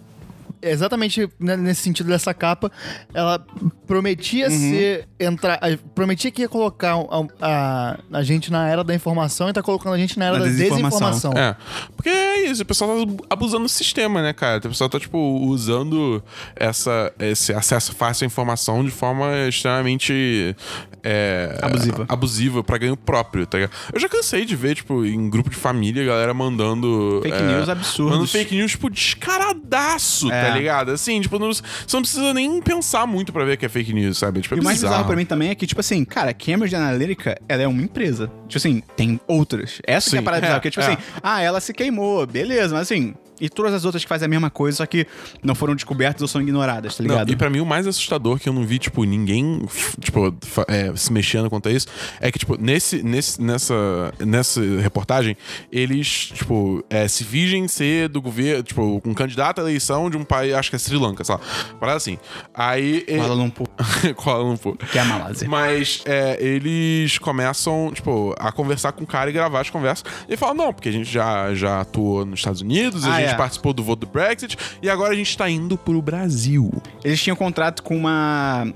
exatamente 0.62 1.26
né, 1.38 1.56
nesse 1.56 1.80
sentido 1.82 2.08
dessa 2.08 2.34
capa, 2.34 2.70
ela 3.14 3.44
prometia 3.86 4.48
Uhum. 4.48 4.58
ser. 4.70 5.08
entrar. 5.18 5.54
a- 5.56 5.76
Prometia 5.94 6.30
que 6.30 6.40
ia 6.42 6.48
colocar 6.48 6.94
a, 6.94 7.26
a- 7.42 7.98
a 8.12 8.22
gente 8.22 8.50
na 8.50 8.66
era 8.68 8.82
da 8.84 8.94
informação 8.94 9.48
e 9.50 9.52
tá 9.52 9.62
colocando 9.62 9.92
a 9.94 9.98
gente 9.98 10.18
na 10.18 10.26
era 10.26 10.38
Na 10.38 10.44
da 10.44 10.50
desinformação. 10.50 11.10
desinformação. 11.10 11.32
É. 11.32 11.56
Porque 11.96 12.08
é 12.08 12.44
isso, 12.50 12.62
o 12.62 12.64
pessoal 12.66 13.06
tá 13.06 13.12
abusando 13.28 13.64
do 13.64 13.68
sistema, 13.68 14.22
né, 14.22 14.32
cara? 14.32 14.58
O 14.58 14.62
pessoal 14.70 14.88
tá, 14.88 14.98
tipo, 14.98 15.18
usando 15.18 16.22
essa, 16.56 17.12
esse 17.18 17.52
acesso 17.52 17.94
fácil 17.94 18.24
à 18.24 18.26
informação 18.26 18.82
de 18.84 18.90
forma 18.90 19.30
extremamente. 19.48 20.56
É, 21.02 21.58
Abusiva. 21.62 22.06
Abusiva 22.08 22.64
pra 22.64 22.78
ganho 22.78 22.96
próprio, 22.96 23.46
tá 23.46 23.58
ligado? 23.58 23.72
Eu 23.92 24.00
já 24.00 24.08
cansei 24.08 24.44
de 24.44 24.54
ver, 24.56 24.74
tipo, 24.74 25.04
em 25.04 25.28
grupo 25.30 25.50
de 25.50 25.56
família, 25.56 26.04
galera 26.04 26.32
mandando. 26.34 27.20
Fake 27.22 27.36
é, 27.36 27.42
news 27.42 27.68
absurdos. 27.68 28.12
Mandando 28.12 28.28
fake 28.28 28.54
news, 28.54 28.70
tipo, 28.72 28.88
descaradaço, 28.90 30.30
É. 30.30 30.44
tá 30.48 30.56
ligado? 30.56 30.90
Assim, 30.92 31.20
tipo, 31.20 31.38
não, 31.38 31.52
você 31.52 31.62
não 31.92 32.02
precisa 32.02 32.34
nem 32.34 32.60
pensar 32.60 33.06
muito 33.06 33.32
pra 33.32 33.44
ver 33.44 33.56
que 33.56 33.66
é 33.66 33.68
fake 33.68 33.92
news, 33.92 34.18
sabe? 34.18 34.40
Tipo, 34.40 34.54
é 34.54 34.58
E 34.58 34.60
o 34.60 34.64
mais 34.64 34.80
bizarro. 34.82 35.04
pra 35.06 35.16
mim 35.16 35.24
também 35.24 35.50
é 35.50 35.54
que, 35.54 35.66
tipo 35.66 35.80
assim, 35.80 36.04
cara, 36.04 36.30
a 36.30 36.34
Cambridge 36.34 36.74
Analytica, 36.74 37.40
ela 37.48 37.62
é 37.62 37.68
uma 37.68 37.82
empresa. 37.82 38.26
Tipo 38.48 38.56
assim, 38.58 38.82
tem 38.96 39.20
outras. 39.26 39.80
Essa 39.86 40.10
que 40.10 40.16
é 40.16 40.18
a 40.18 40.20
Sim, 40.20 40.24
parada 40.24 40.38
é, 40.38 40.48
bizarra, 40.48 40.60
porque, 40.60 40.70
tipo 40.70 40.82
é. 40.82 40.86
assim, 40.86 40.96
ah, 41.22 41.40
ela 41.40 41.60
se 41.60 41.72
queimou, 41.72 42.26
beleza, 42.26 42.74
mas 42.74 42.82
assim, 42.82 43.14
e 43.40 43.48
todas 43.48 43.72
as 43.72 43.84
outras 43.84 44.02
que 44.02 44.08
fazem 44.08 44.26
a 44.26 44.28
mesma 44.28 44.50
coisa, 44.50 44.78
só 44.78 44.86
que 44.86 45.06
não 45.42 45.54
foram 45.54 45.74
descobertas 45.74 46.22
ou 46.22 46.28
são 46.28 46.40
ignoradas, 46.40 46.96
tá 46.96 47.02
Não, 47.02 47.10
ligado? 47.10 47.32
e 47.32 47.36
pra 47.36 47.48
mim 47.50 47.60
o 47.60 47.66
mais 47.66 47.86
assustador 47.86 48.38
que 48.38 48.48
eu 48.48 48.52
não 48.52 48.64
vi, 48.64 48.78
tipo, 48.78 49.04
ninguém, 49.04 49.62
tipo, 50.00 50.34
é, 50.68 50.94
se 50.96 51.12
mexendo 51.12 51.48
quanto 51.48 51.68
a 51.68 51.72
isso, 51.72 51.86
é 52.20 52.30
que, 52.30 52.38
tipo, 52.38 52.56
nesse, 52.60 53.02
nesse, 53.02 53.40
nessa, 53.40 54.12
nessa 54.18 54.60
reportagem, 54.80 55.36
eles, 55.70 56.32
tipo, 56.34 56.84
é, 56.90 57.06
se 57.08 57.24
fingem 57.24 57.66
ser 57.68 58.08
do 58.08 58.20
governo, 58.20 58.62
tipo, 58.62 59.00
um 59.04 59.14
candidato 59.14 59.60
à 59.60 59.62
eleição 59.62 60.10
de 60.10 60.16
um 60.16 60.24
país, 60.24 60.54
acho 60.54 60.70
que 60.70 60.76
é 60.76 60.78
Sri 60.78 60.96
Lanka, 60.96 61.24
sei 61.24 61.34
lá. 61.34 61.40
Parada 61.78 61.96
assim. 61.96 62.18
Aí... 62.54 63.02
Kuala 63.02 63.34
Lumpur, 63.34 63.68
Kuala 64.16 64.42
Lumpur. 64.42 64.76
que 64.76 64.98
é 64.98 65.00
a 65.00 65.04
Malásia. 65.04 65.48
Mas 65.48 66.02
é, 66.04 66.36
eles 66.42 67.18
começam, 67.18 67.90
tipo, 67.94 68.34
a 68.38 68.50
conversar 68.52 68.92
com 68.92 69.04
o 69.04 69.06
cara 69.06 69.30
e 69.30 69.32
gravar 69.32 69.60
as 69.60 69.70
conversas. 69.70 70.04
E 70.28 70.36
falam, 70.36 70.54
não, 70.54 70.72
porque 70.72 70.88
a 70.88 70.92
gente 70.92 71.10
já, 71.10 71.54
já 71.54 71.80
atuou 71.80 72.24
nos 72.24 72.40
Estados 72.40 72.60
Unidos, 72.60 73.04
a 73.04 73.14
Ah, 73.14 73.20
gente 73.20 73.32
é. 73.32 73.36
participou 73.36 73.72
do 73.72 73.82
voto 73.82 74.00
do 74.00 74.06
Brexit, 74.06 74.56
e 74.82 74.88
agora 74.90 75.12
a 75.12 75.16
gente 75.16 75.36
tá 75.36 75.48
indo 75.48 75.76
pro 75.76 76.00
Brasil. 76.02 76.70
Eles 77.04 77.20
tinham 77.22 77.36
contrato 77.36 77.82
com 77.82 77.96
uma. 77.96 78.66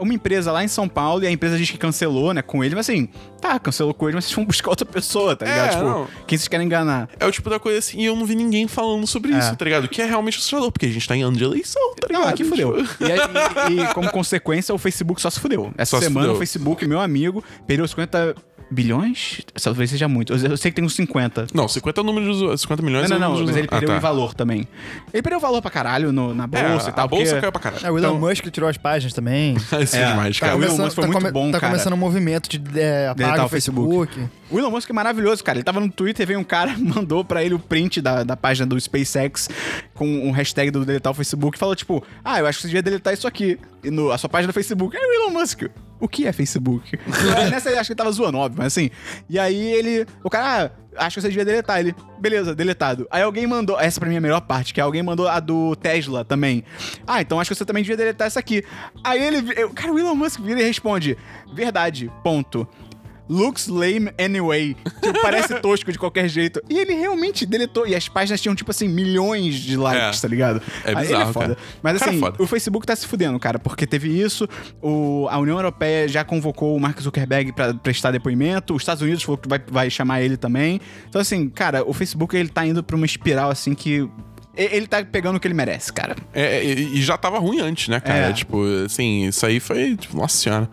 Uma 0.00 0.14
empresa 0.14 0.50
lá 0.52 0.62
em 0.64 0.68
São 0.68 0.88
Paulo 0.88 1.22
e 1.22 1.26
a 1.26 1.30
empresa 1.30 1.56
diz 1.56 1.70
que 1.70 1.78
cancelou, 1.78 2.32
né, 2.32 2.42
com 2.42 2.62
ele, 2.64 2.74
mas 2.74 2.88
assim, 2.88 3.08
tá, 3.40 3.58
cancelou 3.58 3.92
com 3.94 4.06
ele, 4.08 4.14
mas 4.16 4.24
vocês 4.24 4.34
vão 4.36 4.44
buscar 4.46 4.70
outra 4.70 4.86
pessoa, 4.86 5.34
tá 5.36 5.44
ligado? 5.46 5.66
É, 5.66 5.70
tipo, 5.70 5.84
não. 5.84 6.08
quem 6.26 6.38
vocês 6.38 6.48
querem 6.48 6.66
enganar? 6.66 7.08
É 7.18 7.26
o 7.26 7.30
tipo 7.32 7.48
da 7.50 7.58
coisa 7.58 7.78
assim, 7.78 8.00
e 8.00 8.04
eu 8.06 8.14
não 8.16 8.24
vi 8.26 8.34
ninguém 8.34 8.66
falando 8.68 9.06
sobre 9.06 9.32
É. 9.32 9.38
isso, 9.38 9.54
tá 9.56 9.64
ligado? 9.64 9.88
Que 9.88 10.02
é 10.02 10.06
realmente 10.06 10.38
assustador, 10.38 10.70
porque 10.72 10.86
a 10.86 10.88
gente 10.90 11.06
tá 11.06 11.16
em 11.16 11.22
ano 11.22 11.36
de 11.36 11.44
eleição, 11.44 11.94
tá 12.00 12.06
ligado? 12.08 12.22
Não, 12.22 12.28
aqui 12.28 12.44
fudeu. 12.44 12.84
Tipo, 12.86 13.04
E, 13.04 13.12
aí- 13.12 13.18
e- 13.78 13.80
e 13.82 13.94
como 13.94 14.10
consequência, 14.10 14.74
o 14.74 14.78
Facebook 14.78 15.20
só 15.20 15.30
se 15.30 15.40
fudeu. 15.40 15.72
Essa 15.76 15.92
Só 15.92 15.98
se 15.98 16.04
semana 16.04 16.26
fudeu. 16.26 16.34
o 16.36 16.38
Facebook, 16.38 16.86
meu 16.86 17.00
amigo, 17.00 17.42
perdeu 17.66 17.86
50 17.86 18.34
bilhões? 18.70 19.40
Talvez 19.62 19.90
seja 19.90 20.08
muito. 20.08 20.32
Eu, 20.32 20.50
eu 20.50 20.56
sei 20.56 20.70
que 20.70 20.76
tem 20.76 20.84
uns 20.84 20.94
50. 20.94 21.48
Não, 21.54 21.66
50 21.68 22.00
é 22.00 22.02
o 22.02 22.04
número 22.04 22.24
de 22.26 22.30
usuários, 22.32 22.60
50 22.62 22.82
milhões 22.82 23.08
Não, 23.10 23.16
é 23.16 23.20
não, 23.20 23.28
não, 23.28 23.34
mas 23.34 23.40
ele 23.40 23.50
usuários. 23.50 23.70
perdeu 23.70 23.90
Ah, 23.90 23.92
em 23.92 24.00
tá. 24.00 24.00
valor 24.08 24.34
também. 24.34 24.68
Ele 25.12 25.22
perdeu 25.22 25.40
valor 25.40 25.60
pra 25.62 25.70
caralho 25.70 26.12
no- 26.12 26.34
na 26.34 26.46
bolsa 26.46 26.88
É, 26.88 26.90
e 26.90 26.92
tal. 26.92 27.04
a 27.04 27.08
bolsa 27.08 27.24
porque- 27.26 27.40
caiu 27.40 27.52
pra 27.52 27.60
caralho. 27.60 27.86
É, 27.86 27.90
o 27.90 27.98
Elon 27.98 28.16
Então- 28.16 28.20
Musk 28.28 28.44
tirou 28.50 28.68
as 28.68 28.76
páginas 28.76 29.12
também. 29.14 29.54
Isso 29.56 29.74
é, 29.96 30.02
É, 30.02 30.08
demais, 30.10 30.38
cara, 30.38 30.52
cara. 30.52 30.62
o 30.62 30.64
Elon 30.64 30.84
Musk 30.84 30.94
foi 30.94 31.04
tá 31.06 31.10
muito 31.20 31.32
bom, 31.32 31.50
tá 31.50 31.60
cara. 31.60 31.72
começando 31.72 31.92
um 31.94 31.96
movimento 31.96 32.48
de 32.48 32.60
é, 32.78 33.06
apaga 33.08 33.14
Deletar 33.24 33.42
o 33.42 33.46
o 33.46 33.48
Facebook. 33.48 34.06
Facebook. 34.14 34.37
O 34.50 34.58
Elon 34.58 34.70
Musk 34.70 34.88
é 34.88 34.92
maravilhoso, 34.92 35.44
cara. 35.44 35.58
Ele 35.58 35.64
tava 35.64 35.78
no 35.80 35.90
Twitter, 35.90 36.26
veio 36.26 36.38
um 36.40 36.44
cara, 36.44 36.74
mandou 36.78 37.24
pra 37.24 37.42
ele 37.44 37.54
o 37.54 37.58
print 37.58 38.00
da, 38.00 38.22
da 38.24 38.36
página 38.36 38.66
do 38.66 38.80
SpaceX 38.80 39.48
com 39.94 40.06
um 40.06 40.30
hashtag 40.30 40.70
do 40.70 40.84
deletar 40.84 41.10
o 41.12 41.14
Facebook 41.14 41.56
e 41.56 41.60
falou, 41.60 41.76
tipo, 41.76 42.02
ah, 42.24 42.38
eu 42.38 42.46
acho 42.46 42.58
que 42.58 42.62
você 42.62 42.68
devia 42.68 42.82
deletar 42.82 43.12
isso 43.12 43.26
aqui. 43.26 43.58
E 43.84 43.90
no, 43.90 44.10
a 44.10 44.18
sua 44.18 44.28
página 44.30 44.50
do 44.52 44.54
Facebook. 44.54 44.96
Aí 44.96 45.02
o 45.04 45.12
Elon 45.22 45.38
Musk, 45.38 45.62
o 46.00 46.08
que 46.08 46.26
é 46.26 46.32
Facebook? 46.32 46.98
Nessa 47.50 47.68
ele 47.70 47.78
acho 47.78 47.88
que 47.88 47.92
ele 47.92 47.98
tava 47.98 48.10
zoando, 48.10 48.38
óbvio, 48.38 48.58
mas 48.58 48.68
assim. 48.72 48.90
E 49.28 49.38
aí 49.38 49.54
ele. 49.72 50.06
O 50.24 50.30
cara, 50.30 50.72
ah, 50.96 51.06
acho 51.06 51.14
que 51.16 51.20
você 51.20 51.28
devia 51.28 51.44
deletar. 51.44 51.78
Ele, 51.80 51.94
beleza, 52.18 52.54
deletado. 52.54 53.06
Aí 53.10 53.22
alguém 53.22 53.46
mandou. 53.46 53.78
Essa 53.78 54.00
pra 54.00 54.08
mim 54.08 54.16
é 54.16 54.18
a 54.18 54.22
melhor 54.22 54.40
parte, 54.40 54.72
que 54.74 54.80
alguém 54.80 55.02
mandou 55.02 55.28
a 55.28 55.38
do 55.40 55.76
Tesla 55.76 56.24
também. 56.24 56.64
Ah, 57.06 57.20
então 57.20 57.38
acho 57.38 57.50
que 57.50 57.54
você 57.54 57.64
também 57.64 57.82
devia 57.82 57.96
deletar 57.96 58.26
essa 58.26 58.40
aqui. 58.40 58.64
Aí 59.04 59.22
ele. 59.22 59.52
eu- 59.56 59.70
Cara, 59.70 59.92
o 59.92 59.98
Elon 59.98 60.14
Musk 60.14 60.40
vira 60.40 60.60
e 60.60 60.64
responde: 60.64 61.16
Verdade, 61.52 62.10
ponto. 62.24 62.66
Looks 63.28 63.68
lame 63.68 64.10
anyway. 64.18 64.74
Tipo, 65.02 65.20
parece 65.20 65.54
tosco 65.60 65.92
de 65.92 65.98
qualquer 65.98 66.28
jeito. 66.28 66.62
E 66.68 66.78
ele 66.78 66.94
realmente 66.94 67.44
deletou. 67.44 67.86
E 67.86 67.94
as 67.94 68.08
páginas 68.08 68.40
tinham, 68.40 68.54
tipo 68.54 68.70
assim, 68.70 68.88
milhões 68.88 69.54
de 69.56 69.76
likes, 69.76 70.18
É. 70.18 70.22
tá 70.22 70.28
ligado? 70.28 70.62
É 70.84 70.90
Aí 70.90 70.96
bizarro, 70.96 71.22
ele 71.22 71.30
é 71.30 71.32
foda. 71.32 71.46
cara. 71.54 71.58
Mas 71.82 71.98
cara 71.98 72.10
assim, 72.10 72.18
é 72.18 72.20
foda. 72.20 72.42
o 72.42 72.46
Facebook 72.46 72.86
tá 72.86 72.96
se 72.96 73.06
fudendo, 73.06 73.38
cara, 73.38 73.58
porque 73.58 73.86
teve 73.86 74.08
isso. 74.08 74.48
O, 74.82 75.26
a 75.30 75.38
União 75.38 75.56
Europeia 75.56 76.08
já 76.08 76.24
convocou 76.24 76.76
o 76.76 76.80
Mark 76.80 77.00
Zuckerberg 77.00 77.52
pra 77.52 77.74
prestar 77.74 78.10
depoimento. 78.10 78.74
Os 78.74 78.82
Estados 78.82 79.02
Unidos 79.02 79.22
falou 79.22 79.38
que 79.38 79.48
vai, 79.48 79.60
vai 79.70 79.90
chamar 79.90 80.22
ele 80.22 80.36
também. 80.36 80.80
Então, 81.08 81.20
assim, 81.20 81.48
cara, 81.48 81.84
o 81.88 81.92
Facebook 81.92 82.36
ele 82.36 82.48
tá 82.48 82.64
indo 82.66 82.82
pra 82.82 82.96
uma 82.96 83.06
espiral 83.06 83.50
assim 83.50 83.74
que. 83.74 84.08
Ele 84.64 84.86
tá 84.86 85.04
pegando 85.04 85.36
o 85.36 85.40
que 85.40 85.46
ele 85.46 85.54
merece, 85.54 85.92
cara. 85.92 86.16
É, 86.34 86.64
e, 86.64 86.98
e 86.98 87.02
já 87.02 87.16
tava 87.16 87.38
ruim 87.38 87.60
antes, 87.60 87.88
né, 87.88 88.00
cara? 88.00 88.30
É. 88.30 88.32
Tipo, 88.32 88.62
assim, 88.84 89.26
isso 89.28 89.44
aí 89.46 89.60
foi, 89.60 89.96
tipo, 89.96 90.16
nossa 90.16 90.36
senhora. 90.36 90.68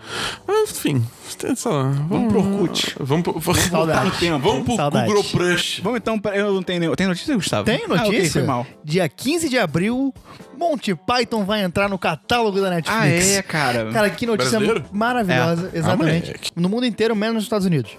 Mas, 0.47 0.71
enfim, 0.71 1.05
sei 1.27 1.53
lá. 1.71 1.83
Vamos 2.07 2.31
pro 2.33 2.39
Orkut. 2.39 2.95
Vamos 2.99 3.23
pro, 3.23 3.39
vamos, 3.39 3.61
Saudade. 3.63 4.05
no 4.05 4.11
tempo. 4.11 4.39
Vamos 4.39 4.63
pro 4.65 4.75
Saudade. 4.75 5.07
Google 5.07 5.23
Crush. 5.23 5.81
Vamos 5.81 5.97
então, 5.97 6.19
pra, 6.19 6.35
eu 6.35 6.53
não 6.53 6.63
tenho. 6.63 6.95
Tem 6.95 7.07
notícia, 7.07 7.35
Gustavo? 7.35 7.65
Tem 7.65 7.81
Ah, 7.87 7.93
ok, 7.93 7.97
notícia? 8.05 8.31
foi 8.31 8.43
mal. 8.43 8.65
Dia 8.83 9.07
15 9.07 9.49
de 9.49 9.57
abril, 9.59 10.13
Monty 10.57 10.95
Python 10.95 11.43
vai 11.45 11.63
entrar 11.63 11.87
no 11.89 11.97
catálogo 11.99 12.59
da 12.59 12.69
Netflix. 12.69 12.99
Ah, 12.99 13.37
é, 13.37 13.41
cara. 13.41 13.91
Cara, 13.91 14.09
que 14.09 14.25
notícia 14.25 14.59
Brasileiro? 14.59 14.85
maravilhosa. 14.91 15.71
É. 15.73 15.77
Exatamente. 15.77 16.31
Ah, 16.31 16.51
no 16.55 16.69
mundo 16.69 16.85
inteiro, 16.85 17.15
menos 17.15 17.35
nos 17.35 17.43
Estados 17.43 17.65
Unidos. 17.67 17.91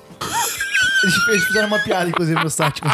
eles, 1.04 1.14
eles 1.28 1.44
fizeram 1.44 1.68
uma 1.68 1.78
piada, 1.78 2.08
inclusive, 2.08 2.42
no 2.42 2.50
site. 2.50 2.80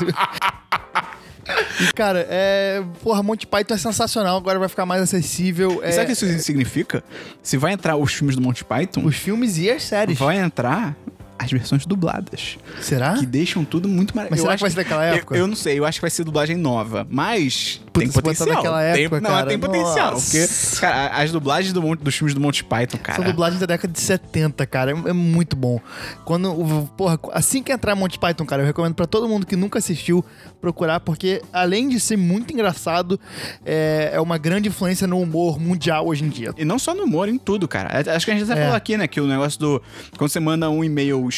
E, 1.80 1.92
cara, 1.92 2.26
é. 2.30 2.82
Porra, 3.02 3.22
Monty 3.22 3.46
Python 3.46 3.74
é 3.74 3.78
sensacional, 3.78 4.36
agora 4.36 4.58
vai 4.58 4.68
ficar 4.68 4.86
mais 4.86 5.02
acessível. 5.02 5.80
É, 5.82 5.90
sabe 5.92 6.04
o 6.04 6.06
que 6.06 6.12
isso 6.12 6.38
significa? 6.40 7.02
Se 7.42 7.56
vai 7.56 7.72
entrar 7.72 7.96
os 7.96 8.12
filmes 8.12 8.36
do 8.36 8.42
Monty 8.42 8.64
Python, 8.64 9.04
Os 9.04 9.16
filmes 9.16 9.58
e 9.58 9.70
as 9.70 9.82
séries. 9.82 10.18
vai 10.18 10.38
entrar 10.38 10.96
as 11.38 11.50
versões 11.50 11.84
dubladas. 11.84 12.56
Será? 12.80 13.14
Que 13.14 13.26
deixam 13.26 13.64
tudo 13.64 13.88
muito 13.88 14.14
maravilhoso. 14.14 14.46
Mas 14.46 14.48
será 14.48 14.56
que 14.56 14.60
vai 14.60 14.70
ser 14.70 14.76
daquela 14.76 15.04
época? 15.04 15.34
Eu, 15.34 15.40
eu 15.40 15.46
não 15.48 15.56
sei, 15.56 15.78
eu 15.78 15.84
acho 15.84 15.98
que 15.98 16.02
vai 16.02 16.10
ser 16.10 16.22
dublagem 16.22 16.56
nova. 16.56 17.04
Mas 17.10 17.80
Puta, 17.92 18.06
tem 18.06 18.12
potencial. 18.12 18.48
daquela 18.48 18.92
Tem- 18.92 19.04
época, 19.04 19.20
não, 19.20 19.30
cara, 19.30 19.46
tem 19.46 19.58
potencial. 19.58 20.12
nossa. 20.12 20.30
Porque, 20.30 20.80
cara, 20.80 21.06
as 21.08 21.30
dublagens 21.32 21.72
do, 21.72 21.96
dos 21.96 22.14
filmes 22.14 22.34
do 22.34 22.40
Monty 22.40 22.64
Python, 22.64 22.98
cara. 22.98 23.16
São 23.16 23.24
dublagens 23.24 23.60
da 23.60 23.66
década 23.66 23.92
de 23.92 24.00
70, 24.00 24.66
cara. 24.66 24.90
É, 24.92 25.10
é 25.10 25.12
muito 25.12 25.54
bom. 25.56 25.80
Quando, 26.24 26.88
porra, 26.96 27.18
assim 27.32 27.62
que 27.62 27.70
entrar 27.72 27.94
Monty 27.94 28.18
Python, 28.18 28.44
cara, 28.46 28.62
eu 28.62 28.66
recomendo 28.66 28.94
pra 28.94 29.06
todo 29.06 29.28
mundo 29.28 29.46
que 29.46 29.56
nunca 29.56 29.78
assistiu 29.78 30.24
procurar, 30.60 31.00
porque 31.00 31.42
além 31.52 31.88
de 31.88 31.98
ser 32.00 32.16
muito 32.16 32.52
engraçado, 32.52 33.18
é, 33.64 34.10
é 34.14 34.20
uma 34.20 34.38
grande 34.38 34.68
influência 34.68 35.06
no 35.06 35.20
humor 35.20 35.60
mundial 35.60 36.06
hoje 36.06 36.24
em 36.24 36.28
dia. 36.28 36.52
E 36.56 36.64
não 36.64 36.78
só 36.78 36.94
no 36.94 37.04
humor, 37.04 37.28
em 37.28 37.36
tudo, 37.38 37.68
cara. 37.68 37.90
Acho 38.14 38.24
que 38.24 38.30
a 38.32 38.34
gente 38.34 38.50
até 38.50 38.60
É. 38.60 38.62
falou 38.64 38.76
aqui, 38.76 38.96
né? 38.96 39.06
Que 39.06 39.20
o 39.20 39.26
negócio 39.26 39.58
do. 39.58 39.82
Quando 40.16 40.30
você 40.30 40.40
manda 40.40 40.70
um 40.70 40.82
e-mail. 40.84 41.28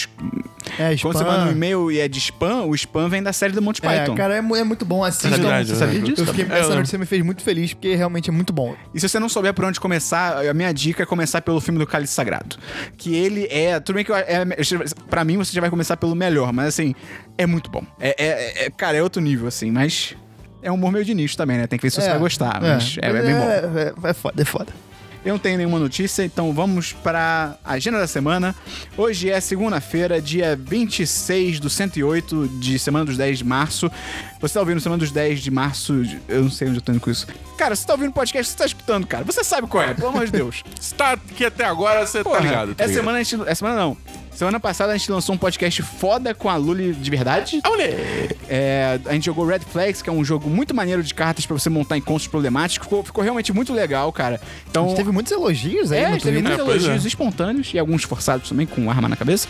É, 0.79 0.97
Quando 0.97 1.15
você 1.17 1.23
spam. 1.25 1.25
manda 1.39 1.49
um 1.49 1.53
e-mail 1.53 1.91
e 1.91 1.99
é 2.01 2.09
de 2.09 2.19
spam, 2.19 2.63
o 2.65 2.75
spam 2.75 3.09
vem 3.09 3.23
da 3.23 3.33
série 3.33 3.53
do 3.53 3.61
Monty 3.63 3.81
É, 3.85 4.01
Python. 4.01 4.15
cara, 4.15 4.35
é, 4.35 4.39
é 4.39 4.65
muito 4.65 4.85
bom. 4.85 5.03
Assistam. 5.05 5.31
verdade, 5.31 5.69
Você 5.69 5.77
sabia 5.77 5.99
né? 6.01 6.05
disso? 6.07 6.23
Eu 6.23 6.27
fiquei, 6.27 6.44
É, 6.51 6.61
essa 6.61 6.71
eu- 6.71 6.77
notícia 6.77 6.99
me 6.99 7.07
fez 7.07 7.23
muito 7.25 7.43
feliz, 7.43 7.73
porque 7.75 7.95
realmente 7.95 8.29
é 8.31 8.33
muito 8.33 8.53
bom. 8.53 8.75
E 8.95 9.01
se 9.01 9.09
você 9.09 9.19
não 9.19 9.29
souber 9.29 9.53
por 9.55 9.65
onde 9.65 9.79
começar, 9.81 10.47
a 10.49 10.55
minha 10.55 10.73
dica 10.73 11.03
é 11.03 11.07
começar 11.07 11.41
pelo 11.43 11.61
filme 11.61 11.79
do 11.79 11.87
Cálice 11.87 12.13
Sagrado. 12.15 12.57
Que 12.97 13.15
ele 13.15 13.47
é. 13.51 13.79
Tudo 13.81 13.97
bem 13.97 14.05
que 14.05 14.11
eu- 14.13 14.17
é, 14.17 14.45
pra 15.09 15.25
mim 15.25 15.37
você 15.37 15.53
já 15.53 15.61
vai 15.61 15.71
começar 15.71 15.97
pelo 15.97 16.15
melhor, 16.15 16.53
mas 16.53 16.69
assim, 16.69 16.95
é 17.39 17.47
muito 17.47 17.71
bom. 17.71 17.85
É, 18.01 18.15
é- 18.19 18.67
é- 18.67 18.71
cara, 18.71 18.97
é 18.97 19.03
outro 19.03 19.21
nível, 19.23 19.47
assim, 19.49 19.71
mas. 19.71 20.15
É 20.63 20.71
um 20.71 20.77
humor 20.77 20.91
meio 20.93 21.05
de 21.05 21.13
nicho 21.13 21.37
também, 21.37 21.59
né? 21.59 21.67
Tem 21.67 21.79
que 21.79 21.83
ver 21.85 21.91
se 21.91 22.01
você 22.01 22.09
vai 22.09 22.19
gostar, 22.19 22.59
mas 22.59 22.97
é, 23.03 23.07
é 23.11 23.13
bem 23.13 23.35
bom. 23.35 23.45
É, 24.07 24.11
é 24.11 24.15
foda, 24.15 24.41
é 24.41 24.45
foda. 24.47 24.73
Eu 25.25 25.33
não 25.33 25.39
tenho 25.39 25.57
nenhuma 25.57 25.79
notícia, 25.79 26.23
então 26.23 26.53
vamos 26.53 26.93
para 26.93 27.57
a 27.65 27.73
agenda 27.73 27.99
da 27.99 28.07
semana. 28.07 28.55
Hoje 28.95 29.31
é 29.31 29.41
segunda-feira, 29.41 30.21
dia 30.21 30.55
26 30.61 31.59
do 31.61 31.71
108 31.71 32.47
de 32.61 32.79
Semana 32.79 33.07
dos 33.07 33.17
10 33.17 33.39
de 33.39 33.45
março. 33.45 33.91
Você 34.39 34.53
tá 34.55 34.61
ouvindo 34.61 34.81
Semana 34.81 34.99
dos 35.01 35.11
10 35.11 35.41
de 35.41 35.51
março? 35.51 36.05
de- 36.05 36.21
Eu 36.29 36.43
não 36.43 36.51
sei 36.51 36.69
onde 36.69 36.77
eu 36.79 36.83
tô 36.83 36.93
indo 36.93 37.01
com 37.01 37.11
isso. 37.11 37.27
Cara, 37.57 37.75
você 37.75 37.87
tá 37.87 37.95
ouvindo 37.95 38.11
o 38.11 38.13
podcast, 38.13 38.53
você 38.53 38.59
tá 38.59 38.67
escutando, 38.67 39.07
cara. 39.07 39.25
Você 39.25 39.43
sabe 39.43 39.67
qual 39.67 39.83
é, 39.83 39.95
pelo 39.95 40.09
amor 40.09 40.27
de 40.27 40.33
Deus. 40.33 40.63
Se 40.79 40.95
tá 40.95 41.13
aqui 41.13 41.47
até 41.47 41.65
agora, 41.65 42.07
você 42.07 42.19
tá 42.19 42.25
Porra, 42.25 42.41
ligado. 42.41 42.75
Tá 42.75 42.85
essa 42.85 42.91
ligado? 42.93 42.95
semana 43.03 43.19
a 43.19 43.23
gente. 43.23 43.43
Essa 43.43 43.55
semana 43.55 43.77
não. 43.77 43.97
Semana 44.35 44.59
passada 44.59 44.93
a 44.93 44.97
gente 44.97 45.11
lançou 45.13 45.35
um 45.35 45.39
podcast 45.39 45.81
foda 45.83 46.35
com 46.35 46.49
a 46.51 46.57
Luli 46.57 46.93
de 46.93 47.09
verdade. 47.11 47.61
É, 48.49 48.99
a 49.07 49.13
gente 49.13 49.27
jogou 49.27 49.47
Red 49.47 49.61
Flags, 49.61 50.03
que 50.03 50.11
é 50.11 50.13
um 50.13 50.25
jogo 50.25 50.51
muito 50.51 50.75
maneiro 50.75 51.03
de 51.05 51.15
cartas 51.15 51.47
pra 51.47 51.57
você 51.57 51.71
montar 51.71 51.97
encontros 51.97 52.27
problemáticos. 52.27 52.87
Ficou, 52.87 53.05
ficou 53.05 53.23
realmente 53.23 53.53
muito 53.53 53.73
legal, 53.73 54.13
cara. 54.13 54.41
A 54.43 54.69
Então. 54.69 54.89
gente 54.89 54.97
teve 54.97 55.13
muitos 55.13 55.31
elogios 55.33 55.93
aí 55.93 56.01
É, 56.01 56.05
a 56.05 56.09
no 56.09 56.15
gente 56.15 56.25
teve 56.25 56.43
muitos 56.43 56.59
É, 56.59 56.63
elogios 56.63 57.05
é. 57.05 57.09
espontâneos 57.09 57.73
e 57.73 57.79
alguns 57.79 58.03
forçados 58.03 58.49
também, 58.49 58.67
com 58.67 58.91
arma 58.91 59.09
na 59.09 59.17
cabeça. 59.17 59.47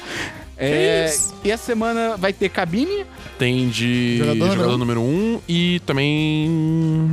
É, 0.57 1.13
e 1.43 1.51
essa 1.51 1.65
semana 1.65 2.17
vai 2.19 2.33
ter 2.33 2.49
cabine. 2.51 3.07
Tem 3.39 3.69
de 3.71 4.19
Jogador 4.19 4.51
jogador, 4.53 4.79
número 4.79 5.01
número 5.01 5.01
1 5.01 5.05
um, 5.35 5.41
e 5.49 5.81
também 5.87 7.11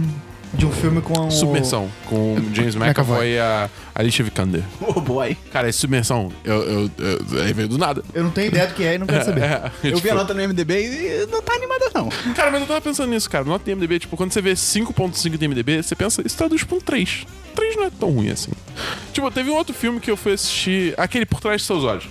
De 0.53 0.65
um 0.65 0.71
filme 0.71 1.01
com 1.01 1.27
o... 1.27 1.31
Submersão, 1.31 1.89
com 2.05 2.35
James 2.53 2.75
McAvoy 2.75 3.35
e 3.35 3.39
a 3.39 3.69
Alicia 3.95 4.23
Vikander. 4.23 4.63
Oh 4.81 4.99
boy. 4.99 5.35
Cara, 5.51 5.69
esse 5.69 5.79
Submersão, 5.79 6.31
eu, 6.43 6.61
eu, 6.63 6.91
eu, 6.97 7.41
aí 7.41 7.53
veio 7.53 7.69
do 7.69 7.77
nada. 7.77 8.03
Eu 8.13 8.23
não 8.23 8.31
tenho 8.31 8.47
ideia 8.47 8.67
do 8.67 8.73
que 8.73 8.83
é 8.83 8.95
e 8.95 8.97
não 8.97 9.07
quero 9.07 9.23
saber. 9.25 9.43
É, 9.43 9.71
Eu 9.83 9.91
tipo, 9.93 9.99
vi 10.01 10.09
a 10.09 10.15
nota 10.15 10.33
no 10.33 10.41
MDB 10.47 11.23
e 11.23 11.27
não 11.31 11.41
tá 11.41 11.53
animada, 11.53 11.89
não. 11.95 12.09
Cara, 12.35 12.51
mas 12.51 12.61
eu 12.61 12.67
tava 12.67 12.81
pensando 12.81 13.09
nisso, 13.09 13.29
cara. 13.29 13.45
Nota 13.45 13.63
de 13.63 13.73
MDB, 13.73 13.99
tipo, 13.99 14.17
quando 14.17 14.33
você 14.33 14.41
vê 14.41 14.53
5.5 14.53 15.37
de 15.37 15.47
MDB, 15.47 15.83
você 15.83 15.95
pensa, 15.95 16.21
isso 16.25 16.37
traduz 16.37 16.63
pra 16.63 16.75
um 16.77 16.81
3. 16.81 17.25
3 17.55 17.75
não 17.75 17.85
é 17.85 17.89
tão 17.89 18.11
ruim 18.11 18.29
assim. 18.29 18.51
Tipo, 19.13 19.29
teve 19.31 19.49
um 19.49 19.55
outro 19.55 19.73
filme 19.73 19.99
que 19.99 20.09
eu 20.11 20.17
fui 20.17 20.33
assistir, 20.33 20.93
aquele 20.97 21.25
Por 21.25 21.39
Trás 21.39 21.61
de 21.61 21.67
Seus 21.67 21.83
Olhos. 21.83 22.07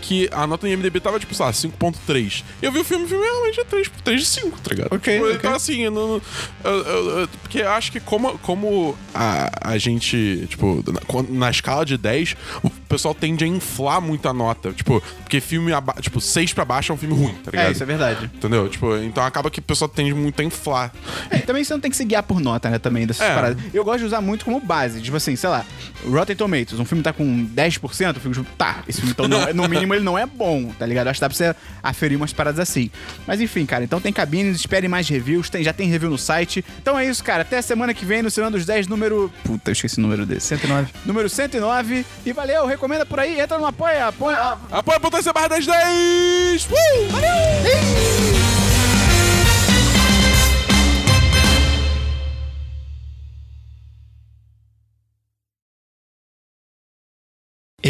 Que 0.00 0.28
a 0.32 0.46
nota 0.46 0.68
em 0.68 0.72
MDB 0.76 1.00
tava, 1.00 1.18
tipo, 1.18 1.34
sei 1.34 1.44
lá, 1.46 1.52
5.3. 1.52 2.44
Eu 2.62 2.72
vi 2.72 2.78
o 2.80 2.84
filme, 2.84 3.04
o 3.04 3.08
filme 3.08 3.24
realmente 3.24 3.60
é 3.60 3.64
3, 3.64 3.90
3 4.04 4.20
de 4.20 4.26
5, 4.26 4.60
tá 4.60 4.70
ligado? 4.74 4.92
Ok, 4.94 5.14
Tipo. 5.18 5.30
Então, 5.32 5.54
assim, 5.54 5.80
eu 5.82 5.90
não, 5.90 6.20
eu- 6.64 6.72
eu- 6.86 7.18
eu- 7.20 7.28
porque 7.42 7.60
eu 7.60 7.68
acho 7.70 7.90
que 7.92 8.00
como, 8.00 8.38
como 8.38 8.96
a, 9.14 9.72
a 9.72 9.78
gente, 9.78 10.46
tipo, 10.48 10.82
na, 10.86 11.46
na 11.46 11.50
escala 11.50 11.84
de 11.84 11.96
10, 11.96 12.36
o 12.62 12.70
pessoal 12.88 13.14
tende 13.14 13.44
a 13.44 13.46
inflar 13.46 14.00
muito 14.00 14.28
a 14.28 14.32
nota. 14.32 14.72
Tipo, 14.72 15.02
porque 15.22 15.40
filme, 15.40 15.72
aba- 15.72 15.94
tipo, 16.00 16.20
6 16.20 16.52
pra 16.52 16.64
baixo 16.64 16.92
é 16.92 16.94
um 16.94 16.98
filme 16.98 17.14
ruim, 17.14 17.34
tá 17.44 17.50
ligado? 17.50 17.68
É, 17.68 17.72
isso 17.72 17.82
é 17.82 17.86
verdade. 17.86 18.30
Entendeu? 18.34 18.68
Tipo, 18.68 18.96
então 18.98 19.24
acaba 19.24 19.50
que 19.50 19.60
o 19.60 19.62
pessoal 19.62 19.88
tende 19.88 20.14
muito 20.14 20.40
a 20.40 20.44
inflar. 20.44 20.92
É, 21.30 21.38
também 21.38 21.64
você 21.64 21.72
não 21.72 21.80
tem 21.80 21.90
que 21.90 21.96
se 21.96 22.04
guiar 22.04 22.22
por 22.22 22.40
nota, 22.40 22.68
né, 22.70 22.78
também, 22.78 23.06
dessas 23.06 23.26
É. 23.26 23.34
paradas. 23.34 23.58
Eu 23.72 23.84
gosto 23.84 24.00
de 24.00 24.04
usar 24.06 24.20
muito 24.20 24.44
como 24.44 24.60
base. 24.60 25.00
Tipo 25.00 25.16
assim, 25.16 25.34
sei 25.36 25.48
lá, 25.50 25.64
Rotten 26.06 26.36
Tomatoes, 26.36 26.78
um 26.78 26.84
filme 26.84 27.02
tá 27.02 27.12
com 27.12 27.44
10%, 27.46 28.16
eu 28.16 28.20
fico 28.20 28.34
tipo, 28.34 28.46
tá, 28.56 28.82
esse 28.88 28.98
filme 29.00 29.12
então 29.12 29.26
não 29.28 29.42
é- 29.42 29.52
no 29.52 29.68
mínimo 29.68 29.85
ele 29.94 30.04
não 30.04 30.16
é 30.16 30.26
bom, 30.26 30.70
tá 30.78 30.86
ligado? 30.86 31.08
Acho 31.08 31.18
que 31.18 31.20
dá 31.22 31.28
pra 31.28 31.36
você 31.36 31.54
aferir 31.82 32.16
umas 32.16 32.32
paradas 32.32 32.60
assim. 32.60 32.90
Mas 33.26 33.40
enfim, 33.40 33.66
cara, 33.66 33.84
então 33.84 34.00
tem 34.00 34.12
cabines, 34.12 34.56
espere 34.56 34.88
mais 34.88 35.08
reviews, 35.08 35.50
tem, 35.50 35.62
já 35.62 35.72
tem 35.72 35.88
review 35.88 36.10
no 36.10 36.18
site. 36.18 36.64
Então 36.80 36.98
é 36.98 37.04
isso, 37.04 37.22
cara. 37.22 37.42
Até 37.42 37.58
a 37.58 37.62
semana 37.62 37.92
que 37.92 38.04
vem 38.04 38.22
no 38.22 38.30
Semana 38.30 38.56
dos 38.56 38.66
10, 38.66 38.86
número. 38.86 39.32
Puta, 39.44 39.70
eu 39.70 39.72
esqueci 39.72 39.98
o 39.98 40.02
número 40.02 40.26
desse. 40.26 40.48
109. 40.48 40.92
Número 41.04 41.28
109. 41.28 42.04
E 42.24 42.32
valeu, 42.32 42.66
recomenda 42.66 43.06
por 43.06 43.18
aí, 43.18 43.40
entra 43.40 43.58
no 43.58 43.66
apoia, 43.66 44.08
apoia. 44.08 44.58
Apoia 44.70 44.96
a 44.96 45.00
potência 45.00 45.32
barra 45.32 45.48
das 45.48 45.66
10! 45.66 46.68